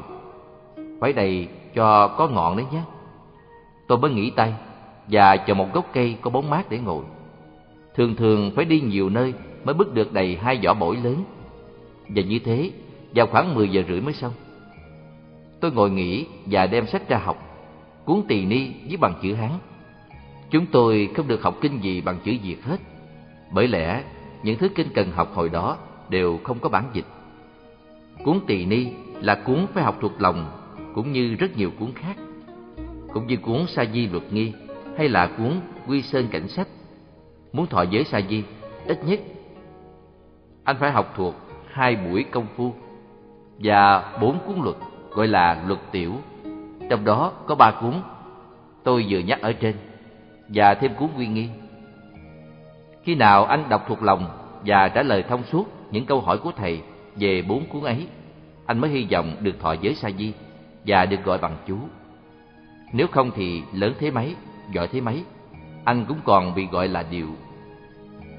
phải 1.00 1.12
đầy 1.12 1.48
cho 1.74 2.08
có 2.08 2.28
ngọn 2.28 2.56
đấy 2.56 2.66
nhé. 2.72 2.82
Tôi 3.86 3.98
mới 3.98 4.10
nghỉ 4.10 4.30
tay 4.30 4.54
và 5.08 5.36
chọn 5.36 5.58
một 5.58 5.72
gốc 5.72 5.86
cây 5.92 6.16
có 6.20 6.30
bóng 6.30 6.50
mát 6.50 6.70
để 6.70 6.78
ngồi. 6.78 7.04
Thường 7.94 8.16
thường 8.16 8.52
phải 8.56 8.64
đi 8.64 8.80
nhiều 8.80 9.08
nơi 9.08 9.34
mới 9.64 9.74
bứt 9.74 9.94
được 9.94 10.12
đầy 10.12 10.36
hai 10.36 10.60
vỏ 10.64 10.74
bổi 10.74 10.96
lớn. 10.96 11.24
Và 12.08 12.22
như 12.22 12.38
thế, 12.38 12.70
vào 13.14 13.26
khoảng 13.26 13.54
10 13.54 13.68
giờ 13.68 13.82
rưỡi 13.88 14.00
mới 14.00 14.12
xong. 14.12 14.32
Tôi 15.60 15.72
ngồi 15.72 15.90
nghỉ 15.90 16.26
và 16.46 16.66
đem 16.66 16.86
sách 16.86 17.08
ra 17.08 17.18
học, 17.18 17.36
cuốn 18.04 18.22
tỳ 18.28 18.44
ni 18.44 18.70
với 18.88 18.96
bằng 18.96 19.14
chữ 19.22 19.34
Hán. 19.34 19.50
Chúng 20.50 20.66
tôi 20.66 21.10
không 21.16 21.28
được 21.28 21.42
học 21.42 21.54
kinh 21.60 21.80
gì 21.82 22.00
bằng 22.00 22.18
chữ 22.24 22.32
Việt 22.42 22.64
hết, 22.64 22.80
bởi 23.52 23.68
lẽ 23.68 24.02
những 24.42 24.58
thứ 24.58 24.68
kinh 24.68 24.88
cần 24.94 25.12
học 25.12 25.30
hồi 25.34 25.48
đó 25.48 25.76
đều 26.08 26.38
không 26.44 26.58
có 26.58 26.68
bản 26.68 26.84
dịch. 26.92 27.06
Cuốn 28.24 28.40
tỳ 28.46 28.64
ni 28.64 28.86
là 29.20 29.34
cuốn 29.34 29.66
phải 29.74 29.84
học 29.84 29.96
thuộc 30.00 30.12
lòng, 30.18 30.46
cũng 30.94 31.12
như 31.12 31.34
rất 31.34 31.56
nhiều 31.56 31.70
cuốn 31.78 31.92
khác, 31.94 32.16
cũng 33.12 33.26
như 33.26 33.36
cuốn 33.36 33.66
sa 33.66 33.84
di 33.92 34.06
luật 34.06 34.32
nghi 34.32 34.52
hay 34.98 35.08
là 35.08 35.26
cuốn 35.26 35.60
quy 35.86 36.02
sơn 36.02 36.28
cảnh 36.30 36.48
sách. 36.48 36.68
Muốn 37.52 37.66
thọ 37.66 37.82
giới 37.82 38.04
sa 38.04 38.20
di, 38.28 38.44
ít 38.86 38.98
nhất 39.06 39.20
anh 40.64 40.76
phải 40.80 40.90
học 40.90 41.12
thuộc 41.16 41.34
hai 41.72 41.96
buổi 41.96 42.24
công 42.24 42.46
phu 42.56 42.74
và 43.58 44.12
bốn 44.20 44.38
cuốn 44.46 44.56
luật 44.62 44.76
gọi 45.10 45.28
là 45.28 45.64
luật 45.66 45.80
tiểu. 45.92 46.12
Trong 46.90 47.04
đó 47.04 47.32
có 47.46 47.54
ba 47.54 47.70
cuốn 47.70 47.94
tôi 48.84 49.06
vừa 49.08 49.18
nhắc 49.18 49.40
ở 49.40 49.52
trên 49.52 49.74
và 50.48 50.74
thêm 50.74 50.94
cuốn 50.94 51.08
quy 51.16 51.26
nghi. 51.26 51.48
Khi 53.02 53.14
nào 53.14 53.44
anh 53.44 53.68
đọc 53.68 53.84
thuộc 53.88 54.02
lòng 54.02 54.26
và 54.66 54.88
trả 54.88 55.02
lời 55.02 55.22
thông 55.22 55.42
suốt 55.44 55.64
những 55.90 56.06
câu 56.06 56.20
hỏi 56.20 56.38
của 56.38 56.52
thầy 56.56 56.82
về 57.16 57.42
bốn 57.42 57.66
cuốn 57.66 57.82
ấy, 57.82 58.06
anh 58.66 58.78
mới 58.78 58.90
hy 58.90 59.06
vọng 59.12 59.36
được 59.40 59.60
thọ 59.60 59.72
giới 59.72 59.94
sa 59.94 60.10
di 60.10 60.32
và 60.86 61.06
được 61.06 61.24
gọi 61.24 61.38
bằng 61.38 61.56
chú. 61.66 61.76
Nếu 62.92 63.06
không 63.06 63.30
thì 63.36 63.62
lớn 63.72 63.94
thế 63.98 64.10
mấy, 64.10 64.34
giỏi 64.72 64.88
thế 64.88 65.00
mấy, 65.00 65.24
anh 65.84 66.04
cũng 66.08 66.18
còn 66.24 66.54
bị 66.54 66.66
gọi 66.66 66.88
là 66.88 67.04
điệu 67.10 67.28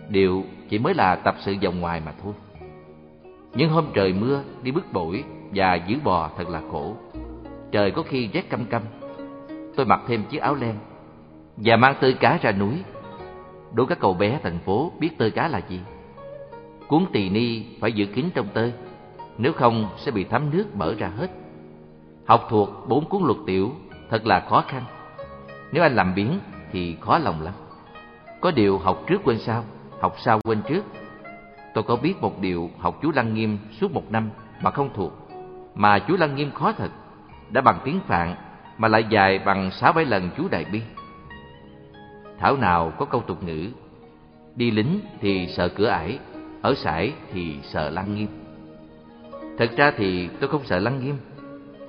điệu 0.10 0.44
chỉ 0.70 0.80
mới 0.80 0.94
là 0.94 1.16
tập 1.16 1.36
sự 1.40 1.56
vòng 1.64 1.80
ngoài 1.80 2.02
mà 2.06 2.14
thôi. 2.24 2.34
Những 3.54 3.70
hôm 3.70 3.86
trời 3.94 4.14
mưa 4.14 4.44
đi 4.64 4.72
bức 4.72 4.94
bổi 4.94 5.24
và 5.54 5.76
giữ 5.76 5.98
bò 6.04 6.30
thật 6.38 6.50
là 6.50 6.62
khổ. 6.72 6.96
Trời 7.72 7.92
có 7.92 8.04
khi 8.04 8.30
rét 8.34 8.50
căm 8.50 8.66
căm. 8.66 8.82
Tôi 9.76 9.86
mặc 9.86 10.02
thêm 10.08 10.24
chiếc 10.24 10.42
áo 10.42 10.56
len 10.56 10.76
và 11.58 11.78
mang 11.78 11.96
tơi 12.02 12.14
cá 12.14 12.38
ra 12.42 12.52
núi. 12.52 12.84
Đố 13.74 13.86
các 13.86 14.00
cậu 14.00 14.14
bé 14.14 14.40
thành 14.44 14.60
phố 14.60 14.92
biết 15.00 15.18
tơi 15.18 15.32
cá 15.32 15.48
là 15.48 15.62
gì. 15.70 15.80
Cuốn 16.88 17.06
tỳ 17.14 17.30
ni 17.30 17.64
phải 17.80 17.92
giữ 17.92 18.06
kín 18.06 18.26
trong 18.34 18.48
tơi, 18.54 18.74
nếu 19.38 19.54
không 19.54 19.90
sẽ 19.98 20.12
bị 20.12 20.24
thấm 20.24 20.50
nước 20.52 20.76
mở 20.76 20.96
ra 21.00 21.08
hết. 21.08 21.28
Học 22.26 22.48
thuộc 22.50 22.70
bốn 22.88 23.06
cuốn 23.06 23.24
luật 23.24 23.38
tiểu 23.48 23.72
thật 24.10 24.26
là 24.26 24.40
khó 24.40 24.64
khăn. 24.68 24.84
Nếu 25.72 25.84
anh 25.84 25.96
làm 25.96 26.16
biến 26.16 26.40
thì 26.72 26.96
khó 27.02 27.18
lòng 27.18 27.42
lắm. 27.42 27.54
Có 28.42 28.52
điều 28.52 28.78
học 28.78 29.04
trước 29.08 29.22
quên 29.24 29.40
sau, 29.40 29.64
học 30.00 30.16
sau 30.18 30.40
quên 30.44 30.62
trước. 30.68 30.82
Tôi 31.74 31.84
có 31.84 31.96
biết 31.96 32.22
một 32.22 32.42
điều 32.42 32.70
học 32.80 33.00
chú 33.02 33.12
Lăng 33.16 33.34
Nghiêm 33.34 33.58
suốt 33.80 33.92
một 33.92 34.12
năm 34.12 34.30
mà 34.62 34.72
không 34.72 34.90
thuộc. 34.94 35.14
Mà 35.76 36.00
chú 36.00 36.18
Lăng 36.18 36.36
Nghiêm 36.36 36.52
khó 36.52 36.72
thật, 36.72 36.92
đã 37.50 37.62
bằng 37.62 37.80
tiếng 37.84 38.00
Phạn 38.08 38.36
mà 38.78 38.88
lại 38.88 39.06
dài 39.10 39.40
bằng 39.40 39.72
sáu 39.72 39.94
bảy 39.94 40.06
lần 40.06 40.30
chú 40.38 40.48
Đại 40.52 40.66
Bi. 40.66 40.82
Thảo 42.40 42.58
nào 42.58 42.94
có 42.98 43.06
câu 43.06 43.22
tục 43.22 43.44
ngữ, 43.44 43.70
đi 44.56 44.72
lính 44.72 45.00
thì 45.22 45.48
sợ 45.48 45.68
cửa 45.68 45.88
ải, 45.88 46.20
ở 46.66 46.76
sải 46.76 47.14
thì 47.34 47.56
sợ 47.64 47.90
Lăng 47.90 48.16
Nghiêm. 48.16 48.28
Thật 49.58 49.70
ra 49.78 49.92
thì 49.98 50.30
tôi 50.40 50.50
không 50.50 50.64
sợ 50.66 50.80
Lăng 50.80 51.06
Nghiêm, 51.06 51.18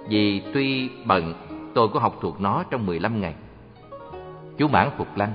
vì 0.08 0.42
tuy 0.54 0.88
bận 1.04 1.34
tôi 1.74 1.88
có 1.88 2.00
học 2.00 2.18
thuộc 2.20 2.40
nó 2.40 2.64
trong 2.70 2.86
15 2.86 3.20
ngày. 3.20 3.34
Chú 4.58 4.68
mãn 4.68 4.90
phục 4.96 5.16
Lăng, 5.16 5.32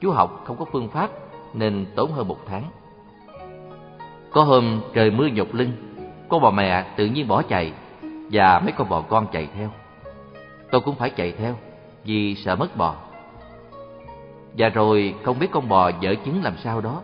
chú 0.00 0.10
học 0.10 0.42
không 0.44 0.56
có 0.56 0.64
phương 0.72 0.88
pháp 0.88 1.10
nên 1.54 1.86
tốn 1.94 2.12
hơn 2.12 2.28
một 2.28 2.38
tháng. 2.46 2.64
Có 4.30 4.42
hôm 4.42 4.80
trời 4.94 5.10
mưa 5.10 5.26
nhột 5.26 5.54
lưng, 5.54 5.72
cô 6.28 6.38
bò 6.38 6.50
mẹ 6.50 6.84
tự 6.96 7.06
nhiên 7.06 7.28
bỏ 7.28 7.42
chạy 7.42 7.72
và 8.32 8.60
mấy 8.60 8.72
con 8.72 8.88
bò 8.88 9.00
con 9.00 9.26
chạy 9.32 9.48
theo. 9.54 9.70
Tôi 10.70 10.80
cũng 10.80 10.94
phải 10.94 11.10
chạy 11.10 11.32
theo 11.32 11.56
vì 12.04 12.34
sợ 12.34 12.56
mất 12.56 12.76
bò. 12.76 12.96
Và 14.58 14.68
rồi 14.68 15.14
không 15.22 15.38
biết 15.38 15.48
con 15.50 15.68
bò 15.68 15.90
dở 16.00 16.14
chứng 16.24 16.42
làm 16.42 16.54
sao 16.56 16.80
đó, 16.80 17.02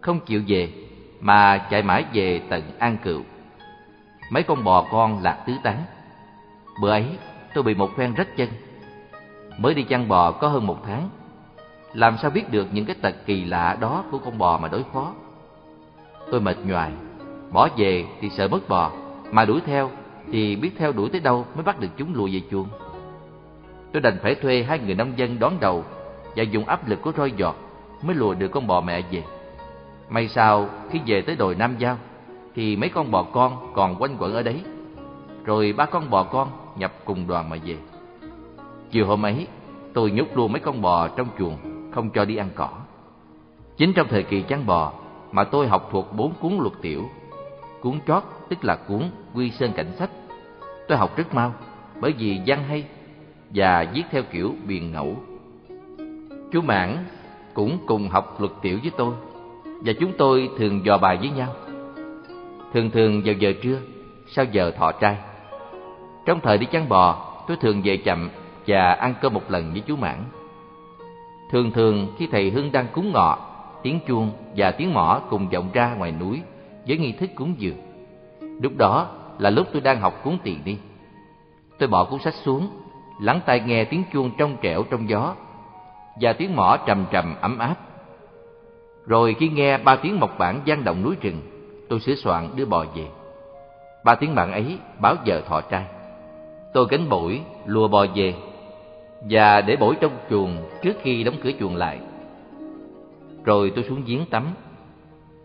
không 0.00 0.20
chịu 0.20 0.42
về 0.46 0.72
mà 1.20 1.58
chạy 1.70 1.82
mãi 1.82 2.04
về 2.12 2.40
tận 2.48 2.62
An 2.78 2.96
Cựu. 3.04 3.22
Mấy 4.30 4.42
con 4.42 4.64
bò 4.64 4.86
con 4.90 5.22
lạc 5.22 5.44
tứ 5.46 5.52
tán. 5.62 5.82
Bữa 6.82 6.90
ấy 6.90 7.06
tôi 7.54 7.64
bị 7.64 7.74
một 7.74 7.90
phen 7.96 8.14
rách 8.14 8.36
chân. 8.36 8.48
Mới 9.58 9.74
đi 9.74 9.82
chăn 9.82 10.08
bò 10.08 10.32
có 10.32 10.48
hơn 10.48 10.66
một 10.66 10.78
tháng 10.86 11.08
làm 11.94 12.16
sao 12.22 12.30
biết 12.30 12.50
được 12.50 12.66
những 12.72 12.84
cái 12.84 12.96
tật 13.02 13.14
kỳ 13.26 13.44
lạ 13.44 13.76
đó 13.80 14.04
của 14.10 14.18
con 14.18 14.38
bò 14.38 14.58
mà 14.58 14.68
đối 14.68 14.84
phó. 14.92 15.12
Tôi 16.30 16.40
mệt 16.40 16.56
nhoài, 16.64 16.92
bỏ 17.52 17.68
về 17.76 18.06
thì 18.20 18.30
sợ 18.30 18.48
mất 18.48 18.68
bò, 18.68 18.92
mà 19.30 19.44
đuổi 19.44 19.60
theo 19.66 19.90
thì 20.32 20.56
biết 20.56 20.70
theo 20.78 20.92
đuổi 20.92 21.08
tới 21.10 21.20
đâu 21.20 21.46
mới 21.54 21.64
bắt 21.64 21.80
được 21.80 21.88
chúng 21.96 22.14
lùi 22.14 22.34
về 22.34 22.42
chuồng. 22.50 22.68
Tôi 23.92 24.02
đành 24.02 24.18
phải 24.22 24.34
thuê 24.34 24.62
hai 24.62 24.78
người 24.78 24.94
nông 24.94 25.18
dân 25.18 25.38
đón 25.38 25.52
đầu 25.60 25.84
và 26.36 26.42
dùng 26.42 26.64
áp 26.64 26.88
lực 26.88 27.02
của 27.02 27.12
roi 27.16 27.32
giọt 27.36 27.56
mới 28.02 28.16
lùa 28.16 28.34
được 28.34 28.48
con 28.48 28.66
bò 28.66 28.80
mẹ 28.80 29.02
về. 29.10 29.22
May 30.10 30.28
sao 30.28 30.68
khi 30.90 31.00
về 31.06 31.22
tới 31.22 31.36
đồi 31.36 31.54
Nam 31.54 31.74
Giao 31.78 31.98
thì 32.54 32.76
mấy 32.76 32.88
con 32.88 33.10
bò 33.10 33.22
con 33.22 33.72
còn 33.74 33.96
quanh 34.02 34.16
quẩn 34.18 34.32
ở 34.32 34.42
đấy. 34.42 34.62
Rồi 35.44 35.72
ba 35.72 35.86
con 35.86 36.10
bò 36.10 36.22
con 36.22 36.48
nhập 36.76 36.92
cùng 37.04 37.26
đoàn 37.26 37.50
mà 37.50 37.56
về. 37.64 37.76
Chiều 38.90 39.06
hôm 39.06 39.26
ấy, 39.26 39.46
tôi 39.94 40.10
nhốt 40.10 40.26
luôn 40.34 40.52
mấy 40.52 40.60
con 40.60 40.82
bò 40.82 41.08
trong 41.08 41.28
chuồng 41.38 41.56
không 41.90 42.10
cho 42.10 42.24
đi 42.24 42.36
ăn 42.36 42.48
cỏ. 42.54 42.68
Chính 43.76 43.92
trong 43.92 44.08
thời 44.08 44.22
kỳ 44.22 44.42
chăn 44.42 44.66
bò 44.66 44.92
mà 45.32 45.44
tôi 45.44 45.68
học 45.68 45.88
thuộc 45.92 46.16
bốn 46.16 46.32
cuốn 46.40 46.58
luật 46.58 46.72
tiểu. 46.82 47.10
Cuốn 47.80 48.00
chót 48.06 48.22
tức 48.48 48.64
là 48.64 48.76
cuốn 48.76 49.10
Quy 49.34 49.50
Sơn 49.50 49.72
Cảnh 49.76 49.92
Sách. 49.98 50.10
Tôi 50.88 50.98
học 50.98 51.16
rất 51.16 51.34
mau 51.34 51.54
bởi 52.00 52.12
vì 52.12 52.40
văn 52.46 52.64
hay 52.68 52.84
và 53.50 53.86
viết 53.94 54.02
theo 54.10 54.22
kiểu 54.22 54.54
biền 54.66 54.92
ngẫu. 54.92 55.16
Chú 56.52 56.60
Mãn 56.60 57.04
cũng 57.54 57.78
cùng 57.86 58.08
học 58.08 58.40
luật 58.40 58.52
tiểu 58.62 58.78
với 58.82 58.92
tôi 58.96 59.14
và 59.80 59.92
chúng 60.00 60.12
tôi 60.18 60.50
thường 60.58 60.86
dò 60.86 60.98
bài 60.98 61.16
với 61.16 61.30
nhau. 61.30 61.54
Thường 62.72 62.90
thường 62.90 63.22
vào 63.24 63.34
giờ 63.34 63.52
trưa, 63.62 63.78
sau 64.26 64.44
giờ 64.44 64.70
thọ 64.70 64.92
trai. 64.92 65.16
Trong 66.26 66.40
thời 66.40 66.58
đi 66.58 66.66
chăn 66.66 66.88
bò, 66.88 67.34
tôi 67.48 67.56
thường 67.56 67.80
về 67.84 67.96
chậm 67.96 68.30
và 68.66 68.92
ăn 68.92 69.14
cơm 69.20 69.34
một 69.34 69.50
lần 69.50 69.72
với 69.72 69.82
chú 69.86 69.96
Mãn. 69.96 70.24
Thường 71.50 71.70
thường 71.70 72.14
khi 72.18 72.26
thầy 72.26 72.50
Hưng 72.50 72.72
đang 72.72 72.86
cúng 72.92 73.12
ngọ, 73.12 73.38
tiếng 73.82 74.00
chuông 74.08 74.30
và 74.56 74.70
tiếng 74.70 74.94
mõ 74.94 75.20
cùng 75.30 75.48
vọng 75.48 75.68
ra 75.72 75.94
ngoài 75.94 76.12
núi 76.12 76.40
với 76.86 76.98
nghi 76.98 77.12
thức 77.12 77.30
cúng 77.34 77.54
dường. 77.58 77.76
Lúc 78.40 78.72
đó 78.76 79.08
là 79.38 79.50
lúc 79.50 79.66
tôi 79.72 79.82
đang 79.82 80.00
học 80.00 80.20
cuốn 80.24 80.38
tiền 80.42 80.60
đi. 80.64 80.78
Tôi 81.78 81.88
bỏ 81.88 82.04
cuốn 82.04 82.20
sách 82.20 82.34
xuống, 82.34 82.68
lắng 83.20 83.40
tai 83.46 83.60
nghe 83.60 83.84
tiếng 83.84 84.04
chuông 84.12 84.30
trong 84.38 84.56
trẻo 84.62 84.82
trong 84.90 85.08
gió 85.08 85.34
và 86.20 86.32
tiếng 86.32 86.56
mỏ 86.56 86.78
trầm 86.86 87.04
trầm 87.10 87.34
ấm 87.40 87.58
áp. 87.58 87.74
Rồi 89.08 89.36
khi 89.38 89.48
nghe 89.48 89.78
ba 89.78 89.96
tiếng 89.96 90.20
mộc 90.20 90.38
bản 90.38 90.60
gian 90.64 90.84
động 90.84 91.02
núi 91.02 91.16
rừng, 91.20 91.40
tôi 91.88 92.00
sửa 92.00 92.14
soạn 92.14 92.48
đưa 92.56 92.64
bò 92.64 92.84
về. 92.94 93.06
Ba 94.04 94.14
tiếng 94.14 94.34
bản 94.34 94.52
ấy 94.52 94.78
báo 95.00 95.14
giờ 95.24 95.40
thọ 95.48 95.60
trai. 95.60 95.84
Tôi 96.74 96.86
gánh 96.90 97.08
bổi, 97.08 97.40
lùa 97.66 97.88
bò 97.88 98.06
về 98.14 98.34
và 99.30 99.60
để 99.60 99.76
bổi 99.76 99.96
trong 100.00 100.12
chuồng 100.30 100.56
trước 100.82 100.96
khi 101.02 101.24
đóng 101.24 101.34
cửa 101.42 101.50
chuồng 101.60 101.76
lại. 101.76 102.00
Rồi 103.44 103.72
tôi 103.74 103.84
xuống 103.88 104.02
giếng 104.06 104.26
tắm. 104.26 104.44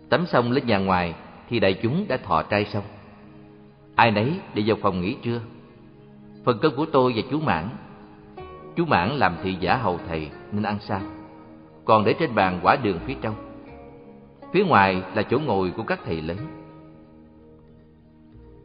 Tắm 0.10 0.26
xong 0.26 0.52
lên 0.52 0.68
nhà 0.68 0.78
ngoài 0.78 1.14
thì 1.50 1.60
đại 1.60 1.74
chúng 1.74 2.06
đã 2.08 2.18
thọ 2.18 2.44
trai 2.44 2.66
xong. 2.66 2.84
Ai 3.96 4.12
nấy 4.12 4.32
đi 4.54 4.64
vào 4.66 4.78
phòng 4.82 5.02
nghỉ 5.02 5.16
trưa. 5.24 5.40
Phần 6.46 6.60
cơm 6.62 6.76
của 6.76 6.86
tôi 6.86 7.14
và 7.16 7.22
chú 7.32 7.40
Mãn. 7.40 7.70
Chú 8.76 8.86
Mãn 8.86 9.10
làm 9.10 9.36
thị 9.44 9.56
giả 9.60 9.76
hầu 9.76 10.00
thầy 10.08 10.30
nên 10.52 10.64
ăn 10.64 10.78
sao. 10.82 11.02
Còn 11.86 12.06
để 12.06 12.14
trên 12.20 12.36
bàn 12.36 12.60
quả 12.64 12.76
đường 12.76 13.00
phía 13.06 13.16
trong. 13.22 13.36
Phía 14.54 14.64
ngoài 14.64 15.04
là 15.16 15.24
chỗ 15.24 15.40
ngồi 15.40 15.72
của 15.78 15.84
các 15.84 16.00
thầy 16.06 16.22
lớn. 16.22 16.38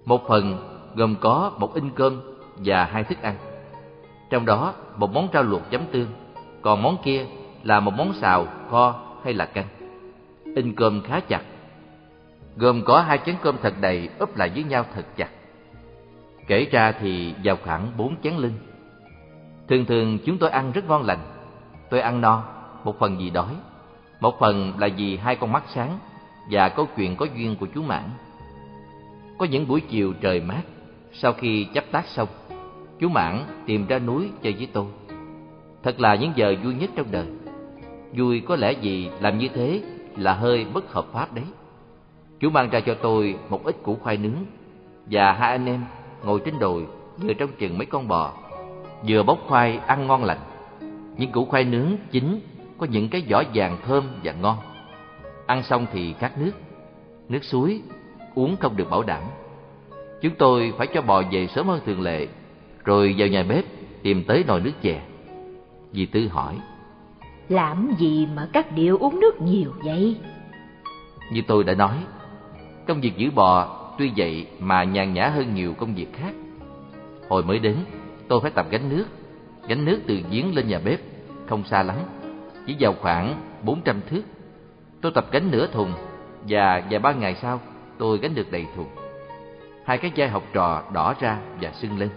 Một 0.05 0.28
phần 0.28 0.59
gồm 0.94 1.15
có 1.20 1.52
một 1.59 1.74
in 1.74 1.90
cơm 1.94 2.20
và 2.56 2.85
hai 2.85 3.05
thức 3.05 3.23
ăn. 3.23 3.36
Trong 4.31 4.47
đó 4.47 4.74
một 4.97 5.12
món 5.12 5.28
rau 5.32 5.43
luộc 5.43 5.70
chấm 5.70 5.82
tương, 5.93 6.09
còn 6.62 6.82
món 6.82 6.97
kia 7.05 7.27
là 7.62 7.81
một 7.81 7.90
món 7.97 8.12
xào, 8.12 8.47
kho 8.70 9.01
hay 9.24 9.35
là 9.35 9.47
canh. 9.47 9.66
In 10.56 10.74
cơm 10.74 11.02
khá 11.02 11.20
chặt, 11.20 11.43
gồm 12.56 12.82
có 12.85 13.01
hai 13.01 13.19
chén 13.27 13.36
cơm 13.43 13.56
thật 13.62 13.74
đầy 13.81 14.09
úp 14.19 14.36
lại 14.36 14.51
với 14.55 14.65
nhau 14.65 14.85
thật 14.94 15.05
chặt. 15.16 15.28
Kể 16.47 16.66
ra 16.70 16.93
thì 16.93 17.35
vào 17.44 17.56
khoảng 17.65 17.93
bốn 17.97 18.15
chén 18.23 18.35
lưng. 18.35 18.55
Thường 19.69 19.85
thường 19.85 20.19
chúng 20.24 20.39
tôi 20.39 20.51
ăn 20.51 20.73
rất 20.73 20.89
ngon 20.89 21.02
lành. 21.02 21.20
Tôi 21.90 22.01
ăn 22.01 22.20
no, 22.20 22.44
một 22.85 22.98
phần 22.98 23.19
vì 23.19 23.31
đói, 23.31 23.55
một 24.20 24.39
phần 24.39 24.73
là 24.78 24.89
vì 24.97 25.16
hai 25.16 25.36
con 25.36 25.53
mắt 25.53 25.65
sáng 25.74 25.99
và 26.51 26.69
câu 26.69 26.86
chuyện 26.97 27.16
có 27.16 27.27
duyên 27.36 27.57
của 27.61 27.66
chú 27.74 27.82
Mãn. 27.82 28.03
Có 29.39 29.47
những 29.47 29.69
buổi 29.69 29.81
chiều 29.81 30.12
trời 30.20 30.40
mát, 30.40 30.62
sau 31.12 31.32
khi 31.32 31.65
chấp 31.65 31.85
tác 31.93 32.07
xong, 32.07 32.28
chú 32.99 33.09
Mãn 33.09 33.45
tìm 33.66 33.86
ra 33.86 33.99
núi 33.99 34.31
chơi 34.43 34.53
với 34.53 34.69
tôi. 34.73 34.86
Thật 35.82 36.01
là 36.01 36.15
những 36.15 36.32
giờ 36.36 36.55
vui 36.65 36.74
nhất 36.74 36.90
trong 36.97 37.07
đời. 37.11 37.27
Vui 38.16 38.40
có 38.40 38.57
lẽ 38.57 38.73
gì 38.73 39.11
làm 39.20 39.39
như 39.39 39.49
thế 39.49 39.82
là 40.16 40.32
hơi 40.32 40.66
bất 40.74 40.93
hợp 40.93 41.07
pháp 41.12 41.35
đấy. 41.35 41.45
Chú 42.40 42.51
mang 42.51 42.70
ra 42.70 42.81
cho 42.81 42.95
tôi 42.95 43.36
một 43.49 43.65
ít 43.65 43.77
củ 43.82 43.95
khoai 43.95 44.16
nướng 44.16 44.45
và 45.07 45.32
hai 45.32 45.51
anh 45.51 45.66
em 45.66 45.85
ngồi 46.24 46.40
trên 46.45 46.59
đồi 46.59 46.86
vừa 47.19 47.32
trong 47.32 47.51
chừng 47.59 47.78
mấy 47.78 47.86
con 47.86 48.09
bò, 48.09 48.32
vừa 49.09 49.23
bóc 49.23 49.39
khoai 49.47 49.77
ăn 49.77 50.07
ngon 50.07 50.24
lành. 50.24 50.39
Những 51.16 51.32
củ 51.32 51.45
khoai 51.45 51.65
nướng 51.65 51.97
chín 52.11 52.40
có 52.79 52.87
những 52.91 53.09
cái 53.09 53.27
vỏ 53.31 53.43
vàng 53.55 53.79
thơm 53.87 54.05
và 54.25 54.33
ngon. 54.33 54.57
Ăn 55.47 55.63
xong 55.63 55.87
thì 55.93 56.15
khát 56.19 56.39
nước, 56.39 56.53
nước 57.29 57.45
suối 57.45 57.83
uống 58.35 58.57
không 58.57 58.77
được 58.77 58.91
bảo 58.91 59.03
đảm. 59.03 59.23
Chúng 60.21 60.35
tôi 60.39 60.73
phải 60.79 60.87
cho 60.95 61.03
bò 61.03 61.23
về 61.33 61.47
sớm 61.47 61.67
hơn 61.67 61.81
thường 61.87 62.01
lệ, 62.01 62.27
rồi 62.85 63.15
vào 63.19 63.29
nhà 63.29 63.43
bếp 63.43 63.65
tìm 64.03 64.25
tới 64.25 64.45
nồi 64.47 64.61
nước 64.61 64.73
chè. 64.83 65.03
Dì 65.93 66.07
Tư 66.07 66.29
hỏi, 66.29 66.59
Làm 67.49 67.91
gì 67.99 68.29
mà 68.37 68.49
các 68.53 68.73
điệu 68.73 68.99
uống 68.99 69.21
nước 69.21 69.41
nhiều 69.41 69.73
vậy? 69.85 70.17
Như 71.33 71.43
tôi 71.47 71.65
đã 71.65 71.75
nói, 71.75 71.97
công 72.87 73.01
việc 73.01 73.17
giữ 73.17 73.31
bò 73.31 73.79
tuy 73.99 74.13
vậy 74.17 74.47
mà 74.61 74.85
nhàn 74.85 75.15
nhã 75.15 75.29
hơn 75.29 75.55
nhiều 75.55 75.75
công 75.75 75.95
việc 75.95 76.13
khác. 76.13 76.35
Hồi 77.29 77.43
mới 77.43 77.59
đến, 77.59 77.77
tôi 78.29 78.41
phải 78.41 78.51
tập 78.51 78.67
gánh 78.71 78.89
nước, 78.89 79.05
gánh 79.69 79.85
nước 79.85 80.01
từ 80.07 80.21
giếng 80.31 80.55
lên 80.55 80.69
nhà 80.69 80.81
bếp, 80.85 81.01
không 81.47 81.65
xa 81.65 81.83
lắm, 81.83 81.97
chỉ 82.69 82.77
vào 82.81 82.95
khoảng 83.01 83.35
400 83.65 84.01
thước. 84.11 84.23
Tôi 85.01 85.12
tập 85.15 85.27
gánh 85.31 85.51
nửa 85.51 85.66
thùng 85.66 85.93
và 86.49 86.82
vài 86.90 86.99
ba 86.99 87.12
ngày 87.12 87.35
sau 87.35 87.61
tôi 87.99 88.19
gánh 88.19 88.35
được 88.35 88.53
đầy 88.53 88.66
thùng. 88.77 88.89
Hai 89.85 89.99
cái 89.99 90.12
vai 90.16 90.28
học 90.28 90.43
trò 90.53 90.82
đỏ 90.93 91.15
ra 91.20 91.39
và 91.61 91.70
sưng 91.73 91.99
lên. 91.99 92.09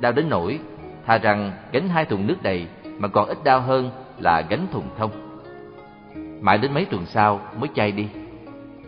Đau 0.00 0.12
đến 0.12 0.28
nỗi, 0.28 0.58
thà 1.06 1.18
rằng 1.18 1.52
gánh 1.72 1.88
hai 1.88 2.04
thùng 2.04 2.26
nước 2.26 2.42
đầy 2.42 2.66
mà 2.98 3.08
còn 3.08 3.28
ít 3.28 3.38
đau 3.44 3.60
hơn 3.60 3.90
là 4.18 4.40
gánh 4.40 4.66
thùng 4.72 4.88
thông. 4.98 5.10
Mãi 6.40 6.58
đến 6.58 6.74
mấy 6.74 6.84
tuần 6.84 7.06
sau 7.06 7.40
mới 7.58 7.68
chay 7.74 7.92
đi. 7.92 8.08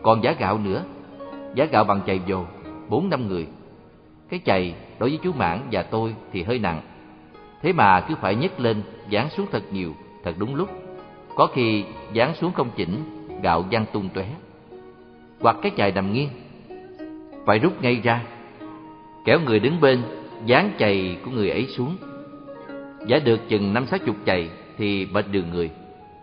Còn 0.03 0.23
giá 0.23 0.33
gạo 0.33 0.59
nữa, 0.59 0.83
giá 1.55 1.65
gạo 1.65 1.85
bằng 1.85 2.01
chày 2.07 2.21
vồ, 2.29 2.45
bốn 2.89 3.11
năm 3.11 3.29
người. 3.29 3.47
Cái 4.29 4.41
chày 4.45 4.75
đối 4.99 5.09
với 5.09 5.19
chú 5.23 5.33
Mãn 5.33 5.61
và 5.73 5.83
tôi 5.83 6.15
thì 6.33 6.43
hơi 6.43 6.59
nặng. 6.59 6.81
Thế 7.63 7.73
mà 7.73 8.01
cứ 8.01 8.15
phải 8.21 8.35
nhấc 8.35 8.61
lên, 8.61 8.83
dán 9.09 9.29
xuống 9.31 9.47
thật 9.53 9.63
nhiều, 9.71 9.95
thật 10.27 10.35
đúng 10.39 10.55
lúc. 10.55 10.69
Có 11.35 11.47
khi 11.47 11.85
dán 12.13 12.35
xuống 12.35 12.53
không 12.53 12.71
chỉnh, 12.77 13.05
gạo 13.43 13.65
văng 13.71 13.87
tung 13.93 14.09
tóe. 14.09 14.27
Hoặc 15.41 15.57
cái 15.63 15.73
chày 15.77 15.93
nằm 15.93 16.13
nghiêng, 16.13 16.29
phải 17.47 17.59
rút 17.59 17.83
ngay 17.83 18.01
ra. 18.05 18.23
Kéo 19.25 19.41
người 19.41 19.61
đứng 19.61 19.81
bên, 19.81 20.03
dán 20.45 20.71
chày 20.79 21.17
của 21.25 21.31
người 21.31 21.51
ấy 21.51 21.67
xuống. 21.67 21.97
giả 23.07 23.19
được 23.19 23.41
chừng 23.49 23.75
năm 23.75 23.87
sáu 23.87 23.99
chục 23.99 24.17
chày 24.27 24.51
thì 24.79 25.07
bệt 25.15 25.25
đường 25.31 25.51
người, 25.51 25.71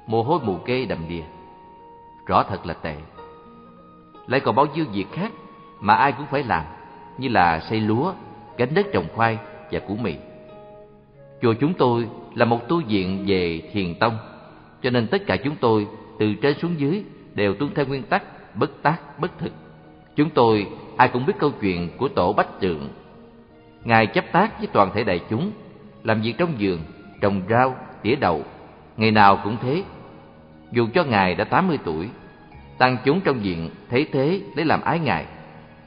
mồ 0.08 0.24
hôi 0.24 0.40
mù 0.44 0.58
kê 0.58 0.86
đầm 0.86 1.00
đìa. 1.10 1.24
Rõ 2.26 2.44
thật 2.44 2.66
là 2.66 2.74
tệ. 2.74 2.96
Lại 4.28 4.40
còn 4.40 4.56
bao 4.56 4.66
nhiêu 4.76 4.86
việc 4.94 5.08
khác 5.12 5.32
mà 5.80 5.96
ai 5.96 6.12
cũng 6.12 6.26
phải 6.32 6.44
làm, 6.44 6.64
như 7.18 7.30
là 7.30 7.60
xây 7.60 7.80
lúa, 7.80 8.14
gánh 8.58 8.74
đất 8.74 8.86
trồng 8.94 9.08
khoai 9.16 9.38
và 9.72 9.80
củ 9.80 9.96
mì. 9.96 10.16
Chùa 11.42 11.54
chúng 11.60 11.74
tôi 11.74 12.08
là 12.35 12.45
một 12.45 12.69
tu 12.69 12.81
viện 12.88 13.23
về 13.27 13.61
thiền 13.73 13.95
tông, 13.95 14.18
cho 14.81 14.89
nên 14.89 15.07
tất 15.07 15.26
cả 15.27 15.38
chúng 15.43 15.55
tôi 15.55 15.88
từ 16.19 16.34
trên 16.34 16.60
xuống 16.60 16.80
dưới 16.80 17.03
đều 17.35 17.53
tuân 17.53 17.73
theo 17.76 17.85
nguyên 17.85 18.03
tắc 18.03 18.23
bất 18.55 18.81
tác 18.81 19.19
bất 19.19 19.39
thực. 19.39 19.51
Chúng 20.15 20.30
tôi 20.30 20.68
ai 20.97 21.07
cũng 21.07 21.26
biết 21.26 21.34
câu 21.39 21.51
chuyện 21.61 21.89
của 21.97 22.07
tổ 22.07 22.34
Bách 22.34 22.49
Trượng. 22.61 22.89
Ngài 23.84 24.07
chấp 24.07 24.26
tác 24.31 24.60
với 24.60 24.68
toàn 24.68 24.91
thể 24.93 25.03
đại 25.03 25.19
chúng, 25.30 25.51
làm 26.03 26.22
việc 26.22 26.34
trong 26.38 26.53
vườn, 26.60 26.80
trồng 27.22 27.41
rau, 27.49 27.76
tỉa 28.01 28.15
đậu, 28.15 28.43
ngày 28.97 29.11
nào 29.11 29.39
cũng 29.43 29.57
thế. 29.61 29.84
Dù 30.72 30.88
cho 30.93 31.03
Ngài 31.03 31.35
đã 31.35 31.43
80 31.43 31.77
tuổi, 31.84 32.10
tăng 32.77 32.97
chúng 33.05 33.22
trong 33.22 33.39
viện 33.39 33.69
thấy 33.89 34.07
thế 34.11 34.41
để 34.55 34.64
làm 34.64 34.81
ái 34.81 34.99
Ngài. 34.99 35.26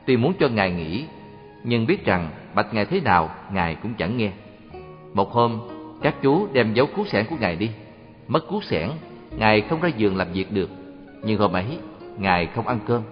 Tuy 0.07 0.17
muốn 0.17 0.33
cho 0.41 0.49
Ngài 0.49 0.71
nghỉ, 0.71 1.05
nhưng 1.65 1.87
biết 1.87 2.05
rằng 2.05 2.29
bạch 2.55 2.75
Ngài 2.75 2.85
thế 2.85 3.01
nào, 3.01 3.31
Ngài 3.53 3.75
cũng 3.75 3.95
chẳng 3.95 4.17
nghe. 4.17 4.31
Một 5.15 5.33
hôm, 5.33 5.61
các 6.03 6.15
chú 6.23 6.49
đem 6.53 6.75
dấu 6.75 6.87
cuốc 6.97 7.09
sẻn 7.09 7.27
của 7.31 7.37
Ngài 7.41 7.57
đi. 7.57 7.71
Mất 8.29 8.49
cuốc 8.49 8.65
sẻn, 8.65 8.91
Ngài 9.37 9.61
không 9.61 9.81
ra 9.81 9.89
giường 9.89 10.17
làm 10.17 10.33
việc 10.33 10.53
được. 10.53 10.71
Nhưng 11.23 11.39
hôm 11.39 11.53
ấy, 11.53 11.79
Ngài 12.19 12.47
không 12.47 12.69
ăn 12.69 12.79
cơm. 12.87 13.03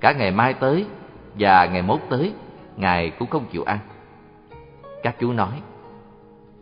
Cả 0.00 0.12
ngày 0.12 0.30
mai 0.30 0.54
tới 0.54 0.86
và 1.38 1.66
ngày 1.66 1.82
mốt 1.82 2.00
tới, 2.08 2.32
Ngài 2.76 3.10
cũng 3.10 3.30
không 3.30 3.44
chịu 3.52 3.62
ăn. 3.64 3.78
Các 5.02 5.16
chú 5.20 5.32
nói, 5.32 5.52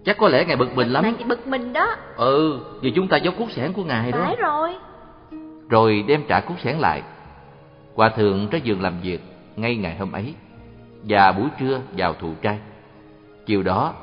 chắc 0.04 0.18
có 0.18 0.28
lẽ 0.28 0.44
Ngài 0.44 0.56
bực 0.56 0.76
mình 0.76 0.88
lắm. 0.88 1.04
Ngài 1.04 1.24
bực 1.28 1.46
mình 1.46 1.72
đó. 1.72 1.96
Ừ, 2.16 2.60
vì 2.80 2.90
chúng 2.90 3.08
ta 3.08 3.16
giấu 3.16 3.34
cuốc 3.38 3.50
sẻn 3.50 3.72
của 3.72 3.84
Ngài 3.84 4.12
đó. 4.12 4.18
Phải 4.24 4.36
rồi. 4.36 4.76
Rồi 5.68 6.04
đem 6.08 6.22
trả 6.28 6.40
cuốc 6.40 6.60
sẻn 6.60 6.76
lại. 6.76 7.02
Hòa 7.94 8.08
thượng 8.08 8.50
ra 8.50 8.58
giường 8.58 8.82
làm 8.82 9.00
việc 9.02 9.20
ngay 9.56 9.76
ngày 9.76 9.96
hôm 9.96 10.12
ấy 10.12 10.34
và 11.02 11.32
buổi 11.32 11.48
trưa 11.60 11.80
vào 11.96 12.14
thụ 12.14 12.28
trai. 12.42 12.58
Chiều 13.46 13.62
đó, 13.62 13.94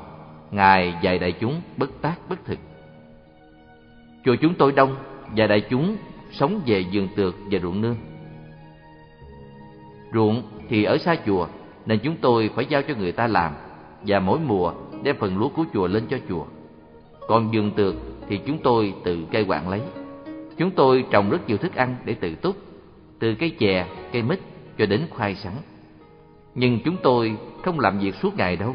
Ngài 0.50 0.94
dạy 1.02 1.18
đại 1.18 1.32
chúng 1.32 1.60
bất 1.76 1.90
tác 2.02 2.16
bất 2.28 2.44
thực. 2.44 2.58
Chùa 4.24 4.36
chúng 4.40 4.54
tôi 4.54 4.72
đông 4.72 4.96
và 5.36 5.46
đại 5.46 5.60
chúng 5.70 5.96
sống 6.32 6.60
về 6.66 6.84
vườn 6.92 7.08
tược 7.16 7.34
và 7.50 7.58
ruộng 7.58 7.80
nương. 7.80 7.96
Ruộng 10.12 10.42
thì 10.68 10.84
ở 10.84 10.98
xa 10.98 11.16
chùa 11.26 11.46
nên 11.86 11.98
chúng 12.02 12.16
tôi 12.20 12.50
phải 12.54 12.66
giao 12.66 12.82
cho 12.82 12.94
người 12.94 13.12
ta 13.12 13.26
làm 13.26 13.52
và 14.02 14.20
mỗi 14.20 14.38
mùa 14.46 14.72
đem 15.02 15.16
phần 15.18 15.38
lúa 15.38 15.48
của 15.48 15.64
chùa 15.72 15.86
lên 15.86 16.06
cho 16.10 16.18
chùa. 16.28 16.44
Còn 17.28 17.50
vườn 17.50 17.70
tược 17.70 17.94
thì 18.28 18.40
chúng 18.46 18.58
tôi 18.58 18.94
tự 19.04 19.24
cây 19.32 19.44
quản 19.48 19.68
lấy. 19.68 19.80
Chúng 20.56 20.70
tôi 20.70 21.04
trồng 21.10 21.30
rất 21.30 21.48
nhiều 21.48 21.56
thức 21.56 21.74
ăn 21.74 21.96
để 22.04 22.14
tự 22.14 22.34
túc, 22.34 22.56
từ 23.18 23.34
cây 23.34 23.50
chè, 23.58 23.86
cây 24.12 24.22
mít 24.22 24.40
cho 24.78 24.86
đến 24.86 25.06
khoai 25.10 25.34
sắn. 25.34 25.52
Nhưng 26.54 26.78
chúng 26.84 26.96
tôi 27.02 27.36
không 27.64 27.80
làm 27.80 27.98
việc 27.98 28.14
suốt 28.14 28.36
ngày 28.36 28.56
đâu. 28.56 28.74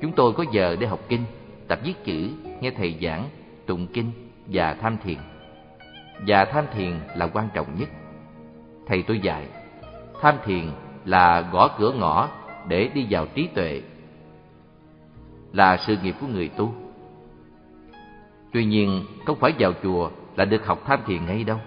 Chúng 0.00 0.12
tôi 0.12 0.32
có 0.32 0.44
giờ 0.52 0.76
để 0.80 0.86
học 0.86 1.00
kinh, 1.08 1.24
tập 1.68 1.78
viết 1.84 2.04
chữ, 2.04 2.30
nghe 2.60 2.70
thầy 2.70 2.96
giảng, 3.02 3.28
tụng 3.66 3.86
kinh 3.86 4.10
và 4.46 4.74
tham 4.74 4.96
thiền. 5.04 5.18
Và 6.26 6.44
tham 6.44 6.64
thiền 6.74 6.92
là 7.16 7.26
quan 7.26 7.48
trọng 7.54 7.66
nhất. 7.78 7.88
Thầy 8.86 9.02
tôi 9.02 9.20
dạy, 9.20 9.46
tham 10.20 10.34
thiền 10.44 10.64
là 11.04 11.40
gõ 11.40 11.68
cửa 11.78 11.92
ngõ 11.92 12.28
để 12.68 12.90
đi 12.94 13.06
vào 13.10 13.26
trí 13.26 13.46
tuệ, 13.46 13.82
là 15.52 15.76
sự 15.76 15.96
nghiệp 16.02 16.14
của 16.20 16.26
người 16.26 16.48
tu. 16.48 16.74
Tuy 18.52 18.64
nhiên, 18.64 19.04
không 19.26 19.38
phải 19.40 19.52
vào 19.58 19.72
chùa 19.82 20.10
là 20.36 20.44
được 20.44 20.66
học 20.66 20.82
tham 20.86 21.00
thiền 21.06 21.26
ngay 21.26 21.44
đâu. 21.44 21.58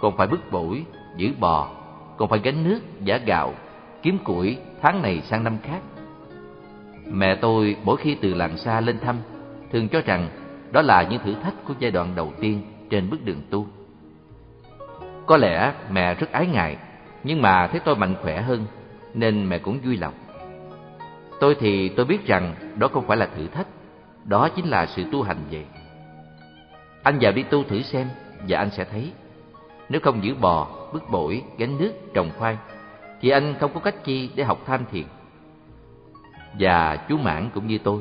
Còn 0.00 0.16
phải 0.16 0.26
bức 0.26 0.52
bổi, 0.52 0.84
giữ 1.16 1.32
bò, 1.40 1.70
còn 2.16 2.28
phải 2.28 2.38
gánh 2.38 2.64
nước, 2.64 2.80
giả 3.00 3.16
gạo, 3.16 3.54
kiếm 4.02 4.18
củi 4.24 4.58
tháng 4.82 5.02
này 5.02 5.20
sang 5.20 5.44
năm 5.44 5.58
khác. 5.62 5.80
Mẹ 7.10 7.34
tôi 7.34 7.76
mỗi 7.84 7.96
khi 7.96 8.16
từ 8.20 8.34
làng 8.34 8.56
xa 8.56 8.80
lên 8.80 8.98
thăm, 8.98 9.16
thường 9.72 9.88
cho 9.88 10.00
rằng 10.00 10.28
đó 10.72 10.82
là 10.82 11.02
những 11.02 11.20
thử 11.24 11.34
thách 11.34 11.54
của 11.64 11.74
giai 11.78 11.90
đoạn 11.90 12.12
đầu 12.16 12.32
tiên 12.40 12.62
trên 12.90 13.10
bước 13.10 13.24
đường 13.24 13.42
tu. 13.50 13.66
Có 15.26 15.36
lẽ 15.36 15.72
mẹ 15.90 16.14
rất 16.14 16.32
ái 16.32 16.46
ngại, 16.46 16.76
nhưng 17.24 17.42
mà 17.42 17.66
thấy 17.66 17.80
tôi 17.84 17.96
mạnh 17.96 18.14
khỏe 18.22 18.40
hơn, 18.40 18.66
nên 19.14 19.48
mẹ 19.48 19.58
cũng 19.58 19.78
vui 19.84 19.96
lòng. 19.96 20.14
Tôi 21.40 21.56
thì 21.60 21.88
tôi 21.88 22.06
biết 22.06 22.26
rằng 22.26 22.54
đó 22.76 22.88
không 22.88 23.06
phải 23.06 23.16
là 23.16 23.28
thử 23.36 23.46
thách, 23.46 23.66
đó 24.24 24.48
chính 24.56 24.68
là 24.68 24.86
sự 24.86 25.04
tu 25.12 25.22
hành 25.22 25.38
vậy. 25.50 25.64
Anh 27.02 27.18
vào 27.20 27.32
đi 27.32 27.42
tu 27.42 27.64
thử 27.64 27.82
xem 27.82 28.08
và 28.48 28.58
anh 28.58 28.70
sẽ 28.70 28.84
thấy. 28.84 29.12
Nếu 29.88 30.00
không 30.00 30.24
giữ 30.24 30.34
bò, 30.34 30.68
bức 30.92 31.10
bổi, 31.10 31.42
gánh 31.58 31.78
nước, 31.78 31.92
trồng 32.14 32.30
khoai, 32.38 32.56
thì 33.20 33.28
anh 33.28 33.54
không 33.60 33.74
có 33.74 33.80
cách 33.80 34.04
chi 34.04 34.30
để 34.34 34.44
học 34.44 34.58
tham 34.66 34.80
thiền. 34.92 35.04
Và 36.58 36.96
chú 37.08 37.16
Mãn 37.16 37.50
cũng 37.54 37.66
như 37.66 37.78
tôi. 37.78 38.00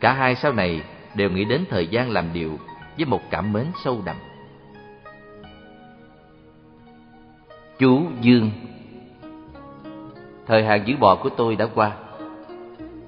Cả 0.00 0.12
hai 0.12 0.34
sau 0.34 0.52
này 0.52 0.82
đều 1.14 1.30
nghĩ 1.30 1.44
đến 1.44 1.64
thời 1.70 1.86
gian 1.86 2.10
làm 2.10 2.32
điều 2.32 2.58
với 2.96 3.06
một 3.06 3.20
cảm 3.30 3.52
mến 3.52 3.66
sâu 3.84 4.02
đậm. 4.04 4.16
Chú 7.78 8.02
Dương 8.20 8.50
Thời 10.46 10.64
hạn 10.64 10.82
giữ 10.86 10.96
bò 10.96 11.16
của 11.16 11.28
tôi 11.28 11.56
đã 11.56 11.66
qua. 11.74 11.92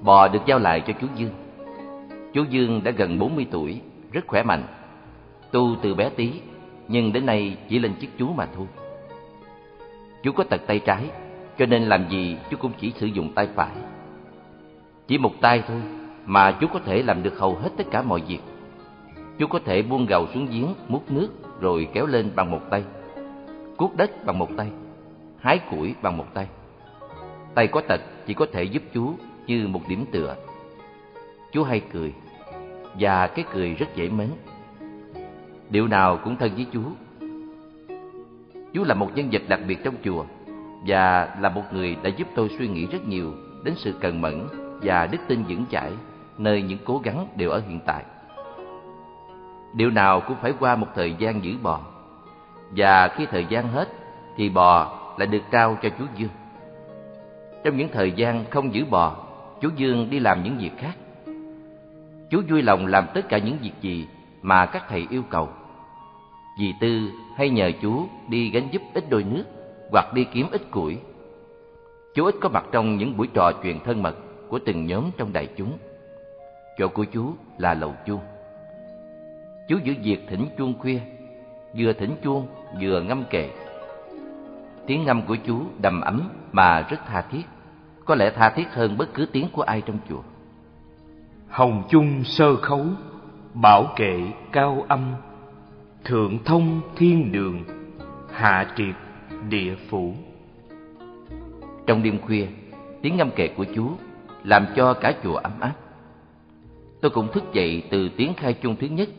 Bò 0.01 0.27
được 0.27 0.39
giao 0.45 0.59
lại 0.59 0.83
cho 0.87 0.93
chú 1.01 1.07
Dương. 1.15 1.33
Chú 2.33 2.43
Dương 2.49 2.83
đã 2.83 2.91
gần 2.91 3.19
40 3.19 3.47
tuổi, 3.51 3.81
rất 4.11 4.27
khỏe 4.27 4.43
mạnh. 4.43 4.63
Tu 5.51 5.75
từ 5.81 5.95
bé 5.95 6.09
tí, 6.09 6.31
nhưng 6.87 7.13
đến 7.13 7.25
nay 7.25 7.57
chỉ 7.69 7.79
lên 7.79 7.93
chức 8.01 8.09
chú 8.17 8.33
mà 8.33 8.45
thôi. 8.55 8.67
Chú 10.23 10.31
có 10.31 10.43
tật 10.43 10.61
tay 10.67 10.79
trái, 10.79 11.09
cho 11.57 11.65
nên 11.65 11.83
làm 11.83 12.09
gì 12.09 12.37
chú 12.49 12.57
cũng 12.57 12.71
chỉ 12.79 12.91
sử 12.91 13.05
dụng 13.05 13.33
tay 13.33 13.47
phải. 13.55 13.71
Chỉ 15.07 15.17
một 15.17 15.31
tay 15.41 15.63
thôi 15.67 15.81
mà 16.25 16.57
chú 16.61 16.67
có 16.73 16.79
thể 16.79 17.03
làm 17.03 17.23
được 17.23 17.39
hầu 17.39 17.55
hết 17.55 17.69
tất 17.77 17.83
cả 17.91 18.01
mọi 18.01 18.21
việc. 18.27 18.39
Chú 19.37 19.47
có 19.47 19.59
thể 19.65 19.81
buông 19.81 20.05
gầu 20.05 20.27
xuống 20.33 20.47
giếng, 20.51 20.73
múc 20.87 21.11
nước 21.11 21.27
rồi 21.61 21.87
kéo 21.93 22.05
lên 22.05 22.31
bằng 22.35 22.51
một 22.51 22.61
tay. 22.69 22.83
Cuốc 23.77 23.97
đất 23.97 24.25
bằng 24.25 24.39
một 24.39 24.49
tay, 24.57 24.67
hái 25.39 25.59
củi 25.59 25.95
bằng 26.01 26.17
một 26.17 26.33
tay. 26.33 26.47
Tay 27.55 27.67
có 27.67 27.81
tật 27.87 28.01
chỉ 28.25 28.33
có 28.33 28.45
thể 28.51 28.63
giúp 28.63 28.83
chú 28.93 29.13
như 29.47 29.67
một 29.67 29.81
điểm 29.87 30.05
tựa. 30.11 30.35
Chú 31.51 31.63
hay 31.63 31.81
cười, 31.93 32.13
và 32.99 33.27
cái 33.27 33.45
cười 33.53 33.73
rất 33.73 33.95
dễ 33.95 34.09
mến. 34.09 34.29
Điều 35.69 35.87
nào 35.87 36.19
cũng 36.23 36.35
thân 36.35 36.51
với 36.55 36.65
chú. 36.71 36.81
Chú 38.73 38.83
là 38.83 38.93
một 38.93 39.09
nhân 39.15 39.29
vật 39.31 39.41
đặc 39.47 39.59
biệt 39.67 39.83
trong 39.83 39.95
chùa 40.03 40.25
và 40.87 41.35
là 41.41 41.49
một 41.49 41.63
người 41.71 41.95
đã 42.03 42.09
giúp 42.09 42.27
tôi 42.35 42.49
suy 42.57 42.67
nghĩ 42.67 42.85
rất 42.85 43.07
nhiều 43.07 43.33
đến 43.63 43.73
sự 43.77 43.93
cần 44.01 44.21
mẫn 44.21 44.64
và 44.81 45.07
đức 45.11 45.17
tin 45.27 45.43
vững 45.43 45.65
chãi 45.71 45.91
nơi 46.37 46.61
những 46.61 46.79
cố 46.85 47.01
gắng 47.03 47.27
đều 47.35 47.49
ở 47.49 47.61
hiện 47.67 47.79
tại. 47.85 48.03
Điều 49.73 49.89
nào 49.89 50.21
cũng 50.27 50.37
phải 50.41 50.53
qua 50.59 50.75
một 50.75 50.87
thời 50.95 51.15
gian 51.19 51.43
giữ 51.43 51.57
bò 51.61 51.79
và 52.71 53.07
khi 53.07 53.25
thời 53.25 53.45
gian 53.45 53.67
hết 53.67 53.89
thì 54.37 54.49
bò 54.49 54.99
lại 55.17 55.27
được 55.27 55.41
trao 55.51 55.77
cho 55.81 55.89
chú 55.99 56.05
Dương. 56.15 56.29
Trong 57.63 57.77
những 57.77 57.89
thời 57.93 58.11
gian 58.11 58.45
không 58.49 58.73
giữ 58.73 58.85
bò, 58.85 59.15
chú 59.61 59.69
Dương 59.75 60.09
đi 60.09 60.19
làm 60.19 60.43
những 60.43 60.57
việc 60.57 60.71
khác. 60.77 60.93
Chú 62.29 62.41
vui 62.49 62.61
lòng 62.61 62.85
làm 62.85 63.05
tất 63.13 63.29
cả 63.29 63.37
những 63.37 63.57
việc 63.61 63.71
gì 63.81 64.07
mà 64.41 64.65
các 64.65 64.83
thầy 64.89 65.07
yêu 65.09 65.23
cầu. 65.29 65.49
Dì 66.59 66.73
Tư 66.79 67.11
hay 67.37 67.49
nhờ 67.49 67.71
chú 67.81 68.07
đi 68.27 68.49
gánh 68.49 68.67
giúp 68.71 68.81
ít 68.93 69.09
đôi 69.09 69.23
nước 69.23 69.43
hoặc 69.91 70.13
đi 70.13 70.23
kiếm 70.33 70.47
ít 70.51 70.71
củi. 70.71 70.97
Chú 72.15 72.25
ít 72.25 72.35
có 72.41 72.49
mặt 72.49 72.65
trong 72.71 72.97
những 72.97 73.17
buổi 73.17 73.27
trò 73.33 73.51
chuyện 73.63 73.79
thân 73.85 74.03
mật 74.03 74.15
của 74.49 74.59
từng 74.65 74.85
nhóm 74.85 75.11
trong 75.17 75.33
đại 75.33 75.47
chúng. 75.57 75.77
Chỗ 76.77 76.87
của 76.87 77.05
chú 77.05 77.33
là 77.57 77.73
lầu 77.73 77.93
chuông. 78.05 78.21
Chú 79.67 79.77
giữ 79.83 79.93
việc 80.03 80.19
thỉnh 80.27 80.45
chuông 80.57 80.73
khuya, 80.79 80.99
vừa 81.77 81.93
thỉnh 81.93 82.15
chuông 82.23 82.47
vừa 82.81 83.01
ngâm 83.01 83.23
kệ. 83.29 83.49
Tiếng 84.87 85.03
ngâm 85.03 85.21
của 85.21 85.35
chú 85.35 85.61
đầm 85.81 86.01
ấm 86.01 86.29
mà 86.51 86.81
rất 86.81 86.97
tha 87.07 87.21
thiết, 87.21 87.43
có 88.05 88.15
lẽ 88.15 88.31
tha 88.35 88.49
thiết 88.49 88.73
hơn 88.73 88.97
bất 88.97 89.13
cứ 89.13 89.25
tiếng 89.31 89.47
của 89.53 89.61
ai 89.61 89.81
trong 89.81 89.97
chùa. 90.09 90.21
Hồng 91.49 91.83
chung 91.89 92.23
sơ 92.23 92.55
khấu, 92.55 92.85
bảo 93.53 93.93
kệ 93.95 94.19
cao 94.51 94.85
âm, 94.87 95.13
thượng 96.03 96.43
thông 96.43 96.81
thiên 96.95 97.31
đường, 97.31 97.63
hạ 98.31 98.67
triệt 98.77 98.95
địa 99.49 99.75
phủ. 99.89 100.13
Trong 101.87 102.03
đêm 102.03 102.19
khuya, 102.21 102.47
tiếng 103.01 103.17
ngâm 103.17 103.31
kệ 103.31 103.47
của 103.47 103.65
chú 103.75 103.91
làm 104.45 104.65
cho 104.75 104.93
cả 104.93 105.13
chùa 105.23 105.35
ấm 105.35 105.51
áp. 105.59 105.73
Tôi 107.01 107.11
cũng 107.11 107.31
thức 107.31 107.43
dậy 107.53 107.83
từ 107.89 108.09
tiếng 108.09 108.33
khai 108.33 108.53
chung 108.53 108.75
thứ 108.75 108.87
nhất, 108.87 109.09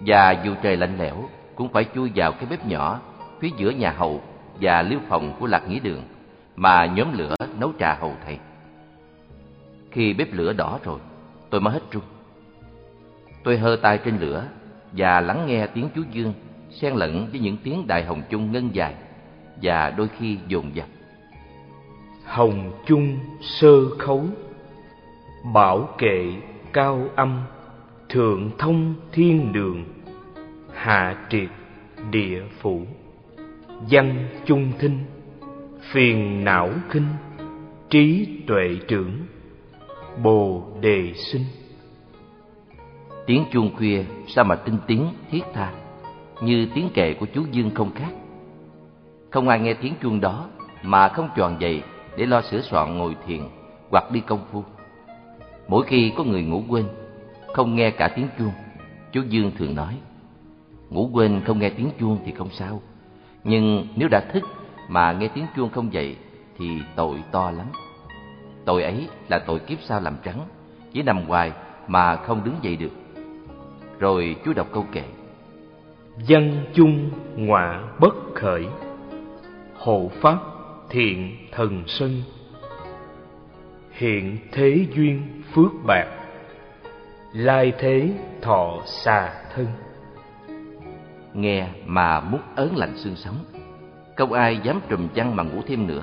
và 0.00 0.42
dù 0.44 0.54
trời 0.62 0.76
lạnh 0.76 0.98
lẽo 0.98 1.28
cũng 1.54 1.72
phải 1.72 1.84
chui 1.94 2.10
vào 2.14 2.32
cái 2.32 2.46
bếp 2.50 2.66
nhỏ 2.66 3.00
phía 3.40 3.50
giữa 3.56 3.70
nhà 3.70 3.90
hậu 3.90 4.22
và 4.60 4.82
liêu 4.82 4.98
phòng 5.08 5.36
của 5.40 5.46
lạc 5.46 5.68
nghỉ 5.68 5.80
đường 5.80 6.02
mà 6.56 6.86
nhóm 6.86 7.18
lửa 7.18 7.34
nấu 7.60 7.72
trà 7.78 7.94
hầu 7.94 8.16
thầy. 8.24 8.38
Khi 9.90 10.12
bếp 10.12 10.28
lửa 10.32 10.52
đỏ 10.52 10.78
rồi, 10.84 10.98
tôi 11.50 11.60
mới 11.60 11.74
hết 11.74 11.82
run. 11.90 12.02
Tôi 13.44 13.58
hơ 13.58 13.76
tay 13.82 13.98
trên 14.04 14.18
lửa 14.18 14.44
và 14.92 15.20
lắng 15.20 15.46
nghe 15.46 15.66
tiếng 15.66 15.88
chú 15.94 16.02
Dương 16.10 16.32
xen 16.70 16.94
lẫn 16.94 17.28
với 17.30 17.40
những 17.40 17.56
tiếng 17.64 17.86
đại 17.86 18.04
hồng 18.04 18.22
chung 18.30 18.52
ngân 18.52 18.74
dài 18.74 18.94
và 19.62 19.90
đôi 19.90 20.08
khi 20.18 20.38
dồn 20.48 20.74
dập. 20.74 20.86
Hồng 22.24 22.72
chung 22.86 23.18
sơ 23.40 23.90
khấu, 23.98 24.24
bảo 25.54 25.88
kệ 25.98 26.32
cao 26.72 27.08
âm, 27.16 27.42
thượng 28.08 28.50
thông 28.58 28.94
thiên 29.12 29.52
đường, 29.52 29.84
hạ 30.74 31.26
triệt 31.30 31.48
địa 32.10 32.42
phủ, 32.60 32.82
văn 33.90 34.28
chung 34.44 34.72
thinh, 34.78 34.98
phiền 35.80 36.44
não 36.44 36.70
khinh, 36.88 37.08
trí 37.90 38.26
tuệ 38.46 38.76
trưởng, 38.88 39.12
bồ 40.22 40.62
đề 40.80 41.12
sinh. 41.14 41.44
Tiếng 43.26 43.44
chuông 43.52 43.76
khuya 43.76 44.04
sao 44.28 44.44
mà 44.44 44.56
tinh 44.56 44.78
tiếng 44.86 45.06
thiết 45.30 45.42
tha, 45.54 45.72
như 46.42 46.68
tiếng 46.74 46.88
kệ 46.94 47.14
của 47.14 47.26
chú 47.34 47.42
Dương 47.50 47.70
không 47.74 47.94
khác. 47.94 48.10
Không 49.30 49.48
ai 49.48 49.60
nghe 49.60 49.74
tiếng 49.74 49.94
chuông 50.02 50.20
đó 50.20 50.46
mà 50.82 51.08
không 51.08 51.28
tròn 51.36 51.56
dậy 51.60 51.82
để 52.16 52.26
lo 52.26 52.42
sửa 52.42 52.60
soạn 52.60 52.98
ngồi 52.98 53.16
thiền 53.26 53.40
hoặc 53.90 54.10
đi 54.10 54.20
công 54.20 54.44
phu. 54.52 54.64
Mỗi 55.68 55.84
khi 55.86 56.12
có 56.16 56.24
người 56.24 56.42
ngủ 56.42 56.62
quên, 56.68 56.84
không 57.52 57.76
nghe 57.76 57.90
cả 57.90 58.08
tiếng 58.16 58.28
chuông, 58.38 58.52
chú 59.12 59.22
Dương 59.28 59.50
thường 59.58 59.74
nói, 59.74 59.98
ngủ 60.90 61.10
quên 61.12 61.40
không 61.46 61.58
nghe 61.58 61.70
tiếng 61.70 61.90
chuông 62.00 62.18
thì 62.24 62.32
không 62.32 62.50
sao, 62.50 62.82
nhưng 63.44 63.86
nếu 63.96 64.08
đã 64.08 64.20
thức 64.32 64.42
mà 64.88 65.12
nghe 65.12 65.28
tiếng 65.28 65.46
chuông 65.56 65.70
không 65.70 65.92
dậy 65.92 66.16
thì 66.58 66.78
tội 66.96 67.22
to 67.32 67.50
lắm. 67.50 67.66
Tội 68.64 68.82
ấy 68.82 69.08
là 69.28 69.38
tội 69.38 69.58
kiếp 69.58 69.78
sau 69.82 70.00
làm 70.00 70.16
trắng, 70.24 70.40
chỉ 70.92 71.02
nằm 71.02 71.26
hoài 71.26 71.52
mà 71.86 72.16
không 72.16 72.44
đứng 72.44 72.54
dậy 72.62 72.76
được. 72.76 72.92
Rồi 73.98 74.36
chú 74.44 74.52
đọc 74.52 74.66
câu 74.72 74.86
kệ. 74.92 75.04
Dân 76.18 76.64
chung 76.74 77.10
ngọa 77.36 77.82
bất 78.00 78.14
khởi, 78.34 78.66
hộ 79.74 80.10
pháp 80.20 80.53
thiện 80.94 81.36
thần 81.52 81.82
sân. 81.86 82.22
Hiện 83.90 84.38
thế 84.52 84.86
duyên 84.94 85.42
phước 85.52 85.72
bạc, 85.86 86.06
lai 87.32 87.72
thế 87.78 88.10
thọ 88.42 88.82
xà 88.86 89.32
thân. 89.54 89.66
Nghe 91.34 91.66
mà 91.86 92.20
muốn 92.20 92.40
ớn 92.54 92.76
lạnh 92.76 92.96
xương 92.96 93.16
sống, 93.16 93.36
không 94.16 94.32
ai 94.32 94.58
dám 94.62 94.80
trùm 94.88 95.08
chăn 95.08 95.36
mà 95.36 95.42
ngủ 95.42 95.62
thêm 95.66 95.86
nữa, 95.86 96.02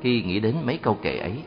khi 0.00 0.22
nghĩ 0.22 0.40
đến 0.40 0.54
mấy 0.64 0.78
câu 0.82 0.94
kệ 1.02 1.18
ấy. 1.18 1.42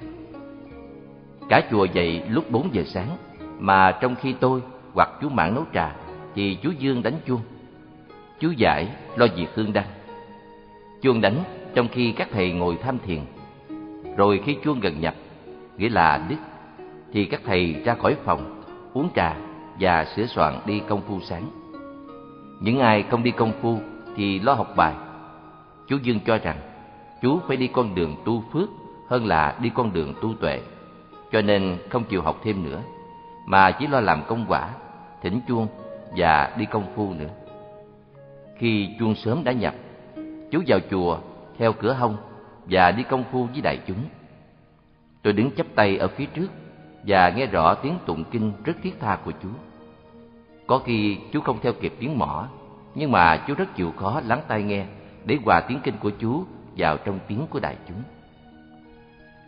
Cả 1.49 1.61
chùa 1.71 1.85
dậy 1.85 2.23
lúc 2.29 2.51
bốn 2.51 2.73
giờ 2.73 2.83
sáng, 2.85 3.17
mà 3.59 3.97
trong 4.01 4.15
khi 4.15 4.35
tôi 4.39 4.61
hoặc 4.93 5.09
chú 5.21 5.29
mãn 5.29 5.55
nấu 5.55 5.65
trà, 5.73 5.95
thì 6.35 6.57
chú 6.61 6.71
dương 6.79 7.03
đánh 7.03 7.19
chuông. 7.25 7.41
Chú 8.39 8.51
giải 8.51 8.87
lo 9.15 9.27
việc 9.35 9.47
hương 9.53 9.73
đăng. 9.73 9.87
Chuông 11.01 11.21
đánh 11.21 11.43
trong 11.73 11.87
khi 11.87 12.11
các 12.11 12.27
thầy 12.31 12.51
ngồi 12.51 12.77
tham 12.81 12.97
thiền. 13.05 13.19
Rồi 14.17 14.41
khi 14.45 14.57
chuông 14.63 14.79
gần 14.79 15.01
nhập, 15.01 15.15
nghĩa 15.77 15.89
là 15.89 16.25
đứt, 16.29 16.37
thì 17.13 17.25
các 17.25 17.41
thầy 17.45 17.73
ra 17.85 17.95
khỏi 17.95 18.15
phòng, 18.25 18.63
uống 18.93 19.09
trà 19.15 19.35
và 19.79 20.05
sửa 20.05 20.25
soạn 20.25 20.59
đi 20.65 20.81
công 20.87 21.01
phu 21.01 21.19
sáng. 21.19 21.49
Những 22.61 22.79
ai 22.79 23.03
không 23.03 23.23
đi 23.23 23.31
công 23.31 23.53
phu 23.61 23.77
thì 24.15 24.39
lo 24.39 24.53
học 24.53 24.73
bài. 24.75 24.93
Chú 25.87 25.97
Dương 26.03 26.19
cho 26.25 26.37
rằng 26.37 26.57
chú 27.21 27.39
phải 27.47 27.57
đi 27.57 27.67
con 27.67 27.95
đường 27.95 28.15
tu 28.25 28.43
phước 28.53 28.69
hơn 29.07 29.25
là 29.25 29.57
đi 29.61 29.71
con 29.75 29.93
đường 29.93 30.13
tu 30.21 30.33
tuệ, 30.33 30.61
cho 31.31 31.41
nên 31.41 31.77
không 31.89 32.03
chịu 32.03 32.21
học 32.21 32.39
thêm 32.43 32.63
nữa, 32.63 32.81
mà 33.45 33.71
chỉ 33.71 33.87
lo 33.87 33.99
làm 33.99 34.23
công 34.27 34.45
quả, 34.47 34.69
thỉnh 35.21 35.39
chuông 35.47 35.67
và 36.17 36.55
đi 36.57 36.65
công 36.65 36.83
phu 36.95 37.13
nữa. 37.13 37.29
Khi 38.57 38.89
chuông 38.99 39.15
sớm 39.15 39.43
đã 39.43 39.51
nhập, 39.51 39.73
chú 40.51 40.61
vào 40.67 40.79
chùa 40.91 41.17
theo 41.59 41.73
cửa 41.73 41.93
hông 41.93 42.17
và 42.65 42.91
đi 42.91 43.03
công 43.03 43.23
phu 43.31 43.45
với 43.45 43.61
đại 43.61 43.79
chúng. 43.87 44.03
Tôi 45.21 45.33
đứng 45.33 45.51
chắp 45.51 45.65
tay 45.75 45.97
ở 45.97 46.07
phía 46.07 46.25
trước 46.25 46.47
và 47.07 47.29
nghe 47.29 47.45
rõ 47.45 47.73
tiếng 47.73 47.97
tụng 48.05 48.23
kinh 48.31 48.53
rất 48.63 48.73
thiết 48.83 48.99
tha 48.99 49.17
của 49.25 49.31
chú. 49.43 49.49
Có 50.67 50.79
khi 50.79 51.17
chú 51.31 51.41
không 51.41 51.59
theo 51.61 51.73
kịp 51.73 51.93
tiếng 51.99 52.17
mỏ, 52.17 52.47
nhưng 52.95 53.11
mà 53.11 53.43
chú 53.47 53.53
rất 53.53 53.75
chịu 53.75 53.91
khó 53.97 54.21
lắng 54.25 54.41
tai 54.47 54.63
nghe 54.63 54.85
để 55.25 55.37
hòa 55.45 55.59
tiếng 55.59 55.79
kinh 55.83 55.97
của 55.99 56.11
chú 56.19 56.43
vào 56.77 56.97
trong 56.97 57.19
tiếng 57.27 57.47
của 57.49 57.59
đại 57.59 57.75
chúng. 57.87 58.01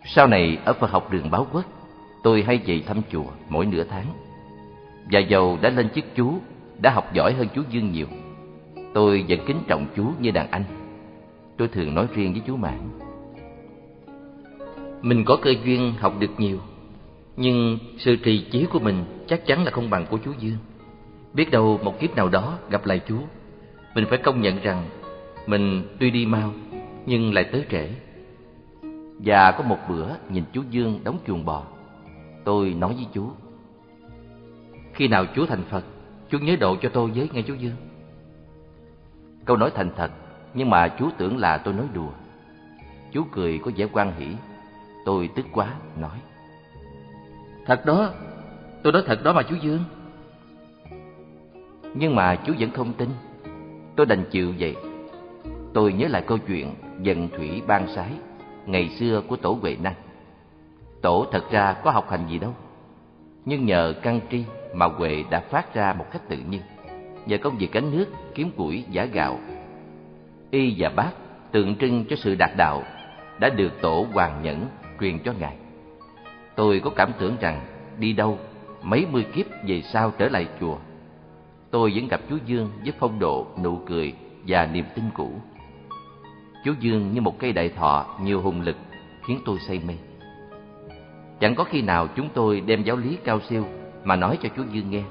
Sau 0.06 0.28
này 0.28 0.58
ở 0.66 0.74
Phật 0.74 0.92
học 0.92 1.12
đường 1.12 1.32
Báo 1.32 1.48
Quốc, 1.52 1.66
tôi 2.24 2.44
hay 2.44 2.58
về 2.66 2.84
thăm 2.88 3.02
chùa 3.12 3.26
mỗi 3.50 3.66
nửa 3.66 3.84
tháng. 3.84 4.06
Và 5.12 5.20
dầu 5.20 5.58
đã 5.62 5.70
lên 5.70 5.90
chức 5.90 6.06
chú, 6.16 6.34
đã 6.78 6.92
học 6.92 7.14
giỏi 7.14 7.34
hơn 7.34 7.48
chú 7.56 7.62
Dương 7.70 7.92
nhiều, 7.92 8.08
tôi 8.94 9.26
vẫn 9.30 9.40
kính 9.48 9.64
trọng 9.68 9.86
chú 9.96 10.12
như 10.20 10.32
đàn 10.32 10.52
anh. 10.52 10.81
Tôi 11.62 11.68
thường 11.68 11.96
nói 11.96 12.08
riêng 12.14 12.34
với 12.34 12.42
chú 12.48 12.56
Mãn. 12.56 12.80
Mình 15.02 15.24
có 15.26 15.38
cơ 15.42 15.54
duyên 15.64 15.94
học 16.00 16.14
được 16.20 16.32
nhiều, 16.38 16.60
nhưng 17.38 17.78
sự 17.98 18.16
trì 18.16 18.46
chí 18.52 18.66
của 18.66 18.80
mình 18.80 19.04
chắc 19.28 19.46
chắn 19.46 19.64
là 19.64 19.72
không 19.72 19.90
bằng 19.90 20.06
của 20.10 20.18
chú 20.18 20.32
Dương. 20.40 20.58
Biết 21.34 21.52
đâu 21.52 21.80
một 21.84 22.00
kiếp 22.00 22.16
nào 22.16 22.30
đó 22.30 22.58
gặp 22.70 22.86
lại 22.86 23.00
chú, 23.08 23.16
mình 23.96 24.06
phải 24.10 24.18
công 24.18 24.42
nhận 24.42 24.62
rằng 24.62 24.84
mình 25.48 25.84
tuy 26.00 26.12
đi 26.12 26.26
mau 26.26 26.54
nhưng 27.06 27.34
lại 27.34 27.44
tới 27.52 27.66
trễ. 27.72 27.90
Và 29.20 29.52
có 29.52 29.64
một 29.64 29.78
bữa 29.90 30.08
nhìn 30.30 30.44
chú 30.54 30.62
Dương 30.70 31.00
đóng 31.04 31.18
chuồng 31.28 31.46
bò, 31.46 31.64
tôi 32.46 32.70
nói 32.70 32.94
với 32.94 33.06
chú: 33.14 33.30
"Khi 34.94 35.08
nào 35.08 35.26
chú 35.36 35.46
thành 35.46 35.64
Phật, 35.70 35.84
chú 36.30 36.40
nhớ 36.40 36.56
độ 36.60 36.76
cho 36.82 36.90
tôi 36.90 37.12
với 37.16 37.30
nghe 37.34 37.42
chú 37.42 37.54
Dương." 37.54 37.76
Câu 39.46 39.58
nói 39.58 39.72
thành 39.76 39.92
thật, 39.96 40.12
nhưng 40.54 40.70
mà 40.70 40.88
chú 40.88 41.10
tưởng 41.18 41.38
là 41.38 41.58
tôi 41.58 41.74
nói 41.74 41.86
đùa. 41.94 42.12
Chú 43.12 43.24
cười 43.32 43.60
có 43.60 43.72
vẻ 43.76 43.88
quan 43.94 44.14
hỷ. 44.20 44.28
Tôi 45.06 45.30
tức 45.36 45.46
quá 45.52 45.74
nói: 46.00 46.18
"Thật 47.66 47.86
đó, 47.86 48.10
tôi 48.84 48.94
nói 48.94 49.04
thật 49.06 49.24
đó 49.24 49.34
mà 49.34 49.44
chú 49.44 49.56
Dương." 49.56 49.84
Nhưng 51.94 52.16
mà 52.16 52.36
chú 52.36 52.54
vẫn 52.60 52.72
không 52.72 52.94
tin. 52.94 53.10
Tôi 53.96 54.06
đành 54.06 54.24
chịu 54.32 54.54
vậy. 54.60 54.76
Tôi 55.74 55.94
nhớ 55.94 56.08
lại 56.08 56.24
câu 56.28 56.38
chuyện 56.38 56.76
dần 57.02 57.30
thủy 57.38 57.62
ban 57.68 57.88
sái 57.96 58.12
ngày 58.66 58.90
xưa 58.90 59.22
của 59.28 59.36
tổ 59.36 59.58
Huệ 59.62 59.78
Năng. 59.82 59.94
Tổ 61.02 61.26
thật 61.32 61.52
ra 61.52 61.74
có 61.74 61.92
học 61.92 62.10
hành 62.10 62.28
gì 62.30 62.40
đâu, 62.40 62.54
nhưng 63.46 63.66
nhờ 63.66 63.94
căn 64.02 64.20
tri 64.32 64.44
mà 64.74 64.86
Huệ 64.86 65.24
đã 65.30 65.40
phát 65.40 65.74
ra 65.74 65.94
một 65.94 66.06
cách 66.12 66.22
tự 66.30 66.38
nhiên, 66.50 66.62
nhờ 67.26 67.38
công 67.38 67.58
việc 67.58 67.72
gánh 67.72 67.92
nước, 67.92 68.06
kiếm 68.36 68.52
củi, 68.52 68.86
giả 68.90 69.06
gạo. 69.06 69.40
Y 70.52 70.76
và 70.78 70.90
bác 70.90 71.12
tượng 71.52 71.76
trưng 71.76 72.06
cho 72.10 72.16
sự 72.16 72.36
đạt 72.36 72.50
đạo 72.58 72.84
đã 73.40 73.50
được 73.50 73.82
tổ 73.82 74.08
hoàng 74.14 74.42
nhẫn 74.44 74.66
truyền 75.00 75.20
cho 75.20 75.34
ngài. 75.40 75.56
Tôi 76.56 76.80
có 76.80 76.90
cảm 76.90 77.12
tưởng 77.20 77.36
rằng 77.42 77.62
đi 78.00 78.14
đâu 78.14 78.40
mấy 78.82 79.06
mươi 79.12 79.26
kiếp 79.34 79.46
về 79.68 79.82
sau 79.82 80.12
trở 80.18 80.30
lại 80.30 80.48
chùa, 80.60 80.78
tôi 81.72 81.92
vẫn 81.96 82.08
gặp 82.08 82.22
chú 82.30 82.38
Dương 82.46 82.70
với 82.84 82.94
phong 83.00 83.20
độ, 83.20 83.48
nụ 83.64 83.80
cười 83.86 84.14
và 84.48 84.66
niềm 84.66 84.86
tin 84.96 85.06
cũ. 85.14 85.32
Chú 86.66 86.74
Dương 86.80 87.12
như 87.14 87.22
một 87.22 87.40
cây 87.40 87.54
đại 87.54 87.70
thọ 87.70 88.06
nhiều 88.22 88.42
hùng 88.42 88.62
lực 88.62 88.76
khiến 89.28 89.40
tôi 89.46 89.58
say 89.68 89.82
mê. 89.88 89.94
Chẳng 91.40 91.56
có 91.56 91.64
khi 91.64 91.82
nào 91.82 92.08
chúng 92.16 92.30
tôi 92.34 92.62
đem 92.62 92.84
giáo 92.84 92.98
lý 92.98 93.18
cao 93.24 93.40
siêu 93.50 93.66
mà 94.04 94.16
nói 94.16 94.38
cho 94.44 94.50
chú 94.58 94.64
Dương 94.72 94.92
nghe. 94.92 95.04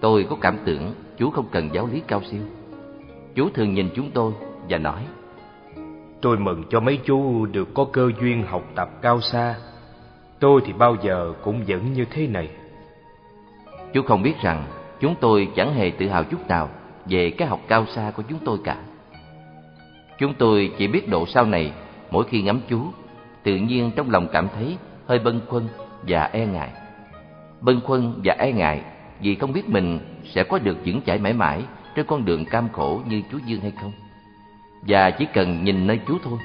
Tôi 0.00 0.26
có 0.30 0.36
cảm 0.40 0.58
tưởng 0.64 0.94
chú 1.18 1.30
không 1.30 1.48
cần 1.52 1.68
giáo 1.72 1.88
lý 1.92 2.02
cao 2.06 2.22
siêu. 2.30 2.42
Chú 3.34 3.48
thường 3.54 3.74
nhìn 3.74 3.88
chúng 3.94 4.10
tôi 4.10 4.32
và 4.68 4.78
nói 4.78 5.02
Tôi 6.22 6.38
mừng 6.38 6.64
cho 6.70 6.80
mấy 6.80 6.98
chú 7.04 7.46
được 7.46 7.74
có 7.74 7.84
cơ 7.92 8.10
duyên 8.20 8.42
học 8.46 8.62
tập 8.74 8.90
cao 9.02 9.20
xa. 9.20 9.54
Tôi 10.40 10.60
thì 10.64 10.72
bao 10.72 10.96
giờ 11.02 11.32
cũng 11.42 11.64
vẫn 11.66 11.92
như 11.92 12.04
thế 12.04 12.26
này. 12.26 12.48
Chú 13.92 14.02
không 14.02 14.22
biết 14.22 14.34
rằng 14.42 14.64
chúng 15.00 15.14
tôi 15.20 15.48
chẳng 15.56 15.74
hề 15.74 15.90
tự 15.90 16.08
hào 16.08 16.24
chút 16.24 16.48
nào 16.48 16.68
về 17.06 17.30
cái 17.30 17.48
học 17.48 17.60
cao 17.68 17.86
xa 17.86 18.12
của 18.16 18.22
chúng 18.28 18.38
tôi 18.44 18.58
cả. 18.64 18.76
Chúng 20.18 20.34
tôi 20.34 20.72
chỉ 20.78 20.86
biết 20.86 21.08
độ 21.08 21.26
sau 21.26 21.46
này 21.46 21.72
mỗi 22.10 22.24
khi 22.28 22.42
ngắm 22.42 22.60
chú, 22.68 22.82
tự 23.42 23.56
nhiên 23.56 23.90
trong 23.96 24.10
lòng 24.10 24.28
cảm 24.32 24.48
thấy 24.54 24.76
hơi 25.06 25.18
bâng 25.18 25.40
khuâng 25.48 25.68
và 26.02 26.22
e 26.24 26.46
ngại. 26.46 26.70
Bâng 27.60 27.80
khuâng 27.84 28.20
và 28.24 28.34
e 28.38 28.52
ngại 28.52 28.82
vì 29.20 29.34
không 29.34 29.52
biết 29.52 29.68
mình 29.68 29.98
sẽ 30.24 30.44
có 30.44 30.58
được 30.58 30.76
vững 30.84 31.00
chãi 31.06 31.18
mãi 31.18 31.32
mãi 31.32 31.62
trên 31.94 32.06
con 32.06 32.24
đường 32.24 32.44
cam 32.44 32.68
khổ 32.72 33.00
như 33.08 33.22
chú 33.32 33.38
Dương 33.46 33.60
hay 33.60 33.72
không. 33.80 33.92
Và 34.82 35.10
chỉ 35.10 35.26
cần 35.32 35.64
nhìn 35.64 35.86
nơi 35.86 36.00
chú 36.08 36.18
thôi, 36.22 36.38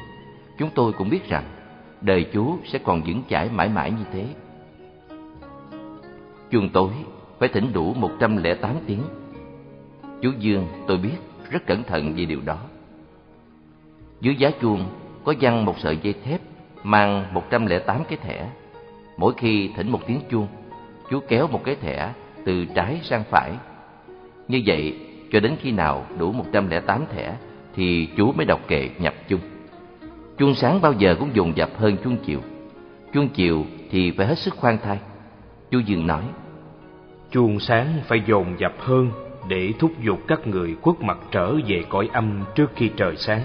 chúng 0.57 0.69
tôi 0.75 0.93
cũng 0.93 1.09
biết 1.09 1.29
rằng 1.29 1.43
đời 2.01 2.25
chú 2.33 2.57
sẽ 2.65 2.79
còn 2.79 3.01
vững 3.01 3.23
chãi 3.29 3.49
mãi 3.49 3.69
mãi 3.69 3.91
như 3.91 4.03
thế. 4.13 4.25
Chuông 6.51 6.69
tối 6.69 6.89
phải 7.39 7.49
thỉnh 7.49 7.73
đủ 7.73 7.93
108 7.93 8.75
tiếng. 8.87 9.01
Chú 10.21 10.31
Dương 10.39 10.67
tôi 10.87 10.97
biết 10.97 11.15
rất 11.49 11.65
cẩn 11.65 11.83
thận 11.83 12.13
về 12.17 12.25
điều 12.25 12.41
đó. 12.45 12.57
Dưới 14.21 14.35
giá 14.35 14.51
chuông 14.61 14.85
có 15.23 15.33
văng 15.41 15.65
một 15.65 15.79
sợi 15.79 15.97
dây 15.97 16.13
thép 16.23 16.41
mang 16.83 17.33
108 17.33 18.03
cái 18.09 18.17
thẻ. 18.21 18.49
Mỗi 19.17 19.33
khi 19.37 19.71
thỉnh 19.75 19.91
một 19.91 20.07
tiếng 20.07 20.19
chuông, 20.29 20.47
chú 21.09 21.19
kéo 21.27 21.47
một 21.47 21.63
cái 21.63 21.75
thẻ 21.75 22.13
từ 22.45 22.65
trái 22.65 22.99
sang 23.03 23.23
phải. 23.29 23.51
Như 24.47 24.61
vậy, 24.65 24.99
cho 25.31 25.39
đến 25.39 25.55
khi 25.59 25.71
nào 25.71 26.05
đủ 26.17 26.31
108 26.31 27.05
thẻ 27.09 27.35
thì 27.77 28.09
chú 28.17 28.31
mới 28.31 28.45
đọc 28.45 28.59
kệ 28.67 28.89
nhập 28.99 29.13
chung. 29.27 29.39
Chuông 30.37 30.55
sáng 30.55 30.81
bao 30.81 30.93
giờ 30.93 31.15
cũng 31.19 31.29
dồn 31.33 31.57
dập 31.57 31.69
hơn 31.77 31.97
chuông 32.03 32.17
chiều. 32.25 32.39
Chuông 33.13 33.29
chiều 33.29 33.65
thì 33.91 34.11
phải 34.11 34.27
hết 34.27 34.37
sức 34.37 34.55
khoan 34.55 34.77
thai. 34.83 34.99
Chú 35.71 35.79
Dương 35.79 36.07
nói: 36.07 36.23
Chuông 37.31 37.59
sáng 37.59 37.87
phải 38.07 38.21
dồn 38.27 38.59
dập 38.59 38.73
hơn 38.79 39.11
để 39.49 39.73
thúc 39.79 39.91
giục 40.03 40.19
các 40.27 40.47
người 40.47 40.75
khuất 40.81 41.01
mặt 41.01 41.17
trở 41.31 41.55
về 41.67 41.83
cõi 41.89 42.09
âm 42.13 42.43
trước 42.55 42.71
khi 42.75 42.89
trời 42.97 43.15
sáng. 43.15 43.41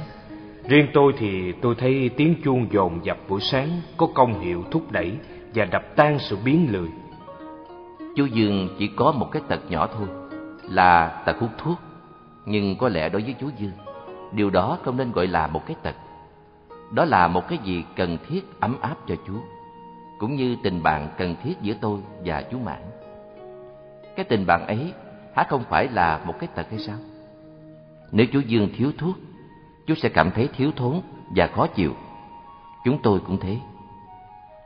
Riêng 0.69 0.87
tôi 0.93 1.13
thì 1.19 1.53
tôi 1.53 1.75
thấy 1.75 2.11
tiếng 2.17 2.35
chuông 2.45 2.67
dồn 2.73 3.05
dập 3.05 3.19
buổi 3.29 3.41
sáng 3.41 3.69
có 3.97 4.07
công 4.15 4.41
hiệu 4.41 4.65
thúc 4.71 4.93
đẩy 4.93 5.13
và 5.55 5.65
đập 5.65 5.97
tan 5.97 6.19
sự 6.19 6.37
biến 6.45 6.69
lười. 6.71 6.89
Chú 8.17 8.27
Dương 8.27 8.69
chỉ 8.79 8.91
có 8.97 9.13
một 9.13 9.29
cái 9.33 9.43
tật 9.49 9.71
nhỏ 9.71 9.89
thôi, 9.99 10.09
là 10.71 11.23
tật 11.27 11.39
hút 11.39 11.51
thuốc. 11.59 11.79
Nhưng 12.47 12.77
có 12.77 12.89
lẽ 12.89 13.09
đối 13.09 13.23
với 13.23 13.35
chú 13.41 13.51
Dương, 13.59 13.73
điều 14.33 14.51
đó 14.51 14.79
không 14.83 14.97
nên 14.97 15.13
gọi 15.13 15.27
là 15.27 15.47
một 15.47 15.67
cái 15.67 15.77
tật. 15.83 15.95
Đó 16.91 17.05
là 17.05 17.29
một 17.29 17.49
cái 17.49 17.59
gì 17.65 17.85
cần 17.97 18.19
thiết 18.29 18.41
ấm 18.61 18.81
áp 18.81 18.97
cho 19.07 19.15
chú, 19.27 19.35
cũng 20.19 20.37
như 20.37 20.57
tình 20.63 20.83
bạn 20.83 21.09
cần 21.19 21.37
thiết 21.43 21.55
giữa 21.63 21.75
tôi 21.81 22.01
và 22.25 22.43
chú 22.51 22.59
Mãn. 22.59 22.83
Cái 24.17 24.25
tình 24.25 24.47
bạn 24.47 24.67
ấy 24.67 24.93
há 25.35 25.47
không 25.49 25.65
phải 25.69 25.89
là 25.89 26.21
một 26.25 26.35
cái 26.39 26.49
tật 26.55 26.71
hay 26.71 26.79
sao? 26.79 26.97
Nếu 28.13 28.27
chú 28.33 28.41
Dương 28.41 28.69
thiếu 28.77 28.93
thuốc, 28.99 29.17
chú 29.87 29.95
sẽ 29.95 30.09
cảm 30.09 30.31
thấy 30.31 30.49
thiếu 30.57 30.71
thốn 30.77 31.01
và 31.37 31.47
khó 31.47 31.67
chịu. 31.67 31.93
Chúng 32.85 32.99
tôi 33.03 33.21
cũng 33.27 33.39
thế. 33.41 33.59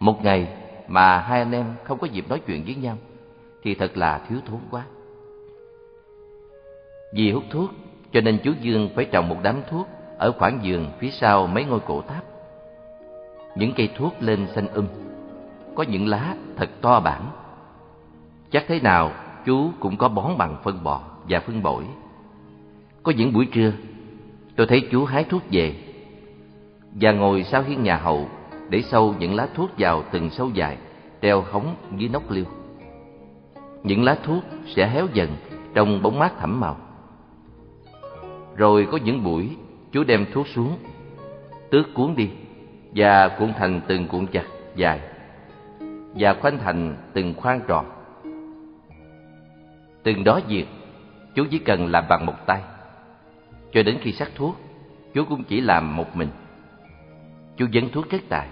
Một 0.00 0.24
ngày 0.24 0.48
mà 0.88 1.18
hai 1.18 1.38
anh 1.40 1.52
em 1.52 1.74
không 1.84 1.98
có 1.98 2.06
dịp 2.06 2.28
nói 2.28 2.40
chuyện 2.46 2.64
với 2.64 2.74
nhau 2.74 2.96
thì 3.62 3.74
thật 3.74 3.96
là 3.96 4.20
thiếu 4.28 4.38
thốn 4.46 4.60
quá. 4.70 4.84
Vì 7.12 7.32
hút 7.32 7.44
thuốc 7.50 7.70
cho 8.12 8.20
nên 8.20 8.38
chú 8.44 8.52
Dương 8.60 8.90
phải 8.94 9.04
trồng 9.04 9.28
một 9.28 9.36
đám 9.42 9.56
thuốc 9.70 9.88
ở 10.18 10.32
khoảng 10.32 10.58
giường 10.62 10.90
phía 10.98 11.10
sau 11.10 11.46
mấy 11.46 11.64
ngôi 11.64 11.80
cổ 11.80 12.02
tháp. 12.02 12.24
Những 13.56 13.72
cây 13.76 13.90
thuốc 13.96 14.14
lên 14.20 14.46
xanh 14.54 14.68
um, 14.68 14.86
có 15.74 15.82
những 15.82 16.06
lá 16.08 16.34
thật 16.56 16.70
to 16.80 17.00
bản. 17.00 17.30
Chắc 18.50 18.64
thế 18.68 18.80
nào 18.80 19.12
chú 19.46 19.70
cũng 19.80 19.96
có 19.96 20.08
bón 20.08 20.38
bằng 20.38 20.56
phân 20.62 20.84
bò 20.84 21.00
và 21.28 21.40
phân 21.40 21.62
bổi. 21.62 21.84
Có 23.02 23.12
những 23.12 23.32
buổi 23.32 23.46
trưa, 23.46 23.72
tôi 24.56 24.66
thấy 24.66 24.88
chú 24.90 25.04
hái 25.04 25.24
thuốc 25.24 25.42
về 25.50 25.74
và 27.00 27.12
ngồi 27.12 27.42
sau 27.42 27.62
hiên 27.62 27.82
nhà 27.82 27.96
hậu 27.96 28.28
để 28.68 28.82
sâu 28.82 29.14
những 29.18 29.34
lá 29.34 29.48
thuốc 29.54 29.70
vào 29.78 30.04
từng 30.10 30.30
sâu 30.30 30.50
dài 30.54 30.76
treo 31.22 31.44
hóng 31.50 31.74
dưới 31.96 32.08
nóc 32.08 32.30
liêu. 32.30 32.44
Những 33.82 34.04
lá 34.04 34.16
thuốc 34.22 34.44
sẽ 34.66 34.88
héo 34.88 35.06
dần 35.12 35.36
trong 35.74 36.02
bóng 36.02 36.18
mát 36.18 36.32
thẳm 36.38 36.60
màu. 36.60 36.76
Rồi 38.56 38.88
có 38.92 38.98
những 39.04 39.24
buổi 39.24 39.56
chú 39.92 40.04
đem 40.04 40.26
thuốc 40.32 40.46
xuống, 40.48 40.78
tước 41.70 41.94
cuốn 41.94 42.16
đi 42.16 42.30
và 42.94 43.28
cuộn 43.28 43.52
thành 43.58 43.80
từng 43.86 44.08
cuộn 44.08 44.26
chặt 44.26 44.44
dài 44.76 45.00
và 46.14 46.34
khoanh 46.34 46.58
thành 46.58 46.96
từng 47.12 47.34
khoan 47.34 47.60
tròn 47.68 47.86
Từng 50.06 50.24
đó 50.24 50.40
việc, 50.48 50.66
chú 51.34 51.44
chỉ 51.50 51.58
cần 51.58 51.86
làm 51.86 52.04
bằng 52.08 52.26
một 52.26 52.46
tay. 52.46 52.62
Cho 53.72 53.82
đến 53.82 53.98
khi 54.00 54.12
sắc 54.12 54.30
thuốc, 54.34 54.56
chú 55.14 55.24
cũng 55.24 55.44
chỉ 55.44 55.60
làm 55.60 55.96
một 55.96 56.16
mình. 56.16 56.28
Chú 57.56 57.66
dấn 57.74 57.90
thuốc 57.90 58.10
rất 58.10 58.18
tài. 58.28 58.48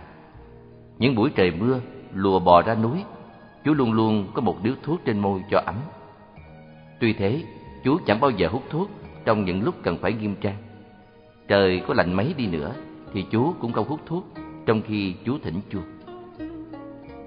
Những 0.99 1.15
buổi 1.15 1.31
trời 1.35 1.51
mưa, 1.51 1.81
lùa 2.15 2.39
bò 2.39 2.63
ra 2.63 2.75
núi, 2.75 3.05
chú 3.65 3.75
luôn 3.75 3.93
luôn 3.93 4.31
có 4.35 4.43
một 4.43 4.57
điếu 4.63 4.75
thuốc 4.83 5.01
trên 5.05 5.19
môi 5.19 5.43
cho 5.51 5.63
ấm. 5.67 5.75
Tuy 7.01 7.13
thế, 7.13 7.43
chú 7.85 7.99
chẳng 8.07 8.21
bao 8.21 8.31
giờ 8.31 8.49
hút 8.49 8.63
thuốc 8.71 8.91
trong 9.25 9.45
những 9.45 9.65
lúc 9.65 9.75
cần 9.83 9.97
phải 9.97 10.13
nghiêm 10.13 10.35
trang. 10.41 10.57
Trời 11.49 11.83
có 11.87 11.95
lạnh 11.95 12.15
mấy 12.15 12.35
đi 12.37 12.47
nữa 12.47 12.73
thì 13.13 13.25
chú 13.31 13.55
cũng 13.61 13.73
không 13.73 13.89
hút 13.89 14.01
thuốc 14.07 14.25
trong 14.67 14.83
khi 14.83 15.15
chú 15.25 15.39
thỉnh 15.43 15.61
chuông. 15.71 15.85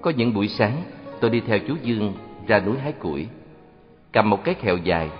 Có 0.02 0.12
những 0.16 0.34
buổi 0.34 0.48
sáng, 0.48 0.82
tôi 1.20 1.30
đi 1.30 1.40
theo 1.40 1.58
chú 1.58 1.74
Dương 1.82 2.12
ra 2.46 2.60
núi 2.60 2.78
hái 2.78 2.92
củi. 2.92 3.26
Cầm 4.12 4.30
một 4.30 4.44
cái 4.44 4.54
khèo 4.54 4.76
dài, 4.76 5.10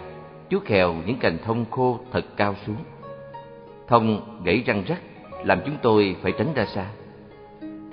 chú 0.49 0.59
khèo 0.65 0.95
những 1.07 1.19
cành 1.19 1.39
thông 1.45 1.65
khô 1.71 2.01
thật 2.13 2.25
cao 2.37 2.55
xuống. 2.67 2.77
Thông 3.89 4.39
gãy 4.45 4.63
răng 4.67 4.83
rắc, 4.87 5.03
làm 5.45 5.61
chúng 5.67 5.77
tôi 5.83 6.17
phải 6.23 6.33
tránh 6.33 6.55
ra 6.55 6.67
xa. 6.67 6.87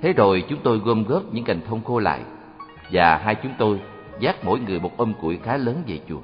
Thế 0.02 0.12
rồi 0.12 0.44
chúng 0.48 0.58
tôi 0.62 0.78
gom 0.78 1.04
góp 1.04 1.34
những 1.34 1.44
cành 1.44 1.60
thông 1.68 1.84
khô 1.84 1.98
lại, 1.98 2.20
và 2.92 3.16
hai 3.16 3.34
chúng 3.34 3.52
tôi 3.58 3.80
dắt 4.20 4.36
mỗi 4.44 4.60
người 4.60 4.80
một 4.80 4.96
ôm 4.96 5.12
củi 5.20 5.38
khá 5.42 5.56
lớn 5.56 5.82
về 5.86 6.00
chùa. 6.08 6.20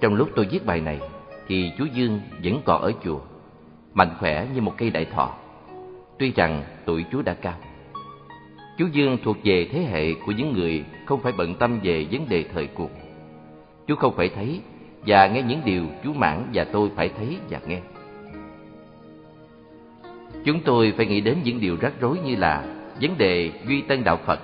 Trong 0.00 0.14
lúc 0.14 0.28
tôi 0.36 0.48
viết 0.50 0.66
bài 0.66 0.80
này, 0.80 1.00
thì 1.48 1.72
chú 1.78 1.84
Dương 1.84 2.20
vẫn 2.44 2.60
còn 2.64 2.82
ở 2.82 2.92
chùa, 3.04 3.20
mạnh 3.94 4.10
khỏe 4.18 4.46
như 4.54 4.60
một 4.60 4.74
cây 4.76 4.90
đại 4.90 5.04
thọ. 5.04 5.34
Tuy 6.18 6.32
rằng 6.32 6.62
tuổi 6.84 7.04
chú 7.12 7.22
đã 7.22 7.34
cao. 7.34 7.54
Chú 8.78 8.86
Dương 8.92 9.18
thuộc 9.24 9.36
về 9.44 9.68
thế 9.72 9.80
hệ 9.80 10.14
của 10.26 10.32
những 10.32 10.52
người 10.52 10.84
không 11.06 11.20
phải 11.20 11.32
bận 11.32 11.54
tâm 11.54 11.80
về 11.82 12.06
vấn 12.10 12.28
đề 12.28 12.44
thời 12.54 12.66
cuộc. 12.66 12.90
Chú 13.86 13.94
không 13.94 14.16
phải 14.16 14.28
thấy 14.28 14.60
và 15.06 15.26
nghe 15.26 15.42
những 15.42 15.60
điều 15.64 15.84
chú 16.04 16.12
Mãn 16.12 16.46
và 16.54 16.64
tôi 16.64 16.90
phải 16.96 17.08
thấy 17.08 17.36
và 17.50 17.60
nghe. 17.66 17.80
Chúng 20.44 20.60
tôi 20.60 20.92
phải 20.96 21.06
nghĩ 21.06 21.20
đến 21.20 21.38
những 21.44 21.60
điều 21.60 21.76
rắc 21.80 21.92
rối 22.00 22.18
như 22.24 22.36
là 22.36 22.64
vấn 23.00 23.18
đề 23.18 23.52
duy 23.66 23.80
tân 23.80 24.04
đạo 24.04 24.16
Phật, 24.24 24.40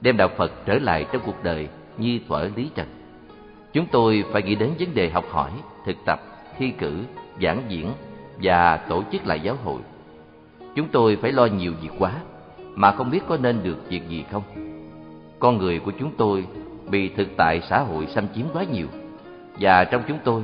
đem 0.00 0.16
đạo 0.16 0.28
Phật 0.36 0.52
trở 0.66 0.74
lại 0.74 1.06
trong 1.12 1.22
cuộc 1.26 1.44
đời 1.44 1.68
như 1.98 2.20
thuở 2.28 2.48
Lý 2.56 2.70
Trần. 2.74 3.03
Chúng 3.74 3.86
tôi 3.86 4.24
phải 4.32 4.42
nghĩ 4.42 4.54
đến 4.54 4.70
vấn 4.78 4.94
đề 4.94 5.10
học 5.10 5.24
hỏi, 5.30 5.50
thực 5.86 5.96
tập, 6.04 6.20
thi 6.58 6.70
cử, 6.78 7.04
giảng 7.42 7.62
diễn 7.68 7.92
và 8.42 8.76
tổ 8.76 9.02
chức 9.12 9.26
lại 9.26 9.40
giáo 9.40 9.56
hội. 9.64 9.80
Chúng 10.74 10.88
tôi 10.88 11.16
phải 11.16 11.32
lo 11.32 11.46
nhiều 11.46 11.72
việc 11.82 11.90
quá 11.98 12.12
mà 12.74 12.92
không 12.92 13.10
biết 13.10 13.20
có 13.28 13.36
nên 13.36 13.62
được 13.62 13.88
việc 13.88 14.08
gì 14.08 14.24
không. 14.30 14.42
Con 15.38 15.58
người 15.58 15.78
của 15.78 15.92
chúng 15.98 16.10
tôi 16.16 16.46
bị 16.90 17.08
thực 17.08 17.28
tại 17.36 17.60
xã 17.70 17.78
hội 17.78 18.06
xâm 18.06 18.26
chiếm 18.34 18.44
quá 18.52 18.64
nhiều 18.72 18.86
và 19.60 19.84
trong 19.84 20.02
chúng 20.08 20.18
tôi, 20.24 20.42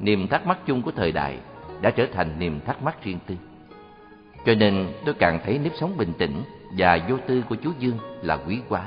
niềm 0.00 0.28
thắc 0.28 0.46
mắc 0.46 0.58
chung 0.66 0.82
của 0.82 0.90
thời 0.90 1.12
đại 1.12 1.38
đã 1.80 1.90
trở 1.90 2.06
thành 2.12 2.38
niềm 2.38 2.60
thắc 2.66 2.82
mắc 2.82 3.04
riêng 3.04 3.18
tư. 3.26 3.34
Cho 4.46 4.54
nên 4.54 4.86
tôi 5.04 5.14
càng 5.14 5.40
thấy 5.44 5.58
nếp 5.58 5.72
sống 5.80 5.96
bình 5.96 6.12
tĩnh 6.18 6.42
và 6.78 6.98
vô 7.08 7.16
tư 7.26 7.42
của 7.48 7.54
chú 7.54 7.70
Dương 7.78 7.98
là 8.22 8.38
quý 8.46 8.58
quá. 8.68 8.86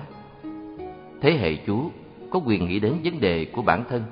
Thế 1.22 1.38
hệ 1.38 1.56
chú 1.56 1.92
có 2.30 2.40
quyền 2.46 2.68
nghĩ 2.68 2.80
đến 2.80 2.94
vấn 3.04 3.20
đề 3.20 3.46
của 3.46 3.62
bản 3.62 3.84
thân 3.90 4.04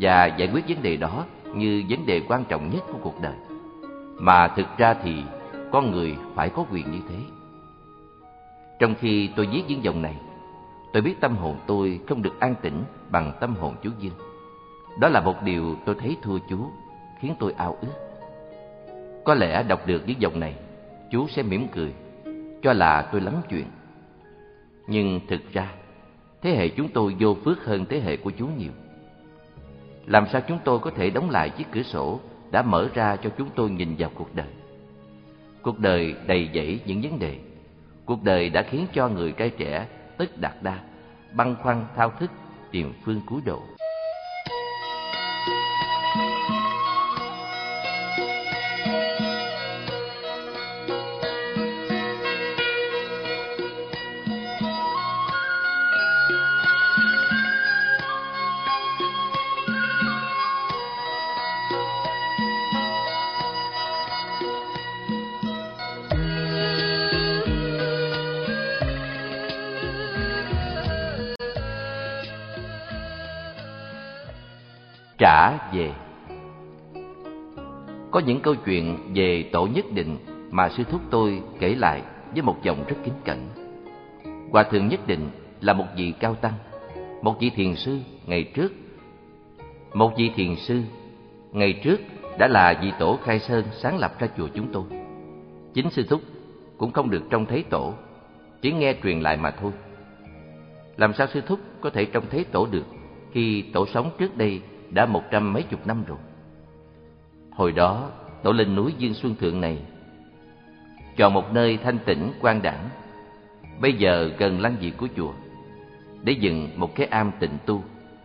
và 0.00 0.26
giải 0.26 0.48
quyết 0.52 0.68
vấn 0.68 0.82
đề 0.82 0.96
đó 0.96 1.24
như 1.54 1.84
vấn 1.88 2.06
đề 2.06 2.22
quan 2.28 2.44
trọng 2.44 2.70
nhất 2.70 2.82
của 2.92 2.98
cuộc 3.02 3.20
đời. 3.22 3.34
Mà 4.18 4.48
thực 4.48 4.66
ra 4.78 4.94
thì 5.02 5.22
con 5.72 5.90
người 5.90 6.16
phải 6.34 6.48
có 6.48 6.64
quyền 6.72 6.92
như 6.92 6.98
thế. 7.08 7.16
Trong 8.78 8.94
khi 9.00 9.30
tôi 9.36 9.46
viết 9.52 9.62
những 9.68 9.84
dòng 9.84 10.02
này, 10.02 10.14
tôi 10.92 11.02
biết 11.02 11.20
tâm 11.20 11.36
hồn 11.36 11.56
tôi 11.66 12.00
không 12.08 12.22
được 12.22 12.40
an 12.40 12.54
tĩnh 12.62 12.84
bằng 13.10 13.32
tâm 13.40 13.54
hồn 13.56 13.74
chú 13.82 13.90
Dương. 13.98 14.14
Đó 14.98 15.08
là 15.08 15.20
một 15.20 15.42
điều 15.42 15.76
tôi 15.84 15.94
thấy 16.00 16.16
thua 16.22 16.38
chú, 16.50 16.58
khiến 17.20 17.34
tôi 17.38 17.54
ao 17.56 17.76
ước. 17.80 17.94
Có 19.24 19.34
lẽ 19.34 19.62
đọc 19.62 19.86
được 19.86 20.02
những 20.06 20.20
dòng 20.20 20.40
này, 20.40 20.54
chú 21.10 21.28
sẽ 21.28 21.42
mỉm 21.42 21.66
cười, 21.72 21.92
cho 22.62 22.72
là 22.72 23.02
tôi 23.12 23.20
lắm 23.20 23.34
chuyện. 23.48 23.66
Nhưng 24.86 25.20
thực 25.28 25.52
ra, 25.52 25.68
thế 26.42 26.50
hệ 26.50 26.68
chúng 26.68 26.88
tôi 26.88 27.16
vô 27.20 27.36
phước 27.44 27.64
hơn 27.64 27.84
thế 27.88 28.00
hệ 28.00 28.16
của 28.16 28.30
chú 28.30 28.46
nhiều. 28.58 28.72
Làm 30.06 30.26
sao 30.32 30.40
chúng 30.48 30.58
tôi 30.64 30.78
có 30.78 30.90
thể 30.90 31.10
đóng 31.10 31.30
lại 31.30 31.50
chiếc 31.50 31.66
cửa 31.72 31.82
sổ 31.82 32.20
đã 32.50 32.62
mở 32.62 32.88
ra 32.94 33.16
cho 33.16 33.30
chúng 33.38 33.48
tôi 33.54 33.70
nhìn 33.70 33.94
vào 33.98 34.10
cuộc 34.14 34.34
đời? 34.34 34.46
Cuộc 35.62 35.78
đời 35.78 36.14
đầy 36.26 36.50
dẫy 36.54 36.80
những 36.86 37.02
vấn 37.02 37.18
đề. 37.18 37.38
Cuộc 38.04 38.22
đời 38.22 38.50
đã 38.50 38.62
khiến 38.62 38.86
cho 38.92 39.08
người 39.08 39.32
trai 39.32 39.50
trẻ 39.50 39.86
tức 40.18 40.38
đạt 40.40 40.54
đa, 40.62 40.78
băn 41.32 41.56
khoăn 41.62 41.84
thao 41.96 42.10
thức 42.10 42.30
tìm 42.70 42.92
phương 43.04 43.20
cứu 43.28 43.40
độ. 43.44 43.62
Về. 75.72 75.92
Có 78.10 78.20
những 78.26 78.40
câu 78.40 78.54
chuyện 78.54 78.96
về 79.14 79.48
tổ 79.52 79.66
nhất 79.66 79.84
định 79.94 80.16
mà 80.50 80.68
sư 80.68 80.84
thúc 80.90 81.00
tôi 81.10 81.42
kể 81.58 81.74
lại 81.74 82.02
với 82.32 82.42
một 82.42 82.56
giọng 82.62 82.84
rất 82.88 82.96
kính 83.04 83.14
cẩn. 83.24 83.48
Hòa 84.50 84.62
thượng 84.62 84.88
nhất 84.88 85.06
định 85.06 85.30
là 85.60 85.72
một 85.72 85.86
vị 85.96 86.12
cao 86.20 86.34
tăng, 86.34 86.54
một 87.22 87.36
vị 87.40 87.50
thiền 87.50 87.76
sư 87.76 87.98
ngày 88.26 88.42
trước. 88.54 88.72
Một 89.94 90.12
vị 90.16 90.30
thiền 90.36 90.56
sư 90.56 90.82
ngày 91.52 91.72
trước 91.72 92.00
đã 92.38 92.48
là 92.48 92.80
vị 92.82 92.92
tổ 92.98 93.18
khai 93.24 93.38
sơn 93.38 93.64
sáng 93.72 93.98
lập 93.98 94.20
ra 94.20 94.28
chùa 94.36 94.48
chúng 94.54 94.72
tôi. 94.72 94.84
Chính 95.74 95.90
sư 95.90 96.06
thúc 96.08 96.20
cũng 96.78 96.92
không 96.92 97.10
được 97.10 97.22
trông 97.30 97.46
thấy 97.46 97.64
tổ, 97.70 97.94
chỉ 98.62 98.72
nghe 98.72 98.94
truyền 99.02 99.20
lại 99.20 99.36
mà 99.36 99.50
thôi. 99.50 99.72
Làm 100.96 101.12
sao 101.14 101.26
sư 101.26 101.40
thúc 101.46 101.60
có 101.80 101.90
thể 101.90 102.04
trông 102.04 102.24
thấy 102.30 102.44
tổ 102.44 102.66
được 102.70 102.84
khi 103.32 103.62
tổ 103.72 103.86
sống 103.86 104.10
trước 104.18 104.36
đây 104.36 104.60
đã 104.90 105.06
một 105.06 105.22
trăm 105.30 105.52
mấy 105.52 105.62
chục 105.62 105.86
năm 105.86 106.04
rồi. 106.06 106.18
Hồi 107.50 107.72
đó, 107.72 108.10
tổ 108.42 108.52
lên 108.52 108.76
núi 108.76 108.94
Dương 108.98 109.14
Xuân 109.14 109.34
Thượng 109.34 109.60
này, 109.60 109.78
chọn 111.16 111.34
một 111.34 111.52
nơi 111.52 111.78
thanh 111.84 111.98
tĩnh 111.98 112.32
quan 112.40 112.62
đẳng, 112.62 112.88
bây 113.80 113.92
giờ 113.92 114.30
gần 114.38 114.60
lăng 114.60 114.76
vị 114.80 114.92
của 114.96 115.08
chùa, 115.16 115.32
để 116.22 116.32
dựng 116.32 116.68
một 116.76 116.94
cái 116.94 117.06
am 117.06 117.30
tịnh 117.40 117.58
tu 117.66 117.82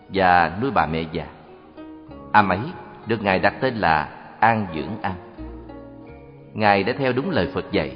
và 0.09 0.57
nuôi 0.61 0.71
bà 0.71 0.85
mẹ 0.85 1.03
già. 1.11 1.27
Am 2.31 2.49
ấy 2.49 2.59
được 3.07 3.23
Ngài 3.23 3.39
đặt 3.39 3.53
tên 3.61 3.75
là 3.75 4.03
An 4.39 4.67
Dưỡng 4.75 5.01
Am. 5.01 5.15
Ngài 6.53 6.83
đã 6.83 6.93
theo 6.97 7.13
đúng 7.13 7.29
lời 7.29 7.51
Phật 7.53 7.71
dạy, 7.71 7.95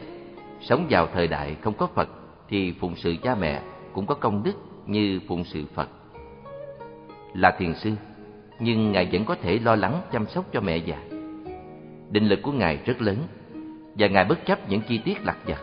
sống 0.62 0.88
vào 0.90 1.08
thời 1.14 1.28
đại 1.28 1.56
không 1.62 1.74
có 1.74 1.88
Phật 1.88 2.10
thì 2.50 2.74
phụng 2.80 2.96
sự 2.96 3.16
cha 3.24 3.36
mẹ 3.36 3.62
cũng 3.94 4.06
có 4.06 4.16
công 4.16 4.44
đức 4.44 4.54
như 4.86 5.20
phụng 5.28 5.44
sự 5.44 5.64
Phật. 5.76 5.90
Là 7.34 7.52
thiền 7.52 7.76
sư, 7.76 7.92
nhưng 8.60 8.92
Ngài 8.92 9.10
vẫn 9.12 9.26
có 9.26 9.36
thể 9.42 9.60
lo 9.60 9.76
lắng 9.76 10.02
chăm 10.12 10.28
sóc 10.28 10.46
cho 10.54 10.62
mẹ 10.62 10.78
già. 10.78 10.98
Định 12.10 12.28
lực 12.28 12.40
của 12.42 12.52
Ngài 12.52 12.78
rất 12.86 13.02
lớn, 13.02 13.18
và 13.96 14.08
Ngài 14.08 14.26
bất 14.26 14.46
chấp 14.46 14.70
những 14.70 14.82
chi 14.82 14.98
tiết 14.98 15.26
lặt 15.26 15.38
vặt. 15.46 15.62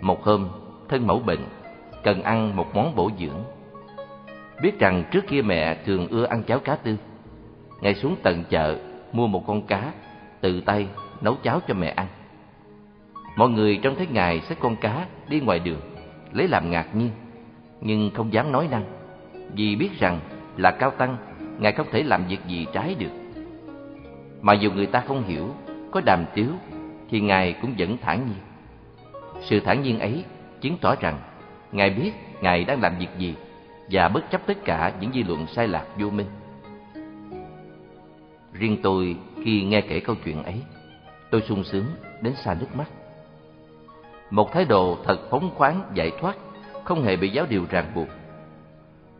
Một 0.00 0.24
hôm, 0.24 0.48
thân 0.88 1.06
mẫu 1.06 1.18
bệnh, 1.18 1.44
cần 2.02 2.22
ăn 2.22 2.56
một 2.56 2.66
món 2.74 2.94
bổ 2.94 3.10
dưỡng. 3.18 3.44
Biết 4.62 4.78
rằng 4.78 5.04
trước 5.10 5.26
kia 5.26 5.42
mẹ 5.42 5.74
thường 5.86 6.08
ưa 6.08 6.24
ăn 6.24 6.42
cháo 6.42 6.58
cá 6.58 6.76
tư, 6.76 6.96
Ngài 7.80 7.94
xuống 7.94 8.16
tận 8.22 8.44
chợ 8.50 8.78
mua 9.12 9.26
một 9.26 9.44
con 9.46 9.62
cá, 9.62 9.92
tự 10.40 10.60
tay 10.60 10.88
nấu 11.20 11.34
cháo 11.34 11.60
cho 11.68 11.74
mẹ 11.74 11.88
ăn. 11.88 12.06
Mọi 13.36 13.48
người 13.50 13.78
trông 13.82 13.94
thấy 13.94 14.06
Ngài 14.10 14.40
xách 14.40 14.60
con 14.60 14.76
cá 14.76 15.06
đi 15.28 15.40
ngoài 15.40 15.58
đường, 15.58 15.80
lấy 16.32 16.48
làm 16.48 16.70
ngạc 16.70 16.96
nhiên, 16.96 17.10
nhưng 17.80 18.10
không 18.14 18.32
dám 18.32 18.52
nói 18.52 18.68
năng, 18.70 18.84
vì 19.54 19.76
biết 19.76 19.90
rằng 19.98 20.20
là 20.56 20.70
cao 20.70 20.90
tăng 20.90 21.16
Ngài 21.58 21.72
không 21.72 21.86
thể 21.90 22.02
làm 22.02 22.26
việc 22.28 22.40
gì 22.46 22.66
trái 22.72 22.96
được. 22.98 23.10
Mà 24.40 24.52
dù 24.52 24.70
người 24.70 24.86
ta 24.86 25.00
không 25.00 25.24
hiểu, 25.24 25.54
có 25.90 26.00
đàm 26.00 26.24
tiếu, 26.34 26.50
thì 27.10 27.20
Ngài 27.20 27.52
cũng 27.52 27.74
vẫn 27.78 27.96
thản 27.98 28.26
nhiên. 28.26 28.38
Sự 29.42 29.60
thản 29.60 29.82
nhiên 29.82 29.98
ấy 29.98 30.24
chứng 30.60 30.76
tỏ 30.80 30.94
rằng 31.00 31.20
Ngài 31.72 31.90
biết 31.90 32.12
Ngài 32.40 32.64
đang 32.64 32.80
làm 32.80 32.98
việc 32.98 33.08
gì 33.18 33.34
và 33.90 34.08
bất 34.08 34.30
chấp 34.30 34.46
tất 34.46 34.64
cả 34.64 34.92
những 35.00 35.12
dư 35.12 35.22
luận 35.22 35.46
sai 35.46 35.68
lạc 35.68 35.84
vô 35.98 36.10
minh. 36.10 36.26
Riêng 38.52 38.76
tôi 38.82 39.16
khi 39.44 39.62
nghe 39.62 39.80
kể 39.80 40.00
câu 40.00 40.16
chuyện 40.24 40.42
ấy, 40.42 40.62
tôi 41.30 41.42
sung 41.48 41.64
sướng 41.64 41.84
đến 42.22 42.34
xa 42.34 42.54
nước 42.60 42.76
mắt. 42.76 42.88
Một 44.30 44.52
thái 44.52 44.64
độ 44.64 44.98
thật 45.04 45.18
phóng 45.30 45.50
khoáng 45.54 45.82
giải 45.94 46.12
thoát, 46.20 46.36
không 46.84 47.02
hề 47.02 47.16
bị 47.16 47.28
giáo 47.28 47.46
điều 47.48 47.64
ràng 47.70 47.92
buộc. 47.94 48.08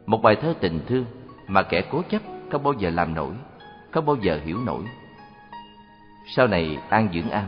Một 0.07 0.23
bài 0.23 0.37
thơ 0.37 0.55
tình 0.61 0.81
thương 0.87 1.05
mà 1.49 1.63
kẻ 1.63 1.83
cố 1.91 2.03
chấp 2.11 2.23
không 2.51 2.63
bao 2.63 2.73
giờ 2.73 2.91
làm 2.91 3.15
nổi, 3.15 3.35
không 3.91 4.07
bao 4.07 4.17
giờ 4.17 4.41
hiểu 4.45 4.59
nổi. 4.65 4.83
Sau 6.27 6.47
này 6.47 6.79
An 6.89 7.09
Dưỡng 7.15 7.31
Am 7.31 7.45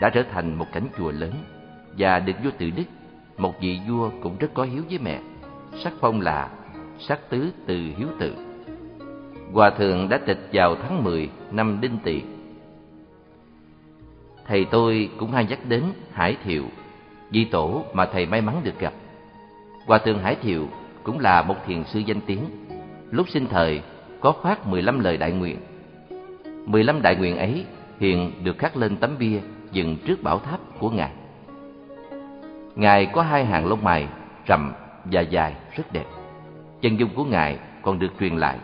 đã 0.00 0.10
trở 0.10 0.22
thành 0.32 0.54
một 0.54 0.66
cảnh 0.72 0.88
chùa 0.98 1.10
lớn 1.10 1.32
và 1.98 2.18
được 2.18 2.32
vua 2.44 2.50
Tự 2.58 2.70
Đức, 2.70 2.84
một 3.38 3.60
vị 3.60 3.80
vua 3.88 4.10
cũng 4.22 4.38
rất 4.38 4.48
có 4.54 4.64
hiếu 4.64 4.82
với 4.88 4.98
mẹ, 4.98 5.20
sắc 5.82 5.92
phong 6.00 6.20
là 6.20 6.50
sắc 6.98 7.30
tứ 7.30 7.50
từ 7.66 7.74
hiếu 7.96 8.08
tự. 8.20 8.36
Hòa 9.52 9.70
thượng 9.70 10.08
đã 10.08 10.18
tịch 10.26 10.48
vào 10.52 10.76
tháng 10.82 11.04
10 11.04 11.30
năm 11.50 11.78
Đinh 11.80 11.98
Tỵ. 12.04 12.22
Thầy 14.46 14.64
tôi 14.64 15.10
cũng 15.18 15.32
hay 15.32 15.46
nhắc 15.46 15.58
đến 15.68 15.82
Hải 16.12 16.36
Thiệu, 16.44 16.64
vị 17.30 17.44
tổ 17.44 17.84
mà 17.92 18.06
thầy 18.06 18.26
may 18.26 18.40
mắn 18.40 18.60
được 18.64 18.78
gặp. 18.78 18.92
Hòa 19.86 19.98
thượng 19.98 20.18
Hải 20.18 20.34
Thiệu 20.34 20.68
cũng 21.02 21.18
là 21.18 21.42
một 21.42 21.56
thiền 21.66 21.84
sư 21.84 22.00
danh 22.00 22.20
tiếng. 22.20 22.44
Lúc 23.10 23.28
sinh 23.28 23.46
thời 23.46 23.82
có 24.20 24.32
phát 24.42 24.66
15 24.66 25.00
lời 25.00 25.16
đại 25.16 25.32
nguyện. 25.32 25.56
15 26.66 27.02
đại 27.02 27.16
nguyện 27.16 27.36
ấy 27.36 27.64
hiện 28.00 28.32
được 28.44 28.58
khắc 28.58 28.76
lên 28.76 28.96
tấm 28.96 29.10
bia 29.18 29.40
dựng 29.72 29.96
trước 30.06 30.22
bảo 30.22 30.38
tháp 30.38 30.60
của 30.78 30.90
Ngài. 30.90 31.10
Ngài 32.74 33.06
có 33.06 33.22
hai 33.22 33.44
hàng 33.44 33.66
lông 33.66 33.84
mày 33.84 34.08
rậm 34.48 34.72
và 35.04 35.20
dài 35.20 35.54
rất 35.76 35.92
đẹp. 35.92 36.04
Chân 36.80 36.96
dung 36.96 37.10
của 37.14 37.24
Ngài 37.24 37.58
còn 37.82 37.98
được 37.98 38.12
truyền 38.20 38.36
lại. 38.36 38.58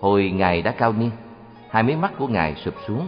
Hồi 0.00 0.30
Ngài 0.30 0.62
đã 0.62 0.70
cao 0.70 0.92
niên, 0.92 1.10
hai 1.70 1.82
mí 1.82 1.96
mắt 1.96 2.12
của 2.18 2.26
Ngài 2.26 2.54
sụp 2.54 2.74
xuống 2.86 3.06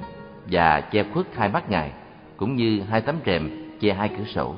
và 0.50 0.80
che 0.80 1.04
khuất 1.12 1.26
hai 1.36 1.48
mắt 1.48 1.70
Ngài, 1.70 1.90
cũng 2.36 2.56
như 2.56 2.82
hai 2.90 3.00
tấm 3.00 3.16
rèm 3.26 3.50
che 3.80 3.92
hai 3.92 4.08
cửa 4.08 4.24
sổ. 4.24 4.54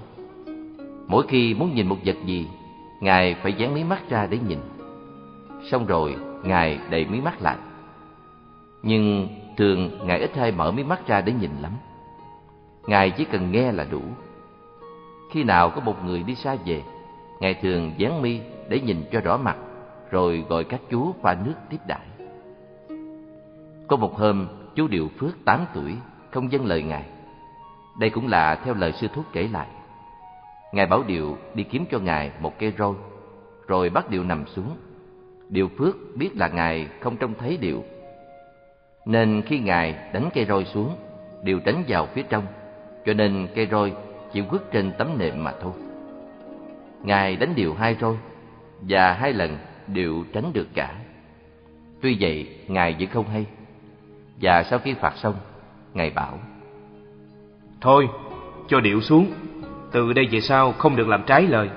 Mỗi 1.07 1.27
khi 1.29 1.55
muốn 1.55 1.75
nhìn 1.75 1.89
một 1.89 1.97
vật 2.05 2.17
gì, 2.25 2.47
Ngài 3.01 3.35
phải 3.35 3.53
dán 3.53 3.75
mí 3.75 3.85
mắt 3.85 4.11
ra 4.11 4.27
để 4.31 4.39
nhìn. 4.49 4.59
Xong 5.71 5.87
rồi, 5.87 6.17
Ngài 6.43 6.81
đậy 6.91 7.07
mí 7.11 7.21
mắt 7.21 7.43
lại. 7.43 7.57
Nhưng 8.83 9.29
thường 9.57 10.07
Ngài 10.07 10.21
ít 10.21 10.37
hay 10.37 10.53
mở 10.53 10.73
mí 10.73 10.85
mắt 10.85 11.07
ra 11.07 11.21
để 11.21 11.33
nhìn 11.33 11.51
lắm. 11.63 11.73
Ngài 12.87 13.11
chỉ 13.11 13.25
cần 13.25 13.53
nghe 13.53 13.73
là 13.73 13.85
đủ. 13.85 14.03
Khi 15.31 15.45
nào 15.45 15.71
có 15.71 15.81
một 15.81 16.05
người 16.05 16.23
đi 16.23 16.35
xa 16.35 16.57
về, 16.67 16.83
Ngài 17.41 17.55
thường 17.55 17.93
dán 17.97 18.23
mi 18.23 18.41
để 18.69 18.81
nhìn 18.81 19.05
cho 19.13 19.21
rõ 19.21 19.37
mặt, 19.37 19.57
rồi 20.11 20.45
gọi 20.49 20.65
các 20.65 20.81
chú 20.91 21.15
pha 21.23 21.37
nước 21.45 21.55
tiếp 21.71 21.79
đãi. 21.87 22.07
Có 23.89 23.97
một 23.97 24.19
hôm, 24.19 24.47
chú 24.75 24.89
Điều 24.89 25.09
Phước 25.19 25.45
tám 25.45 25.67
tuổi, 25.75 25.97
không 26.31 26.53
dâng 26.53 26.67
lời 26.67 26.83
Ngài. 26.83 27.05
Đây 27.99 28.11
cũng 28.11 28.29
là 28.29 28.55
theo 28.55 28.75
lời 28.75 28.93
sư 28.93 29.09
thúc 29.15 29.25
kể 29.33 29.49
lại. 29.53 29.69
Ngài 30.73 30.87
bảo 30.87 31.03
Điều 31.07 31.37
đi 31.55 31.63
kiếm 31.63 31.85
cho 31.91 31.99
Ngài 31.99 32.31
một 32.41 32.59
cây 32.59 32.73
roi, 32.79 32.95
rồi 33.67 33.91
bắt 33.91 34.11
Điều 34.11 34.25
nằm 34.25 34.47
xuống. 34.47 34.77
Điều 35.49 35.69
Phước 35.79 35.97
biết 36.15 36.37
là 36.37 36.49
Ngài 36.49 36.89
không 37.01 37.17
trông 37.17 37.35
thấy 37.39 37.57
Điều, 37.61 37.85
nên 39.05 39.43
khi 39.47 39.59
Ngài 39.59 39.95
đánh 40.13 40.29
cây 40.35 40.45
roi 40.45 40.65
xuống, 40.65 40.97
Điều 41.43 41.61
tránh 41.61 41.85
vào 41.89 42.07
phía 42.07 42.23
trong, 42.23 42.47
cho 43.07 43.13
nên 43.13 43.49
cây 43.55 43.69
roi 43.71 43.93
chỉ 44.33 44.43
quất 44.51 44.73
trên 44.73 44.93
tấm 44.99 45.19
nệm 45.19 45.45
mà 45.45 45.53
thôi. 45.61 45.73
Ngài 47.03 47.37
đánh 47.37 47.53
Điều 47.55 47.75
hai 47.75 47.97
roi, 48.01 48.17
và 48.81 49.13
hai 49.13 49.33
lần 49.33 49.59
Điều 49.87 50.25
tránh 50.33 50.53
được 50.53 50.69
cả. 50.75 50.95
Tuy 52.01 52.17
vậy, 52.21 52.49
Ngài 52.69 52.97
vẫn 52.99 53.09
không 53.09 53.29
hay. 53.29 53.47
Và 54.41 54.63
sau 54.63 54.79
khi 54.79 54.95
phạt 54.95 55.17
xong, 55.17 55.35
Ngài 55.95 56.11
bảo 56.11 56.39
Thôi, 57.81 58.09
cho 58.69 58.81
điệu 58.81 59.01
xuống 59.01 59.33
Từ 59.93 60.13
đây 60.13 60.29
về 60.31 60.41
sau 60.41 60.73
không 60.73 60.97
được 60.97 61.09
làm 61.09 61.23
trái 61.27 61.43
lời 61.43 61.69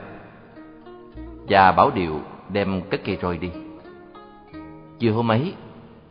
Và 1.50 1.72
bảo 1.72 1.91
điệu 1.96 2.22
đem 2.50 2.82
cất 2.90 3.02
cây 3.06 3.18
roi 3.22 3.38
đi. 3.38 3.50
Chiều 5.00 5.14
hôm 5.14 5.32
ấy, 5.32 5.54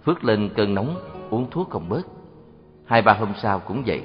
Phước 0.05 0.25
lên 0.25 0.51
cơn 0.57 0.75
nóng 0.75 0.97
uống 1.31 1.51
thuốc 1.51 1.71
không 1.71 1.89
bớt. 1.89 2.07
Hai 2.87 3.03
ba 3.03 3.13
hôm 3.13 3.33
sau 3.43 3.59
cũng 3.59 3.83
vậy. 3.87 4.03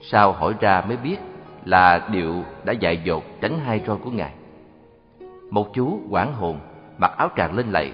Sau 0.00 0.32
hỏi 0.32 0.54
ra 0.60 0.84
mới 0.88 0.96
biết 0.96 1.16
là 1.64 2.08
Điệu 2.12 2.44
đã 2.64 2.72
dạy 2.72 3.00
dột 3.04 3.24
tránh 3.40 3.58
hai 3.58 3.80
roi 3.86 3.96
của 3.96 4.10
Ngài. 4.10 4.32
Một 5.50 5.74
chú 5.74 6.00
quảng 6.10 6.34
hồn 6.34 6.58
mặc 6.98 7.12
áo 7.18 7.30
tràng 7.36 7.54
lên 7.54 7.66
lạy 7.70 7.92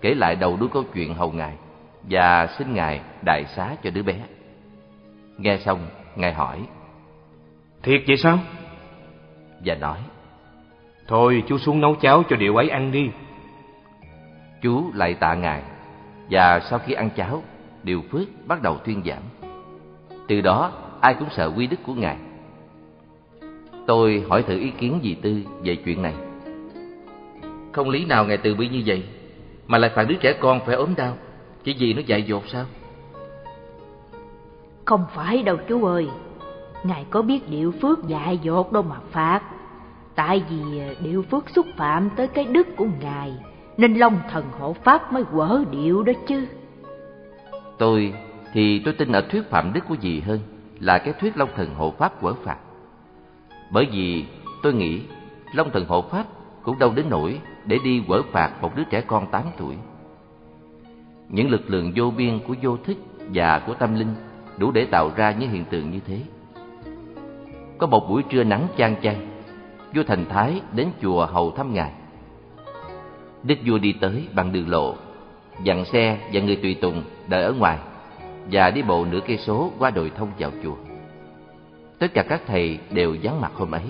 Kể 0.00 0.14
lại 0.14 0.36
đầu 0.36 0.56
đuôi 0.56 0.68
câu 0.72 0.82
chuyện 0.94 1.14
hầu 1.14 1.32
Ngài 1.32 1.56
Và 2.02 2.46
xin 2.46 2.74
Ngài 2.74 3.00
đại 3.22 3.44
xá 3.44 3.76
cho 3.82 3.90
đứa 3.90 4.02
bé. 4.02 4.14
Nghe 5.38 5.58
xong, 5.58 5.86
Ngài 6.16 6.32
hỏi 6.32 6.62
Thiệt 7.82 8.02
vậy 8.06 8.16
sao? 8.16 8.38
Và 9.64 9.74
nói 9.74 9.98
Thôi 11.10 11.44
chú 11.48 11.58
xuống 11.58 11.80
nấu 11.80 11.94
cháo 11.94 12.22
cho 12.28 12.36
điệu 12.36 12.56
ấy 12.56 12.68
ăn 12.68 12.92
đi. 12.92 13.10
Chú 14.62 14.90
lại 14.94 15.14
tạ 15.14 15.34
Ngài 15.34 15.62
Và 16.30 16.60
sau 16.60 16.78
khi 16.78 16.92
ăn 16.92 17.10
cháo 17.16 17.42
Điều 17.82 18.02
Phước 18.10 18.28
bắt 18.46 18.62
đầu 18.62 18.78
thuyên 18.84 19.02
giảng 19.06 19.22
Từ 20.28 20.40
đó 20.40 20.72
ai 21.00 21.14
cũng 21.14 21.28
sợ 21.30 21.52
quy 21.56 21.66
đức 21.66 21.76
của 21.86 21.94
Ngài. 21.94 22.16
Tôi 23.86 24.24
hỏi 24.28 24.42
thử 24.42 24.58
ý 24.58 24.70
kiến 24.70 25.00
dì 25.02 25.14
Tư 25.14 25.42
về 25.62 25.76
chuyện 25.76 26.02
này. 26.02 26.14
Không 27.72 27.90
lý 27.90 28.04
nào 28.04 28.24
Ngài 28.24 28.36
từ 28.36 28.54
bi 28.54 28.68
như 28.68 28.82
vậy 28.86 29.04
Mà 29.66 29.78
lại 29.78 29.90
phạt 29.94 30.04
đứa 30.04 30.16
trẻ 30.20 30.32
con 30.40 30.60
phải 30.66 30.74
ốm 30.74 30.94
đau 30.96 31.16
Chỉ 31.64 31.74
vì 31.78 31.94
nó 31.94 32.02
dại 32.06 32.22
dột 32.22 32.42
sao? 32.48 32.64
Không 34.84 35.04
phải 35.14 35.42
đâu 35.42 35.56
chú 35.68 35.84
ơi 35.84 36.08
Ngài 36.84 37.04
có 37.10 37.22
biết 37.22 37.50
điệu 37.50 37.72
phước 37.82 38.06
dại 38.06 38.38
dột 38.42 38.72
đâu 38.72 38.82
mà 38.82 38.96
phạt 39.10 39.42
Tại 40.14 40.42
vì 40.50 40.78
à, 40.80 40.88
điệu 41.02 41.22
phước 41.22 41.50
xúc 41.50 41.66
phạm 41.76 42.10
tới 42.16 42.28
cái 42.28 42.44
đức 42.44 42.76
của 42.76 42.86
Ngài, 43.00 43.32
Nên 43.76 43.94
Long 43.94 44.18
thần 44.30 44.44
hộ 44.58 44.72
Pháp 44.72 45.12
mới 45.12 45.24
quở 45.24 45.64
điệu 45.70 46.02
đó 46.02 46.12
chứ. 46.26 46.46
Tôi 47.78 48.14
thì 48.52 48.82
tôi 48.84 48.94
tin 48.94 49.12
ở 49.12 49.20
thuyết 49.20 49.50
phạm 49.50 49.72
đức 49.72 49.80
của 49.88 49.96
dì 50.02 50.20
hơn 50.20 50.40
Là 50.80 50.98
cái 50.98 51.14
thuyết 51.20 51.36
Long 51.36 51.48
thần 51.56 51.74
hộ 51.74 51.90
Pháp 51.98 52.20
quở 52.20 52.34
phạt. 52.44 52.58
Bởi 53.70 53.88
vì 53.92 54.24
tôi 54.62 54.74
nghĩ 54.74 55.02
Long 55.52 55.70
thần 55.70 55.84
hộ 55.88 56.02
Pháp 56.02 56.26
cũng 56.62 56.78
đâu 56.78 56.92
đến 56.96 57.06
nỗi 57.08 57.40
Để 57.64 57.78
đi 57.84 58.02
quở 58.08 58.22
phạt 58.32 58.62
một 58.62 58.76
đứa 58.76 58.84
trẻ 58.84 59.00
con 59.00 59.30
8 59.30 59.42
tuổi. 59.58 59.74
Những 61.28 61.50
lực 61.50 61.70
lượng 61.70 61.92
vô 61.96 62.10
biên 62.10 62.38
của 62.48 62.54
vô 62.62 62.76
thức 62.76 62.96
và 63.34 63.58
của 63.66 63.74
tâm 63.74 63.94
linh 63.94 64.14
Đủ 64.58 64.70
để 64.70 64.84
tạo 64.84 65.10
ra 65.16 65.34
những 65.38 65.50
hiện 65.50 65.64
tượng 65.64 65.90
như 65.90 66.00
thế. 66.06 66.20
Có 67.78 67.86
một 67.86 68.08
buổi 68.08 68.22
trưa 68.22 68.44
nắng 68.44 68.66
chang 68.76 68.96
chang 69.02 69.29
Vua 69.94 70.02
Thành 70.02 70.26
Thái 70.28 70.60
đến 70.72 70.88
chùa 71.02 71.26
hầu 71.26 71.50
thăm 71.50 71.74
ngài. 71.74 71.92
Đức 73.42 73.54
vua 73.66 73.78
đi 73.78 73.94
tới 74.00 74.28
bằng 74.34 74.52
đường 74.52 74.68
lộ, 74.68 74.94
Dặn 75.64 75.84
xe 75.84 76.18
và 76.32 76.40
người 76.40 76.56
tùy 76.56 76.74
tùng 76.74 77.02
đợi 77.28 77.44
ở 77.44 77.52
ngoài 77.52 77.78
Và 78.50 78.70
đi 78.70 78.82
bộ 78.82 79.04
nửa 79.04 79.20
cây 79.26 79.38
số 79.38 79.70
qua 79.78 79.90
đồi 79.90 80.12
thông 80.16 80.28
vào 80.38 80.50
chùa. 80.62 80.76
Tất 81.98 82.14
cả 82.14 82.22
các 82.22 82.42
thầy 82.46 82.78
đều 82.90 83.16
vắng 83.22 83.40
mặt 83.40 83.52
hôm 83.54 83.70
ấy. 83.70 83.82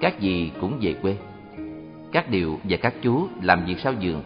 Các 0.00 0.14
dì 0.20 0.50
cũng 0.60 0.78
về 0.80 0.94
quê. 1.02 1.16
Các 2.12 2.30
điều 2.30 2.58
và 2.64 2.76
các 2.76 2.94
chú 3.02 3.28
làm 3.42 3.64
việc 3.64 3.78
sau 3.78 3.92
giường, 3.92 4.22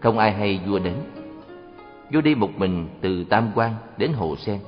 Không 0.00 0.18
ai 0.18 0.32
hay 0.32 0.60
vua 0.66 0.78
đến. 0.78 0.94
Vua 2.12 2.20
đi 2.20 2.34
một 2.34 2.50
mình 2.58 2.88
từ 3.00 3.24
Tam 3.24 3.50
Quan 3.54 3.74
đến 3.96 4.12
Hồ 4.12 4.36
Sen, 4.36 4.58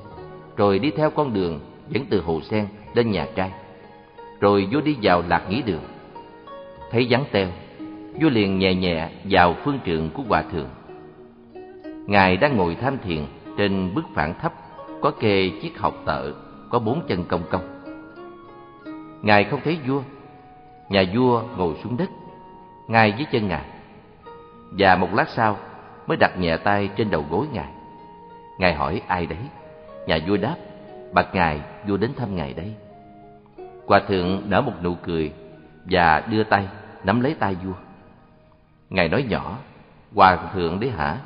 Rồi 0.57 0.79
đi 0.79 0.91
theo 0.91 1.09
con 1.09 1.33
đường 1.33 1.59
dẫn 1.89 2.05
từ 2.09 2.21
Hồ 2.21 2.41
Sen 2.41 2.67
lên 2.93 3.11
nhà 3.11 3.27
trai 3.35 3.51
rồi 4.41 4.67
vua 4.71 4.81
đi 4.81 4.97
vào 5.01 5.23
lạc 5.27 5.43
nghỉ 5.49 5.61
đường. 5.61 5.83
Thấy 6.91 7.07
vắng 7.09 7.23
teo, 7.31 7.47
vua 8.21 8.29
liền 8.29 8.59
nhẹ 8.59 8.75
nhẹ 8.75 9.09
vào 9.23 9.55
phương 9.63 9.79
trượng 9.85 10.09
của 10.09 10.23
hòa 10.27 10.43
thượng. 10.51 10.69
Ngài 12.07 12.37
đang 12.37 12.57
ngồi 12.57 12.75
tham 12.75 12.97
thiền 13.03 13.25
trên 13.57 13.95
bức 13.95 14.05
phản 14.13 14.33
thấp, 14.41 14.53
có 15.01 15.11
kê 15.11 15.51
chiếc 15.61 15.79
học 15.79 15.93
tợ, 16.05 16.31
có 16.69 16.79
bốn 16.79 17.01
chân 17.07 17.25
cong 17.25 17.43
cong 17.49 17.81
ngài 19.21 19.43
không 19.43 19.59
thấy 19.63 19.77
vua. 19.87 20.01
Nhà 20.89 21.03
vua 21.13 21.43
ngồi 21.57 21.75
xuống 21.83 21.97
đất, 21.97 22.09
ngay 22.87 23.13
dưới 23.17 23.25
chân 23.31 23.47
ngài. 23.47 23.65
Và 24.71 24.95
một 24.95 25.09
lát 25.13 25.29
sau, 25.29 25.57
mới 26.07 26.17
đặt 26.17 26.39
nhẹ 26.39 26.57
tay 26.57 26.89
trên 26.95 27.11
đầu 27.11 27.25
gối 27.29 27.47
ngài. 27.53 27.69
Ngài 28.59 28.73
hỏi, 28.73 29.01
ai 29.07 29.25
đấy? 29.25 29.39
Nhà 30.07 30.19
vua 30.27 30.37
đáp, 30.37 30.55
bạch 31.13 31.35
ngài, 31.35 31.61
vua 31.87 31.97
đến 31.97 32.11
thăm 32.17 32.35
ngài 32.35 32.53
đây 32.53 32.73
Hòa 33.85 34.01
thượng 34.07 34.41
nở 34.49 34.61
một 34.61 34.73
nụ 34.83 34.95
cười 34.95 35.31
và 35.85 36.19
đưa 36.19 36.43
tay 36.43 36.67
nắm 37.03 37.21
lấy 37.21 37.35
tay 37.39 37.55
vua. 37.55 37.73
Ngài 38.89 39.09
nói 39.09 39.25
nhỏ, 39.29 39.57
Hòa 40.15 40.49
thượng 40.53 40.79
đấy 40.79 40.89
hả? 40.89 41.17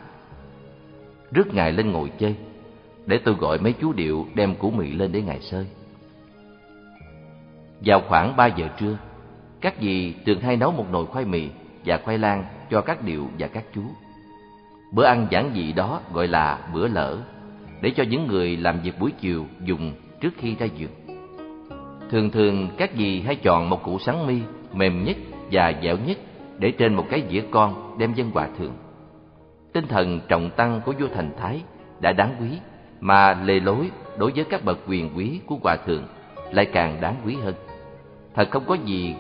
Rước 1.32 1.54
ngài 1.54 1.72
lên 1.72 1.92
ngồi 1.92 2.12
chơi, 2.20 2.36
để 3.06 3.20
tôi 3.26 3.36
gọi 3.36 3.58
mấy 3.58 3.74
chú 3.74 3.94
điệu 3.94 4.28
đem 4.34 4.56
củ 4.56 4.72
mì 4.72 4.92
lên 4.92 5.12
để 5.12 5.22
ngài 5.22 5.42
sơi. 5.42 5.68
Vào 7.86 8.02
khoảng 8.08 8.36
ba 8.36 8.46
giờ 8.46 8.68
trưa, 8.80 8.98
các 9.62 9.74
dì 9.82 10.14
thường 10.26 10.40
hay 10.40 10.58
nấu 10.58 10.72
một 10.72 10.86
nồi 10.92 11.06
khoai 11.06 11.26
mì 11.26 11.50
và 11.86 12.00
khoai 12.04 12.18
lang 12.18 12.46
cho 12.72 12.82
các 12.82 13.04
điệu 13.04 13.30
và 13.40 13.48
các 13.48 13.64
chú. 13.74 13.82
Bữa 14.92 15.06
ăn 15.06 15.28
giản 15.30 15.52
dị 15.56 15.74
đó 15.74 16.02
gọi 16.14 16.28
là 16.28 16.68
bữa 16.74 16.88
lỡ, 16.88 17.18
để 17.82 17.92
cho 17.96 18.04
những 18.04 18.28
người 18.28 18.58
làm 18.58 18.80
việc 18.82 19.00
buổi 19.00 19.12
chiều 19.20 19.46
dùng 19.62 19.94
trước 20.22 20.34
khi 20.38 20.56
ra 20.56 20.66
giường. 20.66 21.05
Thường 22.10 22.30
thường 22.30 22.70
các 22.78 22.92
dì 22.98 23.22
hay 23.22 23.36
chọn 23.36 23.70
một 23.70 23.84
củ 23.84 24.00
sắn 24.00 24.28
mi 24.28 24.40
mềm 24.74 25.04
nhất 25.04 25.18
và 25.52 25.74
dẻo 25.84 25.98
nhất 26.08 26.18
để 26.60 26.72
trên 26.72 26.94
một 26.94 27.06
cái 27.10 27.24
dĩa 27.32 27.42
con 27.52 27.98
đem 27.98 28.14
dân 28.14 28.32
hòa 28.32 28.48
thượng. 28.58 28.74
Tinh 29.74 29.88
thần 29.88 30.20
trọng 30.28 30.50
tăng 30.50 30.82
của 30.86 30.94
vua 31.00 31.08
Thành 31.16 31.32
Thái 31.38 31.62
đã 32.00 32.12
đáng 32.12 32.36
quý, 32.40 32.48
mà 33.00 33.34
lề 33.44 33.60
lối 33.60 33.92
đối 34.18 34.32
với 34.32 34.44
các 34.44 34.66
bậc 34.66 34.80
quyền 34.88 35.10
quý 35.18 35.40
của 35.46 35.58
hòa 35.64 35.76
thượng 35.86 36.04
lại 36.52 36.66
càng 36.66 37.02
đáng 37.02 37.16
quý 37.26 37.36
hơn. 37.44 37.54
Thật 38.34 38.48
không 38.52 38.64
có 38.68 38.78
gì 38.86 39.16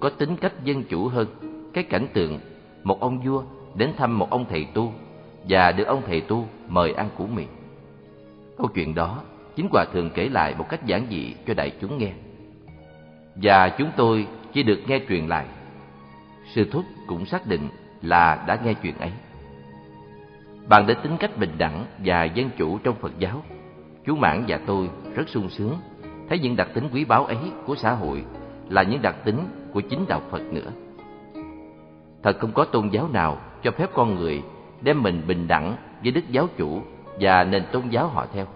có 0.00 0.10
tính 0.10 0.36
cách 0.36 0.64
dân 0.64 0.82
chủ 0.82 1.08
hơn 1.08 1.26
cái 1.72 1.84
cảnh 1.84 2.06
tượng 2.12 2.38
một 2.82 3.00
ông 3.00 3.20
vua 3.20 3.42
đến 3.74 3.92
thăm 3.96 4.18
một 4.18 4.30
ông 4.30 4.44
thầy 4.50 4.66
tu 4.74 4.92
và 5.48 5.72
được 5.72 5.84
ông 5.84 6.02
thầy 6.06 6.20
tu 6.20 6.46
mời 6.68 6.92
ăn 6.92 7.08
củ 7.18 7.26
mì. 7.26 7.44
Câu 8.58 8.68
chuyện 8.74 8.94
đó 8.94 9.18
chính 9.56 9.68
hòa 9.70 9.84
thượng 9.92 10.10
kể 10.10 10.28
lại 10.28 10.54
một 10.58 10.68
cách 10.68 10.86
giản 10.86 11.06
dị 11.10 11.34
cho 11.46 11.54
đại 11.54 11.72
chúng 11.80 11.98
nghe 11.98 12.12
và 13.34 13.68
chúng 13.68 13.90
tôi 13.96 14.26
chỉ 14.52 14.62
được 14.62 14.80
nghe 14.86 15.00
truyền 15.08 15.26
lại 15.26 15.46
Sư 16.54 16.68
Thúc 16.72 16.84
cũng 17.06 17.26
xác 17.26 17.46
định 17.46 17.68
là 18.02 18.44
đã 18.46 18.58
nghe 18.64 18.74
chuyện 18.74 18.98
ấy. 18.98 19.10
Bàn 20.68 20.86
đến 20.86 20.96
tính 21.02 21.16
cách 21.20 21.38
bình 21.38 21.52
đẳng 21.58 21.86
và 21.98 22.24
dân 22.24 22.50
chủ 22.56 22.78
trong 22.78 22.94
Phật 22.94 23.12
giáo, 23.18 23.42
chú 24.06 24.16
Mãn 24.16 24.44
và 24.48 24.60
tôi 24.66 24.90
rất 25.14 25.28
sung 25.28 25.48
sướng 25.50 25.76
thấy 26.28 26.38
những 26.38 26.56
đặc 26.56 26.68
tính 26.74 26.88
quý 26.92 27.04
báu 27.04 27.24
ấy 27.24 27.36
của 27.66 27.74
xã 27.74 27.92
hội 27.92 28.24
là 28.68 28.82
những 28.82 29.02
đặc 29.02 29.16
tính 29.24 29.38
của 29.72 29.80
chính 29.80 30.06
đạo 30.08 30.22
Phật 30.30 30.42
nữa. 30.52 30.70
Thật 32.22 32.38
không 32.40 32.52
có 32.52 32.64
tôn 32.64 32.88
giáo 32.88 33.08
nào 33.08 33.38
cho 33.62 33.70
phép 33.70 33.90
con 33.94 34.14
người 34.14 34.42
đem 34.80 35.02
mình 35.02 35.22
bình 35.26 35.48
đẳng 35.48 35.76
với 36.02 36.12
đức 36.12 36.28
giáo 36.30 36.48
chủ 36.56 36.82
và 37.20 37.44
nền 37.44 37.64
tôn 37.72 37.88
giáo 37.88 38.08
họ 38.08 38.26
theo. 38.32 38.46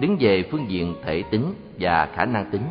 Đứng 0.00 0.16
về 0.20 0.42
phương 0.50 0.70
diện 0.70 0.94
thể 1.02 1.22
tính 1.22 1.54
và 1.80 2.08
khả 2.14 2.24
năng 2.24 2.50
tính, 2.50 2.62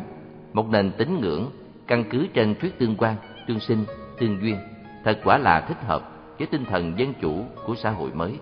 một 0.52 0.68
nền 0.68 0.90
tín 0.98 1.20
ngưỡng 1.20 1.50
căn 1.86 2.04
cứ 2.10 2.26
trên 2.34 2.54
thuyết 2.54 2.78
tương 2.78 2.96
quan, 2.96 3.16
tương 3.46 3.60
sinh, 3.60 3.84
tương 4.18 4.42
duyên, 4.42 4.56
thật 5.04 5.20
quả 5.24 5.38
là 5.38 5.60
thích 5.60 5.82
hợp 5.86 6.02
với 6.38 6.46
tinh 6.46 6.64
thần 6.64 6.98
dân 6.98 7.14
chủ 7.20 7.44
của 7.66 7.74
xã 7.74 7.90
hội 7.90 8.10
mới. 8.14 8.38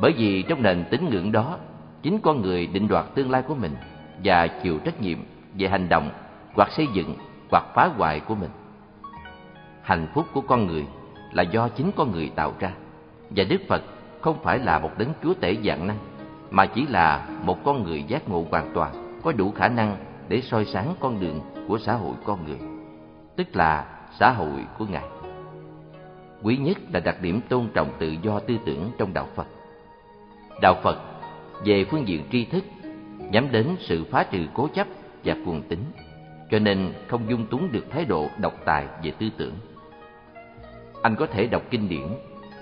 Bởi 0.00 0.12
vì 0.16 0.42
trong 0.42 0.62
nền 0.62 0.84
tín 0.90 1.08
ngưỡng 1.10 1.32
đó, 1.32 1.58
chính 2.02 2.20
con 2.20 2.42
người 2.42 2.66
định 2.66 2.88
đoạt 2.88 3.04
tương 3.14 3.30
lai 3.30 3.42
của 3.42 3.54
mình 3.54 3.76
và 4.24 4.46
chịu 4.46 4.78
trách 4.78 5.00
nhiệm 5.00 5.18
về 5.54 5.68
hành 5.68 5.88
động 5.88 6.10
hoặc 6.54 6.72
xây 6.72 6.86
dựng 6.92 7.14
hoặc 7.50 7.64
phá 7.74 7.90
hoại 7.96 8.20
của 8.20 8.34
mình. 8.34 8.50
Hạnh 9.82 10.06
phúc 10.14 10.26
của 10.32 10.40
con 10.40 10.66
người 10.66 10.86
là 11.32 11.42
do 11.42 11.68
chính 11.68 11.90
con 11.96 12.12
người 12.12 12.30
tạo 12.34 12.52
ra 12.60 12.72
và 13.30 13.44
Đức 13.44 13.60
Phật 13.68 13.82
không 14.20 14.36
phải 14.42 14.58
là 14.58 14.78
một 14.78 14.90
đấng 14.98 15.12
chúa 15.22 15.34
tể 15.34 15.56
dạng 15.64 15.86
năng 15.86 15.98
mà 16.50 16.66
chỉ 16.66 16.86
là 16.86 17.28
một 17.42 17.64
con 17.64 17.82
người 17.82 18.02
giác 18.02 18.28
ngộ 18.28 18.44
hoàn 18.50 18.70
toàn, 18.74 19.20
có 19.22 19.32
đủ 19.32 19.52
khả 19.56 19.68
năng 19.68 19.96
để 20.28 20.40
soi 20.40 20.64
sáng 20.64 20.94
con 21.00 21.20
đường 21.20 21.40
của 21.68 21.78
xã 21.78 21.94
hội 21.94 22.14
con 22.24 22.44
người, 22.46 22.58
tức 23.36 23.56
là 23.56 23.86
xã 24.18 24.30
hội 24.30 24.64
của 24.78 24.86
ngài. 24.86 25.04
Quý 26.42 26.56
nhất 26.56 26.78
là 26.92 27.00
đặc 27.00 27.16
điểm 27.22 27.40
tôn 27.48 27.68
trọng 27.74 27.90
tự 27.98 28.14
do 28.22 28.40
tư 28.40 28.56
tưởng 28.64 28.90
trong 28.98 29.14
đạo 29.14 29.28
phật. 29.34 29.46
Đạo 30.62 30.74
phật 30.82 30.98
về 31.64 31.84
phương 31.84 32.08
diện 32.08 32.22
tri 32.32 32.44
thức, 32.44 32.64
nhắm 33.18 33.52
đến 33.52 33.76
sự 33.80 34.04
phá 34.10 34.24
trừ 34.30 34.46
cố 34.54 34.68
chấp 34.74 34.86
và 35.24 35.36
cuồng 35.44 35.62
tín, 35.62 35.78
cho 36.50 36.58
nên 36.58 36.92
không 37.08 37.30
dung 37.30 37.46
túng 37.46 37.72
được 37.72 37.84
thái 37.90 38.04
độ 38.04 38.28
độc 38.38 38.54
tài 38.64 38.86
về 39.02 39.10
tư 39.10 39.28
tưởng. 39.36 39.54
Anh 41.02 41.16
có 41.16 41.26
thể 41.26 41.46
đọc 41.46 41.62
kinh 41.70 41.88
điển 41.88 42.06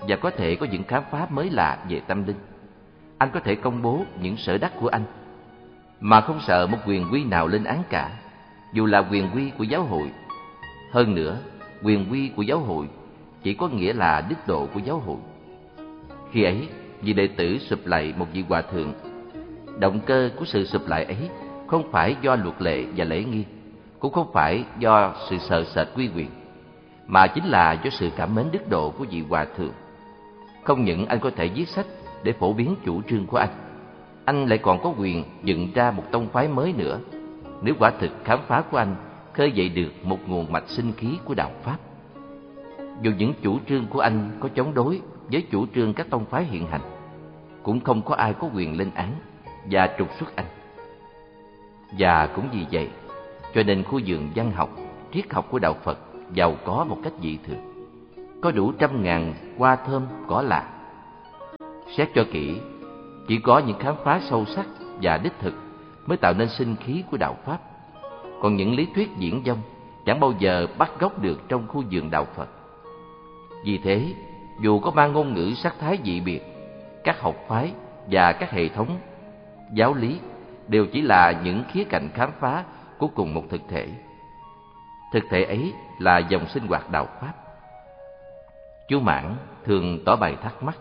và 0.07 0.15
có 0.15 0.29
thể 0.29 0.55
có 0.55 0.65
những 0.71 0.83
khám 0.83 1.03
phá 1.11 1.27
mới 1.29 1.49
lạ 1.49 1.85
về 1.89 2.01
tâm 2.07 2.27
linh 2.27 2.37
anh 3.17 3.29
có 3.33 3.39
thể 3.39 3.55
công 3.55 3.81
bố 3.81 4.05
những 4.21 4.37
sở 4.37 4.57
đắc 4.57 4.71
của 4.79 4.87
anh. 4.87 5.03
Mà 5.99 6.21
không 6.21 6.39
sợ 6.47 6.67
một 6.67 6.77
quyền 6.85 7.07
quy 7.11 7.23
nào 7.23 7.47
lên 7.47 7.63
án 7.63 7.83
cả, 7.89 8.11
dù 8.73 8.85
là 8.85 8.99
quyền 9.11 9.29
quy 9.35 9.51
của 9.57 9.63
giáo 9.63 9.83
hội. 9.83 10.11
Hơn 10.91 11.15
nữa, 11.15 11.37
quyền 11.83 12.11
quy 12.11 12.31
của 12.35 12.41
giáo 12.41 12.59
hội 12.59 12.87
chỉ 13.43 13.53
có 13.53 13.67
nghĩa 13.67 13.93
là 13.93 14.21
đức 14.29 14.35
độ 14.47 14.67
của 14.73 14.79
giáo 14.79 14.99
hội. 14.99 15.17
Khi 16.31 16.43
ấy, 16.43 16.67
vị 17.01 17.13
đệ 17.13 17.27
tử 17.27 17.57
sụp 17.57 17.85
lại 17.85 18.13
một 18.17 18.27
vị 18.33 18.43
hòa 18.49 18.61
thượng. 18.61 18.93
Động 19.79 19.99
cơ 20.05 20.29
của 20.39 20.45
sự 20.45 20.65
sụp 20.65 20.87
lại 20.87 21.05
ấy 21.05 21.29
không 21.67 21.91
phải 21.91 22.15
do 22.21 22.35
luật 22.35 22.61
lệ 22.61 22.85
và 22.95 23.05
lễ 23.05 23.23
nghi, 23.23 23.43
cũng 23.99 24.13
không 24.13 24.31
phải 24.33 24.63
do 24.79 25.13
sự 25.29 25.37
sợ 25.37 25.63
sệt 25.63 25.87
quy 25.95 26.09
quyền, 26.15 26.29
mà 27.07 27.27
chính 27.27 27.45
là 27.45 27.73
do 27.83 27.89
sự 27.89 28.09
cảm 28.17 28.35
mến 28.35 28.45
đức 28.51 28.69
độ 28.69 28.89
của 28.89 29.05
vị 29.09 29.23
hòa 29.29 29.45
thượng. 29.57 29.73
Không 30.63 30.83
những 30.83 31.05
anh 31.05 31.19
có 31.19 31.31
thể 31.35 31.47
viết 31.47 31.67
sách 31.67 31.85
để 32.27 32.33
phổ 32.33 32.53
biến 32.53 32.75
chủ 32.85 33.01
trương 33.01 33.25
của 33.25 33.37
anh. 33.37 33.49
Anh 34.25 34.45
lại 34.45 34.57
còn 34.57 34.79
có 34.83 34.93
quyền 34.97 35.23
dựng 35.43 35.67
ra 35.73 35.91
một 35.91 36.03
tông 36.11 36.27
phái 36.29 36.47
mới 36.47 36.73
nữa. 36.73 36.99
Nếu 37.61 37.75
quả 37.79 37.91
thực 37.99 38.11
khám 38.23 38.39
phá 38.47 38.63
của 38.71 38.77
anh 38.77 38.95
khơi 39.33 39.51
dậy 39.51 39.69
được 39.69 39.91
một 40.03 40.17
nguồn 40.27 40.51
mạch 40.51 40.67
sinh 40.67 40.91
khí 40.97 41.17
của 41.25 41.33
đạo 41.33 41.51
pháp. 41.63 41.77
Dù 43.01 43.11
những 43.17 43.33
chủ 43.41 43.59
trương 43.69 43.85
của 43.87 43.99
anh 43.99 44.29
có 44.39 44.49
chống 44.55 44.73
đối 44.73 45.01
với 45.31 45.43
chủ 45.51 45.65
trương 45.75 45.93
các 45.93 46.07
tông 46.09 46.25
phái 46.25 46.43
hiện 46.43 46.67
hành, 46.67 46.81
cũng 47.63 47.79
không 47.79 48.01
có 48.01 48.15
ai 48.15 48.33
có 48.33 48.49
quyền 48.55 48.77
lên 48.77 48.91
án 48.95 49.11
và 49.71 49.89
trục 49.97 50.07
xuất 50.19 50.35
anh. 50.35 50.45
Và 51.99 52.27
cũng 52.27 52.49
vì 52.51 52.65
vậy, 52.71 52.89
cho 53.55 53.63
nên 53.63 53.83
khu 53.83 53.99
vườn 54.05 54.29
văn 54.35 54.51
học, 54.51 54.69
triết 55.13 55.33
học 55.33 55.47
của 55.51 55.59
đạo 55.59 55.75
phật 55.83 55.99
giàu 56.33 56.55
có 56.65 56.85
một 56.89 56.97
cách 57.03 57.13
dị 57.21 57.37
thường. 57.47 57.91
Có 58.41 58.51
đủ 58.51 58.71
trăm 58.71 59.03
ngàn 59.03 59.33
hoa 59.57 59.75
thơm 59.75 60.05
cỏ 60.27 60.41
lạ 60.41 60.76
xét 61.95 62.09
cho 62.15 62.23
kỹ 62.31 62.59
chỉ 63.27 63.39
có 63.39 63.59
những 63.59 63.79
khám 63.79 63.95
phá 64.03 64.19
sâu 64.29 64.45
sắc 64.45 64.65
và 65.01 65.17
đích 65.17 65.39
thực 65.39 65.53
mới 66.05 66.17
tạo 66.17 66.33
nên 66.33 66.49
sinh 66.49 66.75
khí 66.75 67.03
của 67.11 67.17
đạo 67.17 67.37
Pháp. 67.45 67.57
Còn 68.41 68.55
những 68.55 68.75
lý 68.75 68.87
thuyết 68.95 69.09
diễn 69.17 69.41
dông 69.45 69.59
chẳng 70.05 70.19
bao 70.19 70.33
giờ 70.39 70.67
bắt 70.77 70.91
gốc 70.99 71.21
được 71.21 71.49
trong 71.49 71.67
khu 71.67 71.83
vườn 71.91 72.11
đạo 72.11 72.27
Phật. 72.35 72.49
Vì 73.65 73.77
thế, 73.77 74.13
dù 74.61 74.79
có 74.79 74.91
mang 74.91 75.13
ngôn 75.13 75.33
ngữ 75.33 75.53
sắc 75.53 75.75
thái 75.79 75.97
dị 76.03 76.19
biệt, 76.19 76.41
các 77.03 77.21
học 77.21 77.35
phái 77.47 77.73
và 78.11 78.31
các 78.31 78.51
hệ 78.51 78.67
thống 78.67 78.97
giáo 79.73 79.93
lý 79.93 80.19
đều 80.67 80.85
chỉ 80.85 81.01
là 81.01 81.31
những 81.43 81.63
khía 81.71 81.83
cạnh 81.83 82.09
khám 82.13 82.31
phá 82.39 82.63
của 82.97 83.07
cùng 83.07 83.33
một 83.33 83.43
thực 83.49 83.61
thể. 83.69 83.87
Thực 85.13 85.23
thể 85.29 85.43
ấy 85.43 85.73
là 85.99 86.17
dòng 86.17 86.47
sinh 86.47 86.67
hoạt 86.67 86.91
đạo 86.91 87.07
Pháp. 87.21 87.33
Chú 88.89 88.99
Mãn 88.99 89.35
thường 89.65 89.99
tỏ 90.05 90.15
bày 90.15 90.35
thắc 90.35 90.63
mắc. 90.63 90.77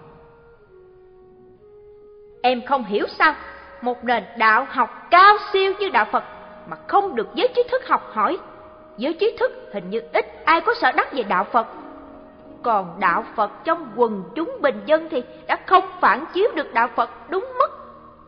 Em 2.47 2.63
không 2.63 2.85
hiểu 2.85 3.07
sao 3.19 3.35
một 3.83 4.05
nền 4.05 4.25
đạo 4.37 4.67
học 4.71 5.07
cao 5.11 5.37
siêu 5.53 5.73
như 5.79 5.89
đạo 5.89 6.07
Phật 6.13 6.25
mà 6.69 6.77
không 6.87 7.15
được 7.15 7.29
giới 7.35 7.49
trí 7.55 7.63
thức 7.71 7.89
học 7.89 8.11
hỏi. 8.13 8.39
Giới 8.97 9.13
trí 9.13 9.37
thức 9.41 9.53
hình 9.73 9.91
như 9.91 10.01
ít 10.13 10.45
ai 10.45 10.61
có 10.61 10.75
sở 10.81 10.93
đắc 10.93 11.13
về 11.13 11.23
đạo 11.23 11.45
Phật. 11.45 11.67
Còn 12.63 13.01
đạo 13.01 13.25
Phật 13.35 13.51
trong 13.65 13.93
quần 13.97 14.23
chúng 14.35 14.59
bình 14.61 14.81
dân 14.87 15.09
thì 15.11 15.23
đã 15.47 15.57
không 15.67 15.85
phản 16.01 16.25
chiếu 16.35 16.49
được 16.55 16.75
đạo 16.75 16.89
Phật 16.97 17.31
đúng 17.31 17.49
mức, 17.59 17.71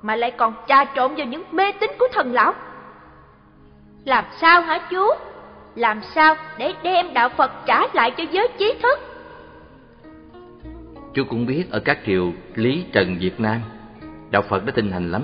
mà 0.02 0.16
lại 0.16 0.30
còn 0.30 0.54
trà 0.68 0.84
trộn 0.84 1.14
vào 1.14 1.26
những 1.26 1.44
mê 1.52 1.72
tín 1.72 1.90
của 1.98 2.08
thần 2.12 2.32
lão. 2.32 2.54
Làm 4.04 4.24
sao 4.40 4.60
hả 4.60 4.80
chú? 4.90 5.06
Làm 5.74 6.00
sao 6.14 6.36
để 6.58 6.74
đem 6.82 7.14
đạo 7.14 7.28
Phật 7.28 7.50
trả 7.66 7.80
lại 7.92 8.10
cho 8.16 8.24
giới 8.30 8.48
trí 8.58 8.74
thức? 8.82 8.98
Chú 11.14 11.24
cũng 11.28 11.46
biết 11.46 11.64
ở 11.70 11.80
các 11.84 11.98
triều 12.06 12.32
Lý 12.54 12.84
Trần 12.92 13.16
Việt 13.20 13.40
Nam 13.40 13.60
đạo 14.30 14.42
Phật 14.42 14.66
đã 14.66 14.72
tinh 14.76 14.90
hành 14.90 15.10
lắm. 15.10 15.22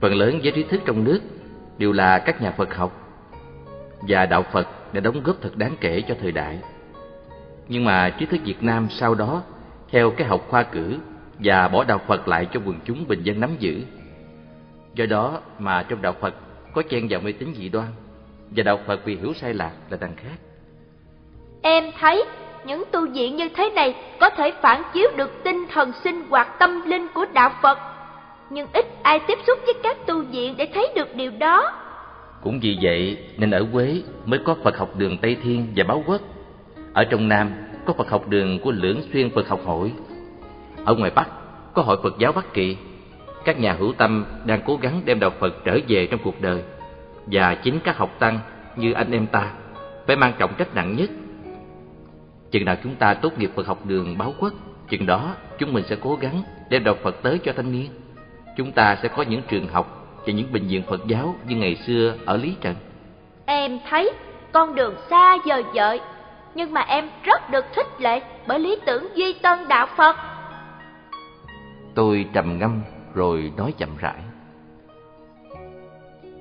Phần 0.00 0.14
lớn 0.14 0.38
giới 0.42 0.52
trí 0.52 0.62
thức 0.62 0.80
trong 0.84 1.04
nước 1.04 1.20
đều 1.78 1.92
là 1.92 2.18
các 2.18 2.42
nhà 2.42 2.50
Phật 2.50 2.74
học 2.74 3.02
và 4.08 4.26
đạo 4.26 4.44
Phật 4.52 4.68
đã 4.92 5.00
đóng 5.00 5.22
góp 5.22 5.36
thật 5.42 5.56
đáng 5.56 5.76
kể 5.80 6.02
cho 6.08 6.14
thời 6.20 6.32
đại. 6.32 6.58
Nhưng 7.68 7.84
mà 7.84 8.10
trí 8.10 8.26
thức 8.26 8.40
Việt 8.44 8.62
Nam 8.62 8.86
sau 8.90 9.14
đó, 9.14 9.42
theo 9.90 10.10
cái 10.10 10.26
học 10.26 10.46
khoa 10.48 10.62
cử 10.62 10.98
và 11.38 11.68
bỏ 11.68 11.84
đạo 11.84 12.00
Phật 12.06 12.28
lại 12.28 12.46
cho 12.52 12.60
quần 12.66 12.80
chúng 12.84 13.08
bình 13.08 13.22
dân 13.22 13.40
nắm 13.40 13.50
giữ. 13.58 13.82
Do 14.94 15.06
đó 15.06 15.40
mà 15.58 15.82
trong 15.88 16.02
đạo 16.02 16.14
Phật 16.20 16.34
có 16.74 16.82
chen 16.82 17.06
vào 17.10 17.20
mê 17.20 17.32
tín 17.32 17.54
dị 17.56 17.68
đoan 17.68 17.86
và 18.50 18.62
đạo 18.62 18.78
Phật 18.86 19.04
vì 19.04 19.16
hiểu 19.16 19.32
sai 19.34 19.54
lạc 19.54 19.72
là 19.90 19.96
đằng 20.00 20.16
khác. 20.16 20.36
Em 21.62 21.84
thấy 22.00 22.24
những 22.64 22.84
tu 22.92 23.10
viện 23.10 23.36
như 23.36 23.48
thế 23.56 23.70
này 23.70 23.94
có 24.20 24.30
thể 24.30 24.52
phản 24.62 24.82
chiếu 24.92 25.08
được 25.16 25.44
tinh 25.44 25.66
thần 25.72 25.92
sinh 26.04 26.28
hoạt 26.28 26.58
tâm 26.58 26.82
linh 26.86 27.06
của 27.14 27.26
đạo 27.32 27.50
Phật 27.62 27.78
nhưng 28.50 28.66
ít 28.72 28.86
ai 29.02 29.20
tiếp 29.26 29.38
xúc 29.46 29.58
với 29.64 29.74
các 29.82 30.06
tu 30.06 30.22
viện 30.22 30.54
để 30.56 30.68
thấy 30.74 30.92
được 30.94 31.14
điều 31.14 31.30
đó. 31.38 31.72
Cũng 32.42 32.60
vì 32.60 32.78
vậy 32.82 33.18
nên 33.36 33.50
ở 33.50 33.66
Quế 33.72 34.02
mới 34.24 34.40
có 34.44 34.56
Phật 34.64 34.78
học 34.78 34.96
đường 34.96 35.18
Tây 35.18 35.36
Thiên 35.42 35.66
và 35.76 35.84
Báo 35.84 36.04
Quốc. 36.06 36.20
Ở 36.92 37.04
trong 37.04 37.28
Nam 37.28 37.52
có 37.86 37.92
Phật 37.92 38.10
học 38.10 38.28
đường 38.28 38.58
của 38.58 38.70
Lưỡng 38.70 39.00
Xuyên 39.12 39.30
Phật 39.30 39.48
học 39.48 39.60
hội. 39.64 39.92
Ở 40.84 40.94
ngoài 40.94 41.10
Bắc 41.14 41.28
có 41.74 41.82
Hội 41.82 41.96
Phật 42.02 42.18
giáo 42.18 42.32
Bắc 42.32 42.54
Kỳ. 42.54 42.76
Các 43.44 43.60
nhà 43.60 43.72
hữu 43.72 43.92
tâm 43.92 44.24
đang 44.44 44.60
cố 44.66 44.78
gắng 44.82 45.02
đem 45.04 45.20
đạo 45.20 45.30
Phật 45.38 45.64
trở 45.64 45.78
về 45.88 46.06
trong 46.06 46.20
cuộc 46.24 46.40
đời. 46.40 46.62
Và 47.26 47.54
chính 47.54 47.78
các 47.84 47.96
học 47.96 48.16
tăng 48.18 48.38
như 48.76 48.92
anh 48.92 49.10
em 49.10 49.26
ta 49.26 49.52
phải 50.06 50.16
mang 50.16 50.32
trọng 50.38 50.54
trách 50.58 50.74
nặng 50.74 50.96
nhất. 50.96 51.10
Chừng 52.50 52.64
nào 52.64 52.76
chúng 52.82 52.94
ta 52.94 53.14
tốt 53.14 53.38
nghiệp 53.38 53.50
Phật 53.54 53.66
học 53.66 53.86
đường 53.86 54.18
Báo 54.18 54.34
Quốc, 54.40 54.52
chừng 54.88 55.06
đó 55.06 55.34
chúng 55.58 55.72
mình 55.72 55.84
sẽ 55.88 55.96
cố 56.00 56.18
gắng 56.20 56.42
đem 56.70 56.84
đạo 56.84 56.96
Phật 57.02 57.22
tới 57.22 57.38
cho 57.44 57.52
thanh 57.52 57.72
niên 57.72 57.88
chúng 58.56 58.72
ta 58.72 58.96
sẽ 59.02 59.08
có 59.08 59.22
những 59.22 59.42
trường 59.48 59.68
học 59.68 60.06
và 60.26 60.32
những 60.32 60.52
bệnh 60.52 60.66
viện 60.66 60.82
Phật 60.88 61.06
giáo 61.06 61.34
như 61.48 61.56
ngày 61.56 61.76
xưa 61.76 62.14
ở 62.24 62.36
Lý 62.36 62.54
Trần. 62.60 62.74
Em 63.46 63.78
thấy 63.90 64.12
con 64.52 64.74
đường 64.74 64.94
xa 65.10 65.36
vời 65.46 65.64
vợi, 65.74 66.00
nhưng 66.54 66.72
mà 66.72 66.80
em 66.80 67.08
rất 67.24 67.50
được 67.50 67.64
thích 67.74 68.00
lệ 68.00 68.20
bởi 68.46 68.58
lý 68.58 68.76
tưởng 68.86 69.08
duy 69.14 69.32
tân 69.32 69.68
đạo 69.68 69.86
Phật. 69.96 70.16
Tôi 71.94 72.26
trầm 72.32 72.58
ngâm 72.58 72.80
rồi 73.14 73.52
nói 73.56 73.74
chậm 73.78 73.88
rãi. 73.98 74.20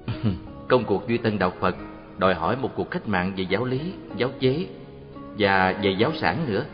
Công 0.67 0.83
cuộc 0.83 1.07
duy 1.07 1.17
tân 1.17 1.39
đạo 1.39 1.51
Phật 1.59 1.75
đòi 2.17 2.33
hỏi 2.33 2.55
một 2.55 2.69
cuộc 2.75 2.91
cách 2.91 3.07
mạng 3.07 3.33
về 3.37 3.45
giáo 3.49 3.65
lý, 3.65 3.93
giáo 4.15 4.29
chế 4.39 4.67
và 5.37 5.75
về 5.81 5.95
giáo 5.99 6.11
sản 6.21 6.37
nữa. 6.47 6.65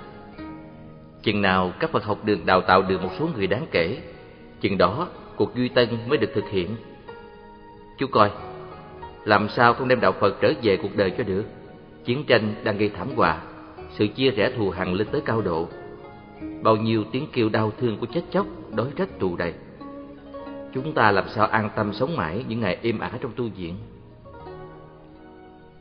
Chừng 1.24 1.42
nào 1.42 1.72
các 1.80 1.92
Phật 1.92 2.04
học 2.04 2.18
đường 2.24 2.46
đào 2.46 2.62
tạo 2.62 2.82
được 2.82 3.04
một 3.04 3.10
số 3.20 3.28
người 3.36 3.48
đáng 3.48 3.66
kể, 3.72 3.98
chừng 4.62 4.78
đó 4.78 5.08
cuộc 5.42 5.56
duy 5.56 5.70
tân 5.70 5.90
mới 6.08 6.18
được 6.18 6.32
thực 6.34 6.50
hiện. 6.50 6.76
Chú 7.98 8.08
coi, 8.08 8.32
làm 9.26 9.50
sao 9.50 9.74
không 9.74 9.88
đem 9.88 10.00
đạo 10.00 10.12
Phật 10.12 10.38
trở 10.42 10.54
về 10.64 10.78
cuộc 10.78 10.96
đời 10.96 11.12
cho 11.18 11.24
được? 11.24 11.46
Chiến 12.06 12.24
tranh 12.28 12.54
đang 12.64 12.78
gây 12.78 12.90
thảm 12.90 13.08
họa, 13.16 13.42
sự 13.92 14.08
chia 14.08 14.32
rẽ 14.32 14.52
thù 14.58 14.70
hằn 14.70 14.94
lên 14.94 15.08
tới 15.12 15.22
cao 15.26 15.42
độ. 15.42 15.68
Bao 16.62 16.76
nhiêu 16.76 17.04
tiếng 17.12 17.28
kêu 17.34 17.50
đau 17.50 17.72
thương 17.78 17.98
của 17.98 18.06
chết 18.06 18.22
chóc, 18.32 18.46
đói 18.76 18.88
rách 18.98 19.20
tù 19.20 19.36
đầy. 19.36 19.54
Chúng 20.74 20.94
ta 20.94 21.12
làm 21.12 21.30
sao 21.30 21.48
an 21.48 21.70
tâm 21.76 21.94
sống 21.94 22.16
mãi 22.16 22.46
những 22.48 22.60
ngày 22.60 22.78
êm 22.82 23.00
ả 23.00 23.12
trong 23.22 23.32
tu 23.36 23.50
viện? 23.58 23.76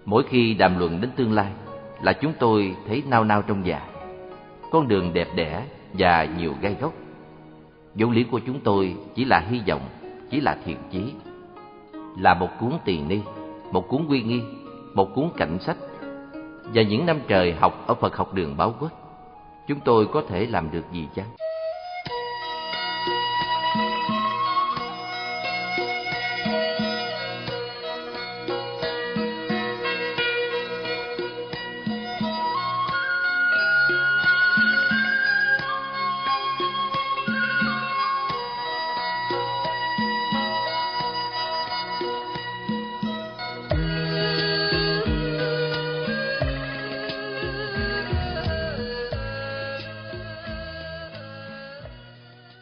Mỗi 0.05 0.23
khi 0.29 0.55
đàm 0.55 0.79
luận 0.79 1.01
đến 1.01 1.11
tương 1.17 1.33
lai 1.33 1.53
là 2.03 2.13
chúng 2.13 2.33
tôi 2.39 2.77
thấy 2.89 3.03
nao 3.07 3.25
nao 3.25 3.43
trong 3.43 3.67
dạ. 3.67 3.83
Con 4.71 4.89
đường 4.89 5.13
đẹp 5.13 5.29
đẽ 5.35 5.63
và 5.93 6.25
nhiều 6.25 6.55
gai 6.61 6.77
góc. 6.81 6.93
Dấu 7.95 8.11
lý 8.11 8.25
của 8.25 8.41
chúng 8.47 8.61
tôi 8.61 8.97
chỉ 9.15 9.25
là 9.25 9.39
hy 9.39 9.61
vọng, 9.69 9.83
chỉ 10.31 10.41
là 10.41 10.59
thiện 10.65 10.77
chí. 10.93 11.13
Là 12.19 12.35
một 12.35 12.49
cuốn 12.61 12.71
tiền 12.85 13.09
ni, 13.09 13.19
một 13.73 13.89
cuốn 13.89 14.07
quy 14.09 14.23
nghi, 14.23 14.41
một 14.95 15.15
cuốn 15.15 15.31
cảnh 15.37 15.59
sách. 15.59 15.77
Và 16.75 16.83
những 16.83 17.07
năm 17.07 17.21
trời 17.29 17.53
học 17.53 17.85
ở 17.87 17.95
Phật 17.95 18.17
học 18.17 18.35
đường 18.35 18.57
báo 18.57 18.75
quốc, 18.81 18.93
chúng 19.69 19.81
tôi 19.81 20.07
có 20.07 20.23
thể 20.29 20.47
làm 20.47 20.71
được 20.71 20.85
gì 20.93 21.09
chăng? 21.15 21.27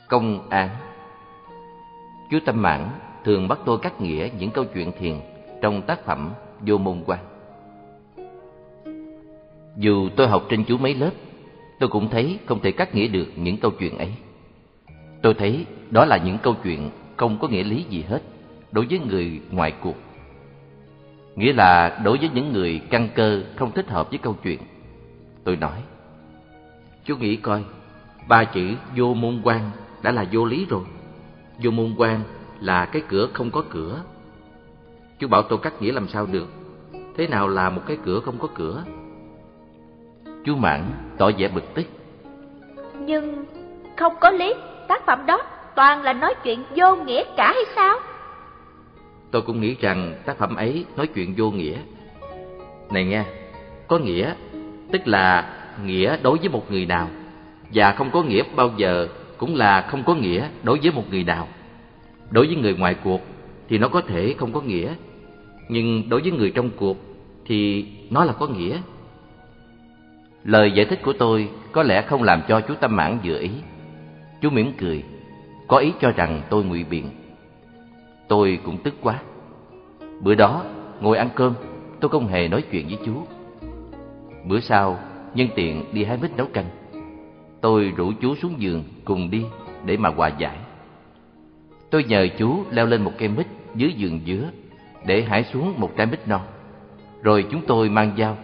Công 0.09 0.49
án 0.51 0.69
Chú 2.31 2.39
Tâm 2.45 2.63
Mãn 2.63 2.89
thường 3.25 3.49
bắt 3.49 3.59
tôi 3.65 3.79
cắt 3.79 4.01
nghĩa 4.01 4.29
những 4.39 4.51
câu 4.51 4.65
chuyện 4.75 4.93
thiền 4.99 5.21
trong 5.63 5.83
tác 5.83 6.05
phẩm 6.05 6.31
Vô 6.61 6.79
Môn 6.79 7.03
Quan. 7.07 7.19
Dù 9.77 10.09
tôi 10.17 10.29
học 10.29 10.47
trên 10.49 10.65
chú 10.65 10.79
mấy 10.79 10.95
lớp, 10.95 11.11
tôi 11.79 11.89
cũng 11.89 12.09
thấy 12.09 12.39
không 12.47 12.61
thể 12.61 12.73
cắt 12.73 12.95
nghĩa 12.95 13.09
được 13.09 13.27
những 13.37 13.57
câu 13.57 13.71
chuyện 13.71 13.99
ấy. 13.99 14.13
Tôi 15.23 15.35
thấy 15.35 15.67
đó 15.91 16.05
là 16.05 16.17
những 16.17 16.39
câu 16.43 16.55
chuyện 16.65 16.91
không 17.17 17.39
có 17.39 17.49
nghĩa 17.49 17.65
lý 17.65 17.83
gì 17.83 18.05
hết 18.09 18.23
đối 18.73 18.87
với 18.87 18.99
người 18.99 19.41
ngoài 19.51 19.73
cuộc. 19.83 19.97
Nghĩa 21.37 21.53
là 21.53 22.01
đối 22.05 22.19
với 22.19 22.31
những 22.35 22.53
người 22.53 22.81
căn 22.91 23.09
cơ 23.15 23.43
không 23.57 23.73
thích 23.73 23.89
hợp 23.89 24.11
với 24.11 24.19
câu 24.19 24.37
chuyện. 24.43 24.59
Tôi 25.45 25.57
nói, 25.57 25.83
chú 27.05 27.17
nghĩ 27.17 27.37
coi, 27.37 27.65
ba 28.29 28.45
chữ 28.45 28.75
vô 28.97 29.15
môn 29.15 29.41
quan 29.45 29.71
đã 30.03 30.11
là 30.13 30.25
vô 30.33 30.45
lý 30.45 30.67
rồi. 30.71 30.83
Vô 31.63 31.71
môn 31.71 31.95
quan 31.97 32.21
là 32.61 32.87
cái 32.87 33.03
cửa 33.09 33.29
không 33.33 33.51
có 33.51 33.63
cửa. 33.71 34.03
Chú 35.19 35.29
bảo 35.29 35.43
tôi 35.43 35.59
cắt 35.59 35.83
nghĩa 35.83 35.93
làm 35.93 36.09
sao 36.09 36.27
được? 36.27 36.47
Thế 37.17 37.27
nào 37.27 37.49
là 37.49 37.71
một 37.71 37.83
cái 37.87 37.99
cửa 38.05 38.21
không 38.21 38.39
có 38.39 38.49
cửa? 38.55 38.85
Chú 40.45 40.57
Mãn 40.57 40.85
tỏ 41.19 41.31
vẻ 41.39 41.49
bực 41.49 41.75
tức. 41.75 41.85
Nhưng 42.99 43.45
không 43.97 44.15
có 44.21 44.31
lý, 44.31 44.55
tác 44.89 45.07
phẩm 45.07 45.27
đó 45.27 45.43
toàn 45.77 46.03
là 46.03 46.13
nói 46.13 46.35
chuyện 46.45 46.65
vô 46.77 46.97
nghĩa 46.97 47.25
cả 47.37 47.53
hay 47.55 47.65
sao? 47.77 47.99
Tôi 49.31 49.43
cũng 49.43 49.61
nghĩ 49.61 49.77
rằng 49.81 50.15
tác 50.25 50.39
phẩm 50.39 50.57
ấy 50.57 50.85
nói 50.97 51.07
chuyện 51.07 51.35
vô 51.37 51.51
nghĩa. 51.51 51.79
Này 52.91 53.05
nghe, 53.05 53.25
có 53.89 53.99
nghĩa 53.99 54.35
tức 54.93 55.09
là 55.09 55.55
nghĩa 55.85 56.17
đối 56.23 56.39
với 56.39 56.49
một 56.49 56.71
người 56.71 56.87
nào 56.87 57.09
và 57.75 57.93
không 57.93 58.11
có 58.11 58.23
nghĩa 58.23 58.43
bao 58.57 58.71
giờ 58.77 59.09
cũng 59.39 59.55
là 59.55 59.81
không 59.81 60.05
có 60.05 60.15
nghĩa 60.15 60.49
đối 60.63 60.79
với 60.83 60.93
một 60.93 61.05
người 61.11 61.25
nào. 61.25 61.49
Đối 62.31 62.47
với 62.47 62.57
người 62.57 62.75
ngoài 62.75 62.95
cuộc 63.05 63.21
thì 63.69 63.79
nó 63.79 63.89
có 63.89 64.01
thể 64.01 64.35
không 64.39 64.53
có 64.53 64.61
nghĩa, 64.61 64.95
nhưng 65.69 66.09
đối 66.09 66.21
với 66.21 66.31
người 66.31 66.51
trong 66.51 66.71
cuộc 66.77 66.97
thì 67.47 67.87
nó 68.11 68.25
là 68.25 68.33
có 68.33 68.47
nghĩa. 68.47 68.79
Lời 70.45 70.73
giải 70.73 70.87
thích 70.87 71.01
của 71.03 71.13
tôi 71.13 71.49
có 71.73 71.83
lẽ 71.83 72.03
không 72.03 72.23
làm 72.23 72.43
cho 72.49 72.61
chú 72.61 72.75
Tâm 72.75 72.97
Mãn 72.97 73.19
vừa 73.25 73.39
ý. 73.39 73.51
Chú 74.41 74.51
mỉm 74.51 74.73
cười, 74.79 75.03
có 75.69 75.77
ý 75.77 75.93
cho 76.01 76.11
rằng 76.11 76.43
tôi 76.51 76.65
ngụy 76.65 76.85
biện. 76.85 77.11
Tôi 78.29 78.59
cũng 78.65 78.79
tức 78.79 78.95
quá. 79.01 79.19
Bữa 80.21 80.35
đó, 80.35 80.65
ngồi 81.01 81.17
ăn 81.17 81.29
cơm, 81.35 81.55
tôi 82.01 82.09
không 82.09 82.27
hề 82.27 82.49
nói 82.49 82.63
chuyện 82.71 82.87
với 82.87 82.99
chú. 83.07 83.13
Bữa 84.45 84.61
sau, 84.61 84.99
nhân 85.35 85.49
tiện 85.55 85.85
đi 85.93 86.05
hái 86.05 86.19
mít 86.23 86.37
nấu 86.37 86.47
canh. 86.47 86.78
Tôi 87.61 87.93
rủ 87.97 88.13
chú 88.21 88.35
xuống 88.35 88.55
giường 88.59 88.85
cùng 89.05 89.31
đi 89.31 89.45
để 89.85 89.97
mà 89.97 90.09
hòa 90.09 90.29
giải. 90.29 90.57
Tôi 91.91 92.05
nhờ 92.05 92.29
chú 92.39 92.65
leo 92.71 92.87
lên 92.87 93.03
một 93.03 93.13
cây 93.19 93.29
mít 93.29 93.47
dưới 93.75 93.93
giường 93.93 94.21
dứa 94.27 94.51
để 95.07 95.23
hái 95.23 95.45
xuống 95.45 95.75
một 95.81 95.91
trái 95.97 96.07
mít 96.07 96.29
non. 96.29 96.41
Rồi 97.23 97.47
chúng 97.51 97.67
tôi 97.67 97.89
mang 97.89 98.13
dao, 98.19 98.37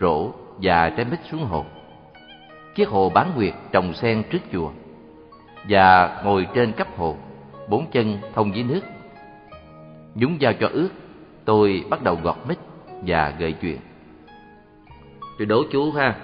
rổ 0.00 0.30
và 0.62 0.90
trái 0.90 1.06
mít 1.10 1.20
xuống 1.30 1.44
hồ. 1.44 1.64
Chiếc 2.74 2.88
hồ 2.88 3.10
bán 3.10 3.32
nguyệt 3.36 3.54
trồng 3.72 3.94
sen 3.94 4.22
trước 4.30 4.38
chùa 4.52 4.70
và 5.68 6.20
ngồi 6.24 6.46
trên 6.54 6.72
cấp 6.72 6.88
hồ, 6.96 7.16
bốn 7.68 7.90
chân 7.90 8.18
thông 8.34 8.54
dưới 8.54 8.64
nước. 8.64 8.80
Nhúng 10.14 10.38
dao 10.40 10.52
cho 10.52 10.68
ướt, 10.72 10.88
tôi 11.44 11.84
bắt 11.90 12.02
đầu 12.02 12.18
gọt 12.22 12.36
mít 12.48 12.58
và 13.06 13.34
gợi 13.38 13.52
chuyện. 13.52 13.78
Tôi 15.38 15.46
đố 15.46 15.62
chú 15.72 15.92
ha, 15.92 16.16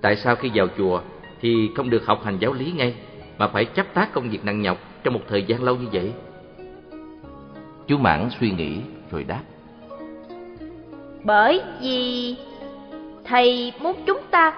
tại 0.00 0.16
sao 0.16 0.36
khi 0.36 0.50
vào 0.54 0.66
chùa 0.78 1.00
thì 1.42 1.70
không 1.76 1.90
được 1.90 2.06
học 2.06 2.24
hành 2.24 2.38
giáo 2.38 2.52
lý 2.52 2.72
ngay 2.72 2.94
mà 3.38 3.48
phải 3.48 3.64
chấp 3.64 3.94
tác 3.94 4.12
công 4.12 4.30
việc 4.30 4.44
nặng 4.44 4.62
nhọc 4.62 4.78
trong 5.04 5.14
một 5.14 5.20
thời 5.28 5.42
gian 5.42 5.62
lâu 5.62 5.76
như 5.76 5.86
vậy? 5.92 6.12
Chú 7.86 7.98
Mãn 7.98 8.28
suy 8.40 8.50
nghĩ 8.50 8.80
rồi 9.10 9.24
đáp. 9.24 9.40
Bởi 11.24 11.62
vì 11.80 12.36
thầy 13.24 13.72
muốn 13.80 13.96
chúng 14.06 14.20
ta 14.30 14.54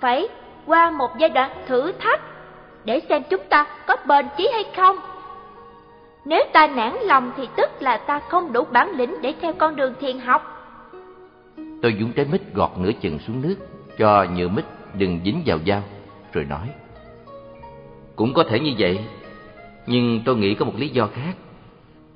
phải 0.00 0.28
qua 0.66 0.90
một 0.90 1.10
giai 1.18 1.30
đoạn 1.30 1.50
thử 1.66 1.92
thách 1.92 2.20
để 2.84 3.00
xem 3.08 3.22
chúng 3.30 3.42
ta 3.48 3.66
có 3.86 3.96
bền 4.06 4.26
chí 4.36 4.48
hay 4.52 4.64
không. 4.76 4.96
Nếu 6.24 6.44
ta 6.52 6.66
nản 6.66 6.96
lòng 7.02 7.32
thì 7.36 7.48
tức 7.56 7.70
là 7.80 7.96
ta 7.96 8.18
không 8.18 8.52
đủ 8.52 8.64
bản 8.72 8.90
lĩnh 8.96 9.14
để 9.22 9.34
theo 9.40 9.52
con 9.52 9.76
đường 9.76 9.94
thiền 10.00 10.18
học. 10.18 10.42
Tôi 11.82 11.96
dũng 12.00 12.12
trái 12.12 12.26
mít 12.32 12.54
gọt 12.54 12.70
nửa 12.78 12.90
chừng 13.00 13.18
xuống 13.18 13.42
nước 13.42 13.56
cho 13.98 14.26
nhựa 14.36 14.48
mít 14.48 14.64
đừng 14.94 15.20
dính 15.24 15.42
vào 15.46 15.58
dao 15.66 15.82
rồi 16.32 16.44
nói 16.44 16.68
Cũng 18.16 18.34
có 18.34 18.44
thể 18.50 18.60
như 18.60 18.72
vậy 18.78 18.98
Nhưng 19.86 20.22
tôi 20.24 20.36
nghĩ 20.36 20.54
có 20.54 20.64
một 20.64 20.74
lý 20.76 20.88
do 20.88 21.06
khác. 21.06 21.32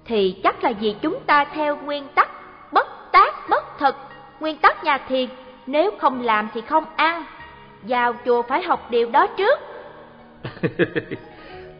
Thì 0.05 0.37
chắc 0.43 0.65
là 0.65 0.73
vì 0.81 0.95
chúng 1.03 1.19
ta 1.27 1.45
theo 1.55 1.77
nguyên 1.77 2.05
tắc 2.15 2.31
Bất 2.73 2.87
tác 3.13 3.49
bất 3.51 3.79
thực. 3.79 3.95
Nguyên 4.41 4.57
tắc 4.57 4.85
nhà 4.85 4.99
thiền 4.99 5.29
Nếu 5.67 5.91
không 5.99 6.23
làm 6.23 6.49
thì 6.55 6.61
không 6.61 6.85
ăn. 6.97 7.25
Vào 7.83 8.15
chùa 8.25 8.43
phải 8.43 8.63
học 8.63 8.91
điều 8.91 9.11
đó 9.11 9.27
trước. 9.27 9.59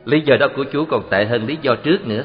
Lý 0.05 0.21
do 0.21 0.37
đó 0.41 0.49
của 0.57 0.65
chú 0.73 0.85
còn 0.85 1.03
tệ 1.11 1.25
hơn 1.25 1.47
lý 1.47 1.59
do 1.63 1.75
trước 1.75 2.07
nữa. 2.07 2.25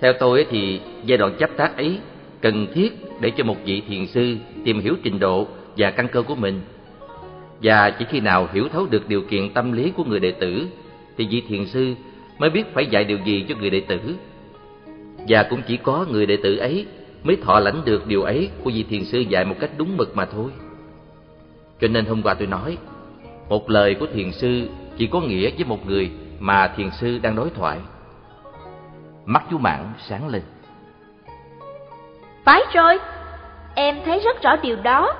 Theo 0.00 0.12
tôi 0.12 0.46
thì 0.50 0.80
giai 1.04 1.18
đoạn 1.18 1.36
chấp 1.38 1.50
tác 1.56 1.76
ấy 1.76 2.00
Cần 2.40 2.66
thiết 2.74 2.92
để 3.20 3.30
cho 3.36 3.44
một 3.44 3.56
vị 3.64 3.82
thiền 3.88 4.06
sư 4.06 4.36
tìm 4.64 4.80
hiểu 4.80 4.94
trình 5.02 5.18
độ 5.18 5.46
và 5.76 5.90
căn 5.90 6.08
cơ 6.08 6.22
của 6.22 6.34
mình 6.34 6.60
và 7.62 7.90
chỉ 7.90 8.04
khi 8.08 8.20
nào 8.20 8.48
hiểu 8.52 8.68
thấu 8.68 8.86
được 8.90 9.08
điều 9.08 9.22
kiện 9.22 9.52
tâm 9.52 9.72
lý 9.72 9.92
của 9.96 10.04
người 10.04 10.20
đệ 10.20 10.32
tử 10.32 10.66
thì 11.16 11.26
vị 11.30 11.42
thiền 11.48 11.66
sư 11.66 11.94
mới 12.38 12.50
biết 12.50 12.74
phải 12.74 12.86
dạy 12.86 13.04
điều 13.04 13.18
gì 13.18 13.46
cho 13.48 13.54
người 13.60 13.70
đệ 13.70 13.80
tử. 13.80 14.16
Và 15.28 15.42
cũng 15.50 15.62
chỉ 15.66 15.76
có 15.76 16.06
người 16.10 16.26
đệ 16.26 16.36
tử 16.42 16.56
ấy 16.56 16.86
mới 17.22 17.36
thọ 17.36 17.60
lãnh 17.60 17.84
được 17.84 18.06
điều 18.06 18.22
ấy 18.22 18.50
của 18.64 18.70
vị 18.70 18.84
thiền 18.90 19.04
sư 19.04 19.18
dạy 19.18 19.44
một 19.44 19.54
cách 19.60 19.70
đúng 19.76 19.96
mực 19.96 20.16
mà 20.16 20.24
thôi. 20.24 20.50
Cho 21.80 21.88
nên 21.88 22.04
hôm 22.04 22.22
qua 22.22 22.34
tôi 22.34 22.46
nói, 22.46 22.78
một 23.48 23.70
lời 23.70 23.94
của 23.94 24.06
thiền 24.14 24.32
sư 24.32 24.68
chỉ 24.96 25.06
có 25.06 25.20
nghĩa 25.20 25.50
với 25.50 25.64
một 25.64 25.86
người 25.86 26.10
mà 26.40 26.72
thiền 26.76 26.90
sư 26.90 27.18
đang 27.22 27.36
đối 27.36 27.50
thoại. 27.50 27.78
Mắt 29.24 29.44
chú 29.50 29.58
Mạng 29.58 29.92
sáng 30.08 30.28
lên. 30.28 30.42
Phải 32.44 32.62
rồi, 32.74 32.98
em 33.74 33.96
thấy 34.04 34.20
rất 34.20 34.42
rõ 34.42 34.56
điều 34.62 34.76
đó. 34.76 35.14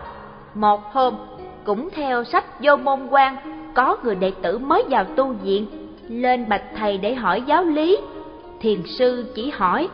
Một 0.55 0.81
hôm, 0.93 1.17
cũng 1.67 1.89
theo 1.91 2.25
sách 2.25 2.45
vô 2.61 2.77
môn 2.77 3.07
quan, 3.11 3.37
có 3.75 3.97
người 4.03 4.15
đệ 4.15 4.33
tử 4.43 4.59
mới 4.59 4.85
vào 4.91 5.05
tu 5.05 5.33
viện, 5.33 5.67
lên 6.09 6.49
bạch 6.49 6.63
thầy 6.77 6.99
để 6.99 7.15
hỏi 7.15 7.43
giáo 7.47 7.65
lý. 7.65 7.99
Thiền 8.61 8.83
sư 8.87 9.33
chỉ 9.35 9.51
hỏi, 9.51 9.89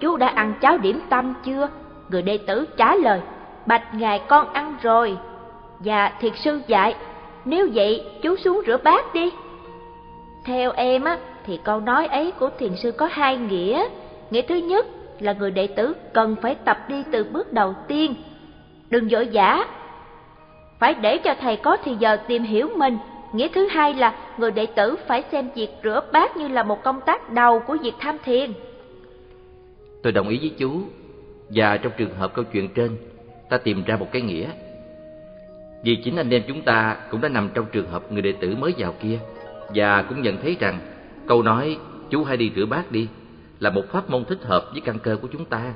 chú 0.00 0.16
đã 0.16 0.26
ăn 0.26 0.54
cháo 0.60 0.78
điểm 0.78 1.00
tâm 1.08 1.34
chưa? 1.44 1.68
Người 2.08 2.22
đệ 2.22 2.38
tử 2.38 2.64
trả 2.76 2.94
lời, 2.94 3.20
bạch 3.66 3.94
ngài 3.94 4.18
con 4.18 4.52
ăn 4.52 4.76
rồi. 4.82 5.16
Và 5.78 6.12
thiền 6.20 6.32
sư 6.34 6.60
dạy, 6.66 6.94
nếu 7.44 7.68
vậy 7.74 8.04
chú 8.22 8.36
xuống 8.36 8.62
rửa 8.66 8.76
bát 8.84 9.14
đi. 9.14 9.30
Theo 10.44 10.72
em 10.72 11.04
á, 11.04 11.18
thì 11.46 11.60
câu 11.64 11.80
nói 11.80 12.06
ấy 12.06 12.30
của 12.30 12.50
thiền 12.58 12.76
sư 12.76 12.90
có 12.90 13.08
hai 13.10 13.36
nghĩa. 13.36 13.84
Nghĩa 14.30 14.42
thứ 14.42 14.54
nhất 14.54 14.86
là 15.20 15.32
người 15.32 15.50
đệ 15.50 15.66
tử 15.66 15.94
cần 16.12 16.36
phải 16.42 16.54
tập 16.54 16.78
đi 16.88 17.04
từ 17.12 17.24
bước 17.24 17.52
đầu 17.52 17.74
tiên. 17.88 18.14
Đừng 18.90 19.08
vội 19.08 19.28
vã, 19.32 19.66
phải 20.82 20.94
để 20.94 21.18
cho 21.18 21.34
thầy 21.40 21.56
có 21.56 21.76
thì 21.84 21.96
giờ 21.98 22.16
tìm 22.16 22.42
hiểu 22.42 22.68
mình. 22.76 22.98
Nghĩa 23.32 23.48
thứ 23.48 23.66
hai 23.66 23.94
là 23.94 24.14
người 24.38 24.50
đệ 24.50 24.66
tử 24.66 24.96
phải 25.06 25.22
xem 25.32 25.48
việc 25.54 25.68
rửa 25.84 26.00
bát 26.12 26.36
như 26.36 26.48
là 26.48 26.62
một 26.62 26.82
công 26.82 27.00
tác 27.00 27.30
đầu 27.30 27.60
của 27.60 27.76
việc 27.82 27.92
tham 27.98 28.16
thiền. 28.24 28.52
Tôi 30.02 30.12
đồng 30.12 30.28
ý 30.28 30.38
với 30.38 30.52
chú, 30.58 30.82
và 31.48 31.76
trong 31.76 31.92
trường 31.96 32.14
hợp 32.14 32.34
câu 32.34 32.44
chuyện 32.44 32.68
trên, 32.74 32.96
ta 33.50 33.58
tìm 33.58 33.84
ra 33.84 33.96
một 33.96 34.08
cái 34.12 34.22
nghĩa. 34.22 34.48
Vì 35.84 35.96
chính 36.04 36.16
anh 36.16 36.30
em 36.30 36.42
chúng 36.48 36.62
ta 36.62 36.96
cũng 37.10 37.20
đã 37.20 37.28
nằm 37.28 37.50
trong 37.54 37.66
trường 37.72 37.90
hợp 37.90 38.12
người 38.12 38.22
đệ 38.22 38.32
tử 38.32 38.56
mới 38.58 38.74
vào 38.78 38.94
kia, 39.02 39.18
và 39.74 40.02
cũng 40.02 40.22
nhận 40.22 40.42
thấy 40.42 40.56
rằng 40.60 40.78
câu 41.26 41.42
nói 41.42 41.76
chú 42.10 42.24
hãy 42.24 42.36
đi 42.36 42.52
rửa 42.56 42.66
bát 42.66 42.92
đi 42.92 43.08
là 43.60 43.70
một 43.70 43.82
pháp 43.92 44.10
môn 44.10 44.24
thích 44.24 44.42
hợp 44.42 44.64
với 44.72 44.80
căn 44.80 44.98
cơ 44.98 45.16
của 45.22 45.28
chúng 45.32 45.44
ta. 45.44 45.74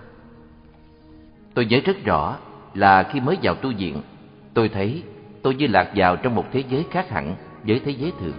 Tôi 1.55 1.65
nhớ 1.65 1.81
rất 1.85 1.97
rõ 2.05 2.37
là 2.75 3.03
khi 3.03 3.21
mới 3.21 3.37
vào 3.43 3.55
tu 3.55 3.73
viện, 3.79 3.97
tôi 4.57 4.69
thấy 4.69 5.03
tôi 5.43 5.55
như 5.55 5.67
lạc 5.67 5.93
vào 5.95 6.17
trong 6.17 6.35
một 6.35 6.45
thế 6.53 6.63
giới 6.69 6.85
khác 6.91 7.09
hẳn 7.09 7.37
với 7.67 7.81
thế 7.85 7.91
giới 7.91 8.13
thường. 8.21 8.33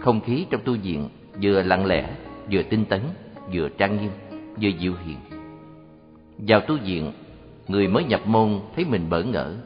Không 0.00 0.20
khí 0.20 0.46
trong 0.50 0.60
tu 0.64 0.76
viện 0.82 1.08
vừa 1.42 1.62
lặng 1.62 1.86
lẽ, 1.86 2.10
vừa 2.52 2.62
tinh 2.62 2.84
tấn, 2.84 3.00
vừa 3.54 3.68
trang 3.68 3.96
nghiêm, 3.96 4.10
vừa 4.60 4.68
dịu 4.68 4.94
hiền. 5.04 5.16
Vào 6.38 6.60
tu 6.60 6.76
viện, 6.84 7.12
người 7.68 7.88
mới 7.88 8.04
nhập 8.04 8.20
môn 8.26 8.60
thấy 8.74 8.84
mình 8.84 9.06
bỡ 9.10 9.22
ngỡ. 9.22 9.56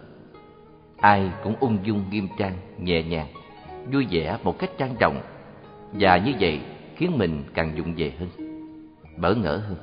Ai 0.96 1.30
cũng 1.42 1.54
ung 1.60 1.78
dung 1.82 2.04
nghiêm 2.10 2.28
trang, 2.38 2.54
nhẹ 2.78 3.02
nhàng, 3.02 3.28
vui 3.92 4.06
vẻ 4.10 4.38
một 4.44 4.58
cách 4.58 4.70
trang 4.78 4.94
trọng, 4.98 5.20
và 5.92 6.16
như 6.16 6.32
vậy 6.40 6.60
khiến 6.96 7.18
mình 7.18 7.42
càng 7.54 7.72
dụng 7.76 7.94
về 7.96 8.12
hơn, 8.18 8.28
bỡ 9.16 9.34
ngỡ 9.34 9.56
hơn. 9.56 9.76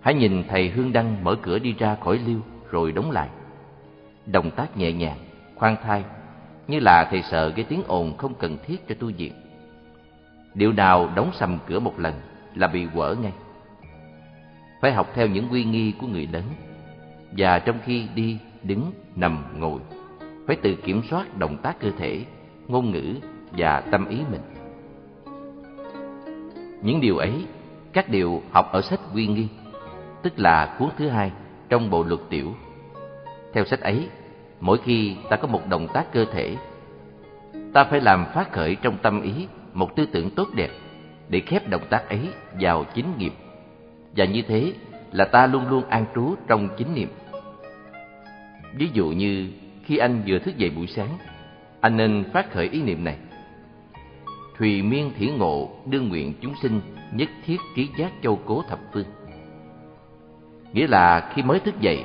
Hãy 0.00 0.14
nhìn 0.14 0.42
thầy 0.48 0.68
Hương 0.68 0.92
Đăng 0.92 1.24
mở 1.24 1.36
cửa 1.42 1.58
đi 1.58 1.74
ra 1.78 1.96
khỏi 2.04 2.20
liêu 2.26 2.38
rồi 2.70 2.92
đóng 2.92 3.10
lại. 3.10 3.28
Động 4.32 4.50
tác 4.50 4.76
nhẹ 4.76 4.92
nhàng, 4.92 5.18
khoan 5.54 5.76
thai, 5.82 6.04
như 6.68 6.80
là 6.80 7.08
thầy 7.10 7.22
sợ 7.22 7.48
gây 7.48 7.64
tiếng 7.64 7.82
ồn 7.86 8.16
không 8.16 8.34
cần 8.34 8.58
thiết 8.66 8.88
cho 8.88 8.94
tu 8.94 9.10
viện. 9.16 9.32
Điều 10.54 10.72
nào 10.72 11.08
đóng 11.14 11.30
sầm 11.34 11.58
cửa 11.66 11.80
một 11.80 11.98
lần 11.98 12.14
là 12.54 12.66
bị 12.66 12.86
quở 12.94 13.14
ngay. 13.22 13.32
Phải 14.80 14.92
học 14.92 15.10
theo 15.14 15.26
những 15.26 15.48
quy 15.52 15.64
nghi 15.64 15.92
của 16.00 16.06
người 16.06 16.28
lớn, 16.32 16.44
và 17.36 17.58
trong 17.58 17.78
khi 17.84 18.08
đi, 18.14 18.38
đứng, 18.62 18.92
nằm, 19.16 19.60
ngồi, 19.60 19.80
phải 20.46 20.56
tự 20.56 20.74
kiểm 20.74 21.02
soát 21.10 21.38
động 21.38 21.56
tác 21.62 21.80
cơ 21.80 21.90
thể, 21.98 22.24
ngôn 22.68 22.90
ngữ 22.90 23.14
và 23.52 23.80
tâm 23.80 24.08
ý 24.08 24.18
mình. 24.30 24.40
Những 26.82 27.00
điều 27.00 27.16
ấy, 27.16 27.44
các 27.92 28.08
điều 28.08 28.42
học 28.50 28.72
ở 28.72 28.80
sách 28.80 29.00
quy 29.14 29.26
nghi 29.26 29.48
tức 30.22 30.38
là 30.38 30.76
cuốn 30.78 30.88
thứ 30.96 31.08
hai 31.08 31.32
trong 31.68 31.90
bộ 31.90 32.02
luật 32.02 32.20
tiểu. 32.30 32.54
Theo 33.52 33.64
sách 33.64 33.80
ấy, 33.80 34.08
mỗi 34.60 34.78
khi 34.84 35.16
ta 35.28 35.36
có 35.36 35.48
một 35.48 35.68
động 35.68 35.86
tác 35.92 36.12
cơ 36.12 36.24
thể, 36.32 36.56
ta 37.72 37.84
phải 37.84 38.00
làm 38.00 38.26
phát 38.34 38.52
khởi 38.52 38.74
trong 38.74 38.96
tâm 39.02 39.22
ý 39.22 39.46
một 39.72 39.96
tư 39.96 40.06
tưởng 40.12 40.30
tốt 40.30 40.48
đẹp 40.54 40.70
để 41.28 41.40
khép 41.40 41.68
động 41.68 41.82
tác 41.90 42.08
ấy 42.08 42.28
vào 42.60 42.84
chính 42.94 43.06
nghiệp. 43.18 43.32
Và 44.16 44.24
như 44.24 44.42
thế 44.42 44.72
là 45.12 45.24
ta 45.24 45.46
luôn 45.46 45.68
luôn 45.68 45.84
an 45.88 46.04
trú 46.14 46.34
trong 46.48 46.68
chính 46.78 46.94
niệm. 46.94 47.08
Ví 48.74 48.88
dụ 48.92 49.08
như 49.08 49.48
khi 49.84 49.96
anh 49.96 50.22
vừa 50.26 50.38
thức 50.38 50.56
dậy 50.56 50.70
buổi 50.70 50.86
sáng, 50.86 51.18
anh 51.80 51.96
nên 51.96 52.24
phát 52.32 52.52
khởi 52.52 52.68
ý 52.68 52.82
niệm 52.82 53.04
này. 53.04 53.16
Thùy 54.58 54.82
miên 54.82 55.10
thiển 55.18 55.38
ngộ 55.38 55.70
đương 55.86 56.08
nguyện 56.08 56.34
chúng 56.40 56.54
sinh 56.62 56.80
nhất 57.12 57.28
thiết 57.44 57.56
trí 57.76 57.88
giác 57.98 58.12
châu 58.22 58.40
cố 58.46 58.62
thập 58.68 58.78
phương 58.92 59.04
Nghĩa 60.72 60.86
là 60.86 61.32
khi 61.34 61.42
mới 61.42 61.60
thức 61.60 61.80
dậy, 61.80 62.04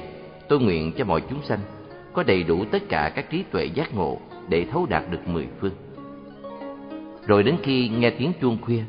tôi 0.50 0.60
nguyện 0.60 0.92
cho 0.98 1.06
mọi 1.06 1.22
chúng 1.30 1.44
sanh 1.44 1.60
có 2.16 2.24
đầy 2.24 2.44
đủ 2.44 2.66
tất 2.72 2.84
cả 2.90 3.12
các 3.16 3.30
trí 3.30 3.44
tuệ 3.52 3.66
giác 3.66 3.96
ngộ 3.96 4.18
để 4.50 4.66
thấu 4.72 4.86
đạt 4.90 5.04
được 5.12 5.28
mười 5.28 5.48
phương. 5.60 5.74
Rồi 7.28 7.44
đến 7.44 7.56
khi 7.64 7.90
nghe 7.90 8.10
tiếng 8.10 8.32
chuông 8.42 8.58
khuya, 8.62 8.84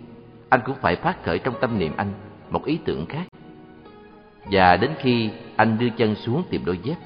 anh 0.49 0.61
cũng 0.67 0.77
phải 0.81 0.97
phát 0.97 1.25
khởi 1.25 1.39
trong 1.39 1.55
tâm 1.61 1.79
niệm 1.79 1.93
anh 1.97 2.13
một 2.51 2.65
ý 2.65 2.79
tưởng 2.85 3.07
khác. 3.07 3.23
Và 4.51 4.77
đến 4.77 4.91
khi 4.99 5.31
anh 5.57 5.79
đưa 5.79 5.89
chân 5.89 6.15
xuống 6.15 6.43
tìm 6.51 6.65
đôi 6.65 6.79
dép, 6.83 6.97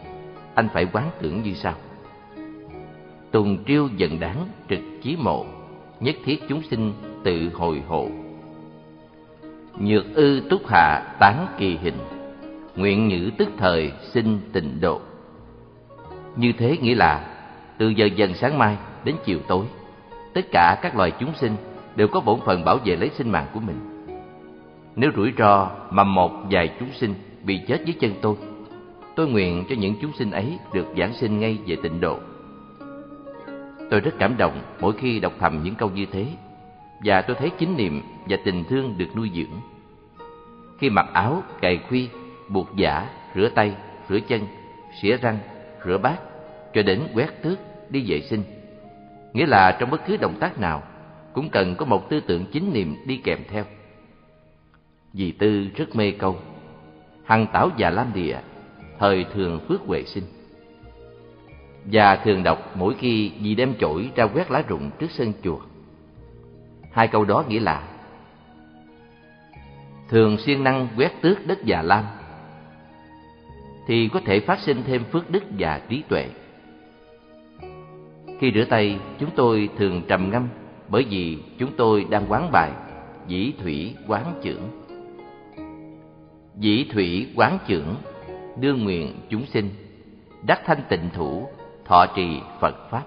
anh 0.55 0.68
phải 0.72 0.86
quán 0.92 1.10
tưởng 1.20 1.42
như 1.42 1.55
sau. 1.55 1.74
Tùng 3.30 3.64
triêu 3.64 3.88
dần 3.97 4.20
đáng 4.20 4.48
trực 4.68 4.80
chí 5.02 5.16
mộ, 5.16 5.47
nhất 6.01 6.16
thiết 6.24 6.42
chúng 6.48 6.62
sinh 6.62 6.92
tự 7.24 7.51
hồi 7.55 7.82
hộ. 7.88 8.09
Nhược 9.78 10.14
ư 10.14 10.42
túc 10.51 10.66
hạ 10.66 11.16
tán 11.20 11.47
kỳ 11.59 11.76
hình 11.76 11.98
nguyện 12.76 13.09
nhữ 13.09 13.30
tức 13.38 13.48
thời 13.56 13.92
sinh 14.12 14.40
tịnh 14.52 14.80
độ. 14.80 15.01
Như 16.36 16.52
thế 16.52 16.77
nghĩa 16.77 16.94
là 16.94 17.27
từ 17.78 17.89
giờ 17.89 18.07
dần 18.07 18.35
sáng 18.35 18.59
mai 18.59 18.77
đến 19.05 19.16
chiều 19.24 19.39
tối, 19.48 19.66
tất 20.35 20.47
cả 20.52 20.78
các 20.82 20.97
loài 20.97 21.12
chúng 21.20 21.35
sinh 21.35 21.57
đều 21.97 22.09
có 22.09 22.20
bổn 22.20 22.40
phận 22.47 22.65
bảo 22.65 22.78
vệ 22.85 22.97
lấy 22.97 23.11
sinh 23.11 23.32
mạng 23.32 23.47
của 23.55 23.61
mình. 23.61 24.07
Nếu 24.97 25.11
rủi 25.16 25.32
ro 25.39 25.70
mà 25.90 26.05
một 26.05 26.31
vài 26.51 26.70
chúng 26.81 26.89
sinh 26.93 27.15
bị 27.44 27.61
chết 27.66 27.81
dưới 27.85 27.97
chân 28.01 28.15
tôi, 28.23 28.35
tôi 29.16 29.28
nguyện 29.28 29.65
cho 29.69 29.74
những 29.78 29.94
chúng 30.02 30.12
sinh 30.12 30.31
ấy 30.31 30.59
được 30.73 30.86
giảng 30.98 31.15
sinh 31.15 31.40
ngay 31.40 31.59
về 31.66 31.77
tịnh 31.82 32.01
độ. 32.01 32.19
Tôi 33.90 34.01
rất 34.01 34.15
cảm 34.19 34.36
động 34.36 34.61
mỗi 34.81 34.93
khi 34.93 35.20
đọc 35.20 35.32
thầm 35.40 35.62
những 35.62 35.74
câu 35.74 35.90
như 35.90 36.07
thế, 36.12 36.27
và 37.05 37.23
tôi 37.23 37.36
thấy 37.40 37.51
chính 37.59 37.77
niệm 37.77 38.02
và 38.28 38.36
tình 38.44 38.65
thương 38.65 38.98
được 38.98 39.16
nuôi 39.16 39.31
dưỡng. 39.35 39.61
Khi 40.78 40.90
mặc 40.90 41.07
áo, 41.12 41.43
cài 41.61 41.81
khuy 41.89 42.09
buộc 42.48 42.77
giả, 42.77 43.09
rửa 43.35 43.48
tay, 43.55 43.74
rửa 44.09 44.20
chân, 44.20 44.40
xỉa 45.01 45.16
răng, 45.16 45.39
rửa 45.85 45.98
bát, 45.98 46.20
cho 46.74 46.82
đến 46.82 47.09
quét 47.15 47.43
tước, 47.43 47.59
đi 47.90 48.05
vệ 48.07 48.20
sinh. 48.20 48.43
Nghĩa 49.32 49.47
là 49.47 49.77
trong 49.81 49.90
bất 49.90 50.01
cứ 50.07 50.16
động 50.16 50.36
tác 50.40 50.59
nào, 50.59 50.82
cũng 51.32 51.48
cần 51.51 51.77
có 51.77 51.85
một 51.86 52.11
tư 52.11 52.20
tưởng 52.20 52.44
chính 52.52 52.73
niệm 52.73 52.97
đi 53.07 53.16
kèm 53.16 53.39
theo. 53.48 53.65
Dì 55.12 55.32
Tư 55.32 55.69
rất 55.77 55.97
mê 55.97 56.11
câu, 56.11 56.36
hằng 57.24 57.47
tảo 57.52 57.70
già 57.77 57.90
lam 57.90 58.12
địa, 58.15 58.39
thời 58.98 59.24
thường 59.35 59.61
phước 59.69 59.81
huệ 59.81 60.05
sinh. 60.05 60.24
Và 61.85 62.16
thường 62.16 62.43
đọc 62.43 62.73
mỗi 62.74 62.94
khi 62.98 63.32
dì 63.43 63.55
đem 63.55 63.74
chổi 63.81 64.11
ra 64.16 64.24
quét 64.24 64.51
lá 64.51 64.62
rụng 64.69 64.90
trước 64.98 65.11
sân 65.11 65.32
chùa. 65.43 65.61
Hai 66.93 67.09
câu 67.09 67.24
đó 67.24 67.44
nghĩa 67.48 67.61
là 67.61 67.82
Thường 70.09 70.39
siêng 70.39 70.65
năng 70.65 70.89
quét 70.97 71.23
tước 71.23 71.47
đất 71.47 71.65
già 71.65 71.82
lam 71.82 72.05
thì 73.91 74.09
có 74.09 74.21
thể 74.25 74.41
phát 74.41 74.59
sinh 74.59 74.83
thêm 74.87 75.05
phước 75.05 75.31
đức 75.31 75.43
và 75.59 75.81
trí 75.89 76.03
tuệ. 76.09 76.27
Khi 78.41 78.53
rửa 78.55 78.65
tay, 78.65 78.99
chúng 79.19 79.31
tôi 79.37 79.69
thường 79.79 80.03
trầm 80.09 80.31
ngâm 80.31 80.49
bởi 80.89 81.07
vì 81.11 81.39
chúng 81.59 81.71
tôi 81.77 82.07
đang 82.11 82.25
quán 82.29 82.53
bài 82.53 82.71
dĩ 83.27 83.53
thủy 83.62 83.95
quán 84.07 84.35
trưởng. 84.43 84.71
Dĩ 86.59 86.87
thủy 86.93 87.29
quán 87.37 87.59
trưởng, 87.67 87.97
đương 88.61 88.85
nguyện 88.85 89.15
chúng 89.31 89.47
sinh, 89.47 89.71
đắc 90.47 90.61
thanh 90.67 90.83
tịnh 90.89 91.11
thủ, 91.12 91.49
thọ 91.85 92.07
trì 92.17 92.41
Phật 92.61 92.91
Pháp. 92.91 93.05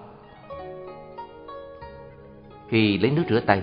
Khi 2.68 2.98
lấy 2.98 3.10
nước 3.10 3.24
rửa 3.28 3.40
tay, 3.40 3.62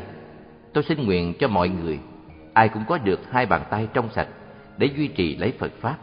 tôi 0.74 0.84
xin 0.84 1.06
nguyện 1.06 1.34
cho 1.40 1.48
mọi 1.48 1.70
người, 1.70 2.00
ai 2.54 2.70
cũng 2.70 2.84
có 2.88 2.98
được 2.98 3.32
hai 3.32 3.46
bàn 3.46 3.62
tay 3.70 3.88
trong 3.94 4.10
sạch 4.10 4.28
để 4.78 4.90
duy 4.98 5.08
trì 5.08 5.36
lấy 5.36 5.52
Phật 5.52 5.72
Pháp 5.80 5.98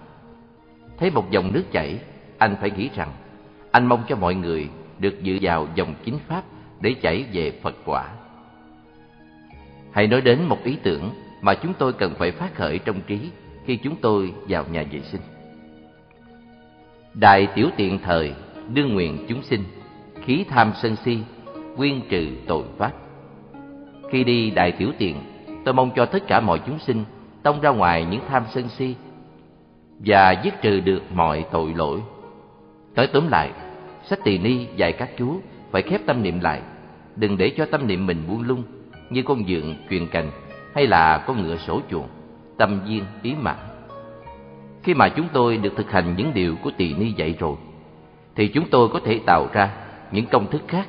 thấy 0.98 1.10
một 1.10 1.30
dòng 1.30 1.52
nước 1.52 1.64
chảy, 1.72 1.98
anh 2.38 2.56
phải 2.60 2.70
nghĩ 2.70 2.90
rằng 2.94 3.12
anh 3.72 3.86
mong 3.86 4.02
cho 4.08 4.16
mọi 4.16 4.34
người 4.34 4.68
được 4.98 5.22
dự 5.22 5.38
vào 5.42 5.68
dòng 5.74 5.94
chính 6.04 6.18
pháp 6.28 6.42
để 6.80 6.94
chảy 7.02 7.24
về 7.32 7.52
Phật 7.62 7.74
quả. 7.84 8.08
Hãy 9.92 10.06
nói 10.06 10.20
đến 10.20 10.44
một 10.48 10.64
ý 10.64 10.76
tưởng 10.82 11.10
mà 11.40 11.54
chúng 11.54 11.74
tôi 11.78 11.92
cần 11.92 12.14
phải 12.18 12.30
phát 12.30 12.54
khởi 12.54 12.78
trong 12.78 13.00
trí 13.06 13.18
khi 13.64 13.76
chúng 13.76 13.96
tôi 13.96 14.32
vào 14.48 14.64
nhà 14.72 14.84
vệ 14.92 15.00
sinh. 15.00 15.20
Đại 17.14 17.48
tiểu 17.54 17.68
tiện 17.76 17.98
thời, 17.98 18.34
đương 18.74 18.94
nguyện 18.94 19.26
chúng 19.28 19.42
sinh, 19.42 19.64
khí 20.24 20.44
tham 20.48 20.72
sân 20.82 20.96
si, 20.96 21.18
quyên 21.76 22.00
trừ 22.08 22.28
tội 22.46 22.64
pháp. 22.78 22.92
Khi 24.10 24.24
đi 24.24 24.50
đại 24.50 24.72
tiểu 24.72 24.92
tiện, 24.98 25.16
tôi 25.64 25.74
mong 25.74 25.90
cho 25.96 26.06
tất 26.06 26.26
cả 26.26 26.40
mọi 26.40 26.60
chúng 26.66 26.78
sinh 26.78 27.04
tông 27.42 27.60
ra 27.60 27.70
ngoài 27.70 28.06
những 28.10 28.20
tham 28.28 28.44
sân 28.54 28.68
si 28.68 28.94
và 29.98 30.32
giết 30.32 30.54
trừ 30.62 30.80
được 30.80 31.02
mọi 31.14 31.44
tội 31.50 31.74
lỗi. 31.74 32.00
Nói 32.94 33.06
tóm 33.06 33.28
lại, 33.28 33.50
sách 34.04 34.18
tỳ 34.24 34.38
ni 34.38 34.66
dạy 34.76 34.92
các 34.92 35.10
chú 35.18 35.40
phải 35.70 35.82
khép 35.82 36.00
tâm 36.06 36.22
niệm 36.22 36.40
lại, 36.40 36.62
đừng 37.16 37.38
để 37.38 37.52
cho 37.56 37.66
tâm 37.66 37.86
niệm 37.86 38.06
mình 38.06 38.24
buông 38.28 38.42
lung 38.42 38.62
như 39.10 39.22
con 39.22 39.44
dượng 39.48 39.74
truyền 39.90 40.06
cành 40.06 40.30
hay 40.74 40.86
là 40.86 41.24
con 41.26 41.42
ngựa 41.42 41.56
sổ 41.56 41.80
chuồng, 41.90 42.08
tâm 42.58 42.80
viên 42.86 43.04
ý 43.22 43.34
mã. 43.40 43.56
Khi 44.82 44.94
mà 44.94 45.08
chúng 45.08 45.26
tôi 45.32 45.56
được 45.56 45.72
thực 45.76 45.90
hành 45.90 46.14
những 46.16 46.34
điều 46.34 46.56
của 46.62 46.70
tỳ 46.76 46.94
ni 46.94 47.10
dạy 47.10 47.34
rồi, 47.38 47.56
thì 48.36 48.48
chúng 48.48 48.68
tôi 48.70 48.88
có 48.88 49.00
thể 49.04 49.20
tạo 49.26 49.48
ra 49.52 49.70
những 50.12 50.26
công 50.26 50.50
thức 50.50 50.62
khác, 50.68 50.88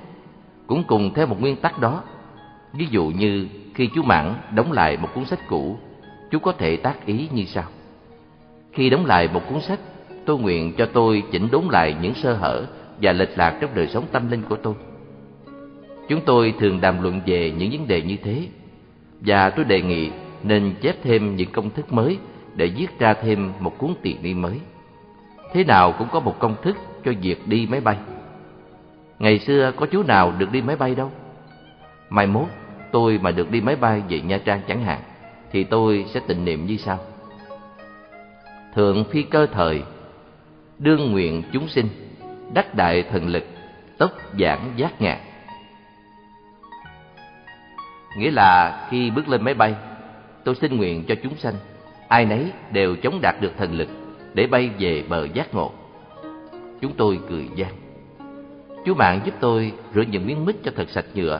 cũng 0.67 0.83
cùng 0.87 1.13
theo 1.13 1.27
một 1.27 1.41
nguyên 1.41 1.55
tắc 1.55 1.79
đó. 1.79 2.03
Ví 2.73 2.87
dụ 2.89 3.11
như 3.17 3.47
khi 3.75 3.89
chú 3.95 4.03
Mãn 4.03 4.33
đóng 4.55 4.71
lại 4.71 4.97
một 4.97 5.09
cuốn 5.15 5.25
sách 5.25 5.39
cũ, 5.47 5.77
chú 6.31 6.39
có 6.39 6.51
thể 6.51 6.77
tác 6.77 7.05
ý 7.05 7.27
như 7.33 7.45
sau. 7.45 7.63
Khi 8.71 8.89
đóng 8.89 9.05
lại 9.05 9.29
một 9.33 9.41
cuốn 9.49 9.61
sách, 9.61 9.79
tôi 10.25 10.39
nguyện 10.39 10.73
cho 10.77 10.85
tôi 10.85 11.23
chỉnh 11.31 11.47
đốn 11.51 11.63
lại 11.71 11.95
những 12.01 12.13
sơ 12.13 12.33
hở 12.33 12.65
và 13.01 13.11
lệch 13.11 13.37
lạc 13.37 13.57
trong 13.61 13.75
đời 13.75 13.87
sống 13.87 14.05
tâm 14.11 14.31
linh 14.31 14.43
của 14.49 14.55
tôi. 14.55 14.73
Chúng 16.09 16.21
tôi 16.25 16.53
thường 16.59 16.81
đàm 16.81 17.03
luận 17.03 17.21
về 17.25 17.51
những 17.51 17.71
vấn 17.71 17.87
đề 17.87 18.01
như 18.01 18.17
thế, 18.23 18.47
và 19.21 19.49
tôi 19.49 19.65
đề 19.65 19.81
nghị 19.81 20.09
nên 20.43 20.75
chép 20.81 20.95
thêm 21.03 21.35
những 21.35 21.51
công 21.51 21.69
thức 21.69 21.93
mới 21.93 22.17
để 22.55 22.67
viết 22.67 22.99
ra 22.99 23.13
thêm 23.13 23.51
một 23.59 23.77
cuốn 23.77 23.93
tiền 24.01 24.17
đi 24.21 24.33
mới. 24.33 24.59
Thế 25.53 25.63
nào 25.63 25.95
cũng 25.97 26.07
có 26.11 26.19
một 26.19 26.39
công 26.39 26.55
thức 26.61 26.77
cho 27.05 27.11
việc 27.21 27.47
đi 27.47 27.67
máy 27.71 27.81
bay. 27.81 27.97
Ngày 29.19 29.39
xưa 29.39 29.71
có 29.75 29.85
chú 29.85 30.03
nào 30.03 30.33
được 30.37 30.51
đi 30.51 30.61
máy 30.61 30.75
bay 30.75 30.95
đâu. 30.95 31.11
Mai 32.09 32.27
mốt 32.27 32.47
tôi 32.91 33.19
mà 33.21 33.31
được 33.31 33.51
đi 33.51 33.61
máy 33.61 33.75
bay 33.75 34.01
về 34.09 34.21
Nha 34.21 34.37
Trang 34.45 34.61
chẳng 34.67 34.83
hạn, 34.83 34.99
thì 35.51 35.63
tôi 35.63 36.05
sẽ 36.13 36.19
tịnh 36.27 36.45
niệm 36.45 36.65
như 36.65 36.77
sau. 36.77 36.99
Thượng 38.75 39.03
phi 39.03 39.23
cơ 39.23 39.45
thời, 39.45 39.83
đương 40.79 41.11
nguyện 41.11 41.43
chúng 41.53 41.67
sinh, 41.67 41.87
đắc 42.53 42.75
đại 42.75 43.03
thần 43.03 43.27
lực, 43.27 43.43
tốc 43.97 44.11
giảng 44.39 44.73
giác 44.75 45.01
ngạc. 45.01 45.19
Nghĩa 48.17 48.31
là 48.31 48.87
khi 48.89 49.09
bước 49.09 49.29
lên 49.29 49.43
máy 49.43 49.53
bay, 49.53 49.75
tôi 50.43 50.55
xin 50.55 50.77
nguyện 50.77 51.03
cho 51.07 51.15
chúng 51.23 51.35
sanh, 51.35 51.53
ai 52.07 52.25
nấy 52.25 52.51
đều 52.71 52.95
chống 52.95 53.19
đạt 53.21 53.35
được 53.41 53.51
thần 53.57 53.73
lực 53.73 53.89
để 54.33 54.47
bay 54.47 54.69
về 54.79 55.03
bờ 55.09 55.27
giác 55.33 55.53
ngộ. 55.53 55.71
Chúng 56.81 56.93
tôi 56.97 57.19
cười 57.29 57.49
gian. 57.55 57.73
Chú 58.85 58.93
bạn 58.93 59.21
giúp 59.25 59.33
tôi 59.39 59.73
rửa 59.93 60.01
những 60.01 60.27
miếng 60.27 60.45
mít 60.45 60.55
cho 60.63 60.71
thật 60.75 60.89
sạch 60.89 61.05
nhựa 61.13 61.39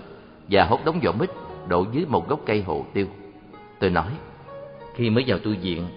và 0.49 0.63
hốt 0.63 0.79
đống 0.85 0.99
vỏ 1.03 1.11
mít 1.11 1.29
đổ 1.67 1.85
dưới 1.91 2.05
một 2.05 2.29
gốc 2.29 2.39
cây 2.45 2.61
hồ 2.61 2.85
tiêu. 2.93 3.07
Tôi 3.79 3.89
nói, 3.89 4.11
khi 4.95 5.09
mới 5.09 5.23
vào 5.27 5.39
tu 5.39 5.51
viện, 5.61 5.87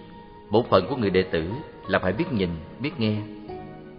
bổn 0.53 0.65
phận 0.71 0.87
của 0.89 0.97
người 0.97 1.11
đệ 1.11 1.23
tử 1.23 1.51
là 1.87 1.99
phải 1.99 2.13
biết 2.13 2.33
nhìn, 2.33 2.49
biết 2.81 2.91
nghe. 2.99 3.17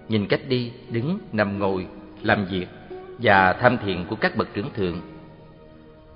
Nhìn 0.10 0.28
cách 0.28 0.42
đi, 0.48 0.72
đứng, 0.90 1.20
nằm 1.32 1.60
ngồi, 1.60 1.88
làm 2.22 2.46
việc 2.46 2.66
và 3.20 3.54
tham 3.54 3.78
thiền 3.78 4.06
của 4.10 4.16
các 4.16 4.38
bậc 4.38 4.54
trưởng 4.54 4.70
thượng. 4.74 5.02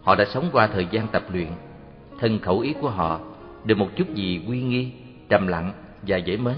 Họ 0.01 0.15
đã 0.15 0.25
sống 0.25 0.49
qua 0.51 0.67
thời 0.67 0.87
gian 0.91 1.07
tập 1.07 1.23
luyện, 1.33 1.47
thân 2.19 2.39
khẩu 2.39 2.59
ý 2.59 2.73
của 2.81 2.89
họ 2.89 3.19
được 3.65 3.77
một 3.77 3.89
chút 3.95 4.15
gì 4.15 4.41
uy 4.47 4.61
nghi, 4.61 4.91
trầm 5.29 5.47
lặng 5.47 5.73
và 6.01 6.17
dễ 6.17 6.37
mến. 6.37 6.55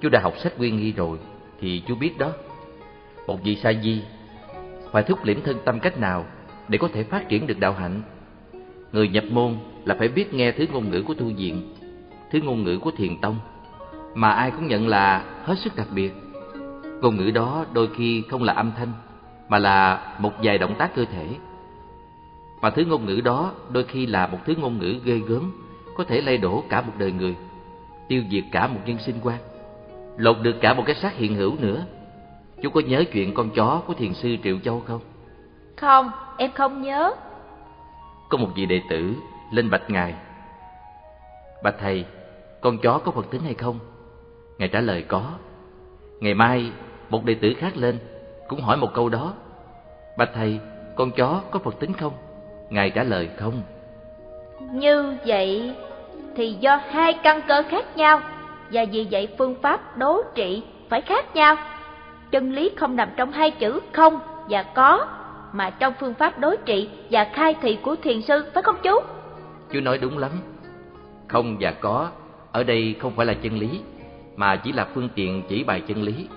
Chú 0.00 0.08
đã 0.08 0.20
học 0.20 0.34
sách 0.38 0.52
uy 0.58 0.70
nghi 0.70 0.92
rồi 0.92 1.18
thì 1.60 1.82
chú 1.88 1.94
biết 1.94 2.18
đó. 2.18 2.32
Một 3.26 3.42
vị 3.44 3.56
sa 3.56 3.72
di 3.82 4.02
phải 4.92 5.02
thúc 5.02 5.24
liễm 5.24 5.42
thân 5.42 5.56
tâm 5.64 5.80
cách 5.80 5.98
nào 5.98 6.26
để 6.68 6.78
có 6.78 6.88
thể 6.92 7.02
phát 7.02 7.28
triển 7.28 7.46
được 7.46 7.60
đạo 7.60 7.72
hạnh. 7.72 8.02
Người 8.92 9.08
nhập 9.08 9.24
môn 9.30 9.56
là 9.84 9.94
phải 9.98 10.08
biết 10.08 10.34
nghe 10.34 10.52
thứ 10.52 10.66
ngôn 10.72 10.90
ngữ 10.90 11.02
của 11.02 11.14
tu 11.14 11.26
viện, 11.36 11.74
thứ 12.30 12.40
ngôn 12.42 12.64
ngữ 12.64 12.78
của 12.78 12.90
thiền 12.90 13.20
tông, 13.20 13.36
mà 14.14 14.30
ai 14.30 14.50
cũng 14.50 14.66
nhận 14.66 14.88
là 14.88 15.24
hết 15.44 15.54
sức 15.58 15.76
đặc 15.76 15.86
biệt. 15.94 16.12
Ngôn 17.00 17.16
ngữ 17.16 17.30
đó 17.30 17.64
đôi 17.72 17.88
khi 17.96 18.22
không 18.30 18.42
là 18.42 18.52
âm 18.52 18.72
thanh, 18.76 18.92
mà 19.48 19.58
là 19.58 20.08
một 20.18 20.32
vài 20.42 20.58
động 20.58 20.74
tác 20.78 20.94
cơ 20.94 21.04
thể. 21.04 21.28
Mà 22.60 22.70
thứ 22.70 22.84
ngôn 22.84 23.06
ngữ 23.06 23.20
đó 23.20 23.52
đôi 23.68 23.84
khi 23.84 24.06
là 24.06 24.26
một 24.26 24.38
thứ 24.46 24.54
ngôn 24.58 24.78
ngữ 24.78 24.94
ghê 25.04 25.18
gớm, 25.18 25.52
có 25.96 26.04
thể 26.04 26.20
lay 26.20 26.38
đổ 26.38 26.64
cả 26.68 26.80
một 26.80 26.92
đời 26.98 27.12
người, 27.12 27.36
tiêu 28.08 28.22
diệt 28.30 28.44
cả 28.52 28.66
một 28.66 28.80
nhân 28.86 28.98
sinh 28.98 29.16
quan, 29.22 29.38
lột 30.16 30.36
được 30.42 30.56
cả 30.60 30.74
một 30.74 30.82
cái 30.86 30.94
xác 30.94 31.14
hiện 31.14 31.34
hữu 31.34 31.56
nữa. 31.60 31.84
Chú 32.62 32.70
có 32.70 32.80
nhớ 32.80 33.04
chuyện 33.12 33.34
con 33.34 33.50
chó 33.50 33.82
của 33.86 33.94
thiền 33.94 34.14
sư 34.14 34.36
Triệu 34.44 34.58
Châu 34.64 34.82
không? 34.86 35.00
Không, 35.76 36.10
em 36.38 36.50
không 36.52 36.82
nhớ. 36.82 37.12
Có 38.28 38.38
một 38.38 38.48
vị 38.54 38.66
đệ 38.66 38.82
tử 38.90 39.14
lên 39.52 39.70
bạch 39.70 39.90
ngài. 39.90 40.14
Bạch 41.62 41.74
thầy, 41.80 42.04
con 42.60 42.78
chó 42.78 42.98
có 42.98 43.12
Phật 43.12 43.30
tính 43.30 43.42
hay 43.42 43.54
không? 43.54 43.78
Ngài 44.58 44.68
trả 44.68 44.80
lời 44.80 45.04
có. 45.08 45.22
Ngày 46.20 46.34
mai, 46.34 46.72
một 47.10 47.24
đệ 47.24 47.34
tử 47.34 47.54
khác 47.58 47.76
lên, 47.76 47.98
cũng 48.48 48.60
hỏi 48.60 48.76
một 48.76 48.94
câu 48.94 49.08
đó. 49.08 49.32
Bạch 50.18 50.30
thầy, 50.34 50.60
con 50.96 51.10
chó 51.10 51.40
có 51.50 51.58
Phật 51.58 51.80
tính 51.80 51.92
không? 51.92 52.12
Ngài 52.70 52.90
trả 52.90 53.02
lời 53.02 53.30
không. 53.36 53.62
Như 54.72 55.16
vậy 55.26 55.74
thì 56.36 56.52
do 56.60 56.76
hai 56.76 57.12
căn 57.12 57.40
cơ 57.48 57.62
khác 57.68 57.96
nhau, 57.96 58.20
và 58.72 58.84
vì 58.92 59.08
vậy 59.10 59.28
phương 59.38 59.54
pháp 59.62 59.96
đố 59.96 60.22
trị 60.34 60.62
phải 60.88 61.00
khác 61.00 61.36
nhau. 61.36 61.56
Chân 62.30 62.52
lý 62.52 62.70
không 62.76 62.96
nằm 62.96 63.08
trong 63.16 63.32
hai 63.32 63.50
chữ 63.50 63.80
không 63.92 64.20
và 64.48 64.62
có, 64.62 65.06
mà 65.52 65.70
trong 65.70 65.94
phương 66.00 66.14
pháp 66.14 66.38
đối 66.38 66.56
trị 66.56 66.90
và 67.10 67.30
khai 67.32 67.54
thị 67.62 67.78
của 67.82 67.96
thiền 67.96 68.22
sư, 68.22 68.50
phải 68.54 68.62
không 68.62 68.76
chú? 68.82 68.98
Chú 69.72 69.80
nói 69.80 69.98
đúng 69.98 70.18
lắm. 70.18 70.30
Không 71.28 71.56
và 71.60 71.72
có 71.80 72.10
ở 72.52 72.64
đây 72.64 72.96
không 72.98 73.12
phải 73.16 73.26
là 73.26 73.34
chân 73.34 73.58
lý, 73.58 73.80
mà 74.36 74.56
chỉ 74.56 74.72
là 74.72 74.88
phương 74.94 75.08
tiện 75.14 75.42
chỉ 75.48 75.64
bài 75.64 75.82
chân 75.86 76.02
lý. 76.02 76.28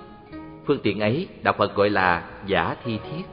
Phương 0.65 0.79
tiện 0.83 0.99
ấy 0.99 1.27
Đạo 1.43 1.53
Phật 1.57 1.75
gọi 1.75 1.89
là 1.89 2.29
giả 2.45 2.75
thi 2.83 2.99
thiết. 3.03 3.23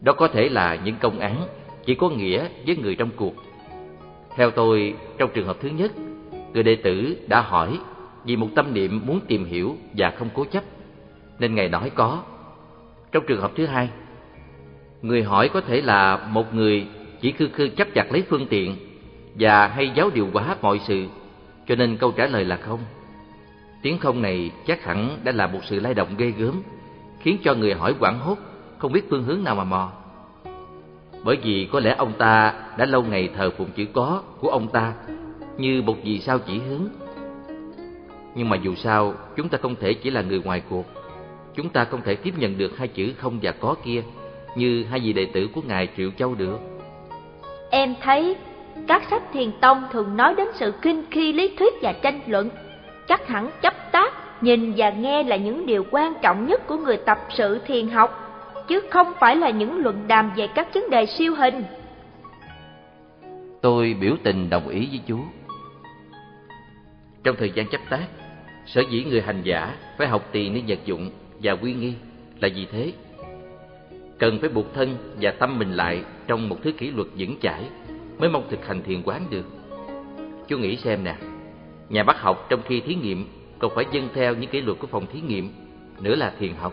Đó 0.00 0.12
có 0.12 0.28
thể 0.28 0.48
là 0.48 0.78
những 0.84 0.94
công 1.00 1.18
án 1.18 1.42
chỉ 1.84 1.94
có 1.94 2.10
nghĩa 2.10 2.48
với 2.66 2.76
người 2.76 2.94
trong 2.94 3.10
cuộc. 3.16 3.34
Theo 4.36 4.50
tôi, 4.50 4.94
trong 5.18 5.30
trường 5.34 5.46
hợp 5.46 5.56
thứ 5.60 5.68
nhất, 5.68 5.92
người 6.52 6.62
đệ 6.62 6.76
tử 6.76 7.16
đã 7.28 7.40
hỏi 7.40 7.78
vì 8.24 8.36
một 8.36 8.48
tâm 8.54 8.74
niệm 8.74 9.00
muốn 9.06 9.20
tìm 9.28 9.44
hiểu 9.44 9.76
và 9.96 10.10
không 10.10 10.28
cố 10.34 10.44
chấp, 10.44 10.64
nên 11.38 11.54
Ngài 11.54 11.68
nói 11.68 11.90
có. 11.94 12.22
Trong 13.12 13.24
trường 13.26 13.40
hợp 13.40 13.50
thứ 13.56 13.66
hai, 13.66 13.88
người 15.02 15.22
hỏi 15.22 15.48
có 15.48 15.60
thể 15.60 15.80
là 15.80 16.28
một 16.30 16.54
người 16.54 16.86
chỉ 17.20 17.32
khư 17.32 17.48
khư 17.48 17.68
chấp 17.68 17.88
chặt 17.94 18.12
lấy 18.12 18.22
phương 18.28 18.46
tiện 18.46 18.76
và 19.34 19.66
hay 19.66 19.90
giáo 19.94 20.10
điều 20.14 20.28
hóa 20.32 20.56
mọi 20.62 20.80
sự, 20.86 21.06
cho 21.68 21.74
nên 21.74 21.96
câu 21.96 22.10
trả 22.10 22.26
lời 22.26 22.44
là 22.44 22.56
không. 22.56 22.80
Tiếng 23.82 23.98
không 23.98 24.22
này 24.22 24.50
chắc 24.66 24.84
hẳn 24.84 25.18
đã 25.24 25.32
là 25.32 25.46
một 25.46 25.60
sự 25.64 25.80
lay 25.80 25.94
động 25.94 26.14
ghê 26.18 26.30
gớm, 26.30 26.62
khiến 27.20 27.38
cho 27.44 27.54
người 27.54 27.74
hỏi 27.74 27.94
quảng 28.00 28.18
hốt, 28.18 28.38
không 28.78 28.92
biết 28.92 29.10
phương 29.10 29.22
hướng 29.22 29.44
nào 29.44 29.54
mà 29.54 29.64
mò. 29.64 29.92
Bởi 31.24 31.36
vì 31.42 31.68
có 31.72 31.80
lẽ 31.80 31.94
ông 31.98 32.12
ta 32.18 32.54
đã 32.78 32.86
lâu 32.86 33.02
ngày 33.02 33.30
thờ 33.36 33.50
phụng 33.58 33.70
chữ 33.76 33.84
có 33.92 34.22
của 34.40 34.48
ông 34.48 34.68
ta 34.68 34.92
như 35.58 35.82
một 35.82 35.96
vì 36.04 36.20
sao 36.20 36.38
chỉ 36.38 36.58
hướng. 36.58 36.88
Nhưng 38.34 38.48
mà 38.48 38.56
dù 38.56 38.74
sao, 38.74 39.14
chúng 39.36 39.48
ta 39.48 39.58
không 39.62 39.76
thể 39.76 39.94
chỉ 39.94 40.10
là 40.10 40.22
người 40.22 40.40
ngoài 40.44 40.62
cuộc. 40.70 40.84
Chúng 41.54 41.68
ta 41.68 41.84
không 41.84 42.02
thể 42.02 42.14
tiếp 42.14 42.34
nhận 42.38 42.58
được 42.58 42.78
hai 42.78 42.88
chữ 42.88 43.12
không 43.18 43.38
và 43.42 43.52
có 43.52 43.74
kia 43.84 44.02
như 44.56 44.84
hai 44.84 45.00
vị 45.00 45.12
đệ 45.12 45.26
tử 45.32 45.48
của 45.54 45.60
Ngài 45.68 45.88
Triệu 45.96 46.10
Châu 46.10 46.34
được. 46.34 46.58
Em 47.70 47.94
thấy 48.02 48.36
các 48.88 49.02
sách 49.10 49.22
thiền 49.32 49.50
tông 49.60 49.82
thường 49.92 50.16
nói 50.16 50.34
đến 50.34 50.48
sự 50.54 50.72
kinh 50.82 51.04
khi 51.10 51.32
lý 51.32 51.54
thuyết 51.58 51.74
và 51.82 51.92
tranh 51.92 52.20
luận. 52.26 52.50
Chắc 53.08 53.28
hẳn 53.28 53.50
chấp 53.62 53.92
tác, 53.92 54.12
nhìn 54.42 54.72
và 54.76 54.90
nghe 54.90 55.22
là 55.22 55.36
những 55.36 55.66
điều 55.66 55.84
quan 55.90 56.14
trọng 56.22 56.46
nhất 56.46 56.66
của 56.66 56.76
người 56.76 56.96
tập 56.96 57.18
sự 57.30 57.58
thiền 57.66 57.88
học, 57.88 58.24
chứ 58.68 58.80
không 58.90 59.12
phải 59.20 59.36
là 59.36 59.50
những 59.50 59.78
luận 59.78 60.04
đàm 60.08 60.30
về 60.36 60.46
các 60.54 60.74
vấn 60.74 60.90
đề 60.90 61.06
siêu 61.06 61.34
hình. 61.34 61.64
Tôi 63.60 63.96
biểu 64.00 64.16
tình 64.22 64.50
đồng 64.50 64.68
ý 64.68 64.88
với 64.90 65.00
chú. 65.06 65.18
Trong 67.24 67.36
thời 67.38 67.50
gian 67.50 67.66
chấp 67.66 67.80
tác, 67.90 68.06
sở 68.66 68.82
dĩ 68.90 69.04
người 69.04 69.20
hành 69.20 69.42
giả 69.42 69.74
phải 69.98 70.08
học 70.08 70.28
tỳ 70.32 70.48
ni 70.48 70.62
vật 70.68 70.78
dụng 70.84 71.10
và 71.42 71.52
quy 71.52 71.72
nghi 71.72 71.94
là 72.40 72.48
vì 72.54 72.66
thế? 72.72 72.92
Cần 74.18 74.38
phải 74.40 74.48
buộc 74.48 74.74
thân 74.74 74.96
và 75.20 75.30
tâm 75.30 75.58
mình 75.58 75.72
lại 75.72 76.02
trong 76.26 76.48
một 76.48 76.56
thứ 76.62 76.72
kỷ 76.72 76.90
luật 76.90 77.08
vững 77.16 77.36
chãi 77.42 77.64
mới 78.18 78.28
mong 78.28 78.46
thực 78.50 78.66
hành 78.66 78.82
thiền 78.82 79.02
quán 79.02 79.26
được. 79.30 79.44
Chú 80.48 80.58
nghĩ 80.58 80.76
xem 80.76 81.04
nè, 81.04 81.16
nhà 81.88 82.02
bác 82.02 82.20
học 82.20 82.46
trong 82.48 82.60
khi 82.64 82.80
thí 82.80 82.94
nghiệm 82.94 83.26
còn 83.58 83.72
phải 83.74 83.84
dâng 83.92 84.08
theo 84.14 84.34
những 84.34 84.50
kỷ 84.50 84.60
luật 84.60 84.78
của 84.78 84.86
phòng 84.86 85.06
thí 85.12 85.20
nghiệm, 85.20 85.50
nữa 86.00 86.14
là 86.14 86.32
thiền 86.38 86.54
học. 86.54 86.72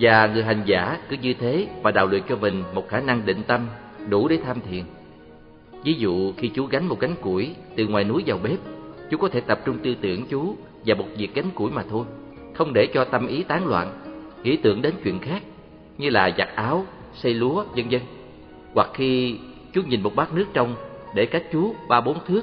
Và 0.00 0.26
người 0.26 0.44
hành 0.44 0.62
giả 0.66 0.98
cứ 1.08 1.16
như 1.22 1.34
thế 1.34 1.66
và 1.82 1.90
đào 1.90 2.06
luyện 2.06 2.22
cho 2.28 2.36
mình 2.36 2.62
một 2.74 2.88
khả 2.88 3.00
năng 3.00 3.26
định 3.26 3.42
tâm 3.46 3.66
đủ 4.08 4.28
để 4.28 4.38
tham 4.44 4.56
thiền. 4.70 4.82
Ví 5.84 5.94
dụ 5.94 6.32
khi 6.36 6.48
chú 6.48 6.66
gánh 6.66 6.88
một 6.88 7.00
gánh 7.00 7.14
củi 7.20 7.54
từ 7.76 7.86
ngoài 7.86 8.04
núi 8.04 8.22
vào 8.26 8.38
bếp, 8.42 8.58
chú 9.10 9.16
có 9.16 9.28
thể 9.28 9.40
tập 9.40 9.60
trung 9.64 9.78
tư 9.78 9.94
tưởng 10.00 10.26
chú 10.26 10.56
và 10.86 10.94
một 10.94 11.06
việc 11.16 11.34
gánh 11.34 11.50
củi 11.54 11.70
mà 11.70 11.84
thôi, 11.90 12.04
không 12.54 12.72
để 12.72 12.86
cho 12.94 13.04
tâm 13.04 13.26
ý 13.26 13.42
tán 13.42 13.66
loạn, 13.66 13.92
nghĩ 14.42 14.56
tưởng 14.56 14.82
đến 14.82 14.94
chuyện 15.04 15.18
khác 15.18 15.42
như 15.98 16.10
là 16.10 16.30
giặt 16.38 16.48
áo, 16.54 16.86
xây 17.14 17.34
lúa, 17.34 17.64
vân 17.76 17.88
vân. 17.88 18.00
Hoặc 18.74 18.90
khi 18.94 19.38
chú 19.72 19.82
nhìn 19.82 20.02
một 20.02 20.16
bát 20.16 20.32
nước 20.34 20.46
trong 20.52 20.74
để 21.14 21.26
cách 21.26 21.42
chú 21.52 21.74
ba 21.88 22.00
bốn 22.00 22.18
thước 22.26 22.42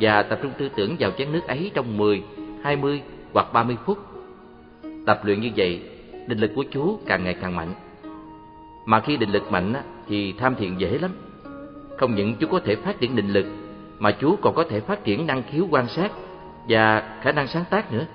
và 0.00 0.22
tập 0.22 0.38
trung 0.42 0.52
tư 0.58 0.68
tưởng 0.76 0.96
vào 0.98 1.10
chén 1.10 1.32
nước 1.32 1.46
ấy 1.46 1.70
trong 1.74 1.96
10, 1.96 2.22
20 2.62 3.02
hoặc 3.32 3.52
30 3.52 3.76
phút. 3.84 3.98
Tập 5.06 5.20
luyện 5.24 5.40
như 5.40 5.50
vậy, 5.56 5.82
định 6.26 6.38
lực 6.38 6.50
của 6.54 6.64
chú 6.70 6.98
càng 7.06 7.24
ngày 7.24 7.36
càng 7.40 7.56
mạnh. 7.56 7.74
Mà 8.86 9.00
khi 9.00 9.16
định 9.16 9.30
lực 9.30 9.52
mạnh 9.52 9.74
thì 10.08 10.32
tham 10.32 10.54
thiền 10.54 10.76
dễ 10.76 10.98
lắm. 10.98 11.10
Không 11.98 12.14
những 12.14 12.34
chú 12.40 12.46
có 12.50 12.60
thể 12.64 12.76
phát 12.76 13.00
triển 13.00 13.16
định 13.16 13.28
lực, 13.28 13.46
mà 13.98 14.10
chú 14.10 14.36
còn 14.42 14.54
có 14.54 14.64
thể 14.70 14.80
phát 14.80 15.04
triển 15.04 15.26
năng 15.26 15.42
khiếu 15.42 15.66
quan 15.70 15.88
sát 15.88 16.12
và 16.68 17.18
khả 17.22 17.32
năng 17.32 17.46
sáng 17.46 17.64
tác 17.70 17.92
nữa. 17.92 18.06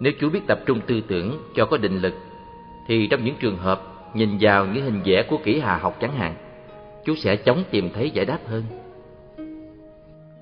Nếu 0.00 0.12
chú 0.20 0.30
biết 0.30 0.40
tập 0.46 0.58
trung 0.66 0.80
tư 0.86 1.00
tưởng 1.08 1.38
cho 1.54 1.66
có 1.66 1.76
định 1.76 1.98
lực, 1.98 2.14
thì 2.86 3.06
trong 3.06 3.24
những 3.24 3.34
trường 3.40 3.56
hợp 3.56 3.82
nhìn 4.14 4.38
vào 4.40 4.66
những 4.66 4.84
hình 4.84 5.00
vẽ 5.04 5.22
của 5.22 5.38
kỹ 5.44 5.60
hà 5.60 5.76
học 5.76 5.96
chẳng 6.00 6.16
hạn, 6.16 6.34
chú 7.08 7.14
sẽ 7.14 7.36
chóng 7.36 7.64
tìm 7.70 7.90
thấy 7.94 8.10
giải 8.10 8.26
đáp 8.26 8.38
hơn. 8.46 8.62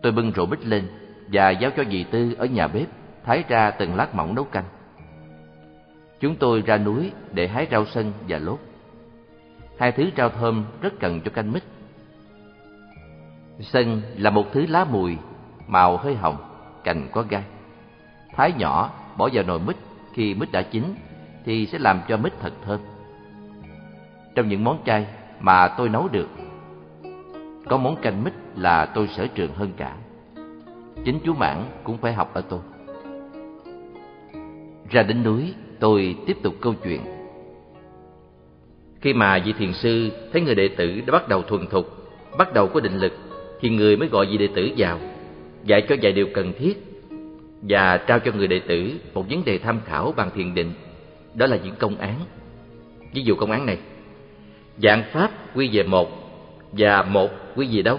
Tôi 0.02 0.12
bưng 0.12 0.32
rổ 0.36 0.47
bích 0.47 0.66
lên 0.66 0.88
và 1.32 1.51
giao 1.51 1.70
cho 1.76 1.84
dì 1.84 2.05
Tư 2.05 2.34
ở 2.38 2.47
nhà 2.47 2.68
bếp 2.68 2.88
thái 3.24 3.44
ra 3.48 3.70
từng 3.70 3.94
lát 3.94 4.14
mỏng 4.14 4.34
nấu 4.34 4.44
canh. 4.44 4.64
Chúng 6.20 6.36
tôi 6.36 6.62
ra 6.66 6.78
núi 6.78 7.12
để 7.32 7.48
hái 7.48 7.66
rau 7.70 7.86
sân 7.86 8.12
và 8.28 8.38
lốt. 8.38 8.59
Hai 9.78 9.93
thứ 9.93 10.10
rau 10.16 10.28
thơm 10.28 10.64
rất 10.80 10.93
cần 11.01 11.20
cho 11.20 11.30
canh 11.30 11.52
mít. 11.52 11.62
Sân 13.60 14.02
là 14.16 14.30
một 14.30 14.52
thứ 14.52 14.66
lá 14.66 14.84
mùi, 14.84 15.16
màu 15.66 15.97
hơi 15.97 16.14
hồng, 16.14 16.36
cành 16.84 17.09
có 17.12 17.24
gai. 17.28 17.43
Thái 18.32 18.52
nhỏ, 18.59 18.90
bỏ 19.16 19.28
vào 19.32 19.44
nồi 19.44 19.59
mít 19.59 19.76
khi 20.12 20.34
mít 20.34 20.52
đã 20.52 20.62
chín 20.62 20.94
thì 21.44 21.66
sẽ 21.66 21.78
làm 21.78 22.01
cho 22.09 22.16
mít 22.16 22.32
thật 22.40 22.52
thơm. 22.64 22.80
Trong 24.34 24.48
những 24.48 24.64
món 24.64 24.82
chay 24.86 25.06
mà 25.40 25.68
tôi 25.68 25.88
nấu 25.88 26.09
được, 26.09 26.28
có 27.68 27.76
món 27.76 27.97
canh 27.97 28.24
mít 28.24 28.32
là 28.56 28.86
tôi 28.86 29.09
sở 29.09 29.26
trường 29.26 29.55
hơn 29.55 29.72
cả. 29.76 29.97
Chính 31.05 31.18
chú 31.24 31.34
Mãn 31.34 31.64
cũng 31.84 31.98
phải 31.98 32.12
học 32.12 32.34
ở 32.34 32.40
tôi. 32.40 32.60
Ra 34.90 35.02
đến 35.02 35.22
núi, 35.22 35.55
tôi 35.80 36.16
tiếp 36.26 36.36
tục 36.43 36.55
câu 36.60 36.74
chuyện. 36.84 37.01
Khi 39.01 39.14
mà 39.14 39.43
vị 39.44 39.52
thiền 39.52 39.72
sư 39.72 40.10
thấy 40.32 40.43
người 40.43 40.55
đệ 40.55 40.68
tử 40.68 41.01
đã 41.06 41.12
bắt 41.12 41.28
đầu 41.28 41.43
thuần 41.43 41.66
thục, 41.66 41.86
bắt 42.38 42.55
đầu 42.55 42.68
có 42.68 42.80
định 42.80 42.98
lực, 42.98 43.12
thì 43.60 43.68
người 43.68 43.97
mới 43.97 44.09
gọi 44.09 44.26
vị 44.26 44.38
đệ 44.38 44.48
tử 44.55 44.70
vào, 44.76 44.98
dạy 45.64 45.86
cho 45.88 45.97
vài 46.02 46.12
điều 46.12 46.26
cần 46.34 46.52
thiết 46.59 46.82
và 47.62 47.97
trao 47.97 48.18
cho 48.18 48.32
người 48.32 48.47
đệ 48.47 48.60
tử 48.60 48.93
một 49.14 49.24
vấn 49.30 49.44
đề 49.44 49.59
tham 49.59 49.80
khảo 49.84 50.12
bằng 50.16 50.30
thiền 50.34 50.55
định, 50.55 50.72
đó 51.34 51.47
là 51.47 51.59
những 51.64 51.74
công 51.78 51.97
án. 51.97 52.14
Ví 53.14 53.22
dụ 53.22 53.34
công 53.34 53.51
án 53.51 53.66
này, 53.66 53.78
dạng 54.82 55.05
pháp 55.12 55.30
quy 55.55 55.68
về 55.72 55.82
một 55.82 56.09
và 56.72 57.02
một 57.02 57.30
quý 57.56 57.68
vị 57.70 57.82
đâu? 57.82 57.98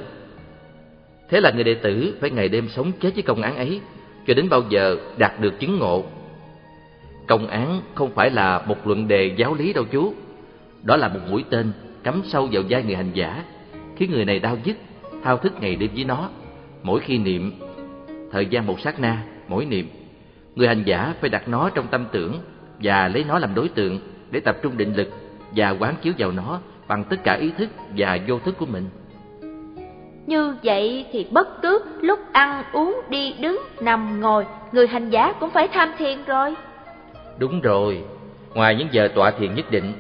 Thế 1.29 1.41
là 1.41 1.51
người 1.51 1.63
đệ 1.63 1.73
tử 1.73 2.17
phải 2.21 2.29
ngày 2.29 2.49
đêm 2.49 2.69
sống 2.69 2.91
chết 2.99 3.13
với 3.13 3.23
công 3.23 3.41
án 3.41 3.55
ấy 3.55 3.81
cho 4.27 4.34
đến 4.34 4.49
bao 4.49 4.63
giờ 4.69 4.97
đạt 5.17 5.39
được 5.39 5.59
chứng 5.59 5.79
ngộ. 5.79 6.03
Công 7.27 7.47
án 7.47 7.81
không 7.95 8.11
phải 8.15 8.29
là 8.29 8.61
một 8.67 8.88
luận 8.88 9.07
đề 9.07 9.34
giáo 9.38 9.55
lý 9.55 9.73
đâu 9.73 9.85
chú. 9.91 10.13
Đó 10.84 10.97
là 10.97 11.07
một 11.07 11.19
mũi 11.29 11.43
tên 11.49 11.71
cắm 12.03 12.21
sâu 12.25 12.49
vào 12.51 12.63
vai 12.69 12.84
người 12.84 12.95
hành 12.95 13.11
giả, 13.13 13.43
khiến 13.95 14.11
người 14.11 14.25
này 14.25 14.39
đau 14.39 14.57
dứt, 14.63 14.77
thao 15.23 15.38
thức 15.38 15.53
ngày 15.61 15.75
đêm 15.75 15.89
với 15.95 16.03
nó. 16.03 16.29
Mỗi 16.84 16.99
khi 16.99 17.17
niệm, 17.17 17.51
thời 18.31 18.45
gian 18.45 18.67
một 18.67 18.79
sát 18.79 18.99
na, 18.99 19.23
mỗi 19.47 19.65
niệm, 19.65 19.89
người 20.55 20.67
hành 20.67 20.84
giả 20.85 21.13
phải 21.21 21.29
đặt 21.29 21.47
nó 21.47 21.69
trong 21.69 21.88
tâm 21.88 22.05
tưởng 22.11 22.39
và 22.79 23.07
lấy 23.07 23.23
nó 23.27 23.39
làm 23.39 23.55
đối 23.55 23.69
tượng 23.69 23.99
để 24.31 24.39
tập 24.39 24.57
trung 24.61 24.77
định 24.77 24.93
lực 24.95 25.09
và 25.55 25.69
quán 25.69 25.95
chiếu 26.01 26.13
vào 26.17 26.31
nó 26.31 26.59
bằng 26.88 27.03
tất 27.03 27.23
cả 27.23 27.34
ý 27.34 27.51
thức 27.57 27.69
và 27.97 28.19
vô 28.27 28.39
thức 28.39 28.57
của 28.57 28.65
mình. 28.65 28.85
Như 30.28 30.56
vậy 30.64 31.06
thì 31.12 31.28
bất 31.32 31.62
cứ 31.62 31.80
lúc 32.02 32.20
ăn, 32.32 32.64
uống, 32.74 33.02
đi, 33.10 33.34
đứng, 33.40 33.62
nằm, 33.82 34.22
ngồi, 34.22 34.45
người 34.72 34.88
hành 34.88 35.10
giả 35.10 35.34
cũng 35.40 35.49
phải 35.49 35.68
tham 35.68 35.91
thiền 35.98 36.24
rồi. 36.24 36.56
Đúng 37.38 37.62
rồi, 37.62 38.04
ngoài 38.54 38.76
những 38.76 38.88
giờ 38.91 39.08
tọa 39.16 39.32
thiền 39.32 39.56
nhất 39.56 39.72
định, 39.72 39.94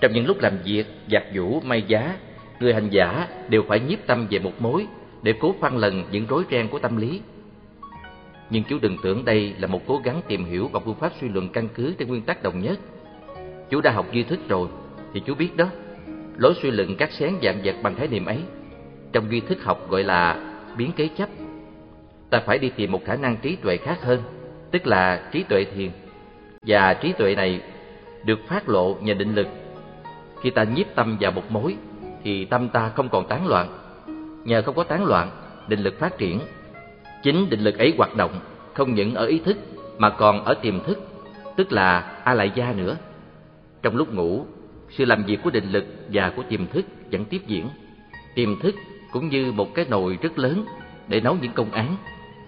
trong 0.00 0.12
những 0.12 0.26
lúc 0.26 0.40
làm 0.40 0.52
việc, 0.64 0.84
giặt 1.10 1.22
vũ, 1.34 1.60
may 1.60 1.82
giá, 1.82 2.16
người 2.60 2.74
hành 2.74 2.90
giả 2.90 3.26
đều 3.48 3.62
phải 3.68 3.80
nhiếp 3.80 3.98
tâm 4.06 4.26
về 4.30 4.38
một 4.38 4.52
mối 4.58 4.86
để 5.22 5.34
cố 5.40 5.54
phân 5.60 5.76
lần 5.76 6.04
những 6.10 6.26
rối 6.26 6.44
ren 6.50 6.68
của 6.68 6.78
tâm 6.78 6.96
lý. 6.96 7.20
Nhưng 8.50 8.62
chú 8.68 8.78
đừng 8.82 8.96
tưởng 9.02 9.24
đây 9.24 9.54
là 9.58 9.66
một 9.66 9.80
cố 9.86 10.00
gắng 10.04 10.20
tìm 10.28 10.44
hiểu 10.44 10.70
bằng 10.72 10.82
phương 10.84 10.94
pháp 10.94 11.12
suy 11.20 11.28
luận 11.28 11.48
căn 11.48 11.68
cứ 11.74 11.94
trên 11.98 12.08
nguyên 12.08 12.22
tắc 12.22 12.42
đồng 12.42 12.62
nhất. 12.62 12.78
Chú 13.70 13.80
đã 13.80 13.90
học 13.90 14.06
duy 14.12 14.22
thức 14.22 14.38
rồi, 14.48 14.68
thì 15.14 15.20
chú 15.26 15.34
biết 15.34 15.56
đó, 15.56 15.66
lối 16.36 16.54
suy 16.62 16.70
luận 16.70 16.96
các 16.96 17.12
sáng 17.12 17.38
dạng 17.42 17.60
vật 17.64 17.76
bằng 17.82 17.94
khái 17.94 18.08
niệm 18.08 18.24
ấy 18.24 18.38
trong 19.12 19.30
duy 19.30 19.40
thức 19.40 19.64
học 19.64 19.90
gọi 19.90 20.04
là 20.04 20.36
biến 20.76 20.92
kế 20.96 21.08
chấp. 21.08 21.28
Ta 22.30 22.42
phải 22.46 22.58
đi 22.58 22.68
tìm 22.68 22.92
một 22.92 23.04
khả 23.04 23.16
năng 23.16 23.36
trí 23.36 23.56
tuệ 23.56 23.76
khác 23.76 23.98
hơn, 24.02 24.22
tức 24.70 24.86
là 24.86 25.28
trí 25.32 25.42
tuệ 25.42 25.64
thiền. 25.64 25.90
Và 26.66 26.94
trí 26.94 27.12
tuệ 27.12 27.34
này 27.34 27.60
được 28.24 28.38
phát 28.48 28.68
lộ 28.68 28.96
nhờ 29.00 29.14
định 29.14 29.34
lực. 29.34 29.46
Khi 30.42 30.50
ta 30.50 30.64
nhiếp 30.64 30.86
tâm 30.94 31.16
vào 31.20 31.32
một 31.32 31.50
mối, 31.50 31.76
thì 32.24 32.44
tâm 32.44 32.68
ta 32.68 32.88
không 32.88 33.08
còn 33.08 33.28
tán 33.28 33.46
loạn. 33.46 33.78
Nhờ 34.44 34.62
không 34.62 34.74
có 34.74 34.84
tán 34.84 35.04
loạn, 35.04 35.30
định 35.68 35.80
lực 35.80 35.98
phát 35.98 36.18
triển. 36.18 36.40
Chính 37.22 37.50
định 37.50 37.60
lực 37.60 37.78
ấy 37.78 37.94
hoạt 37.96 38.16
động 38.16 38.40
không 38.74 38.94
những 38.94 39.14
ở 39.14 39.26
ý 39.26 39.38
thức 39.38 39.56
mà 39.98 40.10
còn 40.10 40.44
ở 40.44 40.54
tiềm 40.54 40.84
thức, 40.84 40.98
tức 41.56 41.72
là 41.72 42.00
a 42.24 42.34
lại 42.34 42.52
gia 42.54 42.72
nữa. 42.72 42.96
Trong 43.82 43.96
lúc 43.96 44.14
ngủ, 44.14 44.46
sự 44.90 45.04
làm 45.04 45.24
việc 45.24 45.38
của 45.44 45.50
định 45.50 45.72
lực 45.72 45.84
và 46.12 46.32
của 46.36 46.42
tiềm 46.48 46.66
thức 46.66 46.84
vẫn 47.12 47.24
tiếp 47.24 47.40
diễn. 47.46 47.68
Tiềm 48.34 48.60
thức 48.60 48.74
cũng 49.12 49.28
như 49.28 49.52
một 49.52 49.74
cái 49.74 49.84
nồi 49.90 50.18
rất 50.22 50.38
lớn 50.38 50.64
để 51.08 51.20
nấu 51.20 51.36
những 51.42 51.52
công 51.52 51.70
án. 51.70 51.96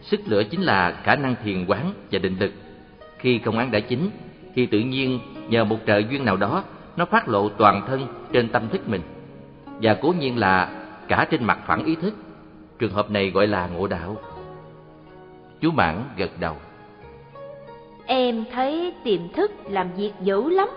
Sức 0.03 0.21
lửa 0.25 0.43
chính 0.51 0.63
là 0.63 1.01
khả 1.03 1.17
năng 1.17 1.35
thiền 1.45 1.67
quán 1.67 1.93
và 2.13 2.19
định 2.19 2.37
lực. 2.39 2.53
Khi 3.19 3.39
công 3.39 3.59
án 3.59 3.71
đã 3.71 3.81
chín, 3.81 4.11
thì 4.55 4.67
tự 4.67 4.79
nhiên 4.79 5.19
nhờ 5.49 5.65
một 5.65 5.79
trợ 5.87 5.99
duyên 5.99 6.25
nào 6.25 6.37
đó, 6.37 6.65
nó 6.97 7.05
phát 7.05 7.29
lộ 7.29 7.49
toàn 7.49 7.87
thân 7.87 8.07
trên 8.33 8.49
tâm 8.49 8.69
thức 8.69 8.89
mình. 8.89 9.03
Và 9.83 9.95
cố 9.95 10.15
nhiên 10.19 10.39
là 10.39 10.85
cả 11.09 11.27
trên 11.31 11.45
mặt 11.45 11.59
phẳng 11.67 11.85
ý 11.85 11.95
thức. 11.95 12.15
Trường 12.79 12.93
hợp 12.93 13.11
này 13.11 13.31
gọi 13.31 13.47
là 13.47 13.67
ngộ 13.67 13.87
đạo. 13.87 14.17
Chú 15.61 15.71
Mãn 15.71 16.05
gật 16.17 16.31
đầu. 16.41 16.57
Em 18.07 18.45
thấy 18.53 18.93
tiềm 19.05 19.29
thức 19.29 19.53
làm 19.71 19.93
việc 19.97 20.13
dữ 20.21 20.51
lắm, 20.51 20.69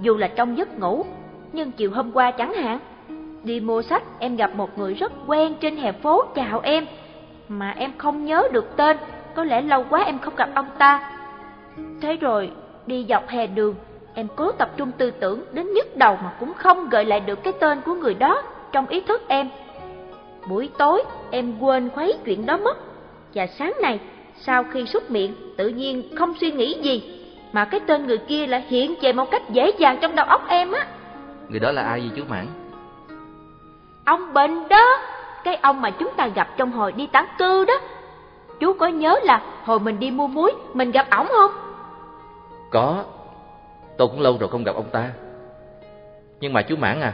dù 0.00 0.16
là 0.16 0.28
trong 0.28 0.58
giấc 0.58 0.78
ngủ, 0.78 1.04
nhưng 1.52 1.72
chiều 1.72 1.90
hôm 1.90 2.12
qua 2.12 2.30
chẳng 2.30 2.52
hạn, 2.52 2.78
Đi 3.44 3.60
mua 3.60 3.82
sách, 3.82 4.02
em 4.18 4.36
gặp 4.36 4.54
một 4.54 4.78
người 4.78 4.94
rất 4.94 5.12
quen 5.26 5.54
trên 5.60 5.76
hè 5.76 5.92
phố 5.92 6.24
chào 6.34 6.60
em, 6.60 6.86
mà 7.48 7.74
em 7.76 7.92
không 7.98 8.24
nhớ 8.24 8.48
được 8.52 8.76
tên, 8.76 8.96
có 9.34 9.44
lẽ 9.44 9.60
lâu 9.60 9.84
quá 9.90 10.02
em 10.02 10.18
không 10.18 10.36
gặp 10.36 10.48
ông 10.54 10.66
ta. 10.78 11.10
Thế 12.00 12.16
rồi, 12.16 12.50
đi 12.86 13.06
dọc 13.08 13.28
hè 13.28 13.46
đường, 13.46 13.74
em 14.14 14.26
cố 14.36 14.52
tập 14.52 14.70
trung 14.76 14.92
tư 14.98 15.10
tưởng 15.10 15.44
đến 15.52 15.72
nhức 15.72 15.96
đầu 15.96 16.18
mà 16.24 16.32
cũng 16.40 16.54
không 16.54 16.88
gợi 16.88 17.04
lại 17.04 17.20
được 17.20 17.42
cái 17.42 17.52
tên 17.60 17.80
của 17.80 17.94
người 17.94 18.14
đó 18.14 18.42
trong 18.72 18.86
ý 18.86 19.00
thức 19.00 19.22
em. 19.28 19.48
Buổi 20.48 20.70
tối, 20.78 21.02
em 21.30 21.58
quên 21.60 21.90
khuấy 21.90 22.14
chuyện 22.24 22.46
đó 22.46 22.56
mất. 22.56 22.78
Và 23.34 23.46
sáng 23.46 23.72
nay 23.82 24.00
sau 24.40 24.64
khi 24.64 24.86
xuất 24.86 25.10
miệng, 25.10 25.34
tự 25.56 25.68
nhiên 25.68 26.16
không 26.16 26.34
suy 26.40 26.52
nghĩ 26.52 26.78
gì, 26.82 27.20
mà 27.52 27.64
cái 27.64 27.80
tên 27.80 28.06
người 28.06 28.18
kia 28.18 28.46
lại 28.46 28.64
hiện 28.68 28.94
về 29.02 29.12
một 29.12 29.30
cách 29.30 29.50
dễ 29.50 29.70
dàng 29.78 29.98
trong 30.00 30.14
đầu 30.14 30.26
óc 30.26 30.48
em 30.48 30.72
á. 30.72 30.86
Người 31.48 31.60
đó 31.60 31.72
là 31.72 31.82
ai 31.82 32.00
vậy 32.00 32.10
chú 32.16 32.22
Mãn? 32.28 32.46
Ông 34.04 34.32
bệnh 34.34 34.68
đó, 34.68 35.00
cái 35.44 35.56
ông 35.56 35.80
mà 35.80 35.90
chúng 35.90 36.10
ta 36.16 36.26
gặp 36.26 36.48
trong 36.56 36.72
hồi 36.72 36.92
đi 36.92 37.06
tán 37.06 37.26
cư 37.38 37.64
đó. 37.64 37.74
Chú 38.60 38.72
có 38.72 38.86
nhớ 38.86 39.18
là 39.22 39.42
hồi 39.64 39.80
mình 39.80 39.98
đi 39.98 40.10
mua 40.10 40.26
muối, 40.26 40.52
mình 40.74 40.90
gặp 40.90 41.06
ổng 41.10 41.26
không? 41.28 41.50
Có, 42.70 43.04
tôi 43.96 44.08
cũng 44.08 44.20
lâu 44.20 44.36
rồi 44.40 44.48
không 44.48 44.64
gặp 44.64 44.74
ông 44.74 44.90
ta. 44.92 45.10
Nhưng 46.40 46.52
mà 46.52 46.62
chú 46.62 46.76
Mãn 46.76 47.00
à, 47.00 47.12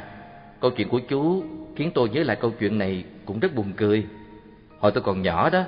câu 0.60 0.70
chuyện 0.70 0.88
của 0.88 1.00
chú 1.08 1.42
khiến 1.76 1.90
tôi 1.94 2.08
nhớ 2.08 2.22
lại 2.22 2.36
câu 2.36 2.50
chuyện 2.60 2.78
này 2.78 3.04
cũng 3.26 3.40
rất 3.40 3.54
buồn 3.54 3.72
cười. 3.76 4.06
Hồi 4.80 4.92
tôi 4.92 5.02
còn 5.02 5.22
nhỏ 5.22 5.50
đó, 5.50 5.62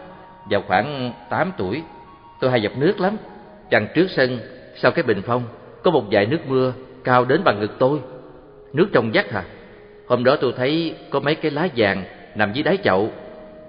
vào 0.50 0.62
khoảng 0.68 1.12
8 1.30 1.52
tuổi, 1.56 1.82
tôi 2.40 2.50
hay 2.50 2.62
dập 2.62 2.72
nước 2.76 3.00
lắm. 3.00 3.16
Chằng 3.70 3.88
trước 3.94 4.06
sân, 4.16 4.38
sau 4.76 4.90
cái 4.90 5.02
bình 5.02 5.22
phong, 5.26 5.42
có 5.82 5.90
một 5.90 6.04
vài 6.10 6.26
nước 6.26 6.40
mưa 6.46 6.72
cao 7.04 7.24
đến 7.24 7.40
bằng 7.44 7.60
ngực 7.60 7.78
tôi. 7.78 8.00
Nước 8.72 8.88
trong 8.92 9.10
vắt 9.14 9.30
hả? 9.30 9.44
Hôm 10.12 10.24
đó 10.24 10.36
tôi 10.36 10.52
thấy 10.56 10.94
có 11.10 11.20
mấy 11.20 11.34
cái 11.34 11.50
lá 11.50 11.68
vàng 11.76 12.04
nằm 12.34 12.52
dưới 12.52 12.62
đáy 12.62 12.78
chậu 12.84 13.12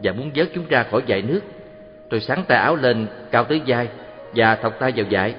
và 0.03 0.11
muốn 0.11 0.31
vớt 0.35 0.49
chúng 0.55 0.65
ra 0.69 0.83
khỏi 0.83 1.03
dải 1.07 1.21
nước. 1.21 1.39
Tôi 2.09 2.19
sắn 2.19 2.43
tay 2.47 2.57
áo 2.57 2.75
lên 2.75 3.07
cao 3.31 3.43
tới 3.43 3.61
vai 3.67 3.87
và 4.35 4.55
thọc 4.55 4.79
tay 4.79 4.93
vào 4.95 5.05
dải. 5.11 5.35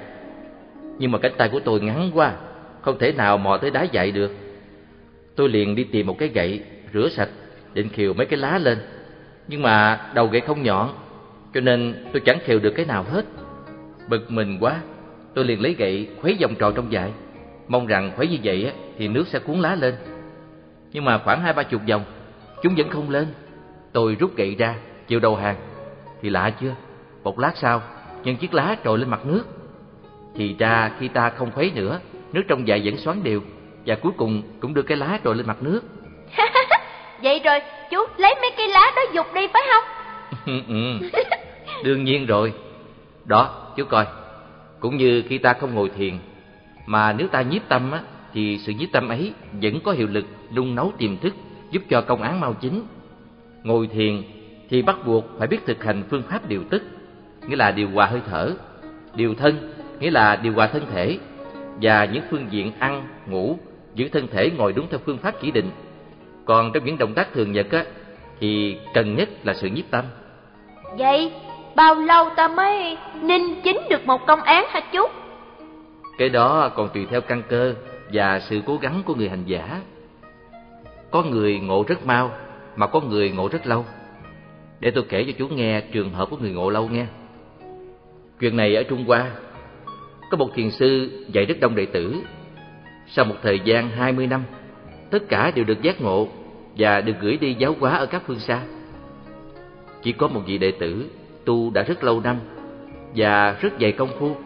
Nhưng 0.99 1.11
mà 1.11 1.19
cánh 1.19 1.33
tay 1.37 1.49
của 1.49 1.61
tôi 1.61 1.81
ngắn 1.81 2.11
quá, 2.15 2.33
không 2.81 2.99
thể 2.99 3.13
nào 3.13 3.39
mò 3.39 3.57
tới 3.57 3.71
đáy 3.71 3.89
dại 3.93 4.11
được. 4.11 4.37
Tôi 5.37 5.49
liền 5.49 5.75
đi 5.75 5.85
tìm 5.85 6.07
một 6.07 6.19
cái 6.19 6.29
gậy 6.29 6.61
rửa 6.95 7.09
sạch 7.09 7.29
định 7.75 7.89
khều 7.89 8.15
mấy 8.15 8.27
cái 8.27 8.39
lá 8.39 8.59
lên. 8.59 8.79
Nhưng 9.49 9.63
mà 9.63 10.01
đầu 10.15 10.27
gậy 10.27 10.41
không 10.41 10.63
nhọn, 10.63 10.89
cho 11.55 11.61
nên 11.61 12.05
tôi 12.13 12.23
chẳng 12.25 12.39
khều 12.45 12.59
được 12.59 12.73
cái 12.77 12.87
nào 12.87 13.03
hết. 13.03 13.25
Bực 14.09 14.31
mình 14.31 14.59
quá, 14.61 14.81
tôi 15.35 15.45
liền 15.45 15.61
lấy 15.61 15.75
gậy 15.75 16.09
khuấy 16.21 16.37
vòng 16.41 16.55
tròn 16.55 16.75
trong 16.75 16.93
dại, 16.93 17.13
mong 17.69 17.87
rằng 17.87 18.13
khuấy 18.17 18.29
như 18.29 18.39
vậy 18.45 18.73
thì 18.99 19.09
nước 19.09 19.29
sẽ 19.29 19.39
cuốn 19.39 19.61
lá 19.61 19.75
lên 19.75 19.95
nhưng 20.95 21.05
mà 21.05 21.19
khoảng 21.19 21.41
hai 21.41 21.53
ba 21.53 21.63
chục 21.63 21.81
vòng 21.89 22.05
chúng 22.63 22.75
vẫn 22.77 22.89
không 22.89 23.11
lên. 23.11 23.27
Tôi 23.93 24.17
rút 24.21 24.37
gậy 24.37 24.55
ra 24.55 24.75
chịu 25.07 25.21
đầu 25.21 25.37
hàng. 25.37 25.57
Thì 26.23 26.31
lạ 26.31 26.53
chưa? 26.61 26.75
Một 27.23 27.39
lát 27.39 27.53
sau 27.57 27.83
những 28.23 28.37
chiếc 28.37 28.55
lá 28.55 28.77
trồi 28.85 28.99
lên 28.99 29.11
mặt 29.11 29.27
nước. 29.27 29.45
Thì 30.35 30.57
ra 30.59 30.91
khi 30.99 31.09
ta 31.09 31.31
không 31.31 31.51
khuấy 31.51 31.73
nữa 31.75 32.01
nước 32.33 32.43
trong 32.49 32.63
vại 32.67 32.83
vẫn 32.85 32.97
xoắn 32.97 33.23
đều. 33.23 33.41
Và 33.87 33.95
cuối 33.95 34.13
cùng 34.17 34.43
cũng 34.61 34.75
đưa 34.75 34.83
cái 34.83 34.97
lá 34.97 35.19
trồi 35.25 35.37
lên 35.37 35.47
mặt 35.47 35.57
nước. 35.61 35.81
Vậy 37.23 37.41
rồi 37.45 37.61
chú 37.91 37.99
lấy 38.17 38.35
mấy 38.41 38.51
cây 38.57 38.69
lá 38.69 38.93
đó 38.97 39.03
dục 39.13 39.27
đi 39.35 39.47
phải 39.53 39.63
không? 39.73 39.85
Ừ, 40.69 41.09
đương 41.85 42.05
nhiên 42.05 42.27
rồi. 42.27 42.53
Đó 43.25 43.73
chú 43.77 43.85
coi. 43.85 44.07
Cũng 44.81 44.97
như 44.97 45.23
khi 45.29 45.39
ta 45.39 45.53
không 45.53 45.75
ngồi 45.75 45.91
thiền 45.97 46.19
mà 46.87 47.13
nếu 47.13 47.29
ta 47.29 47.43
nhiếp 47.43 47.63
tâm 47.69 47.93
á 47.93 48.01
thì 48.35 48.59
sự 48.59 48.73
nhiếp 48.73 48.93
tâm 48.93 49.09
ấy 49.09 49.33
vẫn 49.63 49.81
có 49.85 49.93
hiệu 49.93 50.07
lực 50.07 50.25
nung 50.57 50.75
nấu 50.75 50.93
tiềm 50.99 51.17
thức 51.17 51.35
giúp 51.71 51.83
cho 51.91 52.01
công 52.01 52.23
án 52.23 52.41
mau 52.41 52.55
chính. 52.55 52.83
Ngồi 53.63 53.87
thiền 53.87 54.23
thì 54.71 54.83
bắt 54.83 54.97
buộc 55.07 55.25
phải 55.39 55.49
biết 55.49 55.67
thực 55.67 55.85
hành 55.85 56.03
phương 56.11 56.23
pháp 56.23 56.49
điều 56.49 56.65
tức, 56.71 56.83
nghĩa 57.49 57.57
là 57.57 57.71
điều 57.71 57.91
hòa 57.91 58.07
hơi 58.07 58.21
thở, 58.31 58.55
điều 59.15 59.35
thân, 59.35 59.73
nghĩa 60.01 60.11
là 60.11 60.37
điều 60.37 60.53
hòa 60.53 60.67
thân 60.67 60.83
thể, 60.93 61.19
và 61.83 62.05
những 62.05 62.23
phương 62.31 62.47
diện 62.51 62.73
ăn, 62.79 63.09
ngủ, 63.27 63.59
giữ 63.95 64.09
thân 64.09 64.27
thể 64.29 64.51
ngồi 64.57 64.73
đúng 64.73 64.87
theo 64.91 65.01
phương 65.07 65.19
pháp 65.19 65.35
chỉ 65.43 65.51
định. 65.51 65.71
Còn 66.45 66.73
trong 66.73 66.85
những 66.85 66.99
động 66.99 67.15
tác 67.15 67.33
thường 67.33 67.53
nhật 67.53 67.71
á, 67.71 67.85
thì 68.41 68.77
cần 68.95 69.17
nhất 69.17 69.29
là 69.45 69.55
sự 69.55 69.69
nhiếp 69.69 69.85
tâm. 69.91 70.05
Vậy 70.99 71.33
bao 71.75 71.95
lâu 71.95 72.31
ta 72.37 72.49
mới 72.49 72.97
ninh 73.23 73.61
chính 73.65 73.81
được 73.91 74.07
một 74.07 74.27
công 74.27 74.41
án 74.41 74.65
hả 74.69 74.81
chú? 74.93 75.07
Cái 76.19 76.29
đó 76.29 76.71
còn 76.75 76.89
tùy 76.95 77.07
theo 77.11 77.21
căn 77.21 77.43
cơ 77.49 77.75
và 78.15 78.41
sự 78.41 78.61
cố 78.67 78.77
gắng 78.77 79.03
của 79.05 79.15
người 79.15 79.29
hành 79.29 79.45
giả. 79.47 79.81
Có 81.11 81.23
người 81.23 81.59
ngộ 81.59 81.85
rất 81.89 82.07
mau, 82.07 82.31
mà 82.77 82.87
có 82.87 83.01
người 83.01 83.31
ngộ 83.31 83.49
rất 83.49 83.67
lâu. 83.67 83.85
Để 84.81 84.91
tôi 84.91 85.05
kể 85.09 85.25
cho 85.25 85.33
chú 85.39 85.49
nghe 85.49 85.81
trường 85.81 86.11
hợp 86.11 86.31
của 86.31 86.37
người 86.37 86.53
ngộ 86.53 86.71
lâu 86.71 86.89
nghe. 86.89 87.07
Chuyện 88.41 88.57
này 88.57 88.77
ở 88.77 88.83
Trung 88.83 89.05
Hoa, 89.05 89.31
có 90.31 90.37
một 90.37 90.51
thiền 90.55 90.71
sư 90.71 91.11
dạy 91.33 91.45
rất 91.45 91.61
đông 91.61 91.75
đệ 91.75 91.87
tử. 91.87 92.21
Sau 93.09 93.25
một 93.25 93.35
thời 93.43 93.61
gian 93.65 93.91
20 93.91 94.27
năm, 94.27 94.43
tất 95.11 95.29
cả 95.29 95.53
đều 95.55 95.65
được 95.65 95.83
giác 95.83 96.01
ngộ 96.01 96.29
và 96.79 97.01
được 97.01 97.15
gửi 97.21 97.37
đi 97.37 97.55
giáo 97.55 97.75
hóa 97.81 97.97
ở 97.97 98.07
các 98.07 98.23
phương 98.27 98.41
xa. 98.41 98.61
Chỉ 100.03 100.13
có 100.13 100.29
một 100.29 100.41
vị 100.47 100.59
đệ 100.59 100.71
tử 100.71 101.11
tu 101.45 101.71
đã 101.71 101.83
rất 101.83 102.05
lâu 102.05 102.21
năm 102.21 102.37
và 103.17 103.57
rất 103.61 103.73
dày 103.81 103.93
công 103.93 104.11
phu 104.19 104.37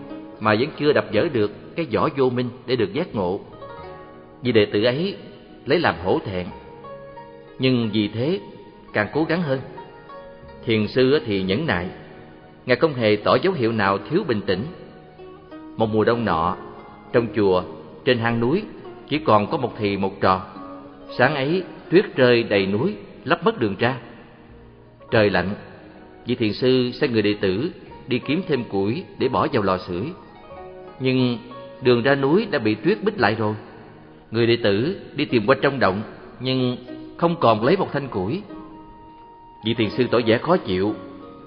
mà 0.40 0.54
vẫn 0.54 0.68
chưa 0.78 0.92
đập 0.92 1.04
vỡ 1.12 1.28
được 1.32 1.50
cái 1.76 1.86
vỏ 1.92 2.08
vô 2.16 2.30
minh 2.30 2.48
để 2.66 2.76
được 2.76 2.92
giác 2.92 3.14
ngộ. 3.14 3.40
Vì 4.42 4.52
đệ 4.52 4.66
tử 4.66 4.84
ấy 4.84 5.16
lấy 5.66 5.78
làm 5.78 5.94
hổ 6.04 6.18
thẹn, 6.24 6.46
nhưng 7.58 7.90
vì 7.92 8.08
thế 8.08 8.40
càng 8.92 9.08
cố 9.12 9.24
gắng 9.24 9.42
hơn. 9.42 9.60
Thiền 10.64 10.88
sư 10.88 11.20
thì 11.26 11.42
nhẫn 11.42 11.66
nại, 11.66 11.86
ngài 12.66 12.76
không 12.76 12.94
hề 12.94 13.16
tỏ 13.16 13.36
dấu 13.42 13.52
hiệu 13.52 13.72
nào 13.72 13.98
thiếu 13.98 14.24
bình 14.28 14.40
tĩnh. 14.46 14.62
Một 15.76 15.86
mùa 15.92 16.04
đông 16.04 16.24
nọ, 16.24 16.56
trong 17.12 17.26
chùa, 17.36 17.62
trên 18.04 18.18
hang 18.18 18.40
núi 18.40 18.62
chỉ 19.08 19.18
còn 19.18 19.50
có 19.50 19.56
một 19.56 19.72
thì 19.78 19.96
một 19.96 20.20
trò. 20.20 20.46
Sáng 21.18 21.34
ấy 21.34 21.62
tuyết 21.90 22.16
rơi 22.16 22.42
đầy 22.42 22.66
núi, 22.66 22.94
lấp 23.24 23.44
mất 23.44 23.60
đường 23.60 23.76
ra. 23.78 23.96
Trời 25.10 25.30
lạnh, 25.30 25.54
vị 26.26 26.34
thiền 26.34 26.52
sư 26.52 26.90
sai 26.92 27.08
người 27.08 27.22
đệ 27.22 27.34
tử 27.40 27.70
đi 28.06 28.18
kiếm 28.18 28.42
thêm 28.48 28.64
củi 28.64 29.04
để 29.18 29.28
bỏ 29.28 29.46
vào 29.52 29.62
lò 29.62 29.78
sưởi. 29.78 30.02
Nhưng 31.00 31.38
đường 31.82 32.02
ra 32.02 32.14
núi 32.14 32.46
đã 32.50 32.58
bị 32.58 32.74
tuyết 32.74 33.04
bích 33.04 33.20
lại 33.20 33.34
rồi. 33.34 33.54
Người 34.30 34.46
đệ 34.46 34.56
tử 34.56 35.00
đi 35.14 35.24
tìm 35.24 35.46
qua 35.46 35.56
trong 35.62 35.78
động 35.78 36.02
nhưng 36.40 36.76
không 37.16 37.36
còn 37.40 37.64
lấy 37.64 37.76
một 37.76 37.92
thanh 37.92 38.08
củi. 38.08 38.42
Vị 39.64 39.74
thiền 39.74 39.90
sư 39.90 40.06
tỏ 40.10 40.18
vẻ 40.26 40.38
khó 40.38 40.56
chịu, 40.56 40.94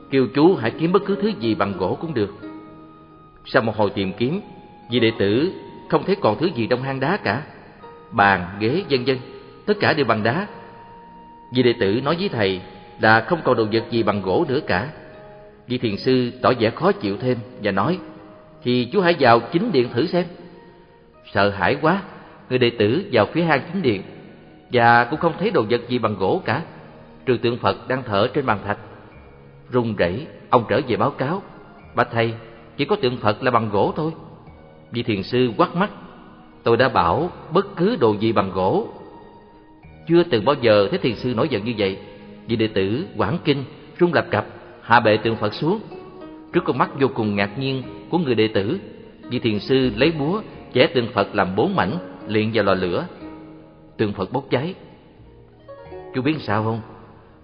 kêu 0.10 0.28
chú 0.36 0.56
hãy 0.56 0.72
kiếm 0.72 0.91
bất 0.91 1.02
cứ 1.06 1.16
thứ 1.22 1.32
gì 1.40 1.56
bằng 1.56 1.74
gỗ 1.78 1.98
cũng 2.02 2.14
được. 2.14 2.36
Sau 3.45 3.62
một 3.62 3.76
hồi 3.76 3.90
tìm 3.95 4.14
kiếm, 4.18 4.41
vị 4.91 4.99
đệ 4.99 5.12
tử 5.20 5.52
không 5.90 6.03
thấy 6.03 6.16
còn 6.16 6.40
thứ 6.40 6.49
gì 6.56 6.68
trong 6.68 6.82
hang 6.82 6.99
đá 6.99 7.18
cả. 7.18 7.44
Bàn, 8.12 8.58
ghế, 8.60 8.84
vân 8.90 9.03
vân, 9.06 9.18
tất 9.66 9.74
cả 9.80 9.94
đều 9.94 10.06
bằng 10.06 10.24
đá. 10.24 10.48
Vị 11.53 11.64
đệ 11.64 11.74
tử 11.80 12.02
nói 12.03 12.16
với 12.20 12.30
thầy 12.30 12.62
là 13.02 13.22
không 13.22 13.40
còn 13.44 13.58
đồ 13.58 13.66
vật 13.72 13.84
gì 13.90 14.03
bằng 14.03 14.22
gỗ 14.22 14.45
nữa 14.49 14.60
cả. 14.68 14.90
Vị 15.68 15.78
thiền 15.78 15.98
sư 15.98 16.32
tỏ 16.41 16.53
vẻ 16.60 16.70
khó 16.70 16.91
chịu 16.91 17.18
thêm 17.18 17.38
và 17.64 17.72
nói: 17.72 17.99
"Thì 18.64 18.90
chú 18.94 19.02
hãy 19.02 19.16
vào 19.20 19.40
chính 19.40 19.72
điện 19.72 19.90
thử 19.94 20.08
xem." 20.08 20.26
Sợ 21.34 21.49
hãi 21.49 21.78
quá, 21.82 22.02
người 22.52 22.60
đệ 22.60 22.69
tử 22.69 23.03
vào 23.11 23.26
phía 23.26 23.44
hang 23.44 23.61
chính 23.73 23.82
điện 23.82 24.02
và 24.72 25.06
cũng 25.06 25.19
không 25.19 25.34
thấy 25.40 25.52
đồ 25.52 25.65
vật 25.69 25.82
gì 25.88 25.98
bằng 25.99 26.15
gỗ 26.19 26.41
cả, 26.45 26.61
trừ 27.26 27.38
tượng 27.38 27.57
Phật 27.57 27.88
đang 27.88 28.03
thở 28.03 28.28
trên 28.34 28.45
bàn 28.45 28.60
thạch. 28.65 28.78
Run 29.69 29.95
rẩy, 29.95 30.28
ông 30.49 30.65
trở 30.69 30.82
về 30.88 30.95
báo 30.95 31.11
cáo: 31.11 31.41
"Bạch 31.95 32.07
thầy, 32.11 32.34
chỉ 32.78 32.86
có 32.86 32.95
tượng 32.95 33.18
Phật 33.18 33.44
là 33.44 33.52
bằng 33.52 33.69
gỗ 33.69 33.94
thôi." 33.95 34.11
Vị 34.91 35.03
thiền 35.03 35.23
sư 35.23 35.52
quát 35.57 35.76
mắt: 35.76 35.90
"Tôi 36.64 36.78
đã 36.78 36.90
bảo 36.90 37.32
bất 37.53 37.76
cứ 37.76 37.95
đồ 37.95 38.15
gì 38.19 38.32
bằng 38.32 38.52
gỗ." 38.52 38.88
Chưa 40.07 40.23
từng 40.23 40.45
bao 40.45 40.56
giờ 40.61 40.88
thấy 40.90 40.99
thiền 40.99 41.15
sư 41.15 41.34
nổi 41.36 41.48
giận 41.49 41.65
như 41.65 41.73
vậy. 41.78 41.98
Vị 42.48 42.56
đệ 42.56 42.68
tử 42.68 43.06
quảng 43.18 43.38
kinh 43.45 43.64
run 43.98 44.14
lập 44.14 44.26
cập 44.32 44.45
hạ 44.82 44.99
bệ 44.99 45.18
tượng 45.18 45.36
Phật 45.36 45.53
xuống. 45.53 45.80
Trước 46.53 46.64
con 46.65 46.78
mắt 46.78 46.90
vô 46.99 47.07
cùng 47.14 47.36
ngạc 47.36 47.60
nhiên 47.60 47.84
của 48.10 48.18
người 48.18 48.36
đệ 48.36 48.48
tử, 48.48 48.80
vị 49.30 49.40
thiền 49.40 49.60
sư 49.60 49.91
lấy 49.95 50.11
búa 50.11 50.41
chẻ 50.73 50.88
tượng 50.88 51.07
Phật 51.14 51.36
làm 51.36 51.56
bốn 51.56 51.76
mảnh 51.76 52.11
liền 52.32 52.52
vào 52.53 52.64
lò 52.64 52.74
lửa. 52.74 53.08
Tượng 53.98 54.14
Phật 54.14 54.32
bốc 54.32 54.45
cháy. 54.49 54.76
Chú 56.14 56.22
biết 56.22 56.36
sao 56.40 56.64
không? 56.64 56.82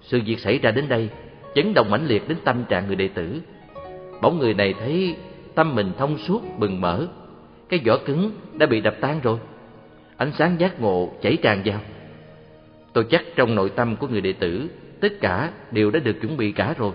Sự 0.01 0.21
việc 0.25 0.39
xảy 0.39 0.57
ra 0.59 0.71
đến 0.71 0.89
đây 0.89 1.09
chấn 1.55 1.73
động 1.73 1.89
mãnh 1.89 2.05
liệt 2.07 2.27
đến 2.27 2.37
tâm 2.43 2.63
trạng 2.69 2.87
người 2.87 2.95
đệ 2.95 3.07
tử. 3.07 3.41
Bỗng 4.21 4.39
người 4.39 4.53
này 4.53 4.73
thấy 4.79 5.15
tâm 5.55 5.75
mình 5.75 5.91
thông 5.97 6.17
suốt 6.17 6.41
bừng 6.57 6.81
mở, 6.81 7.07
cái 7.69 7.79
vỏ 7.85 7.97
cứng 8.05 8.31
đã 8.53 8.65
bị 8.65 8.81
đập 8.81 8.95
tan 9.01 9.19
rồi. 9.23 9.39
Ánh 10.17 10.31
sáng 10.37 10.59
giác 10.59 10.81
ngộ 10.81 11.11
chảy 11.21 11.37
tràn 11.41 11.61
vào. 11.65 11.79
Tôi 12.93 13.05
chắc 13.09 13.23
trong 13.35 13.55
nội 13.55 13.69
tâm 13.69 13.95
của 13.95 14.07
người 14.07 14.21
đệ 14.21 14.33
tử 14.33 14.69
tất 15.01 15.13
cả 15.21 15.51
đều 15.71 15.91
đã 15.91 15.99
được 15.99 16.15
chuẩn 16.21 16.37
bị 16.37 16.51
cả 16.51 16.73
rồi. 16.77 16.91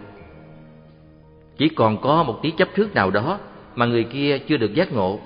Chỉ 1.59 1.69
còn 1.69 2.01
có 2.01 2.23
một 2.23 2.39
tí 2.43 2.51
chấp 2.51 2.69
trước 2.75 2.95
nào 2.95 3.11
đó 3.11 3.39
mà 3.75 3.87
người 3.87 4.05
kia 4.05 4.39
chưa 4.39 4.57
được 4.57 4.75
giác 4.75 4.93
ngộ. 4.93 5.21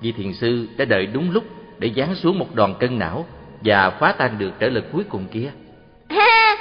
Vị 0.00 0.12
thiền 0.12 0.32
sư 0.32 0.68
đã 0.76 0.84
đợi 0.84 1.06
đúng 1.06 1.30
lúc 1.30 1.44
để 1.82 1.90
giáng 1.96 2.14
xuống 2.14 2.38
một 2.38 2.54
đòn 2.54 2.74
cân 2.80 2.98
não 2.98 3.26
và 3.64 3.90
phá 3.90 4.12
tan 4.18 4.38
được 4.38 4.50
trở 4.58 4.68
lực 4.68 4.84
cuối 4.92 5.04
cùng 5.08 5.24
kia. 5.32 5.50
Ha, 6.08 6.56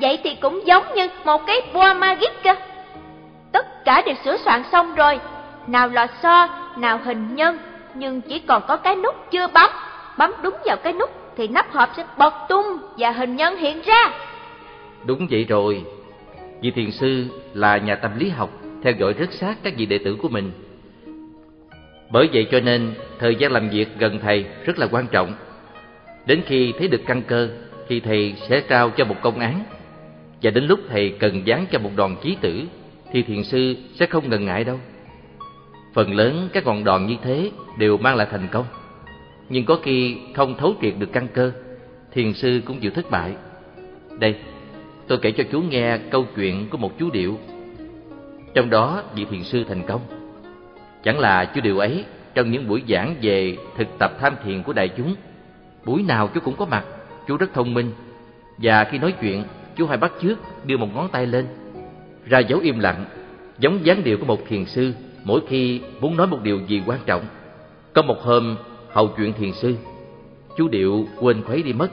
vậy 0.00 0.18
thì 0.24 0.34
cũng 0.34 0.66
giống 0.66 0.94
như 0.94 1.08
một 1.24 1.42
cái 1.46 1.56
boa 1.74 1.94
magic 1.94 2.30
cơ. 2.44 2.54
Tất 3.52 3.84
cả 3.84 4.02
đều 4.06 4.14
sửa 4.24 4.36
soạn 4.36 4.62
xong 4.72 4.94
rồi, 4.94 5.18
nào 5.66 5.88
lò 5.88 6.06
xo, 6.22 6.48
nào 6.78 7.00
hình 7.04 7.34
nhân, 7.34 7.58
nhưng 7.94 8.20
chỉ 8.20 8.38
còn 8.38 8.62
có 8.68 8.76
cái 8.76 8.96
nút 8.96 9.14
chưa 9.30 9.46
bấm. 9.46 9.70
Bấm 10.18 10.32
đúng 10.42 10.56
vào 10.64 10.76
cái 10.76 10.92
nút 10.92 11.10
thì 11.36 11.48
nắp 11.48 11.72
hộp 11.72 11.88
sẽ 11.96 12.04
bật 12.18 12.34
tung 12.48 12.78
và 12.98 13.10
hình 13.10 13.36
nhân 13.36 13.56
hiện 13.56 13.82
ra. 13.82 14.10
Đúng 15.04 15.26
vậy 15.30 15.44
rồi. 15.48 15.84
Vị 16.62 16.70
thiền 16.70 16.90
sư 16.90 17.24
là 17.54 17.76
nhà 17.76 17.94
tâm 17.94 18.10
lý 18.18 18.28
học, 18.28 18.50
theo 18.82 18.92
dõi 18.98 19.12
rất 19.12 19.32
sát 19.32 19.54
các 19.62 19.72
vị 19.76 19.86
đệ 19.86 19.98
tử 20.04 20.16
của 20.22 20.28
mình. 20.28 20.52
Bởi 22.10 22.28
vậy 22.32 22.46
cho 22.50 22.60
nên 22.60 22.94
thời 23.18 23.34
gian 23.34 23.52
làm 23.52 23.68
việc 23.68 23.88
gần 23.98 24.18
thầy 24.22 24.44
rất 24.64 24.78
là 24.78 24.86
quan 24.86 25.06
trọng. 25.06 25.32
Đến 26.26 26.42
khi 26.46 26.72
thấy 26.78 26.88
được 26.88 27.00
căn 27.06 27.22
cơ 27.22 27.48
thì 27.88 28.00
thầy 28.00 28.34
sẽ 28.48 28.60
trao 28.60 28.90
cho 28.90 29.04
một 29.04 29.16
công 29.22 29.38
án. 29.38 29.64
Và 30.42 30.50
đến 30.50 30.64
lúc 30.64 30.80
thầy 30.88 31.10
cần 31.10 31.46
dán 31.46 31.66
cho 31.70 31.78
một 31.78 31.90
đòn 31.96 32.16
chí 32.22 32.36
tử 32.40 32.62
thì 33.12 33.22
thiền 33.22 33.44
sư 33.44 33.76
sẽ 33.94 34.06
không 34.06 34.30
ngần 34.30 34.44
ngại 34.44 34.64
đâu. 34.64 34.80
Phần 35.94 36.14
lớn 36.14 36.48
các 36.52 36.66
ngọn 36.66 36.84
đòn 36.84 37.06
như 37.06 37.16
thế 37.22 37.50
đều 37.78 37.96
mang 37.96 38.16
lại 38.16 38.26
thành 38.30 38.48
công. 38.50 38.64
Nhưng 39.48 39.64
có 39.64 39.78
khi 39.82 40.16
không 40.34 40.56
thấu 40.56 40.74
triệt 40.82 40.94
được 40.98 41.12
căn 41.12 41.28
cơ, 41.34 41.52
thiền 42.12 42.34
sư 42.34 42.60
cũng 42.64 42.80
chịu 42.80 42.90
thất 42.90 43.10
bại. 43.10 43.32
Đây, 44.18 44.34
tôi 45.08 45.18
kể 45.22 45.30
cho 45.30 45.44
chú 45.52 45.60
nghe 45.60 45.98
câu 46.10 46.26
chuyện 46.36 46.68
của 46.70 46.78
một 46.78 46.98
chú 46.98 47.10
điệu. 47.10 47.38
Trong 48.54 48.70
đó 48.70 49.02
vị 49.14 49.26
thiền 49.30 49.44
sư 49.44 49.64
thành 49.68 49.82
công. 49.86 50.00
Chẳng 51.06 51.18
là 51.18 51.44
chú 51.44 51.60
điều 51.60 51.78
ấy 51.78 52.04
trong 52.34 52.50
những 52.50 52.68
buổi 52.68 52.82
giảng 52.88 53.14
về 53.22 53.56
thực 53.76 53.88
tập 53.98 54.12
tham 54.20 54.34
thiền 54.44 54.62
của 54.62 54.72
đại 54.72 54.88
chúng. 54.96 55.14
Buổi 55.84 56.02
nào 56.02 56.28
chú 56.34 56.40
cũng 56.40 56.56
có 56.56 56.66
mặt, 56.66 56.84
chú 57.28 57.36
rất 57.36 57.50
thông 57.54 57.74
minh. 57.74 57.90
Và 58.58 58.84
khi 58.84 58.98
nói 58.98 59.14
chuyện, 59.20 59.44
chú 59.76 59.86
hay 59.86 59.96
bắt 59.96 60.12
chước 60.22 60.38
đưa 60.64 60.76
một 60.76 60.88
ngón 60.94 61.08
tay 61.08 61.26
lên, 61.26 61.46
ra 62.24 62.38
dấu 62.38 62.60
im 62.60 62.78
lặng, 62.78 63.04
giống 63.58 63.86
dáng 63.86 64.04
điệu 64.04 64.18
của 64.18 64.24
một 64.24 64.40
thiền 64.48 64.64
sư 64.66 64.92
mỗi 65.24 65.40
khi 65.48 65.80
muốn 66.00 66.16
nói 66.16 66.26
một 66.26 66.38
điều 66.42 66.60
gì 66.66 66.82
quan 66.86 66.98
trọng. 67.06 67.24
Có 67.92 68.02
một 68.02 68.22
hôm, 68.22 68.56
hầu 68.92 69.08
chuyện 69.16 69.32
thiền 69.32 69.52
sư, 69.52 69.74
chú 70.56 70.68
điệu 70.68 71.06
quên 71.20 71.42
khuấy 71.42 71.62
đi 71.62 71.72
mất, 71.72 71.90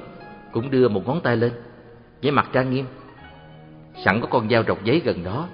cũng 0.51 0.71
đưa 0.71 0.87
một 0.87 1.07
ngón 1.07 1.21
tay 1.21 1.37
lên, 1.37 1.51
với 2.23 2.31
mặt 2.31 2.49
trang 2.53 2.73
nghiêm. 2.73 2.85
Sẵn 4.05 4.21
có 4.21 4.27
con 4.27 4.49
dao 4.49 4.63
rọc 4.67 4.83
giấy 4.83 5.01
gần 5.05 5.23
đó, 5.23 5.47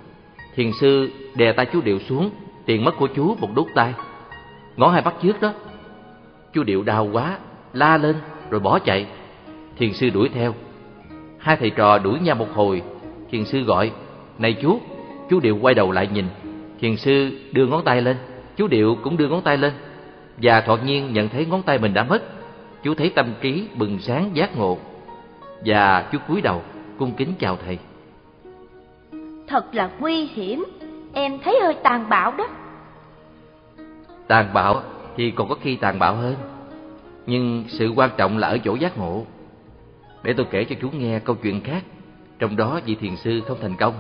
thiền 0.56 0.72
sư 0.82 1.10
đè 1.36 1.52
tay 1.52 1.66
chú 1.74 1.82
điệu 1.82 2.00
xuống, 2.00 2.30
tiền 2.70 2.84
mất 2.84 2.98
của 2.98 3.08
chú 3.08 3.36
một 3.40 3.50
đốt 3.56 3.68
tay. 3.76 3.94
Ngón 4.78 4.92
hai 4.92 5.02
bắt 5.02 5.14
trước 5.22 5.42
đó. 5.42 5.54
Chú 6.54 6.64
điệu 6.64 6.84
đau 6.84 7.10
quá, 7.12 7.38
la 7.74 7.98
lên 7.98 8.16
rồi 8.50 8.60
bỏ 8.60 8.80
chạy. 8.80 9.08
Thiền 9.78 9.94
sư 9.94 10.10
đuổi 10.10 10.30
theo. 10.34 10.54
Hai 11.38 11.56
thầy 11.56 11.70
trò 11.70 11.98
đuổi 11.98 12.20
nhau 12.20 12.36
một 12.36 12.48
hồi, 12.54 12.82
thiền 13.32 13.46
sư 13.46 13.64
gọi, 13.64 13.92
"Này 14.38 14.54
chú!" 14.62 14.80
Chú 15.30 15.40
điệu 15.40 15.58
quay 15.62 15.76
đầu 15.76 15.92
lại 15.92 16.08
nhìn. 16.14 16.26
Thiền 16.80 16.98
sư 16.98 17.32
đưa 17.52 17.66
ngón 17.66 17.84
tay 17.84 18.02
lên, 18.02 18.18
chú 18.56 18.68
điệu 18.68 18.98
cũng 19.04 19.18
đưa 19.18 19.28
ngón 19.28 19.42
tay 19.42 19.58
lên. 19.58 19.74
Và 20.38 20.62
thoạt 20.62 20.84
nhiên 20.86 21.14
nhận 21.14 21.30
thấy 21.30 21.46
ngón 21.46 21.62
tay 21.62 21.78
mình 21.78 21.94
đã 21.94 22.04
mất. 22.04 22.24
Chú 22.84 22.94
thấy 22.94 23.10
tâm 23.10 23.34
trí 23.42 23.68
bừng 23.76 24.00
sáng 24.00 24.30
giác 24.34 24.58
ngộ. 24.58 24.78
Và 25.66 26.10
chú 26.12 26.18
cúi 26.28 26.42
đầu 26.42 26.62
cung 26.98 27.12
kính 27.12 27.34
chào 27.40 27.58
thầy. 27.66 27.78
Thật 29.48 29.76
là 29.76 29.90
nguy 30.00 30.26
hiểm, 30.26 30.66
em 31.20 31.40
thấy 31.40 31.60
hơi 31.62 31.76
tàn 31.84 32.10
bạo 32.10 32.34
đó. 32.38 32.48
Tàn 34.28 34.54
bạo 34.54 34.82
thì 35.16 35.32
còn 35.32 35.50
có 35.50 35.56
khi 35.62 35.76
tàn 35.76 36.00
bạo 36.00 36.16
hơn. 36.16 36.36
Nhưng 37.26 37.64
sự 37.68 37.94
quan 37.96 38.10
trọng 38.18 38.38
là 38.38 38.48
ở 38.48 38.58
chỗ 38.58 38.76
giác 38.76 38.98
ngộ. 38.98 39.26
Để 40.24 40.34
tôi 40.34 40.46
kể 40.52 40.64
cho 40.64 40.76
chú 40.82 40.90
nghe 40.92 41.20
câu 41.20 41.36
chuyện 41.36 41.62
khác, 41.62 41.84
trong 42.40 42.56
đó 42.56 42.80
vị 42.86 42.96
thiền 42.96 43.16
sư 43.16 43.42
không 43.48 43.58
thành 43.62 43.76
công. 43.76 43.94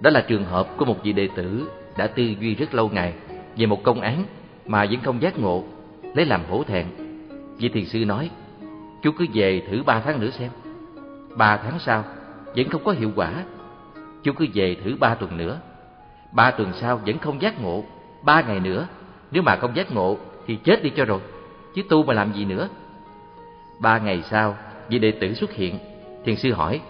Đó 0.00 0.10
là 0.10 0.20
trường 0.20 0.44
hợp 0.44 0.68
của 0.76 0.84
một 0.84 0.96
vị 1.02 1.12
đệ 1.12 1.28
tử 1.36 1.70
đã 1.96 2.06
tư 2.06 2.22
duy 2.22 2.54
rất 2.54 2.74
lâu 2.74 2.88
ngày 2.88 3.14
về 3.56 3.66
một 3.66 3.82
công 3.82 4.00
án 4.00 4.24
mà 4.66 4.86
vẫn 4.90 5.00
không 5.02 5.22
giác 5.22 5.38
ngộ, 5.38 5.64
lấy 6.14 6.26
làm 6.26 6.40
hổ 6.50 6.62
thẹn. 6.62 6.86
Vị 7.58 7.68
thiền 7.68 7.86
sư 7.86 8.04
nói, 8.04 8.30
chú 9.02 9.10
cứ 9.18 9.26
về 9.34 9.62
thử 9.70 9.82
ba 9.82 10.00
tháng 10.00 10.20
nữa 10.20 10.30
xem. 10.30 10.50
Ba 11.36 11.56
tháng 11.56 11.78
sau, 11.78 12.04
vẫn 12.56 12.68
không 12.68 12.84
có 12.84 12.92
hiệu 12.92 13.10
quả. 13.16 13.32
Chú 14.22 14.32
cứ 14.32 14.46
về 14.54 14.76
thử 14.84 14.96
ba 15.00 15.14
tuần 15.14 15.36
nữa. 15.36 15.60
Ba 16.32 16.50
tuần 16.50 16.72
sau 16.80 16.96
vẫn 16.96 17.18
không 17.18 17.42
giác 17.42 17.60
ngộ, 17.60 17.84
ba 18.22 18.42
ngày 18.42 18.60
nữa. 18.60 18.86
Nếu 19.30 19.42
mà 19.42 19.56
không 19.56 19.76
giác 19.76 19.92
ngộ 19.92 20.16
thì 20.46 20.56
chết 20.64 20.82
đi 20.82 20.90
cho 20.96 21.04
rồi, 21.04 21.20
chứ 21.74 21.82
tu 21.88 22.02
mà 22.02 22.14
làm 22.14 22.32
gì 22.32 22.44
nữa. 22.44 22.68
Ba 23.80 23.98
ngày 23.98 24.22
sau, 24.30 24.56
vị 24.88 24.98
đệ 24.98 25.10
tử 25.10 25.34
xuất 25.34 25.52
hiện. 25.52 25.78
Thiền 26.24 26.36
sư 26.36 26.52
hỏi, 26.52 26.80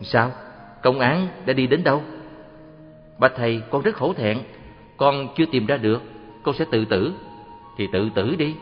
sao? 0.00 0.30
Công 0.82 1.00
án 1.00 1.28
đã 1.46 1.52
đi 1.52 1.66
đến 1.66 1.84
đâu? 1.84 2.02
Bạch 3.18 3.32
thầy, 3.36 3.62
con 3.70 3.82
rất 3.82 3.96
hổ 3.96 4.12
thẹn, 4.12 4.38
con 4.96 5.28
chưa 5.36 5.44
tìm 5.52 5.66
ra 5.66 5.76
được, 5.76 6.02
con 6.42 6.54
sẽ 6.54 6.64
tự 6.70 6.84
tử. 6.84 7.12
Thì 7.76 7.88
tự 7.92 8.10
tử 8.14 8.34
đi. 8.38 8.54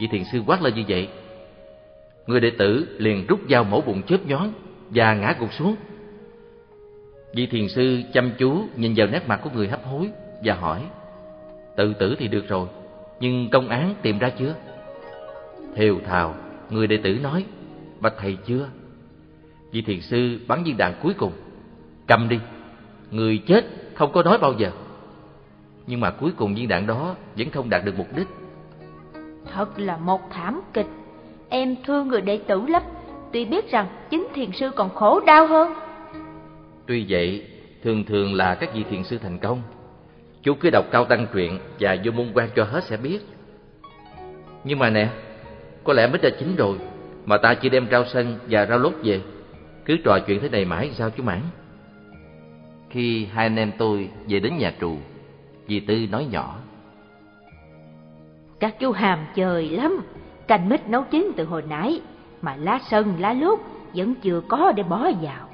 Vị 0.00 0.06
thiền 0.06 0.24
sư 0.24 0.42
quát 0.46 0.62
lên 0.62 0.74
như 0.74 0.84
vậy. 0.88 1.08
Người 2.26 2.40
đệ 2.40 2.50
tử 2.58 2.96
liền 2.98 3.26
rút 3.26 3.40
dao 3.50 3.64
mổ 3.64 3.80
bụng 3.80 4.02
chớp 4.02 4.26
nhón 4.26 4.48
và 4.90 5.14
ngã 5.14 5.34
gục 5.38 5.52
xuống. 5.52 5.76
Vị 7.34 7.46
thiền 7.46 7.68
sư 7.68 8.02
chăm 8.12 8.30
chú 8.38 8.64
nhìn 8.76 8.94
vào 8.96 9.06
nét 9.06 9.28
mặt 9.28 9.40
của 9.44 9.50
người 9.54 9.68
hấp 9.68 9.84
hối 9.84 10.10
và 10.44 10.54
hỏi: 10.54 10.82
"Tự 11.76 11.94
tử 11.94 12.16
thì 12.18 12.28
được 12.28 12.48
rồi, 12.48 12.68
nhưng 13.20 13.50
công 13.50 13.68
án 13.68 13.94
tìm 14.02 14.18
ra 14.18 14.30
chưa?" 14.30 14.54
Thều 15.74 15.98
thào, 16.06 16.34
người 16.70 16.86
đệ 16.86 16.96
tử 16.96 17.18
nói: 17.22 17.44
"Bạch 18.00 18.14
thầy 18.18 18.36
chưa?" 18.46 18.68
Vị 19.72 19.82
thiền 19.82 20.00
sư 20.00 20.40
bắn 20.48 20.64
viên 20.64 20.76
đạn 20.76 20.94
cuối 21.02 21.14
cùng: 21.14 21.32
"Cầm 22.06 22.28
đi, 22.28 22.38
người 23.10 23.38
chết 23.38 23.64
không 23.94 24.12
có 24.12 24.22
nói 24.22 24.38
bao 24.38 24.52
giờ." 24.58 24.70
Nhưng 25.86 26.00
mà 26.00 26.10
cuối 26.10 26.30
cùng 26.36 26.54
viên 26.54 26.68
đạn 26.68 26.86
đó 26.86 27.14
vẫn 27.38 27.50
không 27.50 27.70
đạt 27.70 27.84
được 27.84 27.98
mục 27.98 28.06
đích. 28.16 28.26
Thật 29.54 29.78
là 29.78 29.96
một 29.96 30.30
thảm 30.30 30.60
kịch. 30.72 30.86
Em 31.48 31.76
thương 31.84 32.08
người 32.08 32.20
đệ 32.20 32.38
tử 32.46 32.66
lắm, 32.66 32.82
tuy 33.32 33.44
biết 33.44 33.70
rằng 33.70 33.86
chính 34.10 34.28
thiền 34.34 34.52
sư 34.52 34.70
còn 34.76 34.94
khổ 34.94 35.20
đau 35.20 35.46
hơn. 35.46 35.72
Tuy 36.86 37.06
vậy, 37.08 37.46
thường 37.82 38.04
thường 38.04 38.34
là 38.34 38.54
các 38.54 38.74
vị 38.74 38.84
thiền 38.90 39.04
sư 39.04 39.18
thành 39.22 39.38
công. 39.38 39.62
Chú 40.42 40.54
cứ 40.54 40.70
đọc 40.70 40.84
cao 40.90 41.04
tăng 41.04 41.26
truyện 41.32 41.58
và 41.80 41.96
vô 42.04 42.12
môn 42.12 42.32
quan 42.34 42.48
cho 42.56 42.64
hết 42.64 42.84
sẽ 42.84 42.96
biết. 42.96 43.18
Nhưng 44.64 44.78
mà 44.78 44.90
nè, 44.90 45.08
có 45.84 45.92
lẽ 45.92 46.06
mít 46.06 46.22
đã 46.22 46.30
chín 46.38 46.56
rồi, 46.56 46.78
mà 47.26 47.36
ta 47.38 47.54
chỉ 47.54 47.68
đem 47.68 47.86
rau 47.90 48.04
sân 48.04 48.38
và 48.50 48.66
rau 48.66 48.78
lốt 48.78 48.92
về. 49.04 49.20
Cứ 49.84 49.96
trò 50.04 50.18
chuyện 50.18 50.40
thế 50.40 50.48
này 50.48 50.64
mãi 50.64 50.90
sao 50.94 51.10
chú 51.10 51.22
mãn? 51.22 51.40
Khi 52.90 53.24
hai 53.24 53.46
anh 53.46 53.56
em 53.56 53.72
tôi 53.78 54.08
về 54.28 54.40
đến 54.40 54.58
nhà 54.58 54.74
trù, 54.80 54.96
dì 55.68 55.80
Tư 55.80 56.06
nói 56.10 56.26
nhỏ. 56.30 56.58
Các 58.60 58.78
chú 58.78 58.92
hàm 58.92 59.18
trời 59.34 59.68
lắm, 59.68 60.02
canh 60.48 60.68
mít 60.68 60.88
nấu 60.88 61.04
chín 61.10 61.32
từ 61.36 61.44
hồi 61.44 61.62
nãy, 61.68 62.00
mà 62.42 62.56
lá 62.56 62.78
sân 62.90 63.14
lá 63.18 63.32
lốt 63.32 63.58
vẫn 63.94 64.14
chưa 64.14 64.42
có 64.48 64.72
để 64.72 64.82
bỏ 64.82 65.10
vào. 65.22 65.48